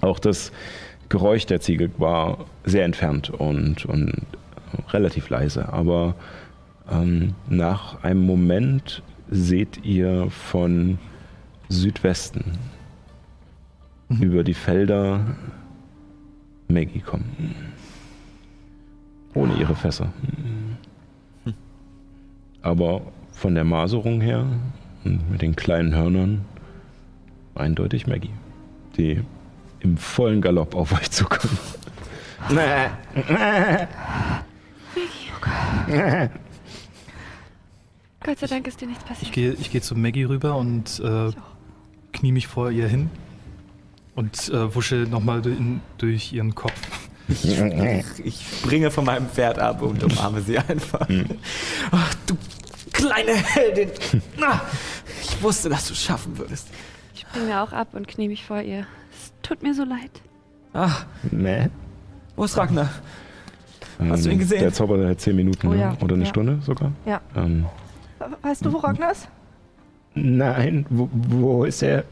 auch 0.00 0.18
das 0.18 0.50
Geräusch 1.08 1.46
der 1.46 1.60
Ziege 1.60 1.90
war 1.98 2.46
sehr 2.64 2.84
entfernt 2.84 3.30
und, 3.30 3.86
und 3.86 4.26
relativ 4.90 5.28
leise. 5.28 5.72
Aber 5.72 6.14
ähm, 6.90 7.34
nach 7.48 8.02
einem 8.02 8.24
Moment 8.24 9.02
seht 9.30 9.84
ihr 9.84 10.30
von 10.30 10.98
Südwesten 11.68 12.58
über 14.18 14.42
die 14.42 14.54
Felder 14.54 15.36
Maggie 16.68 17.00
kommen. 17.00 17.54
Ohne 19.34 19.54
ihre 19.54 19.76
Fässer. 19.76 20.12
Aber 22.62 23.02
von 23.32 23.54
der 23.54 23.64
Maserung 23.64 24.20
her 24.20 24.44
und 25.04 25.30
mit 25.30 25.42
den 25.42 25.54
kleinen 25.56 25.94
Hörnern 25.94 26.44
eindeutig 27.54 28.06
Maggie, 28.06 28.34
die 28.96 29.22
im 29.80 29.96
vollen 29.96 30.40
Galopp 30.42 30.74
auf 30.74 30.92
euch 30.92 31.10
zukommt. 31.10 31.58
Gott 38.22 38.38
sei 38.38 38.46
Dank 38.46 38.66
ist 38.66 38.80
dir 38.80 38.88
nichts 38.88 39.02
Ich 39.04 39.08
passiert. 39.08 39.32
gehe 39.32 39.52
ich 39.52 39.70
geh 39.70 39.80
zu 39.80 39.94
Maggie 39.96 40.24
rüber 40.24 40.56
und 40.56 41.00
äh, 41.00 41.30
knie 42.12 42.32
mich 42.32 42.46
vor 42.46 42.70
ihr 42.70 42.88
hin 42.88 43.10
und 44.20 44.48
äh, 44.50 44.74
wusche 44.74 44.96
nochmal 44.96 45.42
durch 45.98 46.32
ihren 46.32 46.54
Kopf. 46.54 46.74
Ich 48.22 48.44
springe 48.60 48.90
von 48.90 49.04
meinem 49.06 49.28
Pferd 49.28 49.58
ab 49.58 49.80
und 49.82 50.02
umarme 50.04 50.42
sie 50.42 50.58
einfach. 50.58 51.08
Ach, 51.90 52.14
du 52.26 52.36
kleine 52.92 53.32
Heldin. 53.32 53.90
Ich 55.22 55.42
wusste, 55.42 55.68
dass 55.70 55.86
du 55.86 55.94
es 55.94 56.02
schaffen 56.02 56.36
würdest. 56.36 56.68
Ich 57.14 57.20
spring 57.20 57.46
mir 57.46 57.62
auch 57.62 57.72
ab 57.72 57.88
und 57.94 58.08
knie 58.08 58.28
mich 58.28 58.44
vor 58.44 58.60
ihr. 58.60 58.86
Es 59.12 59.32
tut 59.42 59.62
mir 59.62 59.74
so 59.74 59.84
leid. 59.84 60.10
Ah, 60.74 60.90
Nee. 61.30 61.68
wo 62.36 62.44
ist 62.44 62.56
Ragnar? 62.58 62.90
Hast 64.08 64.26
du 64.26 64.30
ihn 64.30 64.38
gesehen? 64.38 64.60
Der 64.60 64.72
Zauber 64.72 65.08
hat 65.08 65.20
zehn 65.20 65.36
Minuten 65.36 65.66
Oh 65.68 65.72
ne? 65.72 65.80
ja, 65.80 65.96
oder 66.00 66.14
eine 66.14 66.24
ja. 66.24 66.28
Stunde 66.30 66.58
sogar. 66.62 66.92
Ja. 67.06 67.20
Ähm, 67.36 67.66
Weißt 68.42 68.64
du, 68.64 68.72
wo 68.72 68.78
Ragnar 68.78 69.12
ist? 69.12 69.28
nein, 70.14 70.84
wo, 70.90 71.08
wo 71.12 71.64
ist 71.64 71.82
er? 71.82 72.04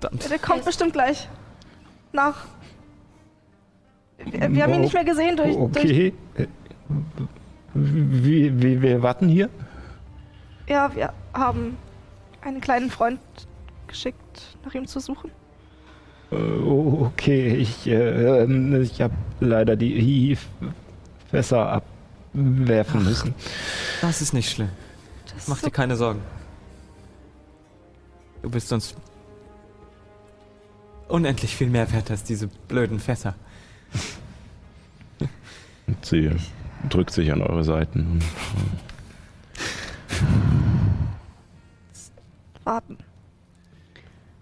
Verdammt. 0.00 0.30
Der 0.30 0.38
kommt 0.38 0.64
bestimmt 0.64 0.92
gleich. 0.92 1.28
Nach. 2.12 2.46
Wir, 4.18 4.52
wir 4.52 4.62
haben 4.62 4.74
ihn 4.74 4.80
nicht 4.82 4.94
mehr 4.94 5.04
gesehen 5.04 5.36
durch. 5.36 5.54
durch 5.54 5.84
Okay. 5.84 6.14
Äh, 6.36 6.46
Wie, 7.74 8.62
wie, 8.62 8.80
wir 8.82 9.02
warten 9.02 9.28
hier? 9.28 9.50
ja, 10.68 10.90
wir 10.94 11.12
haben 11.32 11.76
einen 12.40 12.60
kleinen 12.60 12.90
Freund 12.90 13.20
geschickt, 13.86 14.56
nach 14.64 14.74
ihm 14.74 14.86
zu 14.86 15.00
suchen. 15.00 15.30
Äh, 16.32 16.36
Okay, 16.36 17.54
ich, 17.56 17.86
äh, 17.86 18.42
ähm, 18.42 18.80
ich 18.82 19.00
habe 19.00 19.14
leider 19.40 19.76
die 19.76 20.36
Fässer 21.30 21.82
abwerfen 22.34 23.04
müssen. 23.04 23.34
Das 24.00 24.20
ist 24.22 24.32
nicht 24.32 24.50
schlimm. 24.50 24.70
Das 25.34 25.48
Mach 25.48 25.60
dir 25.60 25.70
keine 25.70 25.96
Sorgen. 25.96 26.20
Du 28.42 28.50
bist 28.50 28.72
uns 28.72 28.94
unendlich 31.08 31.54
viel 31.56 31.68
mehr 31.68 31.92
wert 31.92 32.10
als 32.10 32.24
diese 32.24 32.48
blöden 32.68 32.98
Fässer. 32.98 33.34
Und 35.86 36.04
sie 36.04 36.30
drückt 36.88 37.12
sich 37.12 37.32
an 37.32 37.42
eure 37.42 37.64
Seiten. 37.64 38.00
Und, 38.12 38.24
warten. 42.64 42.98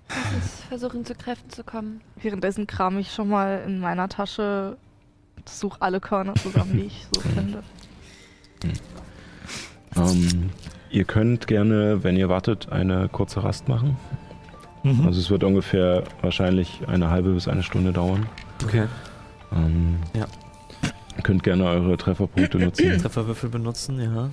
Lass 0.09 0.35
uns 0.35 0.61
versuchen, 0.69 1.05
zu 1.05 1.15
Kräften 1.15 1.51
zu 1.51 1.63
kommen. 1.63 2.01
Währenddessen 2.17 2.67
kram 2.67 2.99
ich 2.99 3.13
schon 3.13 3.29
mal 3.29 3.63
in 3.67 3.81
meiner 3.81 4.09
Tasche, 4.09 4.77
suche 5.45 5.81
alle 5.83 6.01
Körner 6.01 6.35
zusammen, 6.35 6.73
die 6.73 6.87
ich 6.87 7.07
so 7.13 7.21
finde. 7.35 7.63
ähm, 9.97 10.51
ihr 10.91 11.05
könnt 11.05 11.47
gerne, 11.47 12.03
wenn 12.03 12.17
ihr 12.17 12.29
wartet, 12.29 12.71
eine 12.73 13.09
kurze 13.09 13.45
Rast 13.45 13.69
machen. 13.69 13.97
Mhm. 14.85 15.07
Also 15.07 15.19
es 15.21 15.31
wird 15.31 15.43
ungefähr 15.45 16.05
wahrscheinlich 16.23 16.83
eine 16.87 17.11
halbe 17.11 17.31
bis 17.31 17.49
eine 17.49 17.63
Stunde 17.65 17.93
dauern. 17.93 18.27
Okay. 18.63 18.85
Ähm, 19.53 19.97
Ja. 20.15 20.27
Ihr 21.17 21.23
könnt 21.23 21.43
gerne 21.43 21.65
eure 21.65 21.97
Trefferpunkte 21.97 22.59
nutzen. 22.59 22.99
Trefferwürfel 23.03 23.49
benutzen, 23.49 24.01
ja. 24.01 24.31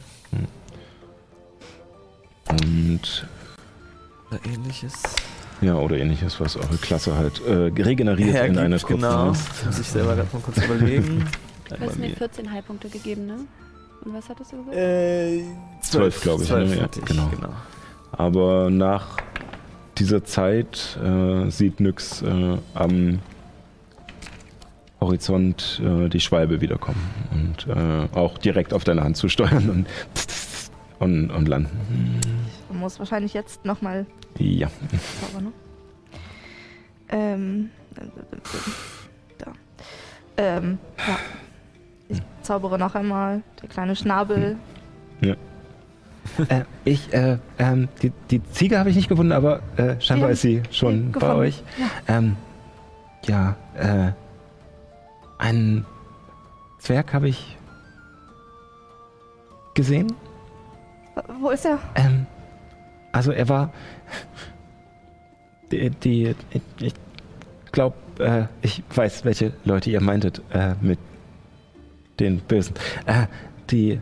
Und 2.50 3.28
Oder 4.30 4.40
ähnliches. 4.46 4.94
ja, 5.62 5.76
oder 5.76 5.98
ähnliches, 5.98 6.40
was 6.40 6.58
eure 6.58 6.78
Klasse 6.78 7.16
halt 7.16 7.42
äh, 7.46 7.72
regeneriert 7.82 8.48
in 8.48 8.58
einer 8.58 8.80
kurzen 8.80 9.02
genau. 9.02 9.28
Muss 9.28 9.80
ich 9.80 9.88
selber 9.88 10.16
gerade 10.16 10.30
mal 10.34 10.42
kurz 10.42 10.58
überlegen. 10.66 11.26
Du 11.70 11.80
hast 11.80 12.00
mir 12.00 12.10
14 12.10 12.52
Heilpunkte 12.52 12.90
gegeben, 12.90 13.28
ne? 13.28 13.36
Und 14.04 14.14
was 14.16 14.28
hattest 14.28 14.52
du 14.52 14.58
gesagt? 14.58 14.76
Äh, 14.76 15.44
Zwölf, 15.82 16.20
glaub 16.22 16.42
ich, 16.42 16.48
Zwölf 16.48 16.70
ne? 16.70 16.76
Ja, 16.78 16.88
genau. 17.06 17.28
genau. 17.30 17.50
Aber 18.12 18.70
nach 18.70 19.18
dieser 20.02 20.24
Zeit 20.24 20.98
äh, 21.04 21.52
sieht 21.52 21.80
Nyx 21.80 22.24
äh, 22.24 22.58
am 22.74 23.20
Horizont 25.00 25.80
äh, 25.86 26.10
die 26.10 26.20
Schwalbe 26.20 26.60
wiederkommen 26.60 27.08
und 27.32 27.68
äh, 27.68 28.08
auch 28.18 28.40
direkt 28.40 28.74
auf 28.74 28.84
deine 28.84 29.04
Hand 29.04 29.16
zu 29.18 29.30
steuern 29.30 29.70
und, 29.70 29.88
und, 30.98 31.30
und 31.30 31.48
landen. 31.48 32.20
Man 32.70 32.80
muss 32.80 32.98
wahrscheinlich 32.98 33.36
jetzt 33.36 33.64
nochmal 33.64 34.08
Ja. 34.40 34.72
ne? 35.40 35.52
Ähm. 37.10 37.70
Da. 39.38 39.54
Ähm, 40.38 40.80
ja. 40.98 41.20
Ich 42.10 42.22
zaubere 42.42 42.80
noch 42.80 42.96
einmal. 42.96 43.44
Der 43.62 43.70
kleine 43.70 43.96
Schnabel. 43.96 44.58
Äh, 46.48 46.64
ich, 46.86 47.14
äh, 47.14 47.38
ähm, 47.60 47.90
die, 48.02 48.12
die 48.30 48.44
Ziege 48.52 48.80
habe 48.80 48.90
ich 48.90 48.96
nicht 48.96 49.10
gefunden, 49.10 49.32
aber 49.32 49.62
äh, 49.78 50.00
scheinbar 50.00 50.30
Ja, 50.30 50.34
ist 50.34 50.42
sie 50.42 50.64
schon 50.72 51.12
ja, 51.14 51.20
bei 51.20 51.36
euch. 51.36 51.64
Ähm, 52.08 52.38
ja, 53.26 53.56
äh, 53.76 54.12
einen 55.38 55.86
Zwerg 56.80 57.14
habe 57.14 57.30
ich 57.30 57.58
gesehen. 59.74 60.14
Wo 61.40 61.50
ist 61.50 61.66
er? 61.66 61.80
Ähm, 61.96 62.26
also 63.12 63.32
er 63.32 63.50
war 63.50 63.72
die, 65.72 65.90
die 65.90 66.36
ich 66.80 66.94
glaube, 67.72 67.96
äh, 68.20 68.44
ich 68.62 68.84
weiß, 68.94 69.26
welche 69.26 69.54
Leute 69.66 69.90
ihr 69.90 70.02
meintet 70.02 70.42
äh, 70.52 70.76
mit 70.82 71.00
den 72.20 72.40
Bösen. 72.40 72.76
Äh, 73.06 73.28
die, 73.70 74.00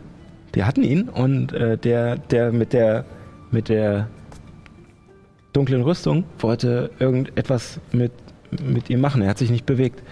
die 0.54 0.64
hatten 0.64 0.82
ihn 0.82 1.08
und 1.08 1.52
äh, 1.52 1.76
der, 1.78 2.16
der 2.16 2.52
mit 2.52 2.72
der 2.72 3.04
mit 3.50 3.68
der 3.68 4.08
dunklen 5.52 5.82
Rüstung 5.82 6.24
wollte 6.38 6.90
irgendetwas 6.98 7.80
mit, 7.92 8.12
mit 8.62 8.90
ihm 8.90 9.00
machen. 9.00 9.22
Er 9.22 9.30
hat 9.30 9.38
sich 9.38 9.50
nicht 9.50 9.66
bewegt. 9.66 10.02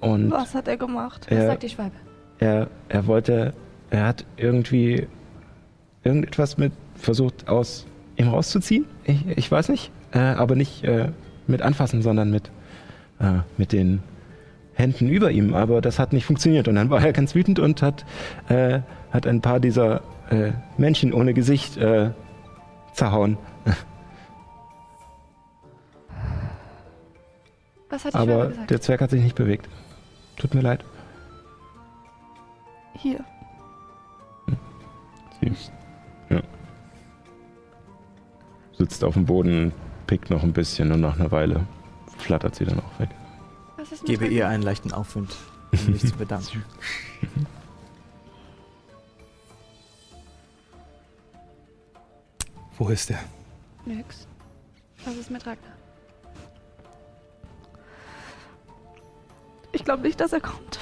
Und 0.00 0.30
Was 0.30 0.54
hat 0.54 0.68
er 0.68 0.76
gemacht? 0.76 1.26
Was 1.28 1.38
er, 1.38 1.46
sagt 1.46 1.62
die 1.62 1.68
Schwalbe? 1.68 1.96
er, 2.40 2.68
er 2.88 3.06
wollte, 3.06 3.52
er 3.90 4.06
hat 4.06 4.24
irgendwie 4.36 5.06
irgendetwas 6.02 6.58
mit 6.58 6.72
versucht 6.94 7.48
aus 7.48 7.86
ihm 8.16 8.28
rauszuziehen. 8.28 8.86
Ich, 9.04 9.26
ich 9.28 9.50
weiß 9.50 9.68
nicht, 9.68 9.92
äh, 10.12 10.18
aber 10.18 10.56
nicht 10.56 10.84
äh, 10.84 11.10
mit 11.46 11.62
anfassen, 11.62 12.02
sondern 12.02 12.30
mit, 12.30 12.50
äh, 13.20 13.40
mit 13.56 13.72
den 13.72 14.02
Händen 14.74 15.08
über 15.08 15.30
ihm. 15.30 15.54
Aber 15.54 15.80
das 15.80 15.98
hat 15.98 16.12
nicht 16.12 16.24
funktioniert. 16.24 16.68
Und 16.68 16.76
dann 16.76 16.90
war 16.90 17.04
er 17.04 17.12
ganz 17.12 17.34
wütend 17.34 17.58
und 17.58 17.82
hat, 17.82 18.04
äh, 18.48 18.80
hat 19.12 19.26
ein 19.26 19.40
paar 19.40 19.60
dieser 19.60 20.02
äh, 20.30 20.52
Männchen 20.78 21.12
ohne 21.12 21.34
Gesicht 21.34 21.76
äh, 21.76 22.10
zerhauen. 22.92 23.36
Was 27.88 28.04
hat 28.04 28.14
die 28.14 28.18
Schwalbe 28.18 28.32
Aber 28.34 28.48
gesagt? 28.48 28.70
der 28.70 28.80
Zwerg 28.80 29.00
hat 29.00 29.10
sich 29.10 29.22
nicht 29.22 29.34
bewegt. 29.34 29.68
Tut 30.36 30.54
mir 30.54 30.60
leid. 30.60 30.84
Hier. 32.94 33.24
Sie 35.40 35.52
ja. 36.28 36.42
sitzt 38.78 39.02
auf 39.04 39.14
dem 39.14 39.26
Boden, 39.26 39.72
pickt 40.06 40.30
noch 40.30 40.42
ein 40.42 40.52
bisschen 40.52 40.92
und 40.92 41.00
nach 41.00 41.18
einer 41.18 41.30
Weile 41.30 41.66
flattert 42.18 42.54
sie 42.54 42.66
dann 42.66 42.78
auch 42.78 43.00
weg. 43.00 43.08
Ist 43.90 44.04
gebe 44.04 44.26
ihr 44.26 44.46
einen 44.46 44.62
leichten 44.62 44.92
Aufwind, 44.92 45.34
um 45.72 45.92
mich 45.92 46.06
zu 46.06 46.14
bedanken. 46.16 46.62
Wo 52.80 52.88
ist 52.88 53.10
er? 53.10 53.22
Nix. 53.84 54.26
Was 55.04 55.14
ist 55.14 55.30
mit 55.30 55.46
Ragnar? 55.46 55.76
Ich 59.72 59.84
glaube 59.84 60.02
nicht, 60.02 60.18
dass 60.18 60.32
er 60.32 60.40
kommt. 60.40 60.78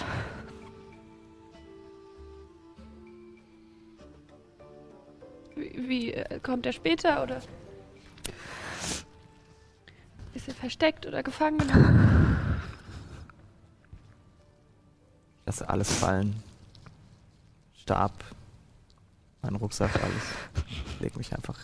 Wie, 5.56 5.88
wie 5.88 6.12
äh, 6.12 6.38
kommt 6.38 6.66
er 6.66 6.72
später 6.72 7.20
oder? 7.20 7.42
Ist 10.34 10.46
er 10.46 10.54
versteckt 10.54 11.04
oder 11.04 11.24
gefangen? 11.24 11.68
Lasse 15.46 15.68
alles 15.68 15.92
fallen. 15.92 16.44
Stab, 17.74 18.22
mein 19.42 19.56
Rucksack, 19.56 20.00
alles. 20.00 21.00
Leg 21.00 21.16
mich 21.16 21.34
einfach. 21.34 21.58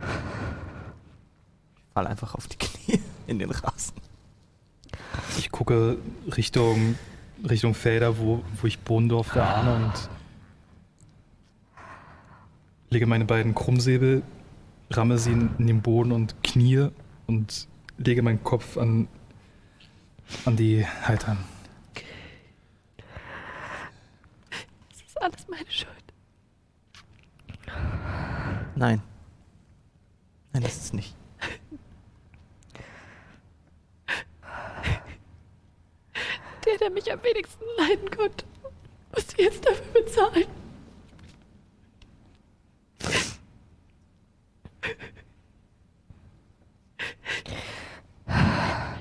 Ich 0.00 1.92
fall 1.94 2.06
einfach 2.06 2.34
auf 2.34 2.46
die 2.46 2.56
Knie 2.56 3.00
in 3.26 3.38
den 3.38 3.50
Rasen. 3.50 3.94
Ich 5.38 5.50
gucke 5.50 5.98
Richtung, 6.36 6.96
Richtung 7.48 7.74
Felder, 7.74 8.18
wo, 8.18 8.42
wo 8.60 8.66
ich 8.66 8.78
Bohndorf 8.80 9.28
verahne 9.28 9.84
und 9.84 10.10
lege 12.90 13.06
meine 13.06 13.24
beiden 13.24 13.54
Krummsäbel, 13.54 14.22
ramme 14.90 15.18
sie 15.18 15.32
in, 15.32 15.50
in 15.58 15.66
den 15.66 15.82
Boden 15.82 16.12
und 16.12 16.42
knie 16.42 16.88
und 17.26 17.68
lege 17.98 18.22
meinen 18.22 18.42
Kopf 18.44 18.76
an, 18.76 19.08
an 20.44 20.56
die 20.56 20.86
Haltern. 20.86 21.38
Das 24.90 25.02
ist 25.06 25.22
alles 25.22 25.46
meine 25.48 25.70
Schuld. 25.70 25.92
Nein. 28.76 29.02
Nein, 30.56 30.62
das 30.62 30.76
ist 30.78 30.94
nicht. 30.94 31.14
Der, 36.64 36.78
der 36.78 36.88
mich 36.88 37.12
am 37.12 37.22
wenigsten 37.22 37.64
leiden 37.76 38.10
konnte, 38.10 38.46
muss 39.14 39.26
jetzt 39.36 39.66
dafür 39.66 39.92
bezahlen. 39.92 40.46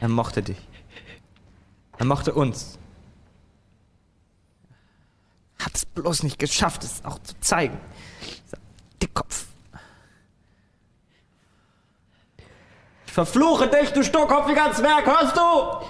Er 0.02 0.10
mochte 0.10 0.44
dich. 0.44 0.58
Er 1.98 2.06
mochte 2.06 2.34
uns. 2.34 2.78
Hat 5.60 5.74
es 5.74 5.86
bloß 5.86 6.24
nicht 6.24 6.38
geschafft, 6.38 6.84
es 6.84 7.06
auch 7.06 7.20
zu 7.20 7.40
zeigen. 7.40 7.80
Dieser 8.44 8.58
Dickkopf. 9.02 9.46
Ich 13.05 13.05
verfluche 13.16 13.70
dich, 13.70 13.94
du 13.94 14.04
sturkopfiger 14.04 14.74
Zwerg, 14.74 15.06
hörst 15.06 15.38
du? 15.38 15.86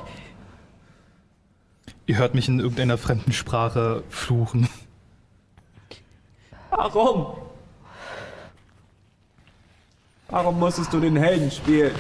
Ihr 2.06 2.18
hört 2.20 2.36
mich 2.36 2.48
in 2.48 2.60
irgendeiner 2.60 3.00
fremden 3.00 3.34
Sprache 3.34 4.04
fluchen. 4.10 4.70
Warum? 6.70 7.36
Warum 10.28 10.60
musstest 10.60 10.94
du 10.94 11.00
den 11.00 11.16
Helden 11.16 11.50
spielen? 11.50 11.96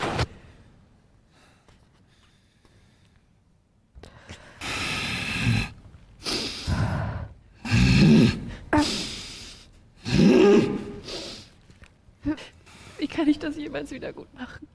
Wie 12.99 13.07
kann 13.07 13.27
ich 13.27 13.39
das 13.39 13.55
jemals 13.55 13.89
wieder 13.89 14.13
gut 14.13 14.31
machen? 14.35 14.67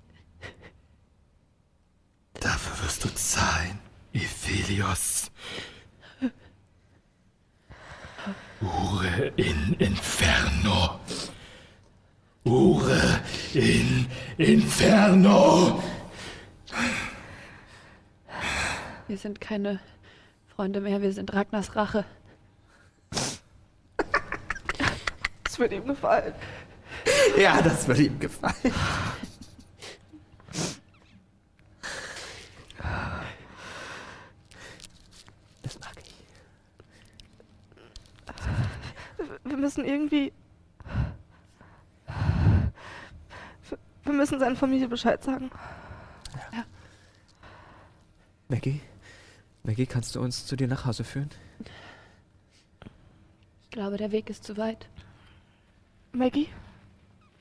Dafür 2.41 2.85
wirst 2.85 3.05
du 3.05 3.09
zahlen, 3.15 3.79
Iphilios. 4.71 5.31
Ure 8.61 9.33
in 9.37 9.75
Inferno. 9.79 11.01
Ure 12.45 13.21
in 13.55 14.07
Inferno. 14.39 15.83
Wir 19.09 19.19
sind 19.19 19.41
keine 19.41 19.81
Freunde 20.55 20.81
mehr, 20.81 21.03
wir 21.03 21.13
sind 21.13 21.33
Ragnars 21.33 21.75
Rache. 21.75 22.05
Das 25.45 25.59
wird 25.59 25.73
ihm 25.73 25.87
gefallen. 25.87 26.35
Ja, 27.37 27.61
das 27.61 27.89
würde 27.89 28.05
ihm 28.05 28.21
gefallen. 28.21 28.55
Das 35.63 35.79
mag 35.81 35.95
ich. 35.99 36.15
Wir 39.45 39.57
müssen 39.81 39.85
irgendwie. 39.85 40.33
Wir 44.05 44.13
müssen 44.13 44.39
seiner 44.39 44.57
Familie 44.57 44.89
Bescheid 44.89 45.23
sagen. 45.23 45.51
Maggie? 48.49 48.81
Maggie, 49.63 49.87
kannst 49.87 50.17
du 50.17 50.21
uns 50.21 50.47
zu 50.47 50.57
dir 50.57 50.67
nach 50.67 50.85
Hause 50.87 51.05
führen? 51.05 51.31
Ich 53.65 53.71
glaube, 53.71 53.97
der 53.97 54.11
Weg 54.11 54.29
ist 54.31 54.43
zu 54.45 54.57
weit. 54.57 54.89
Maggie, 56.13 56.49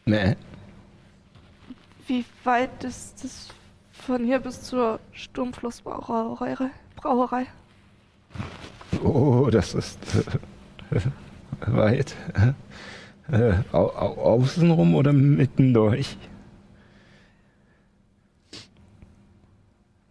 Nee. 0.06 0.36
wie 2.08 2.24
weit 2.44 2.84
ist 2.84 3.24
es 3.24 3.48
von 3.92 4.24
hier 4.24 4.40
bis 4.40 4.62
zur 4.62 5.00
Sturmflussbrauerei? 5.12 6.70
Brauerei? 6.96 7.48
Oh, 9.04 9.50
das 9.52 9.74
ist 9.74 9.98
weit. 11.66 12.16
Äh, 13.32 13.54
au, 13.72 13.90
au, 13.90 14.40
außenrum 14.40 14.96
oder 14.96 15.14
mittendurch? 15.14 16.18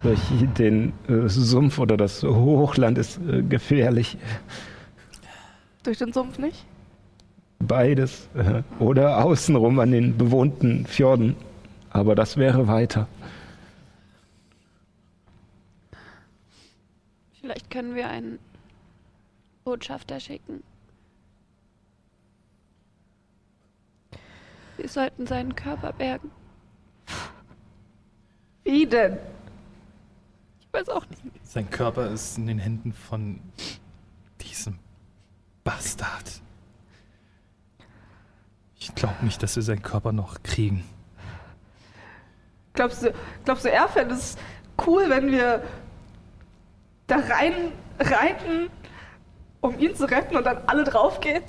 Durch 0.01 0.20
den 0.57 0.93
äh, 1.09 1.29
Sumpf 1.29 1.79
oder 1.81 1.97
das 1.97 2.23
Hochland 2.23 2.97
ist 2.99 3.19
äh, 3.29 3.43
gefährlich. 3.43 4.16
Durch 5.83 5.99
den 5.99 6.12
Sumpf 6.12 6.39
nicht? 6.39 6.65
Beides. 7.59 8.29
Äh, 8.35 8.62
oder 8.79 9.25
außenrum 9.25 9.81
an 9.81 9.91
den 9.91 10.16
bewohnten 10.16 10.87
Fjorden. 10.87 11.35
Aber 11.91 12.15
das 12.15 12.37
wäre 12.37 12.69
weiter. 12.69 13.09
Vielleicht 17.41 17.70
können 17.70 17.95
wir 17.97 18.09
einen 18.09 18.39
Botschafter 19.65 20.20
schicken. 20.20 20.62
Wir 24.78 24.88
sollten 24.88 25.26
seinen 25.26 25.56
Körper 25.56 25.92
bergen. 25.92 26.30
Wie 28.64 28.86
denn? 28.86 29.18
Ich 30.60 30.72
weiß 30.72 30.88
auch 30.88 31.05
nicht. 31.10 31.20
Sein 31.42 31.68
Körper 31.68 32.09
ist 32.10 32.38
in 32.38 32.46
den 32.46 32.60
Händen 32.60 32.92
von 32.92 33.40
diesem 34.40 34.78
Bastard. 35.64 36.40
Ich 38.78 38.94
glaube 38.94 39.24
nicht, 39.24 39.42
dass 39.42 39.56
wir 39.56 39.64
seinen 39.64 39.82
Körper 39.82 40.12
noch 40.12 40.44
kriegen. 40.44 40.84
Glaubst 42.74 43.02
du, 43.02 43.12
glaubst 43.44 43.64
du, 43.64 43.72
er 43.72 43.88
fände 43.88 44.14
es 44.14 44.36
cool, 44.86 45.10
wenn 45.10 45.32
wir 45.32 45.64
da 47.09 47.16
rein 47.16 47.72
reiten, 47.98 48.70
um 49.60 49.76
ihn 49.80 49.96
zu 49.96 50.05
retten 50.05 50.36
und 50.36 50.44
dann 50.44 50.59
alle 50.68 50.84
draufgehen? 50.84 51.42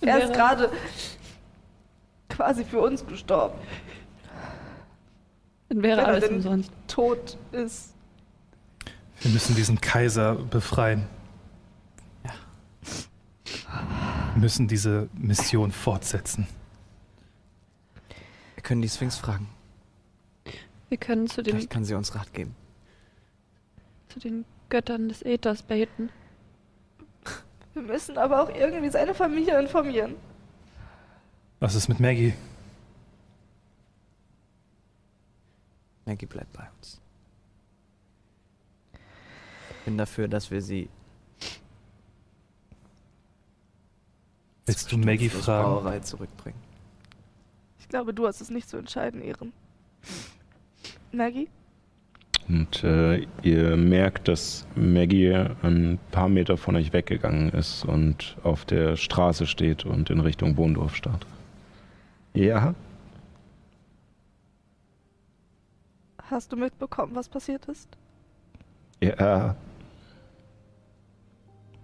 Er 0.00 0.24
ist 0.24 0.32
gerade 0.32 0.70
quasi 2.32 2.64
für 2.64 2.80
uns 2.80 3.06
gestorben. 3.06 3.58
Dann 5.68 5.82
wäre 5.82 5.98
Wenn 5.98 6.04
er 6.04 6.08
alles 6.08 6.24
denn 6.24 6.36
umsonst. 6.36 6.72
tot 6.88 7.38
ist. 7.52 7.94
Wir 9.20 9.30
müssen 9.30 9.54
diesen 9.54 9.80
Kaiser 9.80 10.34
befreien. 10.34 11.06
Wir 14.34 14.40
müssen 14.40 14.66
diese 14.68 15.08
Mission 15.14 15.70
fortsetzen. 15.72 16.46
Wir 18.54 18.62
können 18.62 18.82
die 18.82 18.88
Sphinx 18.88 19.16
fragen. 19.16 19.48
Wir 20.88 20.98
können 20.98 21.26
zu 21.28 21.42
den, 21.42 21.54
Vielleicht 21.54 21.70
kann 21.70 21.84
sie 21.84 21.94
uns 21.94 22.14
Rat 22.14 22.32
geben. 22.34 22.54
zu 24.08 24.20
den 24.20 24.44
Göttern 24.68 25.08
des 25.08 25.22
Äthers 25.22 25.62
beten. 25.62 26.10
Wir 27.74 27.82
müssen 27.82 28.18
aber 28.18 28.42
auch 28.42 28.54
irgendwie 28.54 28.90
seine 28.90 29.14
Familie 29.14 29.58
informieren. 29.58 30.16
Was 31.62 31.76
ist 31.76 31.88
mit 31.88 32.00
Maggie? 32.00 32.34
Maggie 36.04 36.26
bleibt 36.26 36.52
bei 36.52 36.64
uns. 36.76 37.00
Ich 39.70 39.84
bin 39.84 39.96
dafür, 39.96 40.26
dass 40.26 40.50
wir 40.50 40.60
sie 40.60 40.88
Willst 44.66 44.90
du 44.90 44.98
Maggie 44.98 45.28
fragen? 45.28 45.68
Brauerei 45.68 46.00
zurückbringen. 46.00 46.58
Ich 47.78 47.88
glaube, 47.88 48.12
du 48.12 48.26
hast 48.26 48.40
es 48.40 48.50
nicht 48.50 48.68
zu 48.68 48.76
entscheiden, 48.76 49.22
Ehren. 49.22 49.52
Maggie? 51.12 51.48
Und 52.48 52.82
äh, 52.82 53.24
ihr 53.44 53.76
merkt, 53.76 54.26
dass 54.26 54.66
Maggie 54.74 55.32
ein 55.62 56.00
paar 56.10 56.28
Meter 56.28 56.56
von 56.56 56.74
euch 56.74 56.92
weggegangen 56.92 57.50
ist 57.50 57.84
und 57.84 58.36
auf 58.42 58.64
der 58.64 58.96
Straße 58.96 59.46
steht 59.46 59.84
und 59.84 60.10
in 60.10 60.18
Richtung 60.18 60.56
Bohndorf 60.56 60.96
starrt. 60.96 61.24
Ja? 62.34 62.74
Hast 66.30 66.50
du 66.50 66.56
mitbekommen, 66.56 67.14
was 67.14 67.28
passiert 67.28 67.66
ist? 67.66 67.88
Ja. 69.02 69.54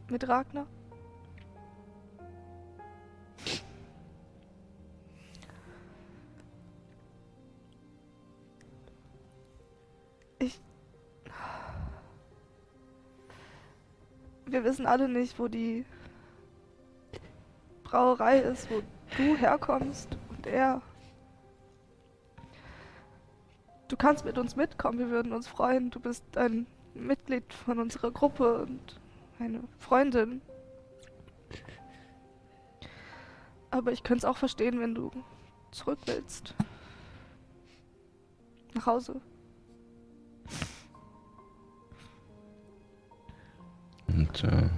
Mit 0.09 0.27
Ragnar? 0.27 0.67
Ich. 10.39 10.59
Wir 14.47 14.65
wissen 14.65 14.87
alle 14.87 15.11
nicht, 15.11 15.39
wo 15.39 15.49
die 15.49 15.85
Brauerei 17.85 18.39
ist, 18.39 18.71
wo 18.71 18.81
du 19.19 19.37
herkommst 19.37 20.17
er. 20.49 20.83
Du 23.89 23.97
kannst 23.97 24.25
mit 24.25 24.37
uns 24.37 24.55
mitkommen, 24.55 24.99
wir 24.99 25.09
würden 25.09 25.33
uns 25.33 25.49
freuen. 25.49 25.91
Du 25.91 25.99
bist 25.99 26.37
ein 26.37 26.67
Mitglied 26.95 27.53
von 27.53 27.79
unserer 27.79 28.11
Gruppe 28.11 28.63
und 28.63 29.01
eine 29.39 29.61
Freundin. 29.79 30.43
Aber 33.71 33.93
ich 33.93 34.03
könnte 34.03 34.27
es 34.27 34.31
auch 34.31 34.37
verstehen, 34.37 34.81
wenn 34.81 34.95
du 34.95 35.11
zurück 35.71 35.99
willst. 36.07 36.55
Nach 38.75 38.87
Hause. 38.87 39.21
Und 44.09 44.45
äh, 44.45 44.69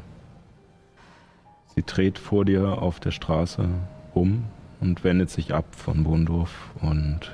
sie 1.75 1.83
dreht 1.83 2.19
vor 2.19 2.45
dir 2.45 2.83
auf 2.83 3.01
der 3.01 3.13
Straße 3.13 3.69
um 4.13 4.45
und 4.81 5.05
wendet 5.05 5.31
sich 5.31 5.53
ab 5.53 5.67
von 5.75 6.05
Bohndorf 6.05 6.71
und 6.81 7.33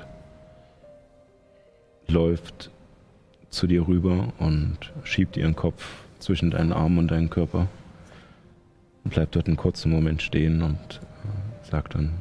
läuft 2.07 2.71
zu 3.49 3.67
dir 3.67 3.87
rüber 3.87 4.33
und 4.39 4.77
schiebt 5.03 5.37
ihren 5.37 5.55
Kopf 5.55 6.03
zwischen 6.19 6.51
deinen 6.51 6.73
Arm 6.73 6.97
und 6.97 7.09
deinen 7.09 7.29
Körper. 7.29 7.67
Und 9.03 9.11
bleibt 9.13 9.35
dort 9.35 9.47
einen 9.47 9.57
kurzen 9.57 9.91
Moment 9.91 10.21
stehen 10.21 10.61
und 10.61 10.99
äh, 10.99 11.69
sagt 11.69 11.95
dann: 11.95 12.13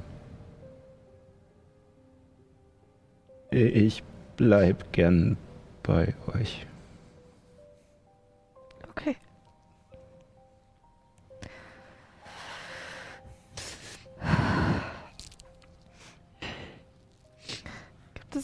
Ich 3.50 4.02
bleib 4.36 4.92
gern 4.92 5.36
bei 5.82 6.14
euch. 6.32 6.66
Okay. 8.90 9.16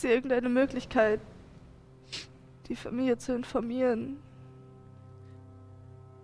Es 0.02 0.10
irgendeine 0.10 0.48
Möglichkeit, 0.48 1.20
die 2.66 2.74
Familie 2.74 3.18
zu 3.18 3.36
informieren? 3.36 4.20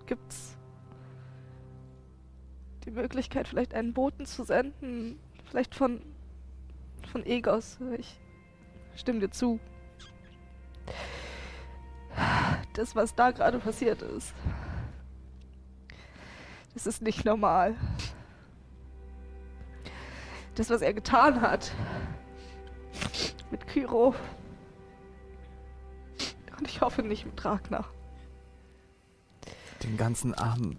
Gibt 0.06 0.32
es 0.32 0.56
die 2.84 2.90
Möglichkeit, 2.90 3.46
vielleicht 3.46 3.74
einen 3.74 3.92
Boten 3.92 4.26
zu 4.26 4.42
senden? 4.42 5.20
Vielleicht 5.44 5.76
von, 5.76 6.02
von 7.12 7.24
Egos? 7.24 7.78
Ich 7.96 8.18
stimme 8.96 9.20
dir 9.20 9.30
zu. 9.30 9.60
Das, 12.72 12.96
was 12.96 13.14
da 13.14 13.30
gerade 13.30 13.60
passiert 13.60 14.02
ist, 14.02 14.34
das 16.74 16.88
ist 16.88 17.00
nicht 17.00 17.24
normal. 17.24 17.76
Das, 20.56 20.68
was 20.68 20.82
er 20.82 20.94
getan 20.94 21.42
hat 21.42 21.70
mit 23.50 23.66
Kyro. 23.66 24.14
Und 26.58 26.68
ich 26.68 26.80
hoffe 26.80 27.02
nicht 27.02 27.24
mit 27.24 27.44
Ragnar. 27.44 27.84
Den 29.82 29.96
ganzen 29.96 30.34
armen 30.34 30.76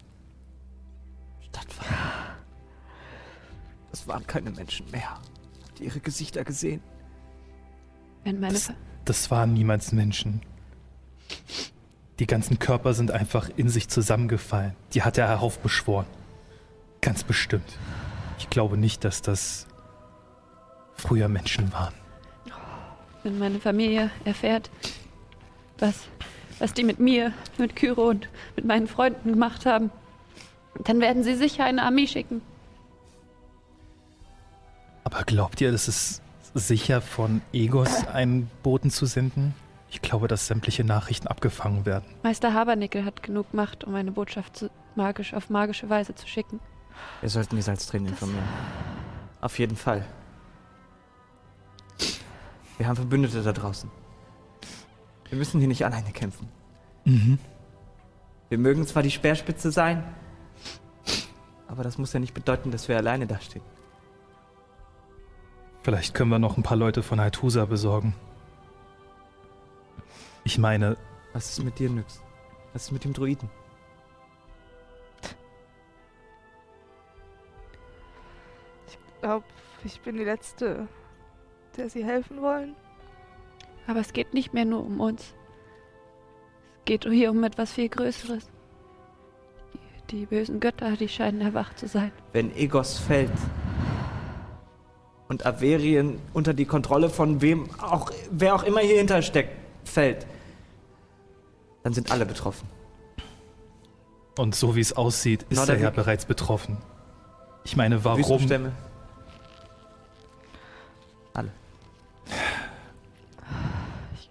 Stadtfeind. 1.47 1.89
Das 3.91 4.07
waren 4.07 4.27
keine 4.27 4.51
Menschen 4.51 4.89
mehr. 4.91 5.19
Habt 5.65 5.79
ihr 5.79 5.87
ihre 5.87 5.99
Gesichter 5.99 6.43
gesehen? 6.43 6.81
Wenn 8.23 8.39
meine 8.39 8.53
Das, 8.53 8.73
das 9.05 9.31
waren 9.31 9.53
niemals 9.53 9.91
Menschen. 9.91 10.41
Die 12.19 12.27
ganzen 12.27 12.59
Körper 12.59 12.93
sind 12.93 13.11
einfach 13.11 13.49
in 13.55 13.69
sich 13.69 13.87
zusammengefallen. 13.87 14.75
Die 14.93 15.03
hat 15.03 15.17
er 15.17 15.29
heraufbeschworen. 15.29 16.05
Ganz 17.01 17.23
bestimmt. 17.23 17.77
Ich 18.37 18.49
glaube 18.49 18.77
nicht, 18.77 19.05
dass 19.05 19.21
das 19.21 19.67
früher 20.95 21.29
Menschen 21.29 21.71
waren. 21.71 21.93
Wenn 23.23 23.39
meine 23.39 23.59
Familie 23.59 24.11
erfährt, 24.25 24.69
was, 25.77 26.07
was 26.59 26.73
die 26.73 26.83
mit 26.83 26.99
mir, 26.99 27.33
mit 27.57 27.75
Kyro 27.75 28.09
und 28.09 28.27
mit 28.55 28.65
meinen 28.65 28.87
Freunden 28.87 29.31
gemacht 29.31 29.65
haben, 29.65 29.91
dann 30.85 30.99
werden 30.99 31.23
sie 31.23 31.35
sicher 31.35 31.65
eine 31.65 31.83
Armee 31.83 32.07
schicken. 32.07 32.41
Aber 35.03 35.23
glaubt 35.23 35.59
ihr, 35.61 35.73
es 35.73 35.87
ist 35.87 36.21
sicher 36.53 37.01
von 37.01 37.41
Egos 37.53 38.05
einen 38.07 38.49
Boten 38.63 38.91
zu 38.91 39.05
senden? 39.05 39.53
Ich 39.91 40.01
glaube, 40.01 40.27
dass 40.27 40.47
sämtliche 40.47 40.83
Nachrichten 40.83 41.27
abgefangen 41.27 41.85
werden. 41.85 42.05
Meister 42.21 42.53
Habernickel 42.53 43.05
hat 43.05 43.23
genug 43.23 43.53
Macht, 43.53 43.83
um 43.83 43.95
eine 43.95 44.11
Botschaft 44.11 44.57
zu, 44.57 44.69
magisch, 44.95 45.33
auf 45.33 45.49
magische 45.49 45.89
Weise 45.89 46.13
zu 46.13 46.27
schicken. 46.27 46.59
Wir 47.21 47.29
sollten 47.29 47.55
die 47.55 47.61
Salztränen 47.61 48.09
informieren. 48.09 48.43
Auf 49.41 49.57
jeden 49.57 49.75
Fall. 49.75 50.05
Wir 52.79 52.87
haben 52.87 52.95
Verbündete 52.95 53.43
da 53.43 53.51
draußen. 53.51 53.91
Wir 55.27 55.37
müssen 55.37 55.59
hier 55.59 55.67
nicht 55.67 55.85
alleine 55.85 56.11
kämpfen. 56.11 56.47
Mhm. 57.03 57.37
Wir 58.47 58.57
mögen 58.57 58.87
zwar 58.87 59.03
die 59.03 59.11
Speerspitze 59.11 59.69
sein, 59.69 60.01
aber 61.67 61.83
das 61.83 61.97
muss 61.97 62.13
ja 62.13 62.21
nicht 62.21 62.33
bedeuten, 62.33 62.71
dass 62.71 62.87
wir 62.87 62.95
alleine 62.95 63.27
dastehen. 63.27 63.63
Vielleicht 65.83 66.13
können 66.13 66.29
wir 66.29 66.39
noch 66.39 66.55
ein 66.55 66.63
paar 66.63 66.77
Leute 66.77 67.03
von 67.03 67.19
Haitusa 67.19 67.65
besorgen. 67.65 68.15
Ich 70.45 70.57
meine, 70.57 70.95
Was 71.33 71.49
ist 71.51 71.63
mit 71.63 71.77
dir, 71.79 71.89
Nyx? 71.89 72.21
Was 72.71 72.85
ist 72.85 72.91
mit 72.91 73.03
dem 73.03 73.11
Druiden? 73.11 73.49
Ich 78.87 78.97
glaube, 79.19 79.45
ich 79.83 79.99
bin 79.99 80.15
die 80.15 80.23
Letzte, 80.23 80.87
der 81.77 81.89
sie 81.89 82.03
helfen 82.03 82.41
wollen. 82.41 82.75
Aber 83.87 83.99
es 83.99 84.13
geht 84.13 84.33
nicht 84.33 84.53
mehr 84.53 84.65
nur 84.65 84.85
um 84.85 84.99
uns. 84.99 85.33
Es 86.79 86.85
geht 86.85 87.05
hier 87.05 87.31
um 87.31 87.43
etwas 87.43 87.73
viel 87.73 87.89
Größeres. 87.89 88.49
Die, 89.73 90.17
die 90.17 90.25
bösen 90.25 90.59
Götter, 90.59 90.95
die 90.95 91.07
scheinen 91.07 91.41
erwacht 91.41 91.79
zu 91.79 91.87
sein. 91.87 92.11
Wenn 92.33 92.55
Egos 92.55 92.97
fällt 92.99 93.31
und 95.27 95.45
Averien 95.45 96.19
unter 96.33 96.53
die 96.53 96.65
Kontrolle 96.65 97.09
von 97.09 97.41
wem 97.41 97.69
auch, 97.79 98.11
wer 98.31 98.55
auch 98.55 98.63
immer 98.63 98.81
hier 98.81 98.97
hinter 98.97 99.21
steckt, 99.21 99.55
fällt, 99.83 100.25
dann 101.83 101.93
sind 101.93 102.11
alle 102.11 102.25
betroffen. 102.25 102.67
Und 104.37 104.55
so 104.55 104.75
wie 104.75 104.81
es 104.81 104.93
aussieht, 104.93 105.45
ist 105.49 105.67
er 105.67 105.77
ja 105.79 105.89
bereits 105.89 106.25
betroffen. 106.25 106.77
Ich 107.63 107.75
meine, 107.75 108.03
warum? 108.05 108.47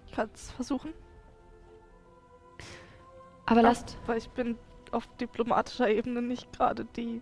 Ich 0.09 0.15
kann 0.15 0.29
es 0.33 0.51
versuchen. 0.51 0.93
Aber 3.45 3.61
lasst, 3.61 3.97
Weil 4.05 4.17
ich 4.17 4.29
bin 4.29 4.57
auf 4.91 5.07
diplomatischer 5.17 5.89
Ebene 5.89 6.21
nicht 6.21 6.51
gerade 6.51 6.85
die 6.95 7.21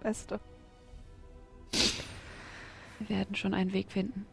Beste. 0.00 0.40
wir 2.98 3.08
werden 3.08 3.36
schon 3.36 3.54
einen 3.54 3.72
Weg 3.72 3.92
finden. 3.92 4.26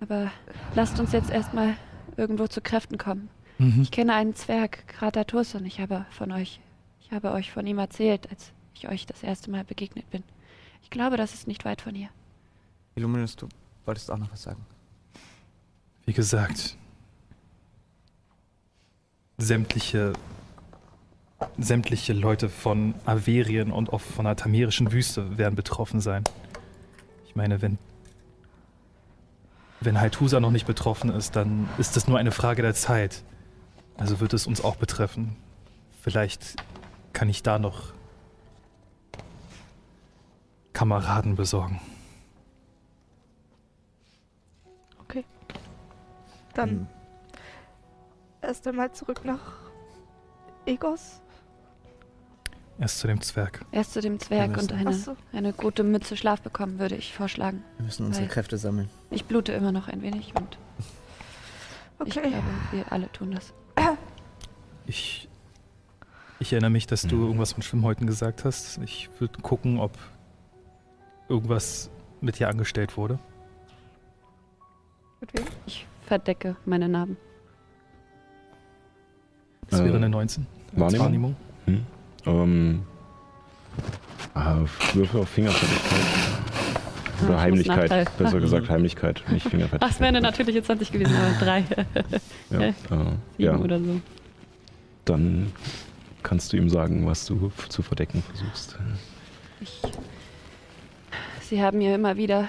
Aber 0.00 0.30
lasst 0.74 0.98
uns 1.00 1.12
jetzt 1.12 1.30
erstmal 1.30 1.76
irgendwo 2.16 2.46
zu 2.46 2.60
Kräften 2.60 2.98
kommen. 2.98 3.28
Mhm. 3.58 3.82
Ich 3.82 3.90
kenne 3.90 4.12
einen 4.14 4.34
Zwerg, 4.34 4.86
Krater 4.88 5.26
Turson. 5.26 5.64
Ich 5.64 5.80
habe 5.80 6.04
von 6.10 6.32
euch, 6.32 6.60
ich 7.00 7.12
habe 7.12 7.30
euch 7.32 7.52
von 7.52 7.66
ihm 7.66 7.78
erzählt, 7.78 8.28
als 8.30 8.52
ich 8.74 8.88
euch 8.88 9.06
das 9.06 9.22
erste 9.22 9.50
Mal 9.50 9.64
begegnet 9.64 10.10
bin. 10.10 10.22
Ich 10.82 10.90
glaube, 10.90 11.16
das 11.16 11.32
ist 11.32 11.46
nicht 11.46 11.64
weit 11.64 11.80
von 11.80 11.94
hier. 11.94 12.08
Illuminus, 12.96 13.36
du 13.36 13.48
wolltest 13.84 14.10
auch 14.10 14.18
noch 14.18 14.30
was 14.32 14.42
sagen. 14.42 14.64
Wie 16.06 16.12
gesagt, 16.12 16.76
sämtliche, 19.38 20.12
sämtliche 21.58 22.12
Leute 22.12 22.48
von 22.48 22.94
Averien 23.04 23.72
und 23.72 23.92
auch 23.92 24.00
von 24.00 24.24
der 24.24 24.36
tamerischen 24.36 24.92
Wüste 24.92 25.36
werden 25.36 25.56
betroffen 25.56 26.00
sein. 26.00 26.22
Ich 27.26 27.34
meine, 27.34 27.60
wenn, 27.60 27.76
wenn 29.80 30.00
Haithusa 30.00 30.38
noch 30.38 30.52
nicht 30.52 30.68
betroffen 30.68 31.10
ist, 31.10 31.34
dann 31.34 31.68
ist 31.76 31.96
es 31.96 32.06
nur 32.06 32.18
eine 32.18 32.30
Frage 32.30 32.62
der 32.62 32.74
Zeit. 32.74 33.24
Also 33.96 34.20
wird 34.20 34.32
es 34.32 34.46
uns 34.46 34.62
auch 34.62 34.76
betreffen. 34.76 35.34
Vielleicht 36.02 36.54
kann 37.12 37.28
ich 37.28 37.42
da 37.42 37.58
noch 37.58 37.92
Kameraden 40.72 41.34
besorgen. 41.34 41.80
Dann 46.56 46.70
Hm. 46.70 46.86
erst 48.40 48.66
einmal 48.66 48.90
zurück 48.92 49.24
nach 49.24 49.40
Egos. 50.64 51.20
Erst 52.78 52.98
zu 52.98 53.06
dem 53.06 53.20
Zwerg. 53.22 53.64
Erst 53.72 53.92
zu 53.94 54.00
dem 54.00 54.18
Zwerg 54.20 54.56
und 54.58 54.72
eine, 54.72 54.90
Achso. 54.90 55.16
eine 55.32 55.52
gute 55.52 55.82
Mütze 55.82 56.16
Schlaf 56.16 56.40
bekommen, 56.42 56.78
würde 56.78 56.96
ich 56.96 57.14
vorschlagen. 57.14 57.62
Wir 57.78 57.84
müssen 57.86 58.04
unsere 58.06 58.26
Kräfte 58.26 58.58
sammeln. 58.58 58.90
Ich 59.10 59.24
blute 59.24 59.52
immer 59.52 59.72
noch 59.72 59.88
ein 59.88 60.02
wenig 60.02 60.34
und 60.34 60.58
ich 62.04 62.16
Okay. 62.18 62.28
glaube, 62.30 62.44
wir 62.72 62.92
alle 62.92 63.10
tun 63.12 63.30
das. 63.32 63.52
Ich, 64.86 65.28
ich 66.38 66.52
erinnere 66.52 66.70
mich, 66.70 66.86
dass 66.86 67.02
du 67.02 67.16
irgendwas 67.24 67.52
von 67.52 67.62
Schwimmhäuten 67.62 68.06
gesagt 68.06 68.44
hast. 68.44 68.78
Ich 68.78 69.08
würde 69.18 69.40
gucken, 69.40 69.78
ob 69.80 69.92
irgendwas 71.28 71.90
mit 72.20 72.38
dir 72.38 72.48
angestellt 72.48 72.96
wurde. 72.96 73.18
Mit 75.20 75.32
wem? 75.34 75.44
Ich 75.66 75.86
verdecke 76.06 76.56
meine 76.64 76.88
Narben. 76.88 77.16
Das 79.68 79.80
Äh, 79.80 79.84
wäre 79.84 79.96
eine 79.96 80.08
19. 80.08 80.46
als 80.78 80.98
Wahrnehmung? 80.98 81.36
Ähm, 82.26 82.82
ah, 84.34 84.60
Würfe 84.94 85.18
auf 85.20 85.28
Fingerfertigkeit. 85.28 86.00
Ah, 87.20 87.24
Oder 87.24 87.34
ich 87.34 87.40
Heimlichkeit. 87.40 88.18
Besser 88.18 88.40
gesagt 88.40 88.68
Heimlichkeit, 88.68 89.22
nicht 89.30 89.46
Ach, 89.46 89.50
Fingerfertigkeit. 89.50 89.90
es 89.90 90.00
wäre 90.00 90.08
eine 90.08 90.20
natürliche 90.20 90.62
20 90.62 90.92
gewesen, 90.92 91.14
aber 91.16 91.44
drei, 91.44 91.64
Ja, 92.50 92.60
äh, 92.60 92.72
sieben 92.82 93.14
ja. 93.38 93.56
oder 93.56 93.78
so. 93.78 94.00
dann 95.04 95.52
kannst 96.22 96.52
du 96.52 96.56
ihm 96.56 96.68
sagen, 96.68 97.06
was 97.06 97.26
du 97.26 97.50
zu 97.68 97.82
verdecken 97.82 98.22
versuchst. 98.22 98.76
Ich, 99.60 99.80
sie 101.42 101.62
haben 101.62 101.78
mir 101.78 101.94
immer 101.94 102.16
wieder 102.16 102.48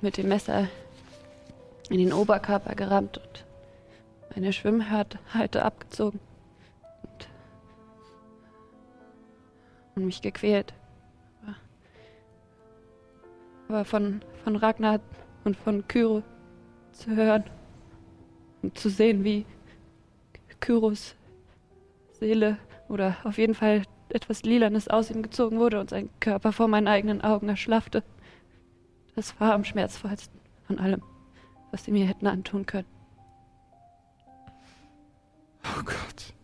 mit 0.00 0.16
dem 0.16 0.28
Messer 0.28 0.68
in 1.90 1.98
den 1.98 2.12
Oberkörper 2.12 2.74
gerammt 2.74 3.18
und 3.18 3.44
meine 4.34 4.52
Schwimmhäute 4.52 5.18
abgezogen 5.62 6.20
und, 7.02 7.28
und 9.96 10.06
mich 10.06 10.22
gequält. 10.22 10.72
Aber 13.68 13.84
von, 13.84 14.22
von 14.42 14.56
Ragnar 14.56 15.00
und 15.44 15.56
von 15.56 15.86
Kyro 15.86 16.22
zu 16.92 17.14
hören 17.14 17.44
und 18.62 18.76
zu 18.78 18.88
sehen, 18.88 19.22
wie 19.22 19.46
Kyros 20.60 21.14
Seele 22.12 22.58
oder 22.88 23.16
auf 23.24 23.38
jeden 23.38 23.54
Fall 23.54 23.82
etwas 24.10 24.42
Lilanes 24.42 24.88
aus 24.88 25.10
ihm 25.10 25.22
gezogen 25.22 25.58
wurde 25.58 25.80
und 25.80 25.90
sein 25.90 26.10
Körper 26.20 26.52
vor 26.52 26.68
meinen 26.68 26.88
eigenen 26.88 27.20
Augen 27.22 27.48
erschlaffte. 27.48 28.02
Das 29.14 29.38
war 29.40 29.54
am 29.54 29.64
schmerzvollsten 29.64 30.38
von 30.66 30.78
allem, 30.78 31.02
was 31.70 31.84
sie 31.84 31.90
mir 31.90 32.06
hätten 32.06 32.26
antun 32.26 32.66
können. 32.66 32.86
Oh 35.64 35.82
Gott. 35.84 36.34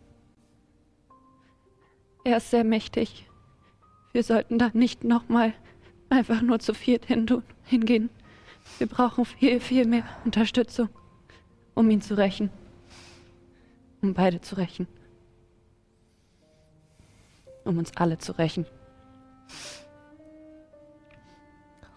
Er 2.24 2.39
ist 2.39 2.51
sehr 2.51 2.65
mächtig. 2.65 3.28
Wir 4.12 4.23
sollten 4.23 4.59
da 4.59 4.70
nicht 4.73 5.05
nochmal 5.05 5.53
einfach 6.09 6.43
nur 6.43 6.59
zu 6.59 6.74
viert 6.74 7.07
hingehen. 7.07 8.11
Wir 8.78 8.86
brauchen 8.86 9.24
viel, 9.24 9.61
viel 9.61 9.86
mehr 9.86 10.05
Unterstützung, 10.24 10.89
um 11.74 11.90
ihn 11.90 12.01
zu 12.01 12.16
rächen. 12.16 12.51
Um 14.03 14.15
beide 14.15 14.40
zu 14.40 14.57
rächen. 14.57 14.86
Um 17.65 17.78
uns 17.78 17.97
alle 17.97 18.19
zu 18.19 18.32
rächen. 18.32 18.66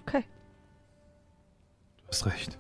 Okay. 0.02 0.24
Du 2.02 2.08
hast 2.10 2.26
recht. 2.26 2.60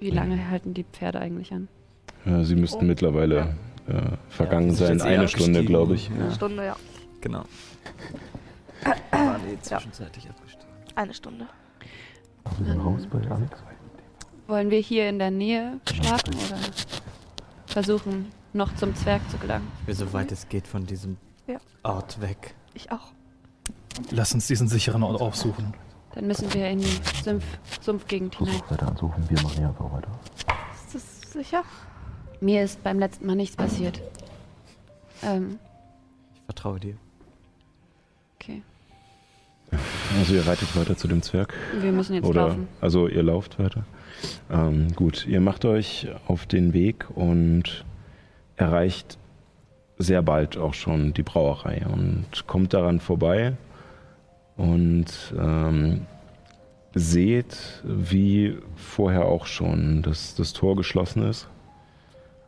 Wie 0.00 0.10
lange 0.10 0.48
halten 0.50 0.74
die 0.74 0.84
Pferde 0.84 1.20
eigentlich 1.20 1.52
an? 1.52 1.68
Ja, 2.24 2.44
sie 2.44 2.54
müssten 2.54 2.84
Oh. 2.84 2.88
mittlerweile 2.88 3.56
äh, 3.88 4.16
vergangen 4.28 4.72
sind 4.74 5.00
sein. 5.00 5.18
Eine 5.18 5.28
Stunde, 5.28 5.64
glaube 5.64 5.94
ich. 5.94 6.10
Eine 6.10 6.32
Stunde, 6.32 6.64
ja. 6.64 6.76
Genau. 7.20 7.44
Waren 9.10 9.40
die 9.50 9.60
zwischenzeitlich 9.60 10.28
abgestiegen. 10.28 10.68
Eine 10.94 11.14
Stunde. 11.14 11.46
Ähm, 12.66 13.08
Wollen 14.46 14.70
wir 14.70 14.78
hier 14.80 15.08
in 15.08 15.18
der 15.18 15.30
Nähe 15.30 15.80
schlafen 15.90 16.34
oder 16.34 16.58
versuchen, 17.66 18.26
noch 18.52 18.74
zum 18.76 18.94
Zwerg 18.94 19.20
zu 19.30 19.36
gelangen? 19.38 19.66
Wir 19.86 19.94
so 19.94 20.12
weit 20.12 20.32
es 20.32 20.48
geht 20.48 20.66
von 20.66 20.86
diesem 20.86 21.16
Ja. 21.46 21.58
Ort 21.82 22.20
weg. 22.20 22.54
Ich 22.74 22.90
auch. 22.92 23.12
Lass 24.10 24.32
uns 24.32 24.46
diesen 24.46 24.68
sicheren 24.68 25.02
Ort 25.02 25.20
aufsuchen. 25.20 25.74
Dann 26.18 26.26
müssen 26.26 26.52
wir 26.52 26.66
in 26.68 26.80
die 26.80 26.98
Sumpf 27.22 27.44
Sumpfgegend 27.80 28.34
hinein. 28.38 28.60
weiter 28.68 28.88
ansuchen, 28.88 29.22
wir 29.30 29.40
machen 29.40 29.56
hier 29.56 29.68
einfach 29.68 29.92
weiter. 29.92 30.10
Ist 30.74 30.92
das 30.96 31.32
sicher? 31.32 31.62
Mir 32.40 32.64
ist 32.64 32.82
beim 32.82 32.98
letzten 32.98 33.24
Mal 33.26 33.36
nichts 33.36 33.54
passiert. 33.54 34.02
Ähm, 35.22 35.60
Ich 36.34 36.40
vertraue 36.46 36.80
dir. 36.80 36.96
okay. 38.34 38.62
Also 40.18 40.34
ihr 40.34 40.44
reitet 40.44 40.74
weiter 40.76 40.96
zu 40.96 41.06
dem 41.06 41.22
Zwerg. 41.22 41.54
Wir 41.80 41.92
müssen 41.92 42.14
jetzt 42.14 42.26
Oder 42.26 42.48
laufen. 42.48 42.68
also 42.80 43.06
ihr 43.06 43.22
lauft 43.22 43.60
weiter. 43.60 43.84
Ähm, 44.50 44.92
gut, 44.96 45.24
ihr 45.24 45.40
macht 45.40 45.64
euch 45.64 46.08
auf 46.26 46.46
den 46.46 46.72
Weg 46.72 47.06
und 47.14 47.84
erreicht 48.56 49.18
sehr 49.98 50.22
bald 50.22 50.56
auch 50.56 50.74
schon 50.74 51.14
die 51.14 51.22
Brauerei 51.22 51.86
und 51.86 52.26
kommt 52.48 52.74
daran 52.74 52.98
vorbei 52.98 53.56
und 54.58 55.06
ähm, 55.38 56.02
seht, 56.94 57.80
wie 57.84 58.58
vorher 58.76 59.24
auch 59.24 59.46
schon, 59.46 60.02
dass 60.02 60.34
das 60.34 60.52
Tor 60.52 60.76
geschlossen 60.76 61.22
ist. 61.22 61.48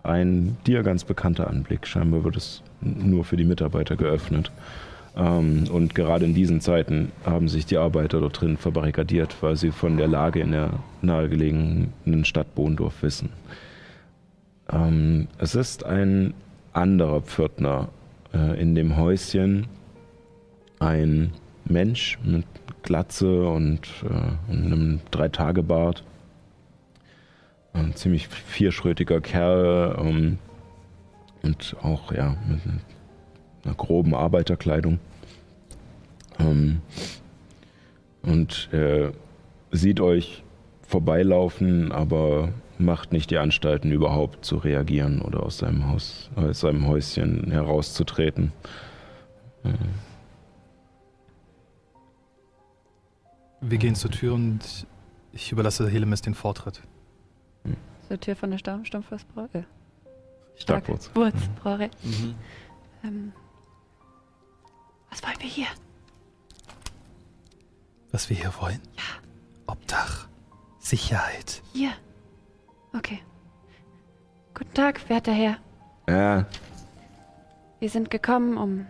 Ein 0.02 0.56
dir 0.66 0.82
ganz 0.82 1.04
bekannter 1.04 1.48
Anblick. 1.48 1.86
Scheinbar 1.86 2.24
wird 2.24 2.36
es 2.36 2.62
nur 2.80 3.24
für 3.24 3.36
die 3.36 3.44
Mitarbeiter 3.44 3.96
geöffnet. 3.96 4.50
Ähm, 5.16 5.64
und 5.70 5.94
gerade 5.94 6.24
in 6.24 6.34
diesen 6.34 6.60
Zeiten 6.60 7.12
haben 7.24 7.48
sich 7.48 7.64
die 7.64 7.76
Arbeiter 7.76 8.20
dort 8.20 8.40
drin 8.40 8.56
verbarrikadiert, 8.56 9.36
weil 9.40 9.56
sie 9.56 9.70
von 9.70 9.96
der 9.96 10.08
Lage 10.08 10.40
in 10.40 10.52
der 10.52 10.70
nahegelegenen 11.02 12.24
Stadt 12.24 12.54
Bohndorf 12.54 13.02
wissen. 13.02 13.30
Ähm, 14.72 15.28
es 15.38 15.54
ist 15.54 15.84
ein 15.84 16.34
anderer 16.72 17.20
Pförtner 17.20 17.88
äh, 18.32 18.60
in 18.60 18.74
dem 18.74 18.96
Häuschen, 18.96 19.66
ein 20.78 21.32
Mensch 21.70 22.18
mit 22.22 22.44
Glatze 22.82 23.48
und, 23.48 23.88
äh, 24.02 24.52
und 24.52 24.66
einem 24.66 25.00
Dreitagebart. 25.10 26.04
Ein 27.72 27.94
ziemlich 27.94 28.26
vierschrötiger 28.28 29.20
Kerl 29.20 29.96
ähm, 30.00 30.38
und 31.42 31.76
auch 31.82 32.12
ja, 32.12 32.36
mit 32.48 32.60
einer 33.64 33.74
groben 33.74 34.14
Arbeiterkleidung. 34.14 34.98
Ähm, 36.38 36.80
und 38.22 38.68
er 38.72 39.12
sieht 39.70 40.00
euch 40.00 40.42
vorbeilaufen, 40.82 41.92
aber 41.92 42.50
macht 42.78 43.12
nicht 43.12 43.30
die 43.30 43.38
Anstalten, 43.38 43.92
überhaupt 43.92 44.44
zu 44.44 44.56
reagieren 44.56 45.22
oder 45.22 45.42
aus 45.42 45.58
seinem 45.58 45.88
Haus, 45.88 46.30
aus 46.34 46.60
seinem 46.60 46.86
Häuschen 46.88 47.50
herauszutreten. 47.50 48.52
Äh, 49.64 49.68
Wir 53.60 53.78
gehen 53.78 53.94
zur 53.94 54.10
Tür 54.10 54.34
und 54.34 54.86
ich 55.32 55.52
überlasse 55.52 55.88
Helemis 55.88 56.22
den 56.22 56.34
Vortritt. 56.34 56.80
Zur 58.08 58.18
Tür 58.18 58.34
von 58.36 58.50
der 58.50 58.58
Stamm 58.58 58.84
Stammfestbrauerei. 58.84 59.58
Äh, 59.60 59.64
Starkwurz. 60.56 61.10
Wurzbrauerei. 61.14 61.90
Mhm. 62.02 62.34
Ähm, 63.04 63.32
was 65.10 65.22
wollen 65.22 65.36
wir 65.38 65.48
hier? 65.48 65.66
Was 68.12 68.28
wir 68.28 68.36
hier 68.36 68.52
wollen? 68.60 68.80
Ja. 68.96 69.02
Obdach. 69.66 70.28
Sicherheit. 70.78 71.62
Hier. 71.72 71.92
Okay. 72.96 73.20
Guten 74.54 74.74
Tag, 74.74 75.08
werter 75.08 75.32
Herr. 75.32 75.58
Ja, 76.08 76.46
Wir 77.78 77.88
sind 77.88 78.10
gekommen, 78.10 78.56
um 78.56 78.86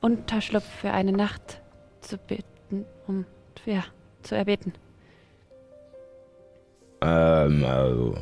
Unterschlupf 0.00 0.64
für 0.64 0.92
eine 0.92 1.12
Nacht 1.12 1.60
zu 2.04 2.18
bitten, 2.18 2.84
um, 3.06 3.24
ja, 3.66 3.84
zu 4.22 4.34
erbeten. 4.36 4.72
ähm, 7.02 7.64
also, 7.64 8.14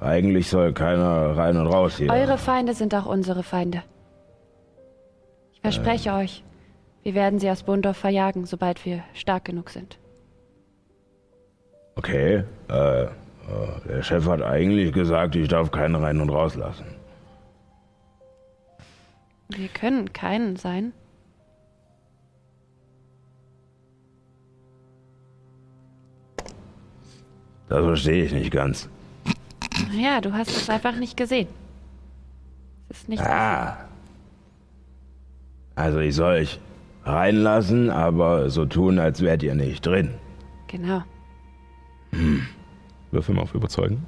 eigentlich 0.00 0.48
soll 0.48 0.72
keiner 0.72 1.36
rein 1.36 1.56
und 1.56 1.66
raus 1.68 1.96
hier. 1.96 2.10
Eure 2.10 2.38
Feinde 2.38 2.74
sind 2.74 2.94
auch 2.94 3.06
unsere 3.06 3.42
Feinde. 3.42 3.82
Ich 5.52 5.60
verspreche 5.60 6.12
euch, 6.12 6.44
wir 7.02 7.14
werden 7.14 7.38
sie 7.38 7.50
aus 7.50 7.62
Bundorf 7.62 7.96
verjagen, 7.96 8.46
sobald 8.46 8.84
wir 8.84 9.04
stark 9.14 9.44
genug 9.46 9.70
sind. 9.70 9.98
Okay, 11.96 12.44
äh, 12.68 13.02
äh, 13.04 13.08
der 13.88 14.02
Chef 14.02 14.26
hat 14.26 14.42
eigentlich 14.42 14.92
gesagt, 14.92 15.34
ich 15.34 15.48
darf 15.48 15.70
keinen 15.70 15.94
rein 15.94 16.20
und 16.20 16.30
rauslassen. 16.30 16.86
Wir 19.48 19.68
können 19.68 20.12
keinen 20.12 20.56
sein. 20.56 20.92
Das 27.68 27.84
verstehe 27.84 28.24
ich 28.24 28.32
nicht 28.32 28.50
ganz. 28.50 28.88
Ja, 29.92 30.20
du 30.20 30.32
hast 30.32 30.50
es 30.50 30.70
einfach 30.70 30.96
nicht 30.96 31.16
gesehen. 31.16 31.48
Es 32.88 32.98
ist 32.98 33.08
nicht. 33.08 33.22
Ah. 33.22 33.76
Also 35.74 35.98
ich 35.98 36.14
soll 36.14 36.34
euch 36.34 36.60
reinlassen, 37.04 37.90
aber 37.90 38.50
so 38.50 38.64
tun, 38.64 38.98
als 38.98 39.20
wärt 39.20 39.42
ihr 39.42 39.54
nicht 39.54 39.84
drin. 39.84 40.14
Genau. 40.68 41.02
Würfel 43.10 43.34
mal 43.34 43.42
auf 43.42 43.54
Überzeugen. 43.54 44.04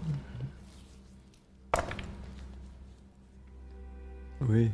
Ui. 4.49 4.71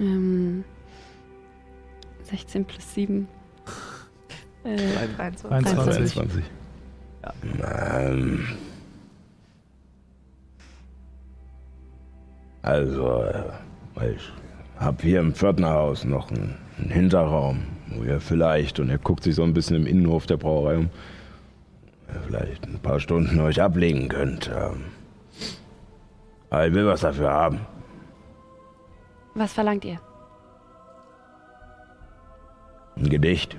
Ähm, 0.00 0.64
16 2.24 2.64
plus 2.64 2.94
7. 2.94 3.28
Äh, 4.64 4.76
23. 5.16 5.50
21. 5.50 6.44
22. 7.22 7.60
Ähm, 7.62 8.44
also, 12.62 13.24
äh, 13.24 14.12
ich 14.14 14.32
habe 14.78 15.02
hier 15.02 15.20
im 15.20 15.34
Pförtnerhaus 15.34 16.04
noch 16.04 16.30
einen, 16.30 16.56
einen 16.78 16.90
Hinterraum, 16.90 17.62
wo 17.88 18.02
ihr 18.04 18.20
vielleicht, 18.20 18.80
und 18.80 18.90
er 18.90 18.98
guckt 18.98 19.22
sich 19.24 19.34
so 19.34 19.42
ein 19.42 19.54
bisschen 19.54 19.76
im 19.76 19.86
Innenhof 19.86 20.26
der 20.26 20.36
Brauerei 20.36 20.78
um, 20.78 20.90
vielleicht 22.26 22.66
ein 22.66 22.78
paar 22.80 23.00
Stunden 23.00 23.40
euch 23.40 23.60
ablegen 23.60 24.08
könnt. 24.08 24.50
Aber 26.50 26.66
ich 26.66 26.74
will 26.74 26.86
was 26.86 27.00
dafür 27.00 27.30
haben. 27.30 27.60
was 29.34 29.52
verlangt 29.52 29.84
ihr? 29.84 30.00
Ein 32.96 33.08
Gedicht. 33.08 33.56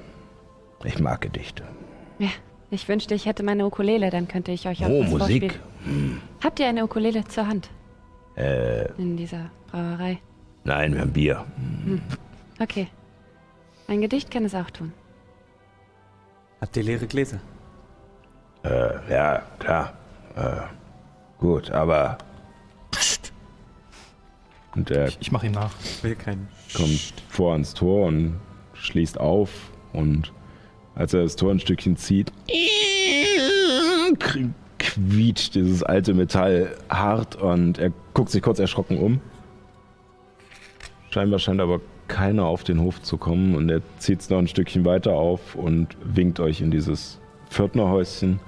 Ich 0.83 0.99
mag 0.99 1.21
Gedichte. 1.21 1.63
Ja, 2.19 2.29
ich 2.73 2.87
wünschte, 2.89 3.13
ich 3.15 3.25
hätte 3.25 3.43
meine 3.43 3.65
Ukulele, 3.65 4.09
dann 4.09 4.27
könnte 4.27 4.51
ich 4.51 4.67
euch 4.67 4.83
auch 4.85 4.89
Oh, 4.89 5.01
was 5.03 5.09
Musik. 5.11 5.53
vorspielen. 5.53 6.21
Habt 6.43 6.59
ihr 6.59 6.67
eine 6.67 6.83
Ukulele 6.83 7.23
zur 7.25 7.47
Hand 7.47 7.69
Äh, 8.35 8.91
in 8.97 9.15
dieser 9.17 9.51
Brauerei? 9.71 10.19
nein, 10.63 10.93
wir 10.93 11.01
haben 11.01 11.13
Bier. 11.13 11.45
Okay. 12.59 12.87
Ein 13.87 14.01
Gedicht 14.01 14.31
kann 14.31 14.45
es 14.45 14.55
auch 14.55 14.69
tun. 14.69 14.93
Habt 16.61 16.75
ihr 16.77 16.83
leere 16.83 17.05
Gläser? 17.07 17.39
Äh, 18.63 19.11
ja, 19.11 19.41
klar. 19.59 19.93
Äh, 20.35 20.61
gut, 21.37 21.69
aber. 21.71 22.17
Psst. 22.91 23.33
Und 24.73 24.89
er 24.89 25.07
Ich, 25.09 25.17
ich 25.19 25.31
mache 25.31 25.47
ihm 25.47 25.51
nach. 25.51 25.73
Ich 25.83 26.03
will 26.03 26.15
keinen. 26.15 26.47
kommt 26.73 27.13
vor 27.29 27.51
ans 27.51 27.73
Tor 27.73 28.07
und 28.07 28.39
schließt 28.73 29.19
auf. 29.19 29.49
Und 29.91 30.31
als 30.95 31.13
er 31.13 31.23
das 31.23 31.35
Tor 31.35 31.51
ein 31.51 31.59
Stückchen 31.59 31.97
zieht, 31.97 32.31
quietscht 34.79 35.55
dieses 35.55 35.83
alte 35.83 36.13
Metall 36.13 36.75
hart 36.89 37.35
und 37.35 37.77
er 37.79 37.91
guckt 38.13 38.29
sich 38.29 38.41
kurz 38.41 38.59
erschrocken 38.59 38.97
um. 38.97 39.21
Scheinbar 41.09 41.39
scheint 41.39 41.61
aber 41.61 41.79
keiner 42.07 42.45
auf 42.45 42.63
den 42.63 42.81
Hof 42.81 43.01
zu 43.01 43.17
kommen 43.17 43.55
und 43.55 43.69
er 43.69 43.81
zieht 43.97 44.21
es 44.21 44.29
noch 44.29 44.39
ein 44.39 44.47
Stückchen 44.47 44.85
weiter 44.85 45.13
auf 45.13 45.55
und 45.55 45.87
winkt 46.03 46.39
euch 46.39 46.61
in 46.61 46.69
dieses 46.69 47.19
Pförtnerhäuschen, 47.49 48.39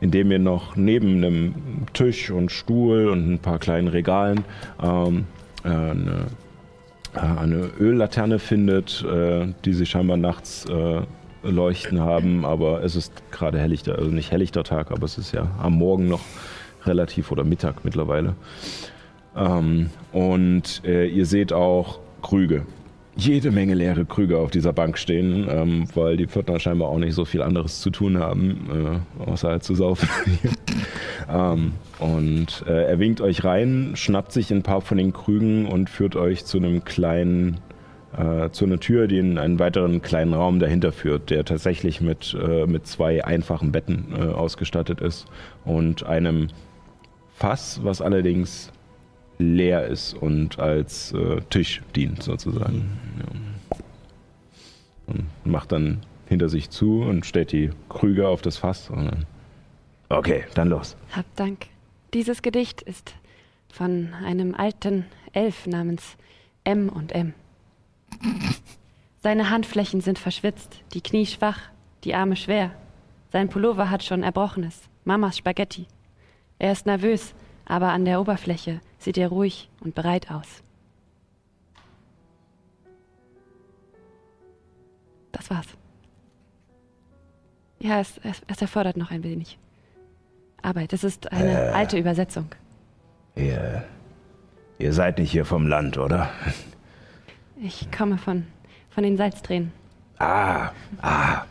in 0.00 0.10
dem 0.10 0.30
ihr 0.30 0.38
noch 0.38 0.76
neben 0.76 1.16
einem 1.16 1.54
Tisch 1.92 2.30
und 2.30 2.50
Stuhl 2.50 3.08
und 3.08 3.30
ein 3.30 3.38
paar 3.38 3.58
kleinen 3.58 3.88
Regalen 3.88 4.44
ähm, 4.82 5.26
äh, 5.64 5.68
eine, 5.68 6.26
äh, 7.14 7.18
eine 7.18 7.70
Öllaterne 7.78 8.38
findet, 8.38 9.04
äh, 9.04 9.52
die 9.64 9.72
sie 9.72 9.86
scheinbar 9.86 10.16
nachts 10.16 10.64
äh, 10.66 11.02
leuchten 11.50 12.00
haben, 12.00 12.44
aber 12.44 12.82
es 12.82 12.96
ist 12.96 13.12
gerade 13.30 13.58
helllichter, 13.58 13.98
also 13.98 14.10
nicht 14.10 14.30
helllichter 14.30 14.64
Tag, 14.64 14.90
aber 14.90 15.04
es 15.04 15.18
ist 15.18 15.32
ja 15.32 15.48
am 15.58 15.74
Morgen 15.74 16.08
noch 16.08 16.22
relativ 16.84 17.32
oder 17.32 17.44
Mittag 17.44 17.84
mittlerweile. 17.84 18.34
Ähm, 19.36 19.90
und 20.12 20.82
äh, 20.84 21.06
ihr 21.06 21.26
seht 21.26 21.52
auch 21.52 22.00
Krüge. 22.22 22.64
Jede 23.18 23.50
Menge 23.50 23.74
leere 23.74 24.04
Krüge 24.04 24.36
auf 24.36 24.50
dieser 24.50 24.74
Bank 24.74 24.98
stehen, 24.98 25.46
ähm, 25.50 25.88
weil 25.94 26.18
die 26.18 26.26
Pförtner 26.26 26.58
scheinbar 26.58 26.88
auch 26.88 26.98
nicht 26.98 27.14
so 27.14 27.24
viel 27.24 27.40
anderes 27.40 27.80
zu 27.80 27.88
tun 27.90 28.18
haben, 28.18 29.02
äh, 29.18 29.30
außer 29.30 29.48
halt 29.48 29.62
zu 29.62 29.74
saufen. 29.74 30.08
ähm, 31.32 31.72
und 31.98 32.64
äh, 32.66 32.84
er 32.84 32.98
winkt 32.98 33.22
euch 33.22 33.42
rein, 33.42 33.92
schnappt 33.94 34.32
sich 34.32 34.50
ein 34.50 34.62
paar 34.62 34.82
von 34.82 34.98
den 34.98 35.14
Krügen 35.14 35.64
und 35.64 35.88
führt 35.88 36.14
euch 36.14 36.44
zu 36.44 36.58
einem 36.58 36.84
kleinen, 36.84 37.56
äh, 38.16 38.50
zu 38.50 38.64
einer 38.64 38.80
Tür, 38.80 39.06
die 39.06 39.18
in 39.18 39.38
einen 39.38 39.58
weiteren 39.58 40.02
kleinen 40.02 40.34
Raum 40.34 40.58
dahinter 40.58 40.92
führt, 40.92 41.30
der 41.30 41.44
tatsächlich 41.44 42.00
mit, 42.00 42.36
äh, 42.40 42.66
mit 42.66 42.86
zwei 42.86 43.24
einfachen 43.24 43.72
Betten 43.72 44.14
äh, 44.16 44.22
ausgestattet 44.32 45.00
ist 45.00 45.26
und 45.64 46.04
einem 46.04 46.48
Fass, 47.34 47.80
was 47.82 48.00
allerdings 48.00 48.72
leer 49.38 49.86
ist 49.86 50.14
und 50.14 50.58
als 50.58 51.12
äh, 51.12 51.40
Tisch 51.50 51.82
dient 51.94 52.22
sozusagen. 52.22 52.98
Ja. 53.18 53.78
Und 55.08 55.26
macht 55.44 55.72
dann 55.72 56.00
hinter 56.26 56.48
sich 56.48 56.70
zu 56.70 57.02
und 57.02 57.26
stellt 57.26 57.52
die 57.52 57.70
Krüge 57.88 58.26
auf 58.26 58.42
das 58.42 58.56
Fass. 58.56 58.88
Dann, 58.88 59.26
okay, 60.08 60.44
dann 60.54 60.68
los. 60.68 60.96
Habt 61.12 61.38
Dank. 61.38 61.66
Dieses 62.14 62.42
Gedicht 62.42 62.82
ist 62.82 63.14
von 63.70 64.14
einem 64.24 64.54
alten 64.54 65.04
Elf 65.32 65.66
namens 65.66 66.16
M 66.64 66.88
und 66.88 67.12
M. 67.12 67.34
Seine 69.22 69.50
Handflächen 69.50 70.00
sind 70.00 70.18
verschwitzt, 70.18 70.82
die 70.92 71.00
Knie 71.00 71.26
schwach, 71.26 71.60
die 72.04 72.14
Arme 72.14 72.36
schwer. 72.36 72.70
Sein 73.32 73.48
Pullover 73.48 73.90
hat 73.90 74.04
schon 74.04 74.22
Erbrochenes, 74.22 74.82
Mamas 75.04 75.36
Spaghetti. 75.36 75.86
Er 76.58 76.72
ist 76.72 76.86
nervös, 76.86 77.34
aber 77.64 77.88
an 77.88 78.04
der 78.04 78.20
Oberfläche 78.20 78.80
sieht 78.98 79.18
er 79.18 79.28
ruhig 79.28 79.68
und 79.80 79.94
bereit 79.94 80.30
aus. 80.30 80.62
Das 85.32 85.50
war's. 85.50 85.66
Ja, 87.78 88.00
es, 88.00 88.18
es, 88.22 88.42
es 88.46 88.62
erfordert 88.62 88.96
noch 88.96 89.10
ein 89.10 89.22
wenig 89.22 89.58
Arbeit. 90.62 90.92
Es 90.92 91.04
ist 91.04 91.30
eine 91.30 91.74
alte 91.74 91.98
Übersetzung. 91.98 92.46
Ihr, 93.34 93.84
ihr 94.78 94.92
seid 94.92 95.18
nicht 95.18 95.30
hier 95.30 95.44
vom 95.44 95.66
Land, 95.66 95.98
oder? 95.98 96.30
Ich 97.60 97.90
komme 97.90 98.18
von, 98.18 98.46
Von 98.90 99.04
den 99.04 99.16
Salztränen. 99.16 99.72
Ah, 100.18 100.70
ah. 101.02 101.42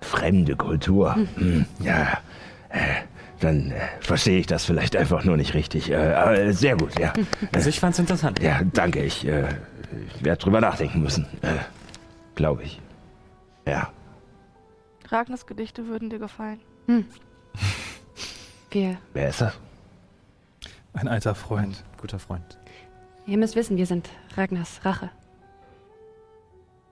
Fremde 0.00 0.56
Kultur. 0.56 1.14
Hm, 1.36 1.64
ja. 1.80 2.18
Äh, 2.70 3.02
dann 3.40 3.70
äh, 3.70 3.80
verstehe 4.00 4.38
ich 4.38 4.46
das 4.46 4.64
vielleicht 4.64 4.96
einfach 4.96 5.24
nur 5.24 5.36
nicht 5.36 5.54
richtig. 5.54 5.90
Äh, 5.90 6.14
aber 6.14 6.52
sehr 6.52 6.76
gut, 6.76 6.98
ja. 6.98 7.12
Also 7.52 7.68
ich 7.68 7.80
fand's 7.80 7.98
interessant. 7.98 8.40
Ja, 8.42 8.60
danke. 8.72 9.02
Ich, 9.04 9.26
äh, 9.26 9.48
ich 10.14 10.24
werde 10.24 10.42
drüber 10.42 10.60
nachdenken 10.60 11.02
müssen. 11.02 11.26
Äh, 11.42 11.56
Glaube 12.34 12.62
ich. 12.64 12.80
Ja. 13.66 13.90
Ragnars 15.08 15.46
Gedichte 15.46 15.86
würden 15.88 16.08
dir 16.10 16.18
gefallen. 16.18 16.60
Wir, 18.70 18.96
Wer 19.12 19.28
ist 19.28 19.40
das? 19.42 19.52
Ein 20.94 21.08
alter 21.08 21.34
Freund. 21.34 21.84
Guter 22.00 22.18
Freund. 22.18 22.58
ihr 23.26 23.36
müsst 23.38 23.54
wissen, 23.54 23.76
wir 23.76 23.86
sind 23.86 24.08
Ragnars 24.36 24.84
Rache. 24.84 25.10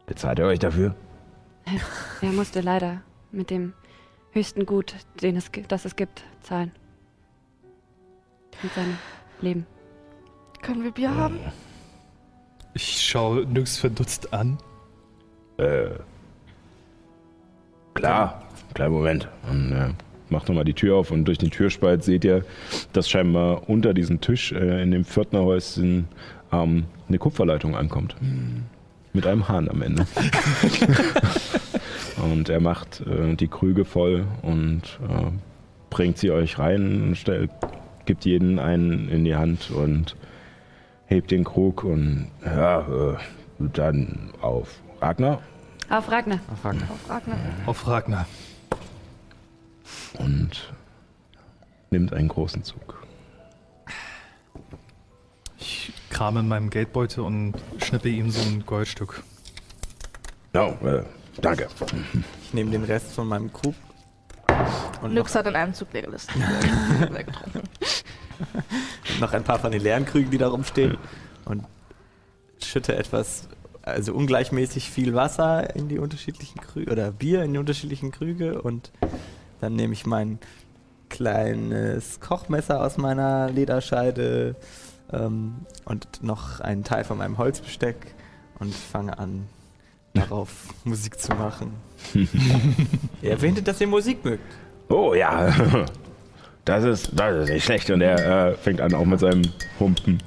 Bezahlt 0.06 0.38
ihr 0.38 0.46
euch 0.46 0.58
dafür? 0.58 0.94
Er 2.22 2.32
musste 2.32 2.60
leider 2.60 3.02
mit 3.32 3.50
dem 3.50 3.72
höchsten 4.32 4.66
Gut, 4.66 4.94
den 5.22 5.36
es, 5.36 5.50
das 5.68 5.84
es 5.84 5.96
gibt, 5.96 6.24
zahlen. 6.42 6.72
Mit 8.62 8.74
seinem 8.74 8.98
Leben. 9.40 9.66
Können 10.62 10.84
wir 10.84 10.90
Bier 10.90 11.14
haben? 11.14 11.38
Ich 12.74 13.00
schaue 13.00 13.46
Nyx 13.46 13.78
verdutzt 13.78 14.32
an. 14.32 14.58
Äh. 15.56 15.90
Klar. 17.94 18.46
Kleinen 18.74 18.92
Moment. 18.92 19.28
Und, 19.50 19.72
äh, 19.72 19.92
macht 20.30 20.48
nochmal 20.48 20.64
die 20.64 20.74
Tür 20.74 20.96
auf 20.96 21.10
und 21.10 21.24
durch 21.24 21.38
den 21.38 21.50
Türspalt 21.50 22.04
seht 22.04 22.24
ihr, 22.24 22.44
dass 22.92 23.08
scheinbar 23.08 23.68
unter 23.68 23.94
diesem 23.94 24.20
Tisch 24.20 24.52
äh, 24.52 24.82
in 24.82 24.90
dem 24.92 25.04
Pförtnerhäuschen 25.04 26.08
ähm, 26.52 26.84
eine 27.08 27.18
Kupferleitung 27.18 27.76
ankommt. 27.76 28.16
Mit 29.12 29.26
einem 29.26 29.48
Hahn 29.48 29.68
am 29.68 29.82
Ende. 29.82 30.06
und 32.22 32.48
er 32.48 32.60
macht 32.60 33.00
äh, 33.00 33.34
die 33.34 33.48
Krüge 33.48 33.84
voll 33.84 34.26
und 34.42 35.00
äh, 35.08 35.30
bringt 35.90 36.18
sie 36.18 36.30
euch 36.30 36.58
rein, 36.58 37.02
und 37.02 37.16
stell, 37.16 37.48
gibt 38.06 38.24
jeden 38.24 38.58
einen 38.58 39.08
in 39.08 39.24
die 39.24 39.34
Hand 39.34 39.70
und 39.70 40.16
hebt 41.06 41.32
den 41.32 41.44
Krug 41.44 41.82
und 41.82 42.28
ja, 42.44 42.80
äh, 42.80 43.16
dann 43.58 44.30
auf 44.40 44.80
Ragnar 45.00 45.42
Auf 45.88 46.10
Ragnar. 46.10 46.38
Auf 46.52 46.64
Ragnar. 46.64 46.88
Auf 46.90 47.10
Ragnar. 47.10 47.38
Auf 47.66 47.86
Ragnar. 47.88 48.26
und 50.18 50.72
nimmt 51.90 52.12
einen 52.12 52.28
großen 52.28 52.62
Zug. 52.62 52.89
Krame 56.10 56.40
in 56.40 56.48
meinem 56.48 56.70
Geldbeutel 56.70 57.24
und 57.24 57.54
schnippe 57.82 58.08
ihm 58.08 58.30
so 58.30 58.40
ein 58.42 58.64
Goldstück. 58.66 59.22
No, 60.52 60.76
äh, 60.84 61.04
danke. 61.40 61.68
Ich 62.44 62.54
nehme 62.54 62.70
den 62.70 62.84
Rest 62.84 63.12
von 63.12 63.28
meinem 63.28 63.52
Krug 63.52 63.74
und 65.02 65.14
Nyx 65.14 65.34
hat 65.34 65.46
in 65.46 65.56
einem 65.56 65.74
Zug 65.74 65.92
leer 65.92 66.02
gelistet. 66.02 66.36
leer 67.10 67.24
getrunken. 67.24 67.62
noch 69.20 69.32
ein 69.32 69.44
paar 69.44 69.58
von 69.58 69.72
den 69.72 69.82
leeren 69.82 70.04
Krügen, 70.04 70.30
die 70.30 70.38
da 70.38 70.48
rumstehen. 70.48 70.98
Und 71.44 71.64
schütte 72.62 72.96
etwas, 72.96 73.48
also 73.82 74.14
ungleichmäßig 74.14 74.90
viel 74.90 75.14
Wasser 75.14 75.74
in 75.74 75.88
die 75.88 75.98
unterschiedlichen 75.98 76.60
Krüge 76.60 76.92
oder 76.92 77.10
Bier 77.10 77.42
in 77.42 77.52
die 77.52 77.58
unterschiedlichen 77.58 78.12
Krüge. 78.12 78.60
Und 78.60 78.90
dann 79.60 79.74
nehme 79.74 79.92
ich 79.94 80.06
mein 80.06 80.38
kleines 81.08 82.20
Kochmesser 82.20 82.84
aus 82.84 82.98
meiner 82.98 83.50
Lederscheide 83.50 84.56
ähm, 85.12 85.54
und 85.84 86.22
noch 86.22 86.60
einen 86.60 86.84
Teil 86.84 87.04
von 87.04 87.18
meinem 87.18 87.38
Holzbesteck 87.38 88.14
und 88.58 88.74
fange 88.74 89.18
an, 89.18 89.46
darauf 90.14 90.50
Musik 90.84 91.18
zu 91.20 91.32
machen. 91.34 91.72
Ihr 93.22 93.30
erwähntet, 93.30 93.68
dass 93.68 93.80
ihr 93.80 93.86
Musik 93.86 94.24
mögt. 94.24 94.42
Oh 94.88 95.14
ja, 95.14 95.52
das 96.64 96.84
ist, 96.84 97.10
das 97.14 97.44
ist 97.44 97.50
nicht 97.50 97.64
schlecht. 97.64 97.90
Und 97.90 98.00
er 98.00 98.48
äh, 98.50 98.54
fängt 98.56 98.80
an 98.80 98.92
auch 98.94 99.04
mit 99.04 99.20
seinem 99.20 99.42
Humpen. 99.78 100.18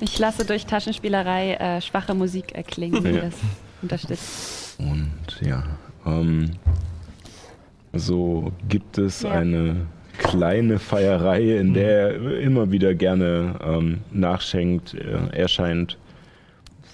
Ich 0.00 0.18
lasse 0.18 0.44
durch 0.44 0.66
Taschenspielerei 0.66 1.54
äh, 1.54 1.80
schwache 1.80 2.14
Musik 2.14 2.52
erklingen, 2.54 3.04
die 3.04 3.10
Ja. 3.10 3.22
das 3.22 3.34
unterstützt. 3.82 4.76
Und 4.78 5.12
ja, 5.40 5.62
ähm, 6.06 6.50
so 7.92 8.52
gibt 8.68 8.98
es 8.98 9.22
Ja. 9.22 9.32
eine 9.32 9.86
kleine 10.18 10.78
Feierei, 10.78 11.56
in 11.58 11.74
der 11.74 12.14
er 12.14 12.38
immer 12.40 12.70
wieder 12.70 12.94
gerne 12.94 13.54
ähm, 13.64 14.00
nachschenkt. 14.12 14.94
Er, 14.94 15.32
er 15.32 15.48
scheint 15.48 15.98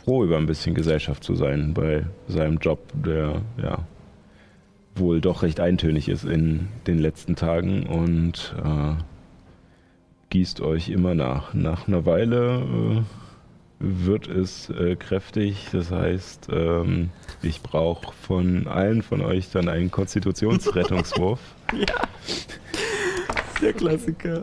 froh 0.04 0.24
über 0.24 0.36
ein 0.38 0.46
bisschen 0.46 0.74
Gesellschaft 0.74 1.22
zu 1.24 1.34
sein 1.34 1.74
bei 1.74 2.04
seinem 2.28 2.58
Job, 2.58 2.80
der 2.94 3.42
ja 3.62 3.78
wohl 4.94 5.20
doch 5.20 5.42
recht 5.42 5.60
eintönig 5.60 6.08
ist 6.08 6.24
in 6.24 6.68
den 6.86 6.98
letzten 6.98 7.36
Tagen 7.36 7.84
und 7.86 8.54
äh, 8.64 8.94
gießt 10.30 10.60
euch 10.60 10.88
immer 10.88 11.14
nach. 11.14 11.54
Nach 11.54 11.86
einer 11.88 12.04
Weile 12.06 12.62
äh, 12.62 13.02
wird 13.80 14.26
es 14.28 14.70
äh, 14.70 14.96
kräftig. 14.96 15.68
Das 15.72 15.90
heißt, 15.90 16.48
ähm, 16.52 17.10
ich 17.42 17.62
brauche 17.62 18.12
von 18.26 18.66
allen 18.66 19.02
von 19.02 19.20
euch 19.20 19.50
dann 19.50 19.68
einen 19.68 19.90
Konstitutionsrettungswurf. 19.90 21.40
Der 23.62 23.72
Klassiker. 23.72 24.42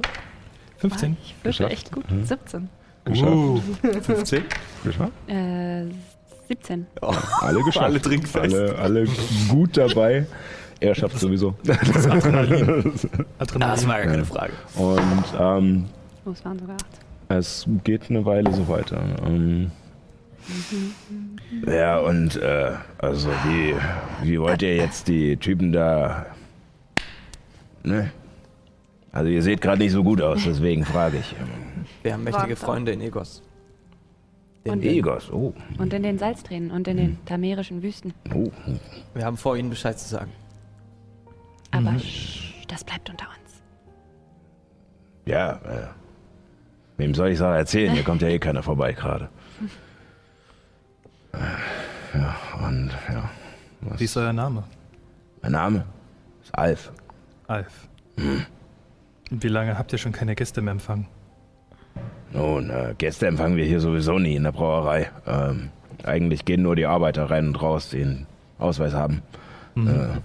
15. 0.78 1.18
Ich 1.24 1.36
würfel 1.36 1.50
Geschafft. 1.52 1.72
echt 1.72 1.92
gut. 1.92 2.12
Mhm. 2.12 2.26
17. 2.26 2.70
Geschafft. 3.06 3.32
Uh, 3.32 3.62
15? 4.02 4.44
Geschafft? 4.84 5.12
Äh, 5.28 5.86
17. 6.48 6.88
Oh. 7.02 7.14
Alle 7.42 7.62
geschafft. 7.64 7.86
Alle 7.86 8.02
trinkfest. 8.02 8.54
Alle, 8.56 8.78
alle 8.78 9.08
gut 9.48 9.78
dabei. 9.78 10.26
Er 10.80 10.94
schafft 10.96 11.20
sowieso. 11.20 11.56
Adrenalin. 12.10 12.92
Das 13.38 13.88
war 13.88 13.98
gar 13.98 14.06
keine 14.12 14.26
Frage. 14.26 14.54
Und 14.76 15.24
ähm, 15.40 15.86
Oh, 16.26 16.32
es 16.32 16.44
waren 16.44 16.60
sogar 16.60 16.76
8. 16.76 16.86
es 17.30 17.68
geht 17.84 18.10
eine 18.10 18.26
Weile 18.26 18.52
so 18.54 18.68
weiter. 18.68 19.02
Ähm, 19.26 19.72
ja, 21.68 22.00
und 22.00 22.36
äh, 22.36 22.72
also 22.98 23.30
wie, 23.46 23.76
wie 24.24 24.40
wollt 24.40 24.62
ihr 24.62 24.76
jetzt 24.76 25.08
die 25.08 25.38
Typen 25.38 25.72
da... 25.72 26.26
Ne? 27.84 28.12
Also 29.12 29.30
ihr 29.30 29.42
seht 29.42 29.62
gerade 29.62 29.80
nicht 29.80 29.92
so 29.92 30.04
gut 30.04 30.22
aus, 30.22 30.44
deswegen 30.46 30.84
frage 30.86 31.18
ich. 31.18 31.36
Wir 32.04 32.14
haben 32.14 32.24
mächtige. 32.24 32.56
Freunde 32.56 32.92
in 32.92 33.02
Egos. 33.02 33.42
Und- 34.66 34.84
Egos, 34.84 35.32
oh. 35.32 35.54
Und 35.78 35.94
in 35.94 36.02
den 36.04 36.18
Salztränen 36.18 36.72
und 36.72 36.88
in 36.88 36.98
den 36.98 37.26
tamerischen 37.26 37.84
Wüsten. 37.84 38.14
oh. 38.34 38.52
Wir 39.14 39.24
haben 39.24 39.38
vor, 39.38 39.56
ihnen 39.56 39.70
Bescheid 39.70 39.98
zu 40.00 40.10
sagen. 40.10 40.32
Aber 41.72 41.92
Mhm. 41.92 42.02
das 42.68 42.84
bleibt 42.84 43.10
unter 43.10 43.26
uns. 43.28 43.62
Ja, 45.26 45.54
äh, 45.54 45.88
wem 46.98 47.14
soll 47.14 47.30
ich 47.30 47.36
es 47.36 47.42
erzählen? 47.42 47.94
Hier 47.94 48.04
kommt 48.04 48.22
ja 48.22 48.28
eh 48.28 48.40
keiner 48.40 48.64
vorbei 48.64 48.94
gerade. 48.94 49.30
Äh, 51.34 51.38
Ja, 52.18 52.36
und 52.66 52.92
ja. 53.12 53.30
Was? 53.82 54.00
Wie 54.00 54.06
ist 54.06 54.16
euer 54.18 54.34
Name? 54.34 54.64
Mein 55.42 55.52
Name 55.52 55.86
ist 56.44 56.58
Alf. 56.58 56.92
Alf. 57.48 57.88
Und 58.18 59.44
wie 59.44 59.48
lange 59.50 59.78
habt 59.78 59.92
ihr 59.92 60.00
schon 60.00 60.12
keine 60.14 60.34
Gäste 60.36 60.62
mehr 60.62 60.72
empfangen? 60.72 61.08
Nun, 62.32 62.70
äh, 62.70 62.96
Gäste 62.98 63.28
empfangen 63.28 63.58
wir 63.58 63.66
hier 63.66 63.80
sowieso 63.80 64.18
nie 64.18 64.36
in 64.36 64.44
der 64.44 64.52
Brauerei. 64.54 65.10
Ähm, 65.28 65.70
eigentlich 66.04 66.46
gehen 66.46 66.62
nur 66.62 66.76
die 66.76 66.86
Arbeiter 66.86 67.30
rein 67.30 67.48
und 67.48 67.62
raus, 67.62 67.90
die 67.90 68.02
einen 68.02 68.28
Ausweis 68.60 68.94
haben. 68.94 69.22
Äh, 69.76 70.20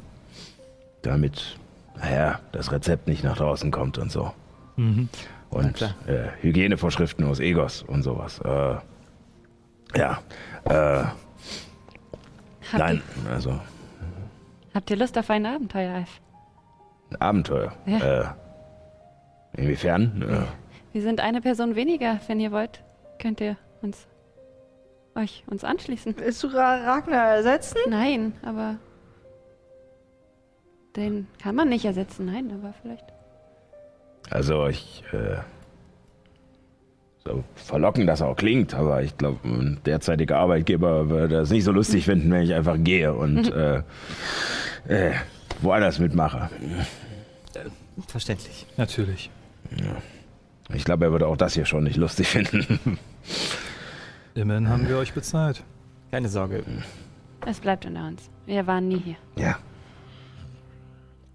damit, 1.02 1.58
naja, 1.98 2.38
das 2.52 2.70
Rezept 2.70 3.08
nicht 3.08 3.24
nach 3.24 3.36
draußen 3.36 3.70
kommt 3.72 3.98
und 3.98 4.12
so. 4.12 4.32
Mhm. 4.76 5.08
Und 5.50 5.82
äh, 6.06 6.28
Hygienevorschriften 6.40 7.24
aus 7.26 7.40
Egos 7.40 7.82
und 7.82 8.02
sowas. 8.02 8.40
Äh, 8.44 8.76
ja, 9.98 10.18
äh, 10.64 11.04
Habt, 12.72 12.78
nein, 12.78 13.02
also 13.28 13.50
Ihr, 13.50 13.60
habt 14.74 14.90
ihr 14.90 14.96
Lust 14.96 15.18
auf 15.18 15.28
ein 15.30 15.44
Abenteuer, 15.44 15.92
Alf? 15.96 16.20
ein 17.10 17.16
Abenteuer. 17.20 17.72
Ja. 17.86 17.98
Äh, 19.56 19.60
inwiefern? 19.60 20.22
Äh, 20.22 20.94
Wir 20.94 21.02
sind 21.02 21.20
eine 21.20 21.40
Person 21.40 21.74
weniger. 21.74 22.20
Wenn 22.28 22.38
ihr 22.38 22.52
wollt, 22.52 22.84
könnt 23.20 23.40
ihr 23.40 23.56
uns 23.82 24.06
euch 25.16 25.42
uns 25.48 25.64
anschließen. 25.64 26.14
Willst 26.18 26.44
du 26.44 26.46
Ra 26.46 26.76
Ragnar 26.84 27.30
ersetzen? 27.34 27.78
Nein, 27.88 28.34
aber 28.42 28.76
den 30.94 31.26
kann 31.42 31.56
man 31.56 31.68
nicht 31.68 31.84
ersetzen. 31.84 32.26
Nein, 32.26 32.52
aber 32.52 32.72
vielleicht. 32.80 33.06
Also 34.30 34.68
ich, 34.68 35.02
äh, 35.12 35.38
so 37.24 37.44
verlockend 37.56 38.08
das 38.08 38.22
auch 38.22 38.36
klingt, 38.36 38.74
aber 38.74 39.02
ich 39.02 39.16
glaube, 39.18 39.40
ein 39.46 39.80
derzeitiger 39.84 40.38
Arbeitgeber 40.38 41.08
würde 41.08 41.36
das 41.36 41.50
nicht 41.50 41.64
so 41.64 41.72
lustig 41.72 42.04
finden, 42.04 42.30
wenn 42.30 42.42
ich 42.42 42.54
einfach 42.54 42.76
gehe 42.78 43.12
und 43.12 43.52
äh, 43.52 43.82
äh, 44.88 45.12
woanders 45.60 45.98
mitmache. 45.98 46.48
Verständlich. 48.06 48.66
Natürlich. 48.76 49.30
Ich 50.72 50.84
glaube, 50.84 51.06
er 51.06 51.12
würde 51.12 51.26
auch 51.26 51.36
das 51.36 51.54
hier 51.54 51.66
schon 51.66 51.84
nicht 51.84 51.96
lustig 51.96 52.28
finden. 52.28 52.98
Immerhin 54.34 54.68
haben 54.68 54.88
wir 54.88 54.96
euch 54.96 55.12
bezahlt. 55.12 55.62
Keine 56.10 56.28
Sorge. 56.28 56.64
Es 57.46 57.60
bleibt 57.60 57.84
unter 57.84 58.06
uns. 58.06 58.30
Wir 58.46 58.66
waren 58.66 58.88
nie 58.88 59.00
hier. 59.00 59.16
Ja. 59.36 59.58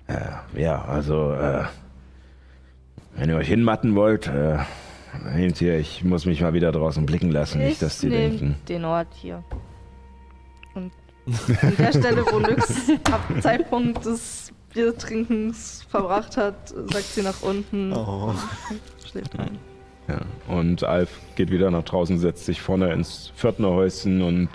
Äh, 0.07 0.61
ja, 0.61 0.83
also, 0.85 1.33
äh, 1.33 1.63
wenn 3.15 3.29
ihr 3.29 3.35
euch 3.37 3.47
hinmatten 3.47 3.95
wollt, 3.95 4.27
äh, 4.27 4.57
nehmt 5.35 5.57
hier, 5.57 5.77
ich 5.77 6.03
muss 6.03 6.25
mich 6.25 6.41
mal 6.41 6.53
wieder 6.53 6.71
draußen 6.71 7.05
blicken 7.05 7.31
lassen, 7.31 7.59
nicht, 7.59 7.81
dass 7.81 7.99
die 7.99 8.07
nehm 8.07 8.31
denken. 8.31 8.55
den 8.67 8.85
Ort 8.85 9.07
hier. 9.13 9.43
Und 10.73 10.91
an 11.61 11.75
der 11.77 11.91
Stelle, 11.91 12.23
wo 12.31 12.39
Nyx 12.39 12.89
ab 13.11 13.21
Zeitpunkt 13.41 14.05
des 14.05 14.51
Biertrinkens 14.73 15.85
verbracht 15.89 16.37
hat, 16.37 16.67
sagt 16.69 17.05
sie 17.05 17.21
nach 17.21 17.41
unten 17.41 17.93
Oh. 17.93 18.33
schläft 19.09 19.39
ein. 19.39 19.57
Ja. 20.07 20.19
Und 20.47 20.83
Alf 20.83 21.09
geht 21.35 21.49
wieder 21.49 21.71
nach 21.71 21.83
draußen, 21.83 22.19
setzt 22.19 22.45
sich 22.45 22.61
vorne 22.61 22.91
ins 22.93 23.31
Pförtnerhäuschen 23.37 24.21
und 24.21 24.49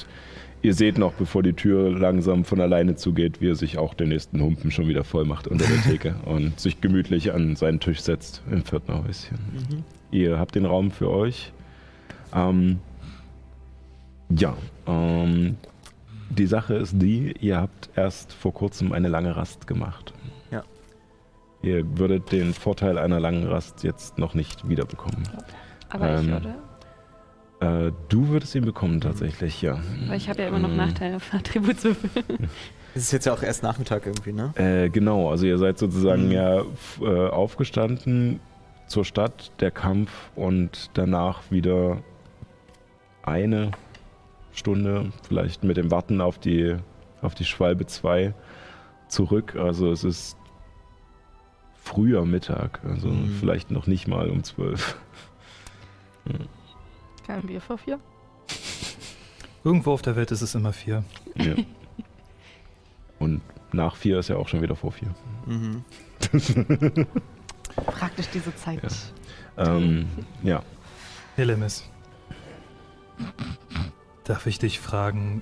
ihr 0.63 0.75
seht 0.75 0.99
noch, 0.99 1.13
bevor 1.15 1.43
die 1.43 1.53
Tür 1.53 1.91
langsam 1.91 2.45
von 2.45 2.61
alleine 2.61 2.97
zugeht, 2.97 3.41
wie 3.41 3.51
er 3.51 3.55
sich 3.55 3.79
auch 3.79 3.95
den 3.95 4.11
nächsten 4.11 4.41
Humpen 4.41 4.71
schon 4.71 4.89
wieder 4.89 5.05
voll 5.05 5.25
macht 5.25 5.47
unter 5.49 5.67
der 5.67 5.83
Theke 5.83 6.15
und 6.25 6.59
sich 6.61 6.81
gemütlich 6.81 7.33
an 7.33 7.57
seinen 7.57 7.81
Tisch 7.81 8.01
setzt 8.01 8.43
im 8.51 8.63
Pförtnerhäuschen. 8.63 9.39
Ihr 10.11 10.39
habt 10.39 10.55
den 10.55 10.67
Raum 10.67 10.91
für 10.91 11.11
euch. 11.11 11.53
Ähm, 12.35 12.79
ja, 14.29 14.57
ähm, 14.87 15.57
die 16.31 16.47
Sache 16.47 16.75
ist 16.75 16.95
die, 17.01 17.35
ihr 17.41 17.57
habt 17.57 17.91
erst 17.97 18.33
vor 18.33 18.55
kurzem 18.55 18.93
eine 18.93 19.09
lange 19.09 19.35
Rast 19.37 19.67
gemacht. 19.67 20.13
Ja. 20.51 20.63
Ihr 21.63 21.99
würdet 21.99 22.31
den 22.31 22.55
Vorteil 22.55 22.99
einer 22.99 23.19
langen 23.19 23.47
Rast 23.47 23.83
jetzt 23.83 24.19
noch 24.19 24.35
nicht 24.35 24.69
wiederbekommen. 24.69 25.29
Aber 25.89 26.21
ich, 26.21 26.29
Ähm, 26.29 26.37
oder? 26.37 26.55
Äh, 27.61 27.93
du 28.09 28.29
würdest 28.29 28.55
ihn 28.55 28.65
bekommen 28.65 29.01
tatsächlich, 29.01 29.61
ja. 29.63 29.79
Weil 30.09 30.17
ich 30.17 30.29
habe 30.29 30.43
ja 30.43 30.49
immer 30.49 30.59
noch 30.59 30.71
Ähm, 30.71 30.77
Nachteile 30.77 31.17
auf 31.17 31.33
Attributswürfel. 31.35 32.11
Es 32.93 33.03
ist 33.05 33.13
jetzt 33.13 33.27
ja 33.27 33.33
auch 33.35 33.43
erst 33.45 33.63
Nachmittag 33.63 34.05
irgendwie, 34.05 34.33
ne? 34.33 34.53
Äh, 34.57 34.89
genau, 34.89 35.31
also 35.31 35.47
ihr 35.47 35.59
seid 35.59 35.79
sozusagen 35.79 36.27
Mhm. 36.27 36.33
ja 36.33 36.63
äh, 37.03 37.29
aufgestanden 37.29 38.41
zur 38.89 39.05
Stadt, 39.05 39.53
der 39.61 39.71
Kampf 39.71 40.11
und 40.35 40.91
danach 40.95 41.43
wieder 41.53 41.99
eine 43.23 43.71
Stunde, 44.53 45.13
vielleicht 45.29 45.63
mit 45.63 45.77
dem 45.77 45.93
Warten 45.93 46.21
auf 46.21 46.39
die, 46.41 46.75
auf 47.23 47.37
die 47.37 47.45
Schwalbe 47.45 47.87
2 47.87 48.35
zurück. 49.07 49.55
Also 49.55 49.93
es 49.93 50.03
ist 50.03 50.37
früher 51.81 52.25
Mittag, 52.25 52.81
also 52.85 53.07
Mhm. 53.07 53.37
vielleicht 53.39 53.71
noch 53.71 53.87
nicht 53.87 54.09
mal 54.09 54.29
um 54.31 54.43
12. 54.43 54.97
Kein 57.31 57.43
Bier 57.43 57.61
vor 57.61 57.79
vier. 57.79 58.01
Irgendwo 59.63 59.93
auf 59.93 60.03
der 60.03 60.17
Welt 60.17 60.33
ist 60.33 60.43
es 60.43 60.57
immer 60.57 60.73
vier. 60.73 61.05
Ja. 61.37 61.55
Und 63.21 63.41
nach 63.73 63.95
vier 63.95 64.19
ist 64.19 64.29
ja 64.29 64.35
auch 64.35 64.49
schon 64.49 64.63
wieder 64.63 64.75
vor 64.75 64.91
vier. 64.91 65.15
Mhm. 65.47 65.85
Praktisch 67.77 68.27
diese 68.35 68.53
Zeit. 68.57 68.81
Ähm, 69.57 70.09
ja. 70.43 70.65
Helemis. 71.37 71.89
Darf 74.25 74.49
ich 74.49 74.59
dich 74.59 74.81
fragen, 74.81 75.41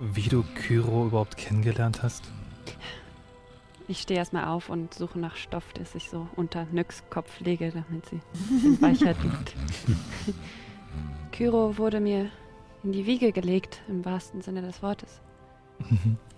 wie 0.00 0.28
du 0.28 0.42
Kyro 0.56 1.06
überhaupt 1.06 1.36
kennengelernt 1.36 2.02
hast? 2.02 2.24
Ich 3.86 4.00
stehe 4.00 4.18
erstmal 4.18 4.46
auf 4.46 4.68
und 4.70 4.92
suche 4.92 5.20
nach 5.20 5.36
Stoff, 5.36 5.72
das 5.74 5.94
ich 5.94 6.10
so 6.10 6.26
unter 6.34 6.66
Nyx 6.72 7.04
Kopf 7.10 7.38
lege, 7.38 7.70
damit 7.70 8.06
sie 8.06 8.20
in 8.66 8.82
Weichheit 8.82 9.22
liegt. 9.22 9.54
Kyro 11.32 11.78
wurde 11.78 11.98
mir 11.98 12.30
in 12.82 12.92
die 12.92 13.06
Wiege 13.06 13.32
gelegt, 13.32 13.82
im 13.88 14.04
wahrsten 14.04 14.42
Sinne 14.42 14.62
des 14.62 14.82
Wortes. 14.82 15.20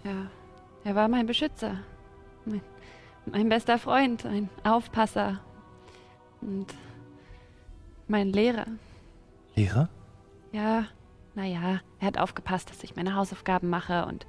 Ja, 0.05 0.27
er 0.85 0.95
war 0.95 1.09
mein 1.09 1.25
Beschützer, 1.25 1.79
mein, 2.45 2.61
mein 3.25 3.49
bester 3.49 3.79
Freund, 3.79 4.27
ein 4.27 4.51
Aufpasser 4.63 5.41
und 6.43 6.67
mein 8.07 8.31
Lehrer. 8.31 8.67
Lehrer? 9.55 9.89
Ja, 10.53 10.85
naja, 11.35 11.81
er 12.01 12.07
hat 12.07 12.19
aufgepasst, 12.19 12.69
dass 12.69 12.85
ich 12.85 12.97
meine 12.97 13.15
Hausaufgaben 13.15 13.71
mache 13.71 14.05
und 14.05 14.27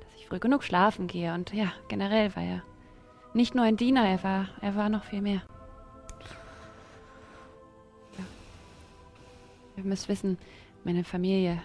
dass 0.00 0.14
ich 0.16 0.28
früh 0.28 0.38
genug 0.38 0.62
schlafen 0.62 1.08
gehe. 1.08 1.34
Und 1.34 1.52
ja, 1.52 1.72
generell 1.88 2.36
war 2.36 2.44
er 2.44 2.62
nicht 3.34 3.56
nur 3.56 3.64
ein 3.64 3.76
Diener, 3.76 4.06
er 4.06 4.22
war, 4.22 4.48
er 4.60 4.76
war 4.76 4.88
noch 4.88 5.02
viel 5.02 5.22
mehr. 5.22 5.42
Ihr 9.76 9.84
müsst 9.84 10.08
wissen, 10.08 10.38
meine 10.84 11.04
Familie 11.04 11.62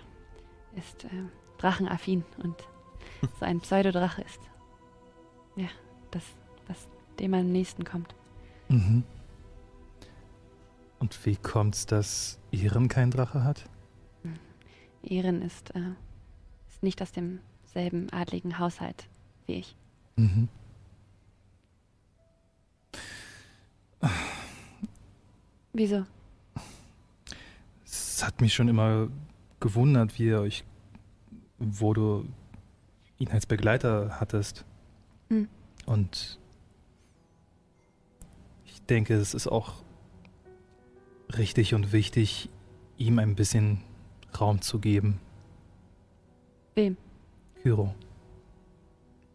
ist 0.76 1.06
äh, 1.06 1.10
drachenaffin 1.58 2.24
und 2.44 2.56
so 3.40 3.46
ein 3.46 3.60
Pseudodrache 3.60 4.22
ist 4.22 4.40
ja 5.56 5.68
das, 6.12 6.24
was 6.68 6.88
dem 7.20 7.34
am 7.34 7.52
nächsten 7.52 7.84
kommt. 7.84 8.16
Mhm. 8.70 9.04
Und 11.00 11.26
wie 11.26 11.36
kommt's, 11.36 11.86
dass 11.86 12.40
Iren 12.52 12.88
kein 12.88 13.12
Drache 13.12 13.44
hat? 13.44 13.70
Ehren 15.04 15.42
ist, 15.42 15.74
äh, 15.76 15.94
ist 16.68 16.84
nicht 16.84 17.02
aus 17.02 17.12
demselben 17.12 18.10
adligen 18.12 18.60
Haushalt 18.60 19.08
wie 19.48 19.54
ich. 19.54 19.76
Mhm. 20.16 20.48
Wieso? 25.74 26.06
Es 28.22 28.28
hat 28.28 28.40
mich 28.40 28.54
schon 28.54 28.68
immer 28.68 29.08
gewundert, 29.60 30.20
wie 30.20 30.28
ihr 30.28 30.42
euch, 30.42 30.64
wo 31.58 31.92
du 31.96 32.24
ihn 33.18 33.30
als 33.30 33.48
Begleiter 33.48 34.20
hattest. 34.20 34.64
Hm. 35.30 35.50
Und 35.88 36.38
ich 38.64 38.80
denke, 38.84 39.16
es 39.16 39.34
ist 39.34 39.48
auch 39.48 39.82
richtig 41.36 41.74
und 41.74 41.94
wichtig, 41.94 42.50
ihm 43.00 43.18
ein 43.18 43.34
bisschen 43.34 43.82
Raum 44.40 44.62
zu 44.62 44.78
geben. 44.78 45.20
Wem? 46.76 46.98
Kyro. 47.64 47.96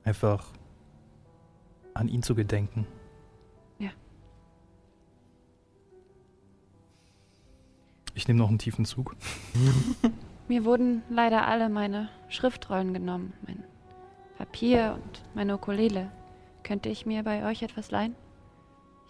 Einfach 0.05 0.47
an 1.93 2.07
ihn 2.07 2.23
zu 2.23 2.37
gedenken. 2.37 2.87
Ich 8.17 8.27
nehme 8.27 8.39
noch 8.39 8.49
einen 8.49 8.59
tiefen 8.59 8.87
Zug. 8.87 9.15
Mir 10.49 10.65
wurden 10.65 11.03
leider 11.11 11.47
alle 11.47 11.69
meine 11.69 12.09
Schriftrollen 12.29 12.95
genommen, 12.95 13.35
mein 13.47 13.63
Papier 14.39 14.95
und 14.95 15.23
meine 15.35 15.55
Ukulele. 15.55 16.11
Könnte 16.63 16.89
ich 16.89 17.05
mir 17.05 17.23
bei 17.23 17.49
euch 17.49 17.63
etwas 17.63 17.91
leihen? 17.91 18.17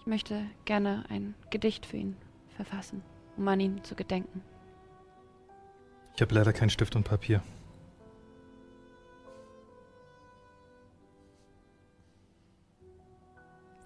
Ich 0.01 0.07
möchte 0.07 0.43
gerne 0.65 1.05
ein 1.09 1.35
Gedicht 1.51 1.87
für 1.87 1.97
ihn 1.97 2.17
verfassen, 2.57 3.03
um 3.37 3.47
an 3.47 3.61
ihn 3.61 3.85
zu 3.85 3.95
gedenken. 3.95 4.43
Ich 6.17 6.23
habe 6.23 6.35
leider 6.35 6.53
keinen 6.53 6.71
Stift 6.71 6.97
und 6.97 7.05
Papier. 7.05 7.43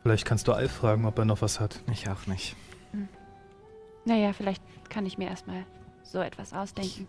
Vielleicht 0.02 0.24
kannst 0.24 0.48
du 0.48 0.52
Alf 0.52 0.72
fragen, 0.72 1.04
ob 1.04 1.18
er 1.18 1.26
noch 1.26 1.42
was 1.42 1.60
hat. 1.60 1.82
Ich 1.92 2.08
auch 2.08 2.26
nicht. 2.26 2.56
Naja, 4.10 4.32
vielleicht 4.32 4.60
kann 4.88 5.06
ich 5.06 5.18
mir 5.18 5.28
erstmal 5.28 5.64
so 6.02 6.18
etwas 6.18 6.52
ausdenken. 6.52 7.06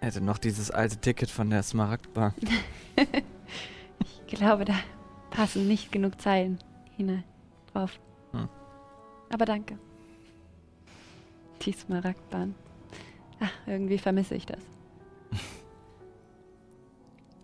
Er 0.00 0.08
hätte 0.08 0.20
noch 0.20 0.38
dieses 0.38 0.72
alte 0.72 0.96
Ticket 0.96 1.30
von 1.30 1.50
der 1.50 1.62
Smaragdbar. 1.62 2.34
Ich 4.28 4.38
glaube, 4.38 4.64
da 4.64 4.74
passen 5.30 5.68
nicht 5.68 5.92
genug 5.92 6.20
Zeilen 6.20 6.58
hinein 6.96 7.22
drauf. 7.72 8.00
Hm. 8.32 8.48
Aber 9.32 9.44
danke. 9.44 9.78
Die 11.62 11.70
Smaragdbahn. 11.70 12.56
Ach, 13.38 13.52
irgendwie 13.68 13.98
vermisse 13.98 14.34
ich 14.34 14.46
das. 14.46 14.58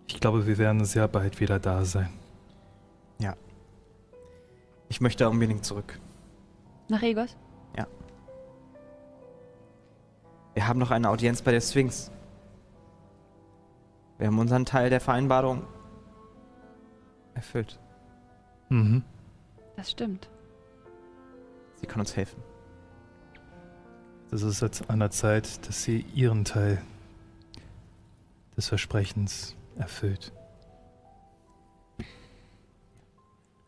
Ich 0.08 0.20
glaube, 0.20 0.46
wir 0.46 0.58
werden 0.58 0.84
sehr 0.84 1.06
bald 1.06 1.40
wieder 1.40 1.60
da 1.60 1.84
sein. 1.84 2.10
Ich 4.92 5.00
möchte 5.00 5.26
unbedingt 5.26 5.64
zurück. 5.64 5.98
Nach 6.92 7.02
Egos? 7.02 7.34
Wir 10.54 10.68
haben 10.68 10.78
noch 10.78 10.90
eine 10.90 11.08
Audienz 11.08 11.40
bei 11.40 11.50
der 11.50 11.62
Sphinx. 11.62 12.10
Wir 14.18 14.26
haben 14.26 14.38
unseren 14.38 14.66
Teil 14.66 14.90
der 14.90 15.00
Vereinbarung 15.00 15.64
erfüllt. 17.32 17.80
Mhm. 18.68 19.02
Das 19.74 19.90
stimmt. 19.90 20.28
Sie 21.76 21.86
kann 21.86 22.00
uns 22.00 22.14
helfen. 22.14 22.42
Es 24.30 24.42
ist 24.42 24.60
jetzt 24.60 24.90
an 24.90 25.00
der 25.00 25.10
Zeit, 25.10 25.66
dass 25.66 25.84
sie 25.84 26.04
ihren 26.14 26.44
Teil 26.44 26.82
des 28.54 28.68
Versprechens 28.68 29.56
erfüllt. 29.78 30.30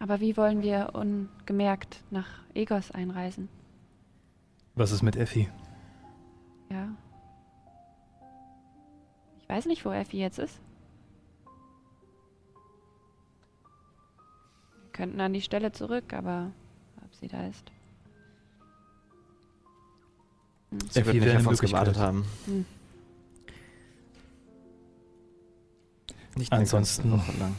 Aber 0.05 0.21
wie 0.21 0.37
wollen 0.37 0.61
wir 0.61 0.91
ungemerkt 0.93 2.05
nach 2.11 2.27
Egos 2.53 2.91
einreisen? 2.91 3.49
Was 4.75 4.91
ist 4.91 5.01
mit 5.01 5.17
Effi? 5.17 5.49
Ja. 6.71 6.91
Ich 9.41 9.49
weiß 9.49 9.65
nicht, 9.65 9.83
wo 9.87 9.93
Effi 9.93 10.19
jetzt 10.19 10.39
ist. 10.39 10.61
Wir 14.83 14.93
könnten 14.93 15.23
an 15.23 15.33
die 15.33 15.41
Stelle 15.41 15.73
zurück, 15.73 16.13
aber 16.13 16.53
ob 17.03 17.15
sie 17.15 17.29
da 17.29 17.47
ist. 17.47 17.73
Hm. 20.71 20.81
Sie 20.91 21.01
Effi 21.01 21.15
wird 21.15 21.25
nicht 21.25 21.31
auf 21.31 21.39
eine 21.39 21.49
uns 21.49 21.61
gewartet 21.61 21.97
haben. 21.97 22.27
Hm. 22.45 22.67
Nicht 26.37 26.53
eine 26.53 26.61
Ansonsten- 26.61 27.09
ganze 27.09 27.27
Woche 27.27 27.39
lang. 27.39 27.57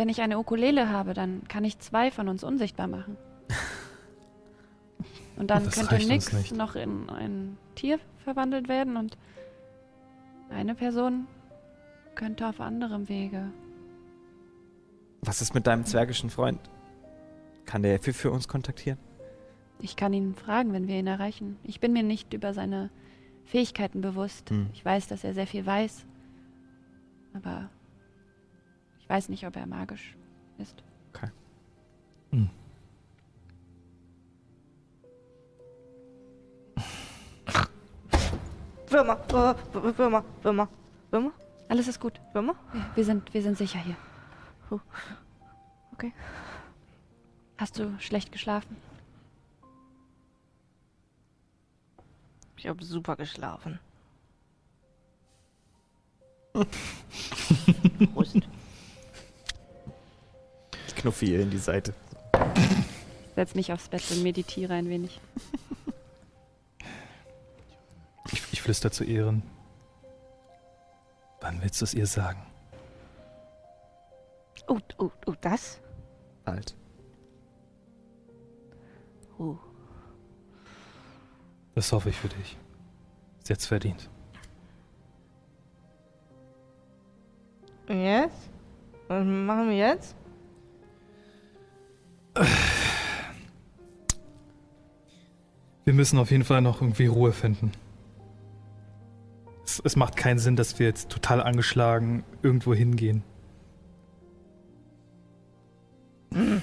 Wenn 0.00 0.08
ich 0.08 0.22
eine 0.22 0.38
Ukulele 0.38 0.88
habe, 0.88 1.12
dann 1.12 1.46
kann 1.46 1.62
ich 1.62 1.78
zwei 1.78 2.10
von 2.10 2.26
uns 2.28 2.42
unsichtbar 2.42 2.86
machen. 2.86 3.18
Und 5.36 5.50
dann 5.50 5.66
Das 5.66 5.74
könnte 5.74 6.06
Nix 6.06 6.52
noch 6.52 6.74
in 6.74 7.10
ein 7.10 7.58
Tier 7.74 8.00
verwandelt 8.24 8.70
werden 8.70 8.96
und 8.96 9.18
eine 10.48 10.74
Person 10.74 11.26
könnte 12.14 12.46
auf 12.46 12.62
anderem 12.62 13.10
Wege. 13.10 13.50
Was 15.20 15.42
ist 15.42 15.52
mit 15.52 15.66
deinem 15.66 15.84
zwergischen 15.84 16.30
Freund? 16.30 16.60
Kann 17.66 17.82
der 17.82 18.00
für, 18.00 18.14
für 18.14 18.30
uns 18.30 18.48
kontaktieren? 18.48 18.98
Ich 19.80 19.96
kann 19.96 20.14
ihn 20.14 20.34
fragen, 20.34 20.72
wenn 20.72 20.88
wir 20.88 20.98
ihn 20.98 21.08
erreichen. 21.08 21.58
Ich 21.62 21.78
bin 21.78 21.92
mir 21.92 22.04
nicht 22.04 22.32
über 22.32 22.54
seine 22.54 22.88
Fähigkeiten 23.44 24.00
bewusst. 24.00 24.48
Hm. 24.48 24.70
Ich 24.72 24.82
weiß, 24.82 25.08
dass 25.08 25.24
er 25.24 25.34
sehr 25.34 25.46
viel 25.46 25.66
weiß. 25.66 26.06
Aber 27.34 27.68
weiß 29.10 29.28
nicht, 29.28 29.44
ob 29.46 29.56
er 29.56 29.66
magisch 29.66 30.16
ist. 30.58 30.82
Würmer, 38.88 39.18
äh, 39.28 39.54
W- 39.74 39.98
Würmer, 39.98 40.24
Würmer, 40.42 40.68
Würmer, 41.10 41.32
Alles 41.68 41.86
ist 41.88 42.00
gut. 42.00 42.20
Würmer. 42.32 42.54
Wir- 42.94 43.04
sind, 43.04 43.32
wir 43.32 43.42
sind 43.42 43.56
sicher 43.56 43.78
hier. 43.78 43.96
Okay. 45.92 46.12
Hast 47.58 47.78
du 47.78 47.96
schlecht 48.00 48.32
geschlafen? 48.32 48.76
Ich 52.56 52.66
habe 52.66 52.82
super 52.84 53.16
geschlafen. 53.16 53.78
Prost. 58.14 58.36
Ich 61.00 61.02
knuffe 61.02 61.24
ihr 61.24 61.40
in 61.40 61.48
die 61.48 61.56
Seite. 61.56 61.94
Setz 63.34 63.54
mich 63.54 63.72
aufs 63.72 63.88
Bett 63.88 64.02
und 64.10 64.22
meditiere 64.22 64.74
ein 64.74 64.90
wenig. 64.90 65.18
Ich, 68.30 68.42
ich 68.52 68.60
flüster 68.60 68.92
zu 68.92 69.04
Ehren. 69.04 69.42
Wann 71.40 71.62
willst 71.62 71.80
du 71.80 71.86
es 71.86 71.94
ihr 71.94 72.06
sagen? 72.06 72.42
Oh, 74.68 74.78
oh, 74.98 75.10
oh, 75.24 75.32
das? 75.40 75.80
Alt. 76.44 76.76
Oh. 79.38 79.56
Das 81.74 81.90
hoffe 81.92 82.10
ich 82.10 82.16
für 82.16 82.28
dich. 82.28 82.58
Ist 83.38 83.48
jetzt 83.48 83.64
verdient. 83.64 84.10
Und 87.88 88.04
jetzt? 88.04 88.50
Was 89.08 89.24
machen 89.24 89.70
wir 89.70 89.78
jetzt? 89.78 90.14
Wir 95.84 95.94
müssen 95.94 96.18
auf 96.18 96.30
jeden 96.30 96.44
Fall 96.44 96.62
noch 96.62 96.80
irgendwie 96.80 97.06
Ruhe 97.06 97.32
finden. 97.32 97.72
Es, 99.64 99.80
es 99.84 99.96
macht 99.96 100.16
keinen 100.16 100.38
Sinn, 100.38 100.56
dass 100.56 100.78
wir 100.78 100.86
jetzt 100.86 101.08
total 101.08 101.42
angeschlagen 101.42 102.24
irgendwo 102.42 102.74
hingehen. 102.74 103.22
Wir 106.30 106.62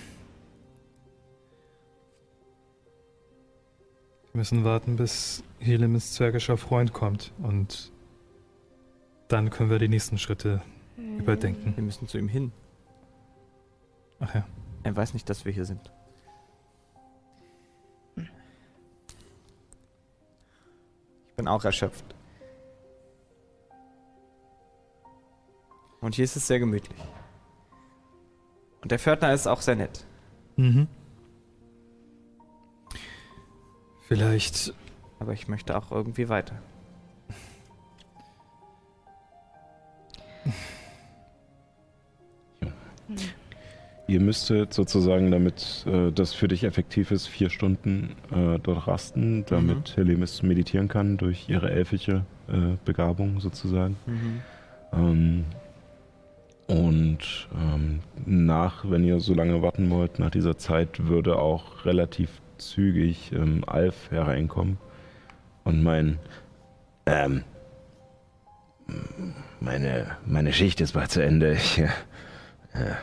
müssen 4.34 4.64
warten, 4.64 4.96
bis 4.96 5.44
Helemis 5.60 6.14
zwergischer 6.14 6.58
Freund 6.58 6.94
kommt 6.94 7.34
und 7.40 7.92
dann 9.28 9.50
können 9.50 9.70
wir 9.70 9.80
die 9.80 9.90
nächsten 9.90 10.18
Schritte 10.18 10.62
überdenken. 11.18 11.74
Wir 11.76 11.84
müssen 11.84 12.08
zu 12.08 12.18
ihm 12.18 12.30
hin. 12.30 12.52
Ach 14.20 14.34
ja. 14.34 14.46
Er 14.88 14.96
weiß 14.96 15.14
nicht, 15.14 15.30
dass 15.30 15.44
wir 15.44 15.52
hier 15.52 15.66
sind. 15.66 15.92
Ich 18.16 18.24
bin 21.36 21.50
auch 21.50 21.66
erschöpft. 21.66 22.06
Und 26.00 26.16
hier 26.16 26.24
ist 26.24 26.38
es 26.38 26.48
sehr 26.48 26.60
gemütlich. 26.60 26.98
Und 28.82 28.92
der 28.92 28.98
Pförtner 28.98 29.34
ist 29.34 29.46
auch 29.46 29.60
sehr 29.60 29.76
nett. 29.76 30.06
Mhm. 30.56 30.88
Vielleicht 34.08 34.74
Aber 35.20 35.34
ich 35.34 35.50
möchte 35.50 35.78
auch 35.78 35.92
irgendwie 35.92 36.30
weiter. 36.30 36.62
Ihr 44.08 44.22
müsstet 44.22 44.74
sozusagen, 44.74 45.32
damit 45.32 45.86
äh, 45.86 46.12
das 46.12 46.34
für 46.34 46.48
dich 46.48 46.64
effektiv 46.64 47.12
ist, 47.12 47.28
vier 47.28 47.50
Stunden 47.50 48.16
äh, 48.32 48.58
dort 48.58 48.88
rasten, 48.88 49.46
damit 49.48 49.98
Helemis 49.98 50.44
meditieren 50.44 50.88
kann 50.88 51.18
durch 51.18 51.50
ihre 51.50 51.70
elfische 51.70 52.24
äh, 52.48 52.78
Begabung 52.86 53.42
sozusagen. 53.42 53.98
Ähm, 54.94 55.44
und 56.68 57.48
ähm, 57.54 58.00
nach, 58.26 58.90
wenn 58.90 59.04
ihr 59.04 59.20
so 59.20 59.34
lange 59.34 59.62
warten 59.62 59.90
wollt, 59.90 60.20
nach 60.20 60.32
dieser 60.32 60.58
Zeit 60.58 61.08
würde 61.08 61.38
auch 61.38 61.86
relativ 61.86 62.30
zügig 62.58 63.32
ähm, 63.34 63.64
Alf 63.66 64.12
hereinkommen 64.12 64.78
und 65.64 65.84
mein, 65.84 66.20
ähm, 67.06 67.44
meine, 69.60 70.18
meine 70.26 70.54
Schicht 70.54 70.82
ist 70.82 70.94
bald 70.94 71.12
zu 71.12 71.22
Ende. 71.22 71.54
Ich, 71.54 71.80
äh, 71.80 71.86
äh, 72.74 72.96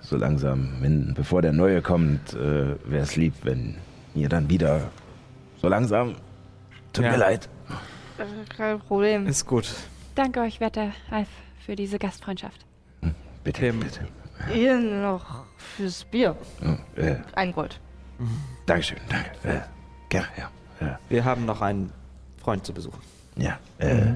so 0.00 0.16
langsam, 0.16 0.76
wenn, 0.80 1.14
bevor 1.14 1.42
der 1.42 1.52
Neue 1.52 1.82
kommt, 1.82 2.32
äh, 2.34 2.76
wäre 2.84 3.02
es 3.02 3.16
lieb, 3.16 3.34
wenn 3.42 3.76
ihr 4.14 4.28
dann 4.28 4.48
wieder 4.48 4.90
so 5.60 5.68
langsam. 5.68 6.16
Tut 6.92 7.04
Ja. 7.04 7.10
mir 7.12 7.16
leid. 7.18 7.48
Kein 8.56 8.78
Problem. 8.80 9.26
Ist 9.26 9.44
gut. 9.46 9.68
Danke 10.14 10.40
euch, 10.40 10.60
werter 10.60 10.92
Alf, 11.10 11.28
für 11.64 11.76
diese 11.76 11.98
Gastfreundschaft. 11.98 12.64
Bitte, 13.44 13.60
Tim. 13.60 13.80
bitte. 13.80 14.00
Ihr 14.54 14.78
noch 14.78 15.44
fürs 15.56 16.04
Bier. 16.04 16.36
Oh, 16.64 17.00
äh, 17.00 17.16
Ein 17.34 17.52
Gold. 17.52 17.80
Dankeschön, 18.66 18.98
danke. 19.08 19.30
Äh, 19.44 19.60
gerne, 20.08 20.26
ja. 20.80 20.98
Wir 21.08 21.24
haben 21.24 21.44
noch 21.46 21.60
einen 21.62 21.90
Freund 22.38 22.64
zu 22.66 22.72
besuchen. 22.72 23.00
Ja, 23.36 23.58
äh, 23.78 24.14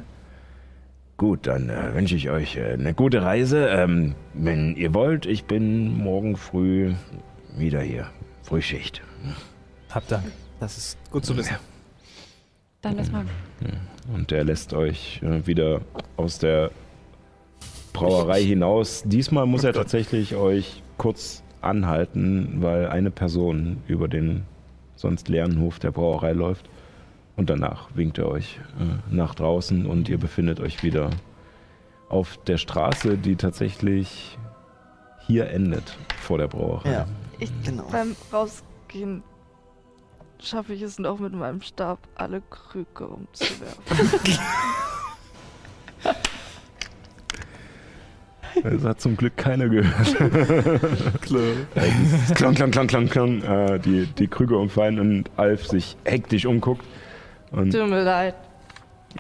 gut, 1.21 1.47
dann 1.47 1.69
äh, 1.69 1.95
wünsche 1.95 2.17
ich 2.17 2.31
euch 2.31 2.57
äh, 2.57 2.73
eine 2.73 2.95
gute 2.95 3.21
Reise. 3.21 3.69
Ähm, 3.69 4.15
wenn 4.33 4.75
ihr 4.75 4.95
wollt, 4.95 5.27
ich 5.27 5.45
bin 5.45 5.99
morgen 5.99 6.35
früh 6.35 6.95
wieder 7.59 7.83
hier. 7.83 8.07
Frühschicht. 8.43 9.03
Hab 9.91 10.09
Dank. 10.09 10.25
Das 10.61 10.79
ist 10.79 10.99
gut 11.11 11.27
zu 11.27 11.37
wissen. 11.37 11.57
Dann 12.81 12.97
bis 12.97 13.13
morgen. 13.13 13.29
Und 14.15 14.31
der 14.31 14.45
lässt 14.45 14.73
euch 14.73 15.21
äh, 15.23 15.47
wieder 15.47 15.83
aus 16.17 16.39
der 16.39 16.71
Brauerei 17.93 18.43
hinaus. 18.43 19.03
Diesmal 19.05 19.45
muss 19.45 19.63
er 19.63 19.75
tatsächlich 19.75 20.37
euch 20.37 20.83
kurz 20.97 21.43
anhalten, 21.61 22.63
weil 22.63 22.89
eine 22.89 23.11
Person 23.11 23.83
über 23.87 24.09
den 24.09 24.45
sonst 24.97 25.29
leeren 25.29 25.61
Hof 25.61 25.79
der 25.81 25.91
Brauerei 25.91 26.33
läuft. 26.33 26.70
Und 27.41 27.49
danach 27.49 27.89
winkt 27.95 28.19
er 28.19 28.29
euch 28.29 28.61
äh, 28.79 29.15
nach 29.15 29.35
draußen 29.35 29.87
und 29.87 30.11
ihr 30.11 30.19
befindet 30.19 30.61
euch 30.61 30.83
wieder 30.83 31.09
auf 32.11 32.37
der 32.45 32.59
Straße, 32.59 33.17
die 33.17 33.35
tatsächlich 33.37 34.37
hier 35.27 35.49
endet 35.49 35.97
vor 36.21 36.37
der 36.37 36.49
Brauerei. 36.49 36.93
Ja. 36.93 37.07
Ich, 37.39 37.51
Genau. 37.65 37.85
Beim 37.91 38.15
Rausgehen 38.31 39.23
schaffe 40.39 40.75
ich 40.75 40.83
es 40.83 40.99
noch 40.99 41.19
mit 41.19 41.33
meinem 41.33 41.63
Stab, 41.63 42.01
alle 42.15 42.43
Krüge 42.43 43.07
umzuwerfen. 43.07 43.97
Das 48.65 48.83
hat 48.85 49.01
zum 49.01 49.17
Glück 49.17 49.37
keiner 49.37 49.69
gehört. 49.69 50.17
klang, 51.23 52.55
klang, 52.55 52.71
klang, 52.73 52.87
klang, 52.89 53.09
klang. 53.09 53.43
Äh, 53.43 53.79
die, 53.79 54.07
die 54.07 54.27
Krüge 54.27 54.59
umfallen 54.59 54.99
und 54.99 55.31
Alf 55.37 55.69
sich 55.69 55.97
hektisch 56.05 56.47
umguckt. 56.47 56.85
Und, 57.51 57.73
Tut 57.73 57.89
mir 57.89 58.03
leid. 58.03 58.35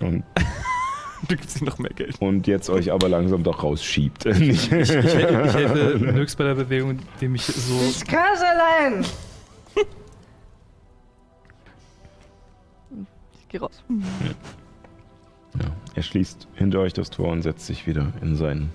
und 0.00 0.24
Du 1.28 1.36
gibst 1.36 1.60
ihm 1.60 1.66
noch 1.66 1.78
mehr 1.78 1.90
Geld. 1.90 2.18
und 2.20 2.46
jetzt 2.46 2.70
euch 2.70 2.90
aber 2.90 3.08
langsam 3.10 3.42
doch 3.42 3.62
rausschiebt. 3.62 4.24
Ich, 4.26 4.72
ich, 4.72 4.72
ich 4.72 4.90
helfe 4.90 5.98
Nix 6.14 6.34
bei 6.34 6.44
der 6.44 6.54
Bewegung, 6.54 6.98
indem 7.14 7.34
ich 7.34 7.44
so. 7.44 7.78
Ich 7.88 8.04
kann 8.06 8.34
es 8.34 8.40
allein! 8.40 9.04
Ich 13.32 13.48
geh 13.48 13.58
raus. 13.58 13.82
Ja, 15.58 15.66
er 15.94 16.02
schließt 16.02 16.48
hinter 16.54 16.78
euch 16.80 16.92
das 16.94 17.10
Tor 17.10 17.28
und 17.28 17.42
setzt 17.42 17.66
sich 17.66 17.86
wieder 17.86 18.12
in 18.22 18.36
seinen 18.36 18.72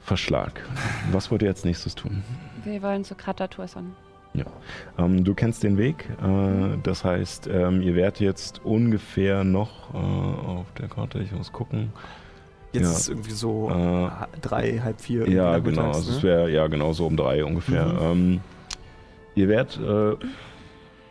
Verschlag. 0.00 0.66
Was 1.12 1.30
wollt 1.30 1.42
ihr 1.42 1.48
als 1.48 1.64
nächstes 1.64 1.94
tun? 1.94 2.24
Wir 2.64 2.82
wollen 2.82 3.04
zu 3.04 3.14
Krataturson. 4.32 4.52
Ähm, 4.98 5.24
du 5.24 5.34
kennst 5.34 5.62
den 5.62 5.76
Weg, 5.78 6.08
äh, 6.22 6.76
das 6.82 7.04
heißt, 7.04 7.48
ähm, 7.52 7.82
ihr 7.82 7.94
werdet 7.94 8.20
jetzt 8.20 8.64
ungefähr 8.64 9.44
noch 9.44 9.92
äh, 9.94 9.96
auf 9.96 10.66
der 10.78 10.88
Karte, 10.88 11.18
ich 11.20 11.32
muss 11.32 11.52
gucken. 11.52 11.92
Jetzt 12.72 12.84
Ja. 12.84 12.90
ist 12.90 12.98
es 13.00 13.08
irgendwie 13.08 13.30
so 13.32 13.68
Äh, 13.70 14.08
drei, 14.40 14.78
halb 14.78 15.00
vier. 15.00 15.28
Ja, 15.28 15.58
genau, 15.58 15.88
also 15.88 16.10
es 16.12 16.18
ne? 16.18 16.22
wäre 16.22 16.50
ja 16.50 16.66
genau 16.68 16.92
so 16.92 17.06
um 17.06 17.16
drei 17.16 17.44
ungefähr. 17.44 17.86
Mhm. 17.86 17.98
Ähm, 18.02 18.40
ihr 19.34 19.48
werdet 19.48 19.78
äh, 19.80 20.16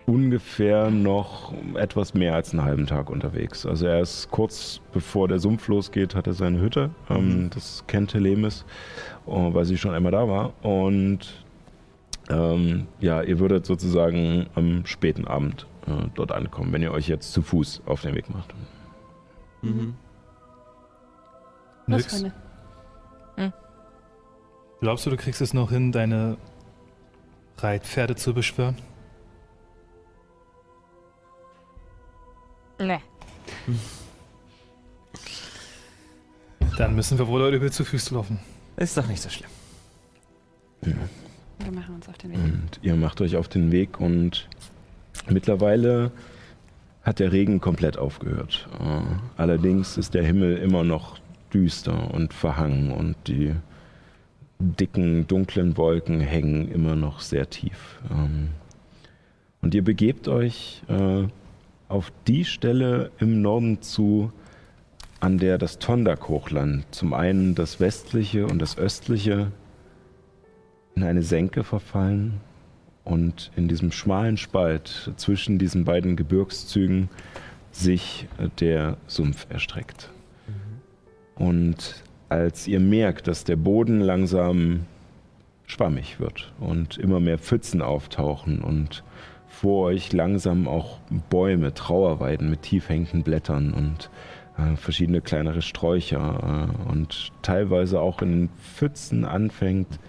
ungefähr 0.05 0.89
noch 0.89 1.53
etwas 1.75 2.13
mehr 2.13 2.33
als 2.33 2.51
einen 2.51 2.63
halben 2.63 2.87
Tag 2.87 3.09
unterwegs. 3.09 3.65
Also 3.65 3.85
er 3.85 3.99
ist 3.99 4.31
kurz 4.31 4.79
bevor 4.93 5.27
der 5.27 5.39
Sumpf 5.39 5.67
losgeht, 5.67 6.15
hat 6.15 6.25
er 6.27 6.33
seine 6.33 6.59
Hütte. 6.61 6.89
Ähm, 7.09 7.43
Mhm. 7.43 7.49
Das 7.53 7.83
kennt 7.87 8.11
Telemis, 8.11 8.65
äh, 9.27 9.31
weil 9.31 9.65
sie 9.65 9.77
schon 9.77 9.93
einmal 9.93 10.11
da 10.13 10.27
war. 10.27 10.53
Und 10.63 11.43
ähm, 12.29 12.87
ja, 12.99 13.21
ihr 13.21 13.39
würdet 13.39 13.65
sozusagen 13.65 14.47
am 14.55 14.85
späten 14.85 15.27
Abend 15.27 15.67
äh, 15.87 16.07
dort 16.15 16.31
ankommen, 16.31 16.71
wenn 16.73 16.81
ihr 16.81 16.91
euch 16.91 17.07
jetzt 17.07 17.33
zu 17.33 17.41
Fuß 17.41 17.83
auf 17.85 18.01
den 18.01 18.15
Weg 18.15 18.29
macht. 18.29 18.53
Mhm. 19.61 19.95
Was 21.87 21.97
Nix. 21.97 22.19
für 22.19 22.25
eine? 22.25 22.33
Glaubst 24.81 25.05
du, 25.05 25.09
du 25.09 25.17
kriegst 25.17 25.41
es 25.41 25.53
noch 25.53 25.71
hin, 25.71 25.91
deine 25.91 26.37
Reitpferde 27.57 28.15
zu 28.15 28.33
beschwören? 28.33 28.77
Nee. 32.79 33.01
Dann 36.77 36.95
müssen 36.95 37.17
wir 37.17 37.27
wohl 37.27 37.53
übel 37.53 37.71
zu 37.73 37.83
Füßen 37.83 38.15
laufen. 38.15 38.39
Ist 38.77 38.95
doch 38.95 39.07
nicht 39.07 39.21
so 39.21 39.29
schlimm. 39.29 39.49
Wir 41.69 41.79
machen 41.79 41.95
uns 41.95 42.09
auf 42.09 42.17
den 42.17 42.31
Weg. 42.31 42.39
Und 42.39 42.79
ihr 42.81 42.95
macht 42.95 43.21
euch 43.21 43.35
auf 43.35 43.47
den 43.47 43.71
Weg 43.71 43.99
und 43.99 44.49
mittlerweile 45.29 46.11
hat 47.03 47.19
der 47.19 47.31
Regen 47.31 47.61
komplett 47.61 47.95
aufgehört. 47.95 48.67
Äh, 48.79 49.01
allerdings 49.37 49.95
ist 49.95 50.15
der 50.15 50.23
Himmel 50.23 50.57
immer 50.57 50.83
noch 50.83 51.19
düster 51.53 52.11
und 52.11 52.33
verhangen 52.33 52.91
und 52.91 53.15
die 53.27 53.53
dicken, 54.57 55.27
dunklen 55.27 55.77
Wolken 55.77 56.21
hängen 56.21 56.71
immer 56.71 56.95
noch 56.95 57.19
sehr 57.19 57.51
tief. 57.51 57.99
Ähm, 58.09 58.49
und 59.61 59.75
ihr 59.75 59.83
begebt 59.83 60.27
euch 60.27 60.81
äh, 60.87 61.27
auf 61.87 62.11
die 62.25 62.45
Stelle 62.45 63.11
im 63.19 63.43
Norden 63.43 63.83
zu, 63.83 64.33
an 65.19 65.37
der 65.37 65.59
das 65.59 65.77
Tondak-Hochland, 65.77 66.85
zum 66.89 67.13
einen 67.13 67.53
das 67.53 67.79
westliche 67.79 68.47
und 68.47 68.59
das 68.59 68.75
östliche, 68.75 69.51
in 70.95 71.03
eine 71.03 71.23
Senke 71.23 71.63
verfallen 71.63 72.41
und 73.03 73.51
in 73.55 73.67
diesem 73.67 73.91
schmalen 73.91 74.37
Spalt 74.37 75.11
zwischen 75.15 75.57
diesen 75.57 75.85
beiden 75.85 76.15
Gebirgszügen 76.15 77.09
sich 77.71 78.27
äh, 78.37 78.49
der 78.59 78.97
Sumpf 79.07 79.47
erstreckt. 79.49 80.09
Und 81.35 82.03
als 82.27 82.67
ihr 82.67 82.79
merkt, 82.79 83.27
dass 83.27 83.45
der 83.45 83.55
Boden 83.55 84.01
langsam 84.01 84.81
schwammig 85.65 86.19
wird 86.19 86.51
und 86.59 86.97
immer 86.97 87.19
mehr 87.19 87.37
Pfützen 87.37 87.81
auftauchen 87.81 88.61
und 88.61 89.03
vor 89.47 89.85
euch 89.85 90.13
langsam 90.13 90.67
auch 90.67 90.99
Bäume, 91.29 91.73
Trauerweiden 91.73 92.49
mit 92.49 92.63
tief 92.63 92.89
hängenden 92.89 93.23
Blättern 93.23 93.73
und 93.73 94.09
äh, 94.57 94.75
verschiedene 94.75 95.21
kleinere 95.21 95.61
Sträucher 95.61 96.69
äh, 96.87 96.89
und 96.89 97.31
teilweise 97.41 97.99
auch 97.99 98.21
in 98.21 98.31
den 98.31 98.49
Pfützen 98.49 99.25
anfängt, 99.25 99.99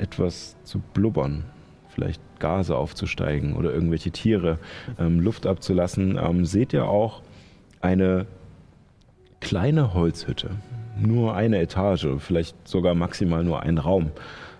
etwas 0.00 0.56
zu 0.64 0.80
blubbern, 0.94 1.44
vielleicht 1.88 2.22
Gase 2.38 2.76
aufzusteigen 2.76 3.54
oder 3.54 3.72
irgendwelche 3.72 4.10
Tiere 4.10 4.58
ähm, 4.98 5.20
Luft 5.20 5.46
abzulassen, 5.46 6.18
ähm, 6.20 6.44
seht 6.44 6.72
ihr 6.72 6.86
auch 6.86 7.22
eine 7.80 8.26
kleine 9.40 9.94
Holzhütte. 9.94 10.50
Nur 10.98 11.34
eine 11.34 11.60
Etage, 11.60 12.06
vielleicht 12.18 12.68
sogar 12.68 12.94
maximal 12.94 13.44
nur 13.44 13.62
ein 13.62 13.78
Raum, 13.78 14.10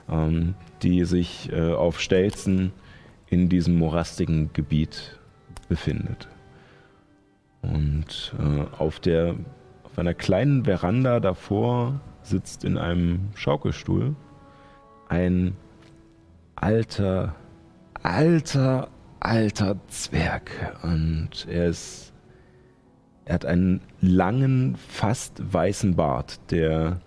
ähm, 0.08 0.54
die 0.82 1.04
sich 1.04 1.50
äh, 1.52 1.72
auf 1.72 2.00
Stelzen 2.00 2.72
in 3.28 3.48
diesem 3.48 3.78
morastigen 3.78 4.50
Gebiet 4.52 5.18
befindet. 5.68 6.28
Und 7.62 8.34
äh, 8.38 8.76
auf, 8.78 9.00
der, 9.00 9.36
auf 9.84 9.98
einer 9.98 10.14
kleinen 10.14 10.64
Veranda 10.64 11.20
davor 11.20 12.00
sitzt 12.22 12.64
in 12.64 12.78
einem 12.78 13.30
Schaukelstuhl 13.34 14.16
ein 15.10 15.56
alter, 16.54 17.34
alter, 18.02 18.88
alter 19.18 19.76
Zwerg. 19.88 20.50
Und 20.82 21.46
er 21.50 21.66
ist. 21.66 22.12
Er 23.26 23.34
hat 23.34 23.44
einen 23.44 23.80
langen, 24.00 24.74
fast 24.76 25.52
weißen 25.52 25.94
Bart, 25.94 26.40
der 26.50 27.00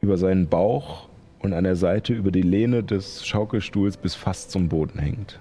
über 0.00 0.16
seinen 0.16 0.48
Bauch 0.48 1.08
und 1.40 1.52
an 1.52 1.64
der 1.64 1.76
Seite 1.76 2.14
über 2.14 2.30
die 2.30 2.42
Lehne 2.42 2.82
des 2.82 3.26
Schaukelstuhls 3.26 3.98
bis 3.98 4.14
fast 4.14 4.50
zum 4.50 4.68
Boden 4.68 4.98
hängt. 4.98 5.38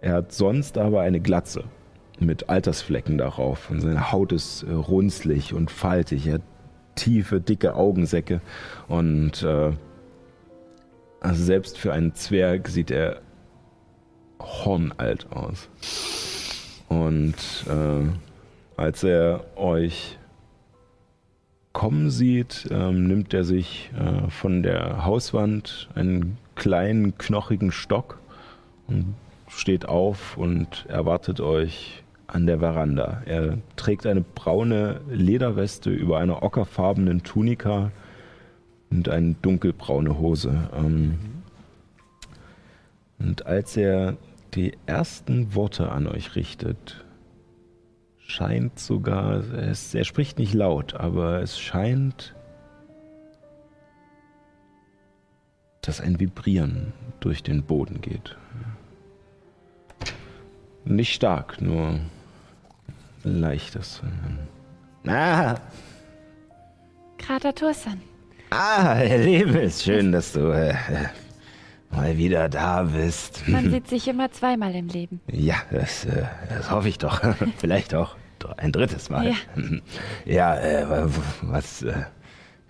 Er 0.00 0.14
hat 0.14 0.32
sonst 0.32 0.78
aber 0.78 1.02
eine 1.02 1.20
Glatze 1.20 1.64
mit 2.18 2.48
Altersflecken 2.48 3.18
darauf 3.18 3.70
und 3.70 3.82
seine 3.82 4.10
Haut 4.10 4.32
ist 4.32 4.64
äh, 4.64 4.72
runzlig 4.72 5.54
und 5.54 5.70
faltig. 5.70 6.26
Er 6.26 6.34
hat 6.34 6.42
tiefe, 6.96 7.40
dicke 7.40 7.76
Augensäcke 7.76 8.40
und 8.88 9.42
äh, 9.42 9.72
also 11.20 11.42
selbst 11.42 11.78
für 11.78 11.92
einen 11.92 12.14
Zwerg 12.14 12.68
sieht 12.68 12.90
er 12.90 13.20
hornalt 14.40 15.30
aus. 15.32 15.68
Und 16.88 17.34
äh, 17.68 18.80
als 18.80 19.02
er 19.02 19.44
euch 19.56 20.18
kommen 21.72 22.10
sieht, 22.10 22.68
ähm, 22.70 23.06
nimmt 23.06 23.34
er 23.34 23.44
sich 23.44 23.90
äh, 23.98 24.30
von 24.30 24.62
der 24.62 25.04
Hauswand 25.04 25.88
einen 25.94 26.38
kleinen, 26.54 27.18
knochigen 27.18 27.70
Stock 27.70 28.18
und 28.86 29.14
steht 29.48 29.86
auf 29.86 30.36
und 30.36 30.86
erwartet 30.88 31.40
euch 31.40 32.02
an 32.26 32.46
der 32.46 32.58
Veranda. 32.58 33.22
Er 33.26 33.58
trägt 33.76 34.06
eine 34.06 34.22
braune 34.22 35.00
Lederweste 35.10 35.90
über 35.90 36.18
einer 36.18 36.42
ockerfarbenen 36.42 37.22
Tunika 37.22 37.92
und 38.90 39.08
eine 39.08 39.34
dunkelbraune 39.34 40.18
Hose. 40.18 40.70
Ähm, 40.74 41.18
und 43.18 43.46
als 43.46 43.76
er 43.76 44.16
die 44.54 44.76
ersten 44.86 45.54
Worte 45.54 45.90
an 45.90 46.06
euch 46.06 46.36
richtet, 46.36 47.04
scheint 48.18 48.78
sogar, 48.78 49.40
es, 49.54 49.94
er 49.94 50.04
spricht 50.04 50.38
nicht 50.38 50.54
laut, 50.54 50.94
aber 50.94 51.40
es 51.42 51.58
scheint, 51.58 52.34
dass 55.82 56.00
ein 56.00 56.18
Vibrieren 56.18 56.92
durch 57.20 57.42
den 57.42 57.62
Boden 57.62 58.00
geht. 58.00 58.36
Nicht 60.84 61.14
stark, 61.14 61.60
nur 61.60 62.00
leichtes. 63.22 64.02
Ah, 65.06 65.56
Krataturson. 67.18 68.00
Ah, 68.50 68.94
Herr 68.94 69.18
Lebes, 69.18 69.82
schön, 69.84 70.12
dass 70.12 70.32
du 70.32 70.50
äh, 70.50 70.74
mal 71.90 72.16
wieder 72.16 72.48
da 72.48 72.82
bist. 72.82 73.46
Man 73.48 73.70
sieht 73.70 73.88
sich 73.88 74.08
immer 74.08 74.30
zweimal 74.30 74.74
im 74.74 74.88
Leben. 74.88 75.20
Ja, 75.30 75.56
das, 75.70 76.04
äh, 76.04 76.24
das 76.48 76.70
hoffe 76.70 76.88
ich 76.88 76.98
doch. 76.98 77.20
Vielleicht 77.58 77.94
auch 77.94 78.16
ein 78.58 78.70
drittes 78.72 79.10
Mal. 79.10 79.28
Ja. 79.28 79.34
Ja, 80.24 80.56
äh, 80.56 81.08
was 81.42 81.82
äh, 81.82 81.94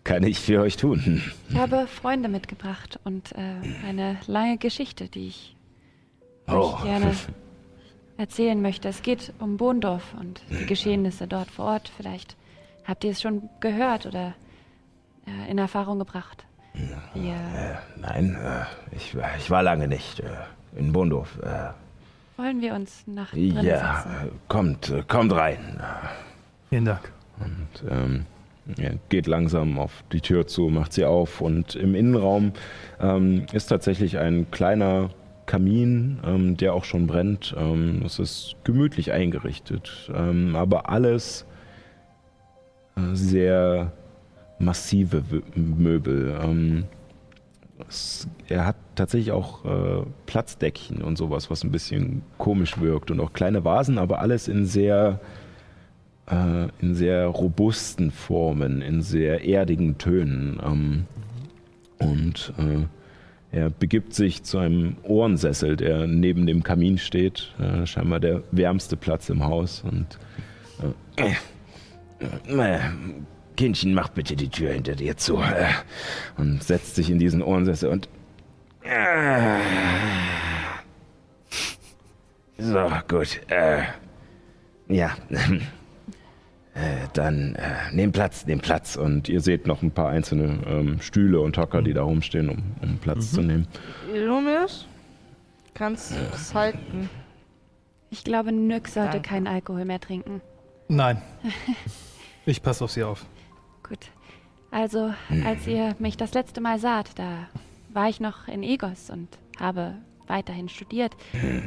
kann 0.04 0.22
ich 0.22 0.38
für 0.40 0.60
euch 0.62 0.76
tun? 0.76 1.22
Ich 1.50 1.56
habe 1.56 1.86
Freunde 1.86 2.28
mitgebracht 2.28 2.98
und 3.04 3.32
äh, 3.32 3.86
eine 3.86 4.16
lange 4.26 4.56
Geschichte, 4.58 5.08
die 5.08 5.28
ich 5.28 5.52
Oh. 6.48 6.76
gerne 6.84 7.12
erzählen 8.18 8.62
möchte. 8.62 8.88
Es 8.88 9.02
geht 9.02 9.32
um 9.40 9.56
Bohndorf 9.56 10.14
und 10.20 10.40
die 10.48 10.64
Geschehnisse 10.66 11.26
dort 11.26 11.50
vor 11.50 11.64
Ort. 11.64 11.90
Vielleicht 11.96 12.36
habt 12.84 13.02
ihr 13.02 13.10
es 13.10 13.20
schon 13.20 13.48
gehört 13.58 14.06
oder 14.06 14.34
äh, 15.26 15.50
in 15.50 15.58
Erfahrung 15.58 15.98
gebracht. 15.98 16.44
Wir, 17.14 17.36
Nein, 17.96 18.36
äh, 18.36 18.94
ich, 18.94 19.16
ich 19.38 19.50
war 19.50 19.62
lange 19.62 19.88
nicht 19.88 20.20
äh, 20.20 20.26
in 20.76 20.92
Bondorf. 20.92 21.38
Äh, 21.42 21.70
wollen 22.36 22.60
wir 22.60 22.74
uns 22.74 23.04
nach 23.06 23.30
drinnen 23.30 23.64
ja, 23.64 24.02
setzen? 24.02 24.10
äh, 24.10 24.30
kommt, 24.48 24.90
äh, 24.90 25.02
kommt 25.08 25.32
rein. 25.32 25.80
Vielen 26.68 26.84
Dank. 26.84 27.12
Und 27.38 27.90
ähm, 27.90 28.26
er 28.76 28.94
geht 29.08 29.26
langsam 29.26 29.78
auf 29.78 30.04
die 30.12 30.20
Tür 30.20 30.46
zu, 30.46 30.68
macht 30.68 30.92
sie 30.92 31.04
auf 31.04 31.40
und 31.40 31.76
im 31.76 31.94
Innenraum 31.94 32.52
ähm, 33.00 33.46
ist 33.52 33.68
tatsächlich 33.68 34.18
ein 34.18 34.50
kleiner 34.50 35.10
Kamin, 35.46 36.18
ähm, 36.24 36.56
der 36.56 36.74
auch 36.74 36.84
schon 36.84 37.06
brennt. 37.06 37.54
Ähm, 37.56 38.02
es 38.04 38.18
ist 38.18 38.56
gemütlich 38.64 39.12
eingerichtet, 39.12 40.10
ähm, 40.14 40.56
aber 40.56 40.90
alles 40.90 41.46
äh, 42.96 43.14
sehr 43.14 43.92
massive 44.58 45.22
Möbel. 45.54 46.38
Ähm, 46.42 46.84
es, 47.88 48.26
er 48.48 48.66
hat 48.66 48.76
tatsächlich 48.94 49.32
auch 49.32 49.64
äh, 49.64 50.04
Platzdeckchen 50.26 51.02
und 51.02 51.18
sowas, 51.18 51.50
was 51.50 51.62
ein 51.62 51.70
bisschen 51.70 52.22
komisch 52.38 52.80
wirkt 52.80 53.10
und 53.10 53.20
auch 53.20 53.32
kleine 53.32 53.64
Vasen, 53.64 53.98
aber 53.98 54.20
alles 54.20 54.48
in 54.48 54.64
sehr 54.64 55.20
äh, 56.30 56.68
in 56.80 56.94
sehr 56.94 57.26
robusten 57.26 58.10
Formen, 58.10 58.82
in 58.82 59.02
sehr 59.02 59.44
erdigen 59.44 59.98
Tönen. 59.98 60.60
Ähm, 60.64 61.04
und 61.98 62.52
äh, 62.58 62.86
er 63.56 63.70
begibt 63.70 64.12
sich 64.12 64.42
zu 64.42 64.58
einem 64.58 64.96
Ohrensessel, 65.02 65.76
der 65.76 66.06
neben 66.06 66.46
dem 66.46 66.62
Kamin 66.62 66.98
steht, 66.98 67.54
äh, 67.58 67.86
scheinbar 67.86 68.20
der 68.20 68.42
wärmste 68.50 68.96
Platz 68.96 69.28
im 69.28 69.44
Haus. 69.44 69.82
Und 69.82 70.18
äh, 71.16 71.32
äh, 72.18 72.76
Kindchen, 73.56 73.94
mach 73.94 74.08
bitte 74.08 74.36
die 74.36 74.48
Tür 74.48 74.72
hinter 74.72 74.94
dir 74.94 75.16
zu. 75.16 75.38
Äh, 75.38 75.68
und 76.36 76.62
setzt 76.62 76.94
sich 76.94 77.10
in 77.10 77.18
diesen 77.18 77.42
Ohrensessel 77.42 77.90
und. 77.90 78.08
Äh, 78.82 79.58
so, 82.58 82.90
gut. 83.08 83.40
Äh, 83.48 83.82
ja. 84.88 85.10
Äh, 86.76 87.08
dann 87.14 87.54
äh, 87.54 87.90
nehm 87.90 88.12
Platz, 88.12 88.44
nehm 88.44 88.60
Platz. 88.60 88.96
Und 88.96 89.30
ihr 89.30 89.40
seht 89.40 89.66
noch 89.66 89.80
ein 89.80 89.92
paar 89.92 90.10
einzelne 90.10 90.58
ähm, 90.66 91.00
Stühle 91.00 91.40
und 91.40 91.56
Hocker, 91.56 91.80
die 91.80 91.94
da 91.94 92.02
rumstehen, 92.02 92.50
um, 92.50 92.62
um 92.82 92.98
Platz 92.98 93.32
zu 93.32 93.40
nehmen. 93.40 93.66
Lumius, 94.14 94.86
kannst 95.72 96.10
du 96.10 96.16
es 96.34 96.54
halten? 96.54 97.08
Ich 98.10 98.24
glaube, 98.24 98.52
Nyx 98.52 98.92
sollte 98.92 99.12
Danke. 99.12 99.28
keinen 99.28 99.46
Alkohol 99.46 99.86
mehr 99.86 100.00
trinken. 100.00 100.42
Nein. 100.88 101.22
Ich 102.48 102.62
passe 102.62 102.84
auf 102.84 102.92
sie 102.92 103.02
auf. 103.02 103.26
Gut. 103.88 103.98
Also, 104.70 105.12
als 105.44 105.66
ihr 105.66 105.94
mich 105.98 106.16
das 106.16 106.34
letzte 106.34 106.60
Mal 106.60 106.78
saht, 106.78 107.18
da 107.18 107.46
war 107.90 108.08
ich 108.08 108.20
noch 108.20 108.48
in 108.48 108.62
Egos 108.62 109.10
und 109.10 109.28
habe 109.58 109.94
weiterhin 110.26 110.68
studiert. 110.68 111.16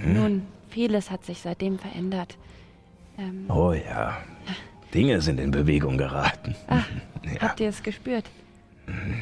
Nun, 0.05 0.43
vieles 0.69 1.09
hat 1.09 1.23
sich 1.25 1.39
seitdem 1.39 1.79
verändert. 1.79 2.37
Ähm, 3.17 3.45
Oh 3.49 3.71
ja. 3.73 4.17
Dinge 4.93 5.21
sind 5.21 5.39
in 5.39 5.51
Bewegung 5.51 5.97
geraten. 5.97 6.55
ah, 6.67 6.83
Ja. 7.23 7.41
habt 7.41 7.59
ihr 7.59 7.69
es 7.69 7.83
gespürt? 7.83 8.25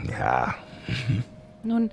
Ja. 0.10 0.56
Nun, 1.64 1.92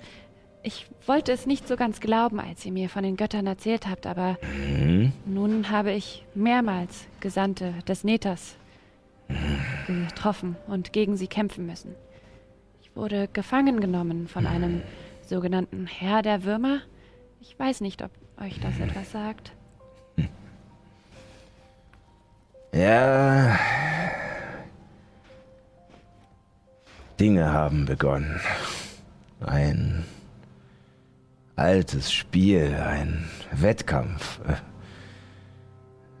ich 0.63 0.87
wollte 1.05 1.31
es 1.33 1.45
nicht 1.45 1.67
so 1.67 1.75
ganz 1.75 1.99
glauben, 1.99 2.39
als 2.39 2.65
ihr 2.65 2.71
mir 2.71 2.89
von 2.89 3.03
den 3.03 3.15
Göttern 3.17 3.45
erzählt 3.47 3.87
habt, 3.87 4.07
aber 4.07 4.37
Mhm. 4.57 5.11
nun 5.25 5.69
habe 5.69 5.91
ich 5.91 6.25
mehrmals 6.33 7.05
Gesandte 7.19 7.73
des 7.87 8.03
Nethers 8.03 8.55
getroffen 9.87 10.55
und 10.67 10.93
gegen 10.93 11.17
sie 11.17 11.27
kämpfen 11.27 11.65
müssen. 11.65 11.95
Ich 12.81 12.95
wurde 12.95 13.27
gefangen 13.27 13.79
genommen 13.79 14.27
von 14.27 14.47
einem 14.47 14.81
sogenannten 15.21 15.87
Herr 15.87 16.21
der 16.21 16.43
Würmer. 16.43 16.81
Ich 17.41 17.57
weiß 17.57 17.81
nicht, 17.81 18.01
ob 18.01 18.11
euch 18.41 18.59
das 18.59 18.79
etwas 18.79 19.11
sagt. 19.11 19.51
Ja. 22.73 23.57
Dinge 27.17 27.53
haben 27.53 27.85
begonnen. 27.85 28.41
Ein 29.39 30.03
altes 31.55 32.11
Spiel, 32.11 32.75
ein 32.75 33.29
Wettkampf 33.53 34.41
äh, 34.45 34.55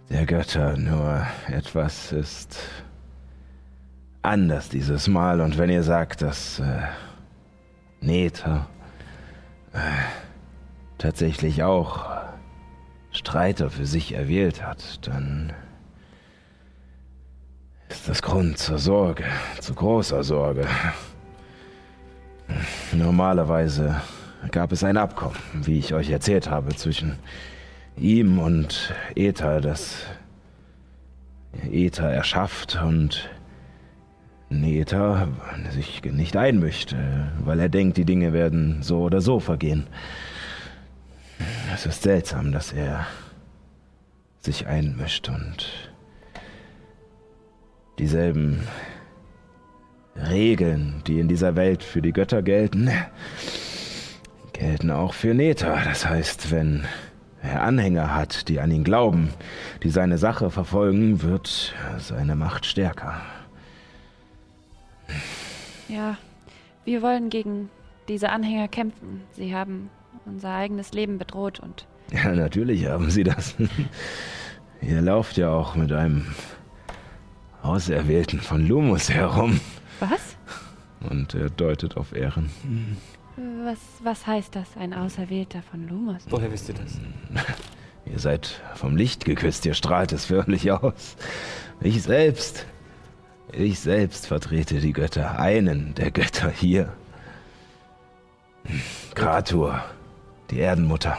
der 0.09 0.25
Götter. 0.25 0.77
Nur 0.77 1.27
etwas 1.47 2.13
ist 2.13 2.57
anders 4.25 4.69
dieses 4.69 5.07
Mal. 5.07 5.41
Und 5.41 5.57
wenn 5.57 5.69
ihr 5.69 5.83
sagt, 5.83 6.21
dass 6.21 6.59
äh, 6.59 6.81
Nether 8.01 8.67
äh, 9.73 9.79
tatsächlich 10.97 11.63
auch 11.63 12.05
Streiter 13.11 13.69
für 13.69 13.85
sich 13.85 14.13
erwählt 14.13 14.65
hat, 14.65 15.07
dann 15.07 15.53
ist 17.89 18.09
das 18.09 18.21
Grund 18.21 18.57
zur 18.57 18.77
Sorge, 18.77 19.23
zu 19.59 19.73
großer 19.73 20.23
Sorge. 20.23 20.67
Normalerweise 22.91 24.01
gab 24.51 24.71
es 24.71 24.83
ein 24.83 24.97
Abkommen, 24.97 25.37
wie 25.53 25.79
ich 25.79 25.93
euch 25.93 26.09
erzählt 26.09 26.49
habe, 26.49 26.75
zwischen 26.75 27.17
ihm 27.97 28.39
und 28.39 28.93
Ether, 29.15 29.61
das 29.61 30.05
Ether 31.71 32.11
erschafft 32.11 32.79
und 32.83 33.29
Ether 34.49 35.27
sich 35.71 36.03
nicht 36.03 36.37
einmischt, 36.37 36.95
weil 37.43 37.59
er 37.59 37.69
denkt, 37.69 37.97
die 37.97 38.05
Dinge 38.05 38.33
werden 38.33 38.81
so 38.81 38.99
oder 38.99 39.21
so 39.21 39.39
vergehen. 39.39 39.87
Es 41.73 41.85
ist 41.85 42.03
seltsam, 42.03 42.51
dass 42.51 42.71
er 42.71 43.05
sich 44.41 44.67
einmischt 44.67 45.29
und 45.29 45.91
dieselben 47.97 48.61
Regeln, 50.15 51.01
die 51.07 51.19
in 51.19 51.27
dieser 51.27 51.55
Welt 51.55 51.83
für 51.83 52.01
die 52.01 52.13
Götter 52.13 52.41
gelten, 52.41 52.89
gelten 54.53 54.91
auch 54.91 55.13
für 55.13 55.33
Neta. 55.33 55.83
Das 55.83 56.07
heißt, 56.07 56.51
wenn 56.51 56.85
er 57.41 57.63
Anhänger 57.63 58.15
hat, 58.15 58.47
die 58.47 58.59
an 58.59 58.71
ihn 58.71 58.83
glauben, 58.83 59.29
die 59.83 59.89
seine 59.89 60.17
Sache 60.17 60.49
verfolgen, 60.51 61.21
wird 61.21 61.73
seine 61.97 62.35
Macht 62.35 62.65
stärker. 62.65 63.21
Ja, 65.87 66.17
wir 66.83 67.01
wollen 67.01 67.29
gegen 67.29 67.69
diese 68.07 68.29
Anhänger 68.29 68.67
kämpfen. 68.67 69.21
Sie 69.33 69.53
haben 69.55 69.89
unser 70.25 70.53
eigenes 70.53 70.93
Leben 70.93 71.17
bedroht 71.17 71.59
und 71.59 71.85
Ja, 72.11 72.29
natürlich 72.33 72.87
haben 72.87 73.09
sie 73.11 73.23
das. 73.23 73.55
Ihr 74.81 75.01
lauft 75.01 75.37
ja 75.37 75.49
auch 75.49 75.75
mit 75.75 75.91
einem 75.91 76.25
Auserwählten 77.61 78.39
von 78.39 78.65
Lumus 78.67 79.09
herum. 79.09 79.59
was? 79.99 80.37
Und 81.09 81.33
er 81.35 81.49
deutet 81.49 81.97
auf 81.97 82.15
Ehren. 82.15 82.49
Was, 83.63 83.79
was 84.03 84.25
heißt 84.27 84.55
das, 84.55 84.77
ein 84.77 84.93
Auserwählter 84.93 85.61
von 85.61 85.87
Lumos? 85.87 86.23
Woher 86.29 86.51
wisst 86.51 86.69
ihr 86.69 86.75
das? 86.75 86.99
Ihr 88.05 88.19
seid 88.19 88.61
vom 88.75 88.95
Licht 88.95 89.25
geküsst, 89.25 89.65
ihr 89.65 89.73
strahlt 89.73 90.13
es 90.13 90.25
förmlich 90.25 90.71
aus. 90.71 91.15
Ich 91.81 92.01
selbst, 92.03 92.65
ich 93.51 93.79
selbst 93.79 94.27
vertrete 94.27 94.79
die 94.79 94.93
Götter, 94.93 95.39
einen 95.39 95.93
der 95.95 96.11
Götter 96.11 96.49
hier. 96.49 96.93
Kratur, 99.13 99.83
die 100.49 100.59
Erdenmutter. 100.59 101.17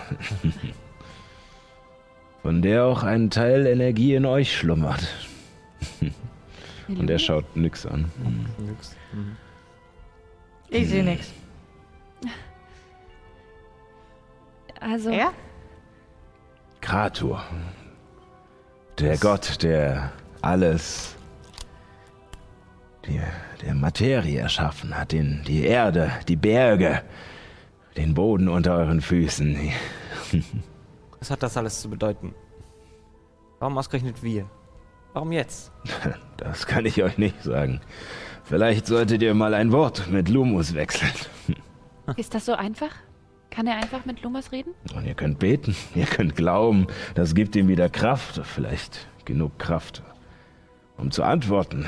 Von 2.42 2.62
der 2.62 2.84
auch 2.84 3.02
ein 3.02 3.30
Teil 3.30 3.66
Energie 3.66 4.14
in 4.14 4.26
euch 4.26 4.56
schlummert. 4.56 5.06
Und 6.88 7.10
er 7.10 7.18
schaut 7.18 7.56
nix 7.56 7.84
an. 7.86 8.10
Nix. 8.58 8.94
Ich 10.68 10.88
sehe 10.88 11.04
nichts. 11.04 11.32
Also, 14.80 15.10
Er? 15.10 15.32
Kratur. 16.80 17.42
Der 19.00 19.16
Gott, 19.18 19.62
der 19.62 20.12
alles, 20.42 21.15
die, 23.06 23.20
der 23.64 23.74
Materie 23.74 24.40
erschaffen 24.40 24.96
hat, 24.96 25.12
den, 25.12 25.42
die 25.46 25.64
Erde, 25.64 26.10
die 26.28 26.36
Berge, 26.36 27.02
den 27.96 28.14
Boden 28.14 28.48
unter 28.48 28.76
euren 28.76 29.00
Füßen. 29.00 29.72
Was 31.18 31.30
hat 31.30 31.42
das 31.42 31.56
alles 31.56 31.80
zu 31.80 31.88
bedeuten? 31.88 32.34
Warum 33.58 33.78
ausgerechnet 33.78 34.22
wir? 34.22 34.48
Warum 35.12 35.32
jetzt? 35.32 35.72
Das 36.36 36.66
kann 36.66 36.84
ich 36.84 37.02
euch 37.02 37.16
nicht 37.16 37.42
sagen. 37.42 37.80
Vielleicht 38.44 38.86
solltet 38.86 39.22
ihr 39.22 39.32
mal 39.32 39.54
ein 39.54 39.72
Wort 39.72 40.08
mit 40.10 40.28
Lumus 40.28 40.74
wechseln. 40.74 41.10
ist 42.16 42.34
das 42.34 42.44
so 42.44 42.52
einfach? 42.52 42.90
Kann 43.50 43.66
er 43.66 43.76
einfach 43.76 44.04
mit 44.04 44.22
Lumos 44.22 44.52
reden? 44.52 44.74
Und 44.94 45.06
ihr 45.06 45.14
könnt 45.14 45.38
beten, 45.38 45.74
ihr 45.94 46.04
könnt 46.04 46.36
glauben, 46.36 46.88
das 47.14 47.34
gibt 47.34 47.56
ihm 47.56 47.68
wieder 47.68 47.88
Kraft, 47.88 48.42
vielleicht 48.44 49.08
genug 49.24 49.58
Kraft, 49.58 50.02
um 50.98 51.10
zu 51.10 51.22
antworten. 51.22 51.86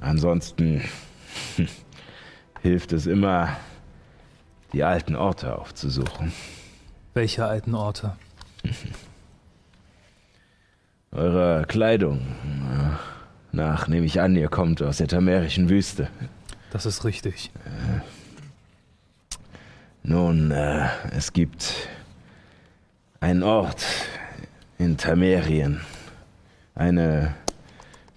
Ansonsten 0.00 0.82
hilft 2.62 2.92
es 2.92 3.06
immer, 3.06 3.56
die 4.72 4.84
alten 4.84 5.16
Orte 5.16 5.58
aufzusuchen. 5.58 6.32
Welche 7.14 7.44
alten 7.44 7.74
Orte? 7.74 8.16
Eure 11.10 11.66
Kleidung, 11.66 12.22
nach, 13.50 13.86
nehme 13.86 14.06
ich 14.06 14.20
an, 14.20 14.34
ihr 14.34 14.48
kommt 14.48 14.80
aus 14.80 14.96
der 14.96 15.08
tamerischen 15.08 15.68
Wüste. 15.68 16.08
Das 16.70 16.86
ist 16.86 17.04
richtig. 17.04 17.50
Nun, 20.02 20.50
äh, 20.50 20.88
es 21.10 21.34
gibt 21.34 21.88
einen 23.20 23.42
Ort 23.42 23.84
in 24.78 24.96
Tamerien. 24.96 25.82
Eine 26.74 27.34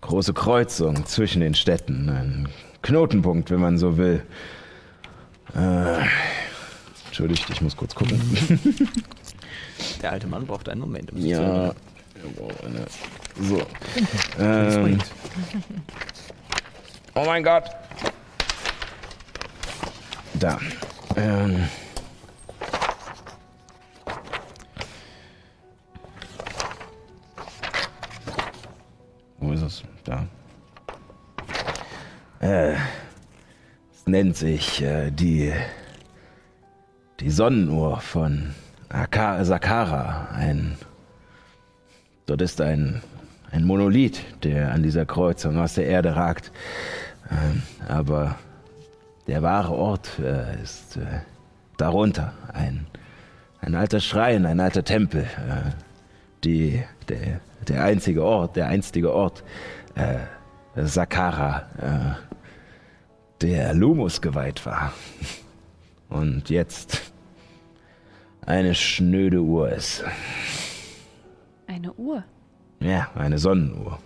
große 0.05 0.33
Kreuzung 0.33 1.05
zwischen 1.05 1.41
den 1.41 1.55
Städten. 1.55 2.09
Ein 2.09 2.49
Knotenpunkt, 2.81 3.49
wenn 3.51 3.59
man 3.59 3.77
so 3.77 3.97
will. 3.97 4.23
Äh, 5.55 6.05
entschuldigt, 7.07 7.49
ich 7.49 7.61
muss 7.61 7.75
kurz 7.75 7.95
gucken. 7.95 8.19
Der 10.01 10.11
alte 10.11 10.27
Mann 10.27 10.45
braucht 10.45 10.69
einen 10.69 10.81
Moment. 10.81 11.11
Um 11.11 11.17
ja. 11.17 11.73
So. 13.41 13.61
Ähm, 14.39 14.99
oh 17.15 17.23
mein 17.25 17.43
Gott. 17.43 17.65
Da. 20.39 20.59
Ähm. 21.15 21.67
Da. 30.05 30.27
Äh, 32.39 32.73
es 32.73 34.05
nennt 34.05 34.37
sich 34.37 34.83
äh, 34.83 35.09
die, 35.09 35.51
die 37.19 37.31
Sonnenuhr 37.31 37.99
von 38.01 38.53
Aka 38.89 39.43
Sakara. 39.43 40.29
Ein, 40.31 40.77
dort 42.27 42.43
ist 42.43 42.61
ein, 42.61 43.01
ein 43.49 43.63
Monolith, 43.63 44.21
der 44.43 44.71
an 44.71 44.83
dieser 44.83 45.07
Kreuzung 45.07 45.57
aus 45.57 45.73
der 45.73 45.87
Erde 45.87 46.15
ragt. 46.15 46.51
Ähm, 47.31 47.63
aber 47.87 48.35
der 49.25 49.41
wahre 49.41 49.73
Ort 49.73 50.19
äh, 50.19 50.61
ist 50.61 50.97
äh, 50.97 51.21
darunter. 51.77 52.33
Ein, 52.53 52.85
ein 53.59 53.73
alter 53.73 53.99
Schrein, 53.99 54.45
ein 54.45 54.59
alter 54.59 54.83
Tempel. 54.83 55.23
Äh, 55.23 55.71
die, 56.43 56.83
der, 57.09 57.39
der 57.67 57.83
einzige 57.83 58.23
Ort, 58.23 58.55
der 58.55 58.67
einstige 58.67 59.11
Ort, 59.11 59.43
äh, 59.95 60.17
Sakara, 60.75 61.69
äh, 61.77 62.35
der 63.41 63.73
Lumus 63.73 64.21
geweiht 64.21 64.65
war. 64.65 64.93
Und 66.09 66.49
jetzt 66.49 67.11
eine 68.45 68.75
schnöde 68.75 69.41
Uhr 69.41 69.69
ist. 69.71 70.03
Eine 71.67 71.93
Uhr. 71.93 72.23
Ja, 72.79 73.09
eine 73.15 73.37
Sonnenuhr. 73.37 73.99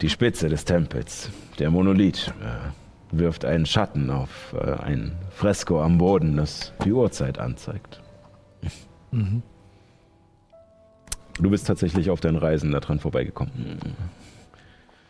Die 0.00 0.10
Spitze 0.10 0.48
des 0.48 0.64
Tempels, 0.64 1.30
der 1.58 1.70
Monolith, 1.70 2.28
äh, 2.28 3.18
wirft 3.18 3.44
einen 3.44 3.66
Schatten 3.66 4.10
auf 4.10 4.54
äh, 4.58 4.72
ein 4.82 5.16
Fresko 5.30 5.80
am 5.82 5.98
Boden, 5.98 6.36
das 6.36 6.72
die 6.84 6.92
Uhrzeit 6.92 7.38
anzeigt. 7.38 8.00
Du 11.40 11.50
bist 11.50 11.66
tatsächlich 11.66 12.10
auf 12.10 12.20
deinen 12.20 12.36
Reisen 12.36 12.70
daran 12.70 13.00
vorbeigekommen. 13.00 13.78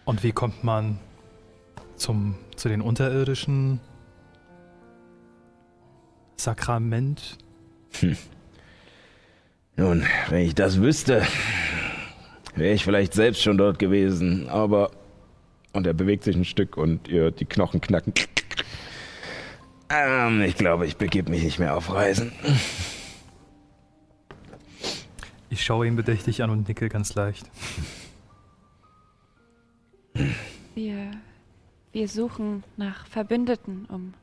Und 0.05 0.23
wie 0.23 0.33
kommt 0.33 0.65
man 0.65 0.99
zum, 1.97 2.37
zu 2.57 2.69
den 2.69 2.81
unterirdischen 2.81 3.81
Sakrament? 6.37 7.39
Nun, 9.77 10.05
wenn 10.29 10.41
ich 10.41 10.55
das 10.55 10.81
wüsste, 10.81 11.27
wäre 12.55 12.75
ich 12.75 12.85
vielleicht 12.85 13.15
selbst 13.15 13.43
schon 13.43 13.59
dort 13.59 13.79
gewesen, 13.79 14.49
aber. 14.49 14.91
Und 15.73 15.89
er 15.89 15.95
bewegt 15.95 16.23
sich 16.23 16.37
ein 16.37 16.45
Stück 16.45 16.77
und 16.77 17.09
ihr 17.09 17.23
hört 17.23 17.41
die 17.41 17.47
Knochen 17.47 17.81
knacken. 17.81 18.15
Ähm, 19.91 20.41
ich 20.43 20.57
glaube, 20.57 20.87
ich 20.87 20.97
begebe 20.97 21.31
mich 21.31 21.43
nicht 21.43 21.59
mehr 21.59 21.77
auf 21.77 21.93
Reisen. 21.93 22.33
Ich 25.55 25.65
schaue 25.65 25.87
ihn 25.87 25.95
bedächtig 25.95 26.43
an 26.43 26.51
und 26.51 26.67
nicke 26.67 26.89
ganz 26.89 27.15
leicht. 27.15 27.49
Wir, 30.75 31.13
wir 31.93 32.09
suchen 32.09 32.65
nach 32.77 33.07
Verbündeten, 33.07 33.85
um 33.85 34.15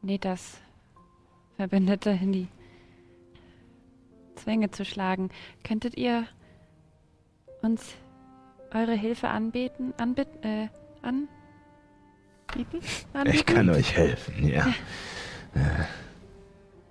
Netas 0.00 0.58
Verbündete 1.56 2.10
in 2.10 2.32
die 2.32 2.48
Zwänge 4.36 4.70
zu 4.70 4.84
schlagen. 4.84 5.30
Könntet 5.64 5.96
ihr 5.96 6.28
uns 7.62 7.96
eure 8.72 8.94
Hilfe 8.94 9.30
anbieten? 9.30 9.92
Anbit, 9.96 10.28
äh, 10.42 10.68
anbieten? 11.02 11.28
anbieten? 13.12 13.34
Ich 13.34 13.44
kann 13.44 13.70
euch 13.70 13.96
helfen, 13.96 14.46
ja. 14.46 14.72
Äh, 15.56 15.84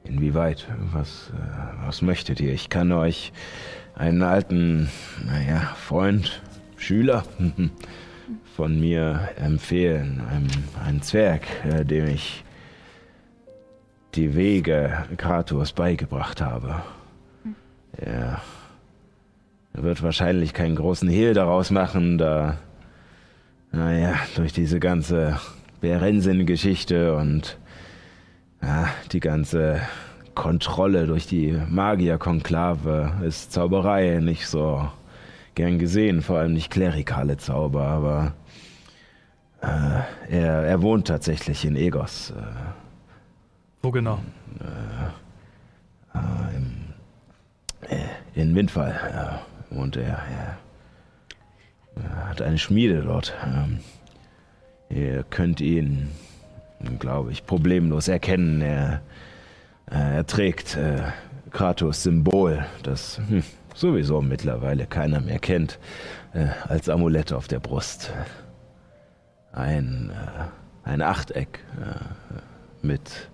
Inwieweit? 0.05 0.67
Was, 0.91 1.31
äh, 1.31 1.85
was 1.85 2.01
möchtet 2.01 2.39
ihr? 2.39 2.53
Ich 2.53 2.69
kann 2.69 2.91
euch 2.91 3.31
einen 3.95 4.21
alten, 4.21 4.89
naja, 5.25 5.59
Freund, 5.75 6.41
Schüler 6.77 7.23
von 8.55 8.79
mir 8.79 9.29
empfehlen. 9.37 10.21
Einen, 10.29 10.51
einen 10.85 11.01
Zwerg, 11.01 11.43
äh, 11.65 11.85
dem 11.85 12.07
ich 12.07 12.43
die 14.15 14.35
Wege 14.35 15.05
Kratos 15.17 15.73
beigebracht 15.73 16.39
habe. 16.39 16.83
Er 17.97 18.41
wird 19.73 20.03
wahrscheinlich 20.03 20.53
keinen 20.53 20.75
großen 20.75 21.09
Hehl 21.09 21.33
daraus 21.33 21.71
machen, 21.71 22.19
da, 22.19 22.57
naja, 23.71 24.13
durch 24.35 24.53
diese 24.53 24.79
ganze 24.79 25.39
Berensen-Geschichte 25.81 27.15
und 27.15 27.57
ja, 28.63 28.89
die 29.11 29.19
ganze 29.19 29.81
Kontrolle 30.35 31.05
durch 31.05 31.27
die 31.27 31.59
Magierkonklave 31.69 33.13
ist 33.25 33.51
Zauberei 33.51 34.19
nicht 34.19 34.47
so 34.47 34.89
gern 35.55 35.77
gesehen, 35.77 36.21
vor 36.21 36.39
allem 36.39 36.53
nicht 36.53 36.71
klerikale 36.71 37.37
Zauber, 37.37 37.85
aber 37.85 38.33
äh, 39.61 40.35
er, 40.35 40.63
er 40.63 40.81
wohnt 40.81 41.07
tatsächlich 41.07 41.65
in 41.65 41.75
Egos. 41.75 42.31
Äh, 42.31 42.43
Wo 43.81 43.91
genau? 43.91 44.19
äh, 44.59 46.55
im, 46.55 46.93
äh, 47.89 48.39
in 48.39 48.55
Windfall 48.55 49.39
wohnt 49.69 49.95
er. 49.97 50.03
Er, 50.03 50.57
er 51.95 52.29
hat 52.29 52.41
eine 52.41 52.57
Schmiede 52.57 53.01
dort. 53.03 53.33
Ähm, 53.45 53.79
ihr 54.89 55.23
könnt 55.23 55.61
ihn, 55.61 56.09
glaube 56.99 57.31
ich, 57.31 57.45
problemlos 57.45 58.07
erkennen. 58.07 58.61
Er, 58.61 59.01
äh, 59.89 60.15
er 60.17 60.25
trägt 60.25 60.75
äh, 60.75 61.01
Kratos 61.51 62.03
Symbol, 62.03 62.65
das 62.83 63.19
hm, 63.27 63.43
sowieso 63.75 64.21
mittlerweile 64.21 64.85
keiner 64.85 65.21
mehr 65.21 65.39
kennt, 65.39 65.79
äh, 66.33 66.47
als 66.67 66.89
Amulett 66.89 67.33
auf 67.33 67.47
der 67.47 67.59
Brust. 67.59 68.11
Ein, 69.51 70.11
äh, 70.11 70.89
ein 70.89 71.01
Achteck 71.01 71.59
äh, 71.79 72.85
mit 72.85 73.29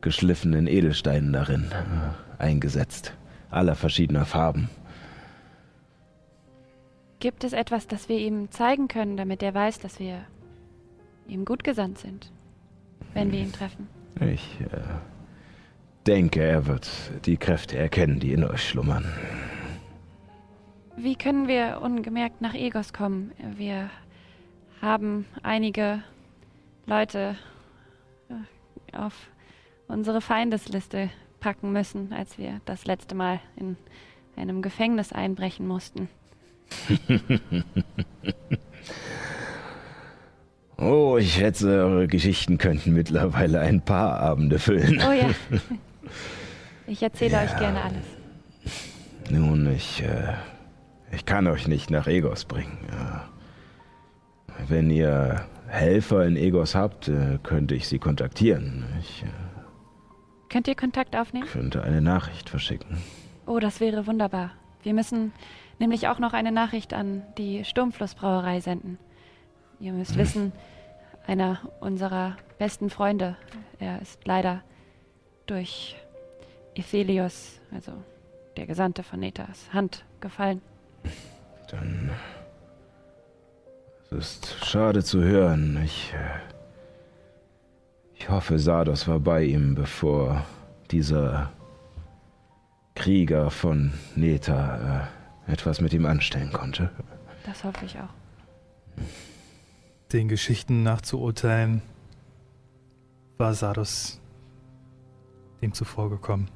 geschliffenen 0.00 0.66
Edelsteinen 0.66 1.32
darin 1.32 1.70
äh, 1.70 2.42
eingesetzt, 2.42 3.14
aller 3.50 3.74
verschiedener 3.74 4.24
Farben. 4.24 4.68
Gibt 7.20 7.44
es 7.44 7.52
etwas, 7.52 7.86
das 7.86 8.08
wir 8.08 8.18
ihm 8.18 8.50
zeigen 8.50 8.88
können, 8.88 9.16
damit 9.16 9.42
er 9.42 9.52
weiß, 9.52 9.78
dass 9.80 10.00
wir 10.00 10.24
ihm 11.28 11.44
gut 11.44 11.64
gesandt 11.64 11.98
sind, 11.98 12.32
wenn 13.14 13.32
wir 13.32 13.40
ihn 13.40 13.52
treffen? 13.52 13.88
Ich 14.20 14.60
äh, 14.60 14.80
denke, 16.06 16.42
er 16.42 16.66
wird 16.66 16.88
die 17.26 17.36
Kräfte 17.36 17.78
erkennen, 17.78 18.20
die 18.20 18.32
in 18.32 18.44
euch 18.44 18.68
schlummern. 18.68 19.04
Wie 20.96 21.16
können 21.16 21.48
wir 21.48 21.80
ungemerkt 21.82 22.40
nach 22.40 22.54
Egos 22.54 22.92
kommen? 22.92 23.32
Wir 23.56 23.90
haben 24.82 25.26
einige 25.42 26.02
Leute 26.86 27.36
äh, 28.28 28.96
auf 28.96 29.14
unsere 29.88 30.20
Feindesliste 30.20 31.10
packen 31.40 31.72
müssen, 31.72 32.12
als 32.12 32.38
wir 32.38 32.60
das 32.64 32.84
letzte 32.84 33.14
Mal 33.14 33.40
in 33.56 33.76
einem 34.36 34.62
Gefängnis 34.62 35.12
einbrechen 35.12 35.66
mussten. 35.66 36.08
Oh, 40.80 41.18
ich 41.18 41.34
schätze, 41.34 41.68
eure 41.84 42.08
Geschichten 42.08 42.56
könnten 42.58 42.94
mittlerweile 42.94 43.60
ein 43.60 43.82
paar 43.82 44.18
Abende 44.20 44.58
füllen. 44.58 45.00
Oh 45.06 45.12
ja. 45.12 45.30
Ich 46.86 47.04
erzähle 47.04 47.38
euch 47.38 47.56
gerne 47.56 47.82
alles. 47.82 48.04
Nun, 49.30 49.72
ich, 49.72 50.02
äh, 50.02 50.34
ich 51.12 51.24
kann 51.24 51.46
euch 51.46 51.68
nicht 51.68 51.88
nach 51.88 52.08
Egos 52.08 52.44
bringen. 52.46 52.78
Ja. 52.90 53.28
Wenn 54.66 54.90
ihr 54.90 55.44
Helfer 55.68 56.26
in 56.26 56.34
Egos 56.34 56.74
habt, 56.74 57.06
äh, 57.06 57.38
könnte 57.44 57.76
ich 57.76 57.86
sie 57.86 58.00
kontaktieren. 58.00 58.86
Ich 58.98 59.22
äh, 59.22 59.26
Könnt 60.48 60.66
ihr 60.66 60.74
Kontakt 60.74 61.14
aufnehmen? 61.14 61.46
könnte 61.46 61.84
eine 61.84 62.00
Nachricht 62.00 62.50
verschicken. 62.50 62.96
Oh, 63.46 63.60
das 63.60 63.78
wäre 63.78 64.08
wunderbar. 64.08 64.50
Wir 64.82 64.92
müssen 64.92 65.32
nämlich 65.78 66.08
auch 66.08 66.18
noch 66.18 66.32
eine 66.32 66.50
Nachricht 66.50 66.92
an 66.92 67.22
die 67.38 67.64
Sturmflussbrauerei 67.64 68.58
senden. 68.58 68.98
Ihr 69.80 69.92
müsst 69.92 70.16
wissen, 70.16 70.52
einer 71.26 71.58
unserer 71.80 72.36
besten 72.58 72.90
Freunde, 72.90 73.36
er 73.78 74.00
ist 74.02 74.26
leider 74.26 74.62
durch 75.46 75.96
Ephelios, 76.74 77.60
also 77.72 77.92
der 78.56 78.66
Gesandte 78.66 79.02
von 79.02 79.20
Netas, 79.20 79.72
Hand 79.72 80.04
gefallen. 80.20 80.60
Dann. 81.70 82.10
Es 84.10 84.12
ist 84.12 84.66
schade 84.66 85.02
zu 85.02 85.22
hören. 85.22 85.80
Ich. 85.84 86.12
äh, 86.12 86.40
Ich 88.18 88.28
hoffe, 88.28 88.58
Sardos 88.58 89.08
war 89.08 89.18
bei 89.20 89.44
ihm, 89.44 89.74
bevor 89.74 90.44
dieser 90.90 91.50
Krieger 92.94 93.50
von 93.50 93.92
Neta 94.14 95.08
äh, 95.48 95.52
etwas 95.52 95.80
mit 95.80 95.94
ihm 95.94 96.04
anstellen 96.04 96.52
konnte. 96.52 96.90
Das 97.46 97.64
hoffe 97.64 97.86
ich 97.86 97.96
auch. 97.98 98.12
Den 100.12 100.28
Geschichten 100.28 100.82
nachzuurteilen, 100.82 101.82
war 103.38 103.54
Sardos 103.54 104.20
dem 105.62 105.72
zuvor 105.72 106.10
gekommen. 106.10 106.48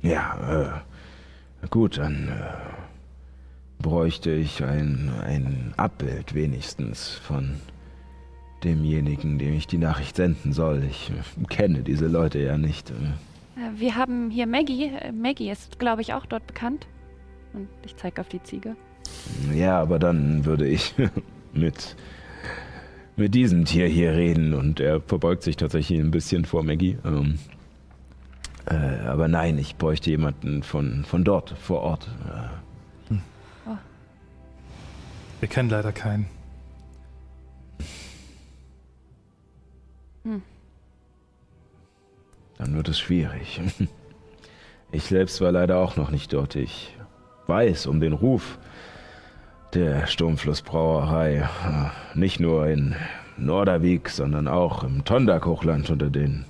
Ja, 0.00 0.82
äh, 1.62 1.66
gut, 1.68 1.98
dann 1.98 2.28
äh, 2.28 3.82
bräuchte 3.82 4.32
ich 4.32 4.64
ein, 4.64 5.12
ein 5.24 5.74
Abbild 5.76 6.34
wenigstens 6.34 7.10
von 7.10 7.60
demjenigen, 8.64 9.38
dem 9.38 9.54
ich 9.54 9.66
die 9.66 9.78
Nachricht 9.78 10.16
senden 10.16 10.52
soll. 10.52 10.84
Ich 10.84 11.10
äh, 11.10 11.44
kenne 11.46 11.82
diese 11.82 12.06
Leute 12.06 12.40
ja 12.40 12.56
nicht. 12.56 12.90
Äh. 12.90 12.94
Äh, 12.94 13.78
Wir 13.78 13.94
haben 13.94 14.30
hier 14.30 14.46
Maggie. 14.46 14.90
Maggie 15.12 15.50
ist, 15.50 15.78
glaube 15.78 16.02
ich, 16.02 16.14
auch 16.14 16.26
dort 16.26 16.46
bekannt. 16.46 16.86
Und 17.52 17.68
ich 17.84 17.96
zeige 17.96 18.20
auf 18.20 18.28
die 18.28 18.42
Ziege. 18.42 18.74
Ja, 19.54 19.80
aber 19.80 19.98
dann 19.98 20.44
würde 20.44 20.66
ich 20.66 20.94
mit, 21.52 21.96
mit 23.16 23.34
diesem 23.34 23.64
Tier 23.64 23.86
hier 23.86 24.12
reden 24.12 24.54
und 24.54 24.80
er 24.80 25.00
verbeugt 25.00 25.42
sich 25.42 25.56
tatsächlich 25.56 25.98
ein 26.00 26.10
bisschen 26.10 26.44
vor 26.44 26.62
Maggie. 26.62 26.98
Ähm, 27.04 27.38
äh, 28.66 28.74
aber 29.06 29.28
nein, 29.28 29.58
ich 29.58 29.76
bräuchte 29.76 30.10
jemanden 30.10 30.62
von, 30.62 31.04
von 31.04 31.24
dort, 31.24 31.50
vor 31.58 31.80
Ort. 31.80 32.08
Äh, 32.28 33.16
Wir 35.40 35.48
kennen 35.48 35.70
leider 35.70 35.90
keinen. 35.90 36.26
dann 42.58 42.76
wird 42.76 42.88
es 42.88 42.98
schwierig. 42.98 43.60
Ich 44.94 45.04
selbst 45.04 45.40
war 45.40 45.50
leider 45.52 45.78
auch 45.78 45.96
noch 45.96 46.10
nicht 46.10 46.34
dort. 46.34 46.54
Ich 46.54 46.94
weiß 47.46 47.86
um 47.86 47.98
den 47.98 48.12
Ruf 48.12 48.58
der 49.74 50.06
Sturmflussbrauerei. 50.06 51.36
äh, 51.38 52.18
Nicht 52.18 52.40
nur 52.40 52.66
in 52.66 52.94
Nordervik, 53.36 54.08
sondern 54.08 54.48
auch 54.48 54.84
im 54.84 55.04
Tondak-Hochland 55.04 55.90
unter 55.90 56.10
den 56.10 56.44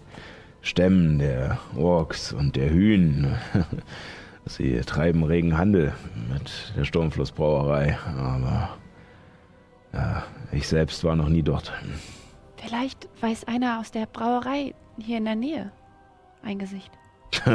Stämmen 0.61 1.19
der 1.19 1.59
Orks 1.77 2.33
und 2.33 2.57
der 2.57 2.71
Hühn. 2.71 3.35
Sie 4.45 4.81
treiben 4.81 5.23
regen 5.23 5.57
Handel 5.57 5.93
mit 6.33 6.73
der 6.77 6.85
Sturmflussbrauerei, 6.85 7.97
aber 8.19 8.71
ja, 9.93 10.25
ich 10.51 10.67
selbst 10.67 11.05
war 11.05 11.15
noch 11.15 11.29
nie 11.29 11.43
dort. 11.43 11.73
Vielleicht 12.57 13.09
weiß 13.21 13.45
einer 13.47 13.79
aus 13.79 13.93
der 13.93 14.07
Brauerei 14.07 14.75
hier 14.99 15.19
in 15.19 15.25
der 15.27 15.37
Nähe 15.37 15.71
ein 16.43 16.59
Gesicht. 16.59 16.91
Du 17.45 17.51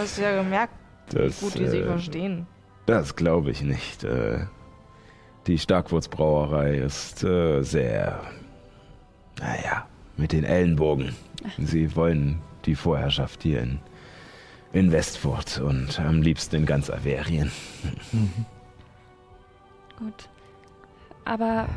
hast 0.00 0.18
ja 0.18 0.42
gemerkt, 0.42 0.74
Das, 1.10 1.40
wie 1.40 1.44
gut 1.44 1.58
die 1.58 1.68
sich 1.68 1.82
äh, 1.82 1.84
verstehen. 1.86 2.46
Das 2.86 3.16
glaube 3.16 3.50
ich 3.50 3.62
nicht. 3.62 4.04
Äh, 4.04 4.46
Die 5.46 5.58
Starkwurzbrauerei 5.58 6.76
ist 6.76 7.24
äh, 7.24 7.62
sehr, 7.62 8.20
naja, 9.40 9.86
mit 10.16 10.32
den 10.32 10.44
Ellenbogen. 10.44 11.14
Sie 11.58 11.96
wollen 11.96 12.40
die 12.64 12.76
Vorherrschaft 12.76 13.42
hier 13.42 13.60
in, 13.62 13.80
in 14.72 14.92
Westfurt 14.92 15.58
und 15.58 15.98
am 15.98 16.22
liebsten 16.22 16.56
in 16.56 16.66
ganz 16.66 16.90
Averien. 16.90 17.50
Gut. 19.98 20.28
Aber 21.24 21.68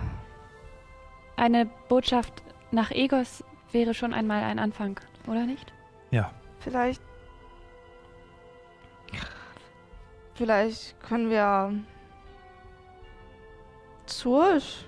eine 1.38 1.68
Botschaft 1.90 2.44
nach 2.72 2.92
Egos 2.92 3.44
wäre 3.72 3.94
schon 3.94 4.14
einmal 4.14 4.44
ein 4.44 4.60
Anfang, 4.60 5.00
oder 5.28 5.46
nicht? 5.46 5.74
Ja, 6.12 6.32
Vielleicht. 6.60 7.02
Vielleicht 10.36 11.00
können 11.02 11.30
wir. 11.30 11.74
Zursch. 14.06 14.86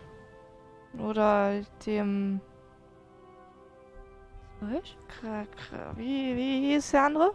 Oder 0.99 1.61
dem. 1.85 2.41
Kra, 5.07 5.43
wie, 5.95 6.35
wie 6.35 6.71
hieß 6.73 6.91
der 6.91 7.03
andere? 7.03 7.31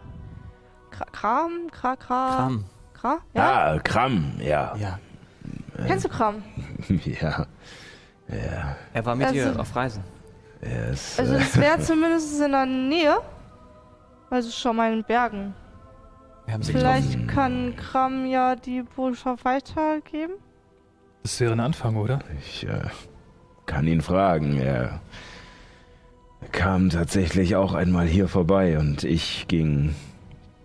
Kra, 0.90 1.04
Kram? 1.12 1.70
Kra, 1.70 1.96
Kra. 1.96 2.36
Kram. 2.36 2.64
Kra? 2.94 3.18
Ja? 3.34 3.72
Ah, 3.74 3.78
Kram, 3.78 4.34
ja. 4.38 4.74
Ja. 4.76 4.98
Kennst 5.86 6.04
du 6.04 6.08
Kram? 6.08 6.42
ja. 6.88 7.46
Ja, 8.28 8.76
Er 8.92 9.04
war 9.06 9.14
mit 9.14 9.26
Also- 9.28 9.38
ihr 9.38 9.58
auf 9.60 9.74
Reisen. 9.76 10.02
er 10.60 10.88
ist. 10.90 11.18
Also, 11.18 11.34
äh, 11.34 11.38
das 11.38 11.56
wäre 11.58 11.78
zumindest 11.80 12.40
in 12.40 12.52
der 12.52 12.66
Nähe. 12.66 13.18
Also 14.30 14.50
schon 14.50 14.76
mal 14.76 14.90
in 14.92 14.98
den 14.98 15.04
Bergen. 15.04 15.54
Wir 16.52 16.56
haben 16.56 16.64
sie 16.64 16.72
Vielleicht 16.72 17.12
getroffen. 17.12 17.26
kann 17.28 17.76
Kram 17.76 18.26
ja 18.26 18.56
die 18.56 18.82
Botschaft 18.82 19.42
weitergeben. 19.46 20.34
das 21.22 21.40
wäre 21.40 21.52
ein 21.52 21.60
Anfang, 21.60 21.96
oder? 21.96 22.18
Ich 22.40 22.68
äh, 22.68 22.82
kann 23.64 23.86
ihn 23.86 24.02
fragen. 24.02 24.58
Er 24.58 25.00
kam 26.50 26.90
tatsächlich 26.90 27.56
auch 27.56 27.72
einmal 27.72 28.06
hier 28.06 28.28
vorbei 28.28 28.78
und 28.78 29.02
ich 29.02 29.48
ging 29.48 29.94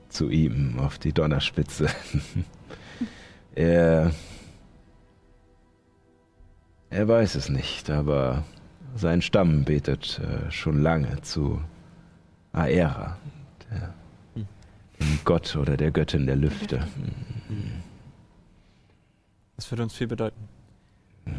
zu 0.10 0.30
ihm 0.30 0.78
auf 0.78 0.98
die 0.98 1.14
Donnerspitze. 1.14 1.88
er. 3.56 4.12
Er 6.90 7.08
weiß 7.08 7.36
es 7.36 7.48
nicht, 7.48 7.90
aber 7.90 8.44
sein 8.94 9.22
Stamm 9.22 9.64
betet 9.64 10.20
äh, 10.20 10.52
schon 10.52 10.82
lange 10.82 11.22
zu 11.22 11.62
Aera, 12.52 13.16
der, 13.72 13.94
dem 15.00 15.20
Gott 15.26 15.56
oder 15.56 15.78
der 15.78 15.92
Göttin 15.92 16.26
der 16.26 16.36
Lüfte. 16.36 16.88
Das 19.56 19.72
würde 19.72 19.84
uns 19.84 19.94
viel 19.94 20.08
bedeuten. 20.08 20.40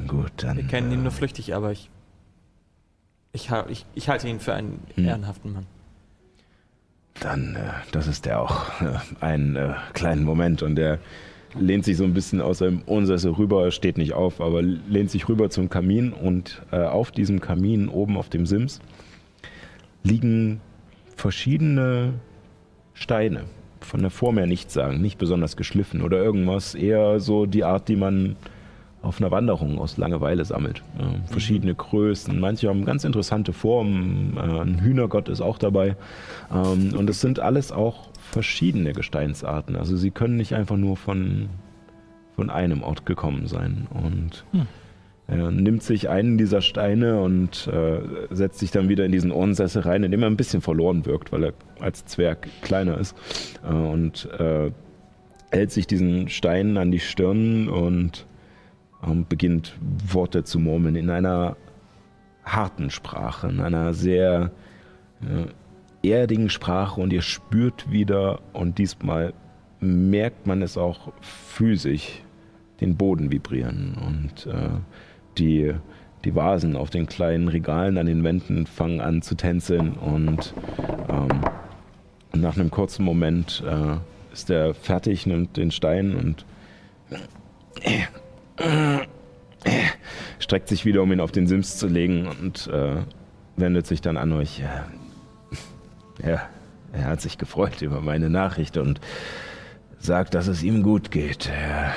Gut, 0.06 0.32
dann. 0.38 0.56
Wir 0.56 0.64
kennen 0.64 0.92
ihn 0.92 1.00
äh, 1.00 1.02
nur 1.02 1.12
flüchtig, 1.12 1.54
aber 1.54 1.72
ich. 1.72 1.90
Ich, 3.32 3.50
ich, 3.68 3.86
ich 3.94 4.08
halte 4.08 4.28
ihn 4.28 4.40
für 4.40 4.54
einen 4.54 4.80
Hm. 4.94 5.04
ehrenhaften 5.04 5.52
Mann. 5.52 5.66
Dann, 7.20 7.56
äh, 7.56 7.70
das 7.92 8.06
ist 8.06 8.26
er 8.26 8.40
auch. 8.40 8.80
Äh, 8.80 8.98
einen 9.20 9.56
äh, 9.56 9.74
kleinen 9.92 10.24
Moment 10.24 10.62
und 10.62 10.78
er 10.78 10.98
lehnt 11.58 11.84
sich 11.84 11.96
so 11.96 12.04
ein 12.04 12.14
bisschen 12.14 12.40
aus 12.40 12.58
seinem 12.58 12.82
Unsessel 12.82 13.32
rüber, 13.32 13.64
er 13.64 13.70
steht 13.70 13.96
nicht 13.98 14.12
auf, 14.12 14.40
aber 14.40 14.60
lehnt 14.62 15.10
sich 15.10 15.28
rüber 15.28 15.48
zum 15.48 15.70
Kamin 15.70 16.12
und 16.12 16.60
auf 16.70 17.10
diesem 17.10 17.40
Kamin 17.40 17.88
oben 17.88 18.18
auf 18.18 18.28
dem 18.28 18.44
Sims 18.44 18.80
liegen 20.02 20.60
verschiedene 21.16 22.12
Steine. 22.98 23.44
Von 23.80 24.00
der 24.00 24.10
Form 24.10 24.38
her 24.38 24.46
nichts 24.46 24.74
sagen, 24.74 25.00
nicht 25.00 25.18
besonders 25.18 25.56
geschliffen 25.56 26.02
oder 26.02 26.18
irgendwas, 26.18 26.74
eher 26.74 27.20
so 27.20 27.46
die 27.46 27.62
Art, 27.62 27.88
die 27.88 27.96
man 27.96 28.36
auf 29.02 29.20
einer 29.20 29.30
Wanderung 29.30 29.78
aus 29.78 29.96
Langeweile 29.96 30.44
sammelt. 30.44 30.82
Äh, 30.98 31.30
verschiedene 31.30 31.76
Größen, 31.76 32.40
manche 32.40 32.68
haben 32.68 32.84
ganz 32.84 33.04
interessante 33.04 33.52
Formen, 33.52 34.36
äh, 34.36 34.40
ein 34.40 34.80
Hühnergott 34.80 35.28
ist 35.28 35.40
auch 35.40 35.58
dabei. 35.58 35.96
Ähm, 36.52 36.92
und 36.96 37.08
es 37.08 37.20
sind 37.20 37.38
alles 37.38 37.70
auch 37.70 38.08
verschiedene 38.30 38.92
Gesteinsarten. 38.92 39.76
Also 39.76 39.96
sie 39.96 40.10
können 40.10 40.36
nicht 40.36 40.54
einfach 40.54 40.76
nur 40.76 40.96
von, 40.96 41.48
von 42.34 42.50
einem 42.50 42.82
Ort 42.82 43.06
gekommen 43.06 43.46
sein. 43.46 43.86
Und 43.90 44.44
er 45.28 45.50
nimmt 45.50 45.82
sich 45.82 46.08
einen 46.08 46.38
dieser 46.38 46.62
Steine 46.62 47.20
und 47.20 47.66
äh, 47.68 48.00
setzt 48.30 48.58
sich 48.58 48.70
dann 48.70 48.88
wieder 48.88 49.04
in 49.04 49.12
diesen 49.12 49.30
Ohrensessel 49.30 49.82
rein, 49.82 50.02
in 50.02 50.10
dem 50.10 50.22
er 50.22 50.26
ein 50.26 50.38
bisschen 50.38 50.62
verloren 50.62 51.04
wirkt, 51.04 51.32
weil 51.32 51.44
er 51.44 51.52
als 51.80 52.06
Zwerg 52.06 52.48
kleiner 52.62 52.96
ist. 52.96 53.14
Äh, 53.62 53.74
und 53.74 54.26
äh, 54.38 54.70
hält 55.50 55.70
sich 55.70 55.86
diesen 55.86 56.30
Stein 56.30 56.78
an 56.78 56.90
die 56.90 56.98
Stirn 56.98 57.68
und 57.68 58.26
ähm, 59.06 59.26
beginnt 59.28 59.76
Worte 59.80 60.44
zu 60.44 60.58
murmeln 60.58 60.96
in 60.96 61.10
einer 61.10 61.56
harten 62.44 62.88
Sprache, 62.88 63.48
in 63.48 63.60
einer 63.60 63.92
sehr 63.92 64.50
äh, 65.20 66.08
erdigen 66.10 66.48
Sprache 66.48 67.02
und 67.02 67.12
ihr 67.12 67.22
spürt 67.22 67.90
wieder 67.90 68.40
und 68.54 68.78
diesmal 68.78 69.34
merkt 69.80 70.46
man 70.46 70.62
es 70.62 70.78
auch 70.78 71.12
physisch, 71.20 72.22
den 72.80 72.96
Boden 72.96 73.30
vibrieren 73.30 73.94
und 74.06 74.46
äh, 74.46 74.70
die, 75.38 75.74
die 76.24 76.34
Vasen 76.34 76.76
auf 76.76 76.90
den 76.90 77.06
kleinen 77.06 77.48
Regalen 77.48 77.98
an 77.98 78.06
den 78.06 78.24
Wänden 78.24 78.66
fangen 78.66 79.00
an 79.00 79.22
zu 79.22 79.34
tänzeln 79.34 79.92
und 79.92 80.54
ähm, 81.08 81.40
nach 82.34 82.56
einem 82.56 82.70
kurzen 82.70 83.04
Moment 83.04 83.62
äh, 83.66 83.96
ist 84.32 84.50
er 84.50 84.74
fertig, 84.74 85.26
nimmt 85.26 85.56
den 85.56 85.70
Stein 85.70 86.14
und 86.14 86.44
streckt 90.38 90.68
sich 90.68 90.84
wieder, 90.84 91.02
um 91.02 91.12
ihn 91.12 91.20
auf 91.20 91.32
den 91.32 91.46
Sims 91.46 91.76
zu 91.78 91.86
legen 91.86 92.28
und 92.40 92.68
äh, 92.68 92.96
wendet 93.56 93.86
sich 93.86 94.00
dann 94.00 94.16
an 94.16 94.32
euch. 94.32 94.62
Ja, 96.24 96.42
er 96.92 97.04
hat 97.04 97.20
sich 97.20 97.38
gefreut 97.38 97.82
über 97.82 98.00
meine 98.00 98.30
Nachricht 98.30 98.76
und 98.76 99.00
sagt, 99.98 100.34
dass 100.34 100.46
es 100.48 100.62
ihm 100.62 100.82
gut 100.82 101.10
geht. 101.10 101.48
Er 101.48 101.94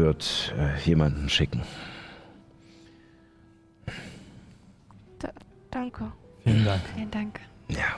wird 0.00 0.54
äh, 0.58 0.78
jemanden 0.80 1.28
schicken. 1.28 1.62
Da, 5.18 5.28
danke. 5.70 6.12
Vielen 6.44 6.64
Dank. 6.64 6.80
Vielen 6.94 7.10
Dank. 7.10 7.40
Ja, 7.68 7.96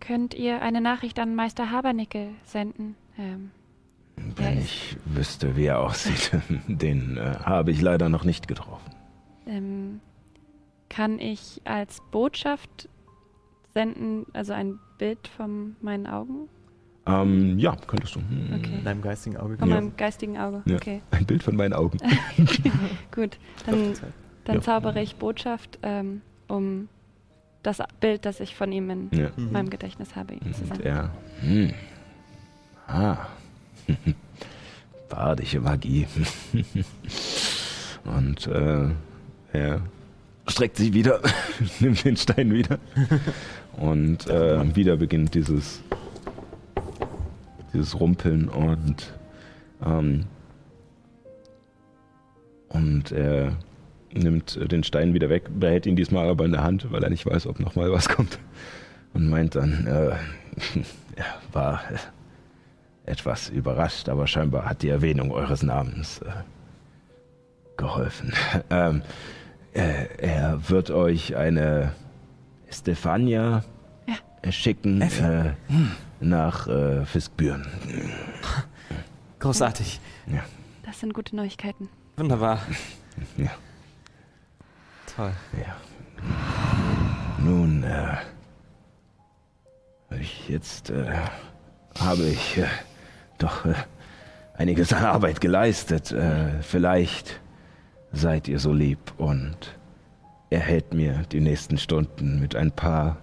Könnt 0.00 0.34
ihr 0.34 0.62
eine 0.62 0.80
Nachricht 0.80 1.18
an 1.18 1.34
Meister 1.34 1.72
Habernickel 1.72 2.28
senden? 2.44 2.94
Ähm, 3.18 3.50
wenn 4.14 4.54
Ja, 4.54 4.60
ich 4.62 4.96
wüsste, 5.04 5.56
wie 5.56 5.64
er 5.66 5.80
aussieht, 5.80 6.30
den 6.68 7.16
äh, 7.16 7.34
habe 7.42 7.72
ich 7.72 7.80
leider 7.80 8.08
noch 8.08 8.22
nicht 8.22 8.46
getroffen. 8.46 8.92
ähm, 9.46 10.00
kann 10.88 11.18
ich 11.18 11.60
als 11.64 12.00
Botschaft 12.12 12.88
senden, 13.74 14.26
also 14.32 14.52
ein 14.52 14.78
Bild 14.98 15.26
von 15.26 15.74
meinen 15.80 16.06
Augen? 16.06 16.48
Ähm, 17.06 17.58
ja, 17.58 17.76
könntest 17.86 18.16
du. 18.16 18.20
Hm. 18.20 18.54
Okay. 18.58 18.74
In 18.78 18.84
deinem 18.84 19.02
geistigen 19.02 19.36
Auge. 19.36 19.56
Von 19.56 19.68
Ja. 19.68 19.74
meinem 19.76 19.96
geistigen 19.96 20.38
Auge. 20.38 20.62
Ja. 20.66 20.76
Okay, 20.76 21.02
Ein 21.12 21.24
Bild 21.24 21.42
von 21.42 21.54
meinen 21.56 21.72
Augen. 21.72 21.98
gut. 23.14 23.38
Dann, 23.64 23.94
dann 24.44 24.56
Ja. 24.56 24.60
zaubere 24.62 25.00
ich 25.00 25.16
Botschaft, 25.16 25.78
ähm, 25.82 26.20
um 26.48 26.88
das 27.62 27.78
Bild, 28.00 28.24
das 28.24 28.40
ich 28.40 28.54
von 28.56 28.72
ihm 28.72 28.90
in 28.90 29.08
Ja. 29.12 29.28
Mhm. 29.36 29.52
meinem 29.52 29.70
Gedächtnis 29.70 30.16
habe, 30.16 30.34
ihm 30.34 30.52
zu 30.52 30.62
Und 30.62 30.66
senden. 30.68 30.82
er. 30.86 31.10
Hm. 31.42 31.72
Ah. 32.88 33.16
Badische 35.08 35.60
Magie. 35.60 36.06
Und 38.04 38.46
äh, 38.46 38.88
er 39.52 39.80
streckt 40.48 40.76
sich 40.76 40.92
wieder, 40.92 41.20
nimmt 41.80 42.04
den 42.04 42.16
Stein 42.16 42.52
wieder. 42.52 42.78
Und 43.76 44.28
äh, 44.28 44.74
wieder 44.76 44.96
beginnt 44.96 45.34
dieses, 45.34 45.80
dieses 47.72 47.98
Rumpeln 47.98 48.48
und 48.48 49.12
ähm, 49.84 50.26
und 52.68 53.12
er 53.12 53.56
nimmt 54.12 54.58
den 54.70 54.82
Stein 54.82 55.14
wieder 55.14 55.28
weg, 55.28 55.44
behält 55.58 55.86
ihn 55.86 55.96
diesmal 55.96 56.28
aber 56.28 56.44
in 56.44 56.52
der 56.52 56.62
Hand, 56.64 56.90
weil 56.90 57.02
er 57.02 57.10
nicht 57.10 57.26
weiß, 57.26 57.46
ob 57.46 57.60
noch 57.60 57.74
mal 57.74 57.90
was 57.92 58.08
kommt. 58.08 58.38
Und 59.14 59.28
meint 59.28 59.54
dann, 59.54 59.86
äh, 59.86 60.10
er 61.16 61.24
war 61.52 61.80
etwas 63.04 63.48
überrascht, 63.48 64.08
aber 64.08 64.26
scheinbar 64.26 64.66
hat 64.66 64.82
die 64.82 64.88
Erwähnung 64.88 65.30
eures 65.30 65.62
Namens 65.62 66.20
äh, 66.20 66.30
geholfen. 67.76 68.32
Ähm, 68.70 69.02
äh, 69.74 70.06
er 70.18 70.70
wird 70.70 70.90
euch 70.90 71.36
eine 71.36 71.92
Stefania 72.70 73.62
Ja. 74.06 74.50
schicken 74.52 75.02
Effi. 75.02 75.50
Nach 76.20 76.66
äh, 76.66 77.04
Fiskbüren. 77.04 77.66
Großartig. 79.38 80.00
Das 80.84 81.00
sind 81.00 81.14
gute 81.14 81.36
Neuigkeiten. 81.36 81.88
Wunderbar. 82.16 82.60
Ja. 83.38 83.50
Toll. 85.16 85.32
Ja. 85.58 85.76
Nun, 87.38 87.82
äh, 87.82 88.18
ich 90.20 90.50
jetzt 90.50 90.90
äh, 90.90 91.14
habe 91.98 92.24
ich 92.24 92.58
äh, 92.58 92.66
doch 93.38 93.64
äh, 93.64 93.72
einiges 94.54 94.92
an 94.92 95.04
Arbeit 95.06 95.40
geleistet. 95.40 96.12
Äh, 96.12 96.60
vielleicht 96.62 97.40
seid 98.12 98.48
ihr 98.48 98.58
so 98.58 98.74
lieb 98.74 98.98
und 99.16 99.56
erhält 100.50 100.92
mir 100.92 101.22
die 101.32 101.40
nächsten 101.40 101.78
Stunden 101.78 102.38
mit 102.38 102.54
ein 102.54 102.70
paar 102.70 103.16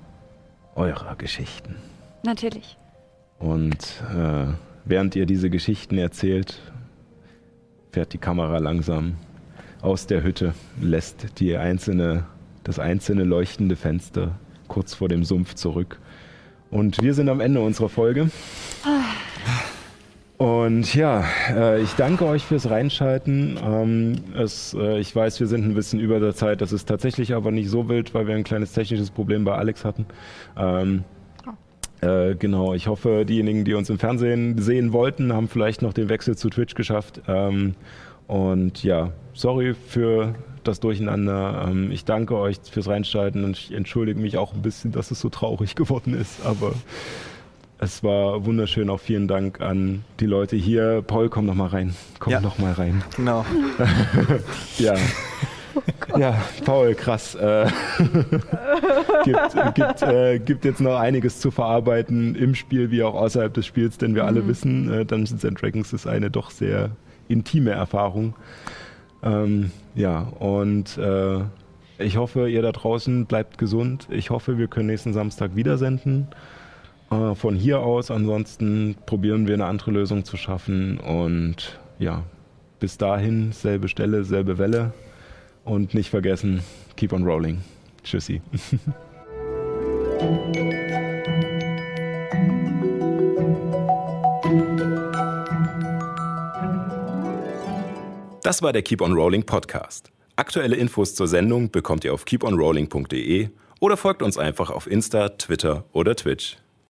eurer 0.75 1.15
Geschichten. 1.15 1.75
Natürlich. 2.23 2.77
Und 3.43 4.01
äh, 4.15 4.45
während 4.85 5.17
ihr 5.17 5.25
diese 5.25 5.49
Geschichten 5.49 5.97
erzählt, 5.97 6.61
fährt 7.91 8.13
die 8.13 8.17
Kamera 8.17 8.57
langsam 8.59 9.15
aus 9.81 10.07
der 10.07 10.23
Hütte, 10.23 10.53
lässt 10.81 11.39
die 11.41 11.57
einzelne, 11.57 12.23
das 12.63 12.79
einzelne 12.79 13.25
leuchtende 13.25 13.75
Fenster 13.75 14.39
kurz 14.69 14.93
vor 14.93 15.09
dem 15.09 15.25
Sumpf 15.25 15.55
zurück. 15.55 15.99
Und 16.71 17.01
wir 17.01 17.13
sind 17.13 17.27
am 17.27 17.41
Ende 17.41 17.59
unserer 17.59 17.89
Folge. 17.89 18.29
Und 20.37 20.95
ja, 20.95 21.25
äh, 21.49 21.81
ich 21.81 21.93
danke 21.95 22.25
euch 22.25 22.43
fürs 22.43 22.69
Reinschalten. 22.69 23.59
Ähm, 23.61 24.15
es, 24.37 24.73
äh, 24.73 24.99
ich 24.99 25.13
weiß, 25.13 25.41
wir 25.41 25.47
sind 25.47 25.65
ein 25.65 25.73
bisschen 25.73 25.99
über 25.99 26.21
der 26.21 26.33
Zeit. 26.33 26.61
Das 26.61 26.71
ist 26.71 26.85
tatsächlich 26.85 27.33
aber 27.33 27.51
nicht 27.51 27.69
so 27.69 27.89
wild, 27.89 28.13
weil 28.13 28.25
wir 28.25 28.35
ein 28.35 28.45
kleines 28.45 28.71
technisches 28.71 29.11
Problem 29.11 29.43
bei 29.43 29.53
Alex 29.53 29.83
hatten. 29.83 30.05
Ähm, 30.57 31.03
äh, 32.03 32.35
genau, 32.35 32.73
ich 32.73 32.87
hoffe, 32.87 33.25
diejenigen, 33.25 33.65
die 33.65 33.73
uns 33.73 33.89
im 33.89 33.99
Fernsehen 33.99 34.61
sehen 34.61 34.93
wollten, 34.93 35.33
haben 35.33 35.47
vielleicht 35.47 35.81
noch 35.81 35.93
den 35.93 36.09
Wechsel 36.09 36.35
zu 36.37 36.49
Twitch 36.49 36.75
geschafft. 36.75 37.21
Ähm, 37.27 37.75
und 38.27 38.83
ja, 38.83 39.11
sorry 39.33 39.73
für 39.73 40.35
das 40.63 40.79
Durcheinander. 40.79 41.65
Ähm, 41.69 41.91
ich 41.91 42.05
danke 42.05 42.35
euch 42.37 42.57
fürs 42.71 42.87
Reinschalten 42.87 43.43
und 43.43 43.57
ich 43.57 43.73
entschuldige 43.73 44.19
mich 44.19 44.37
auch 44.37 44.53
ein 44.53 44.61
bisschen, 44.61 44.91
dass 44.91 45.11
es 45.11 45.19
so 45.19 45.29
traurig 45.29 45.75
geworden 45.75 46.13
ist. 46.13 46.45
Aber 46.45 46.73
es 47.79 48.01
war 48.03 48.45
wunderschön. 48.45 48.89
Auch 48.89 48.99
vielen 49.01 49.27
Dank 49.27 49.59
an 49.61 50.05
die 50.21 50.25
Leute 50.25 50.55
hier. 50.55 51.01
Paul, 51.05 51.29
komm 51.29 51.45
noch 51.45 51.55
mal 51.55 51.67
rein. 51.67 51.93
Komm 52.19 52.31
Ja. 52.31 52.39
noch 52.39 52.57
mal 52.59 52.71
rein. 52.73 53.03
Genau. 53.17 53.45
Ja. 54.77 54.95
Ja, 56.17 56.43
Paul, 56.63 56.93
krass. 56.93 57.33
Äh, 57.33 57.65
gibt, 59.23 59.73
gibt, 59.73 60.01
äh, 60.03 60.37
gibt 60.37 60.63
jetzt 60.63 60.79
noch 60.79 60.99
einiges 60.99 61.39
zu 61.39 61.49
verarbeiten 61.49 62.35
im 62.35 62.53
Spiel 62.53 62.91
wie 62.91 63.01
auch 63.01 63.15
außerhalb 63.15 63.51
des 63.51 63.65
Spiels, 63.65 63.97
denn 63.97 64.13
wir 64.13 64.25
alle 64.25 64.47
wissen, 64.47 64.91
äh, 64.91 65.05
Dungeons 65.05 65.43
and 65.43 65.59
Dragons 65.59 65.91
ist 65.91 66.05
eine 66.05 66.29
doch 66.29 66.51
sehr 66.51 66.91
intime 67.29 67.71
Erfahrung. 67.71 68.35
Ähm, 69.23 69.71
ja, 69.95 70.19
und 70.39 70.97
äh, 70.97 71.39
ich 71.97 72.17
hoffe, 72.17 72.49
ihr 72.49 72.61
da 72.61 72.71
draußen 72.71 73.25
bleibt 73.25 73.57
gesund. 73.57 74.07
Ich 74.11 74.29
hoffe, 74.29 74.57
wir 74.57 74.67
können 74.67 74.87
nächsten 74.87 75.13
Samstag 75.13 75.55
wieder 75.55 75.77
senden. 75.77 76.27
Äh, 77.11 77.35
von 77.35 77.55
hier 77.55 77.79
aus, 77.79 78.11
ansonsten 78.11 78.95
probieren 79.05 79.47
wir 79.47 79.53
eine 79.53 79.65
andere 79.65 79.91
Lösung 79.91 80.25
zu 80.25 80.37
schaffen. 80.37 80.99
Und 80.99 81.79
ja, 81.99 82.23
bis 82.79 82.97
dahin, 82.97 83.51
selbe 83.51 83.87
Stelle, 83.87 84.23
selbe 84.23 84.57
Welle. 84.57 84.93
Und 85.63 85.93
nicht 85.93 86.09
vergessen, 86.09 86.61
keep 86.95 87.13
on 87.13 87.23
rolling. 87.23 87.61
Tschüssi. 88.03 88.41
Das 98.43 98.61
war 98.61 98.73
der 98.73 98.81
Keep 98.81 99.01
on 99.01 99.13
Rolling 99.13 99.43
Podcast. 99.45 100.11
Aktuelle 100.35 100.75
Infos 100.75 101.15
zur 101.15 101.27
Sendung 101.27 101.71
bekommt 101.71 102.03
ihr 102.03 102.13
auf 102.13 102.25
keeponrolling.de 102.25 103.49
oder 103.79 103.97
folgt 103.97 104.21
uns 104.21 104.37
einfach 104.37 104.69
auf 104.69 104.85
Insta, 104.85 105.29
Twitter 105.29 105.85
oder 105.93 106.15
Twitch. 106.15 106.57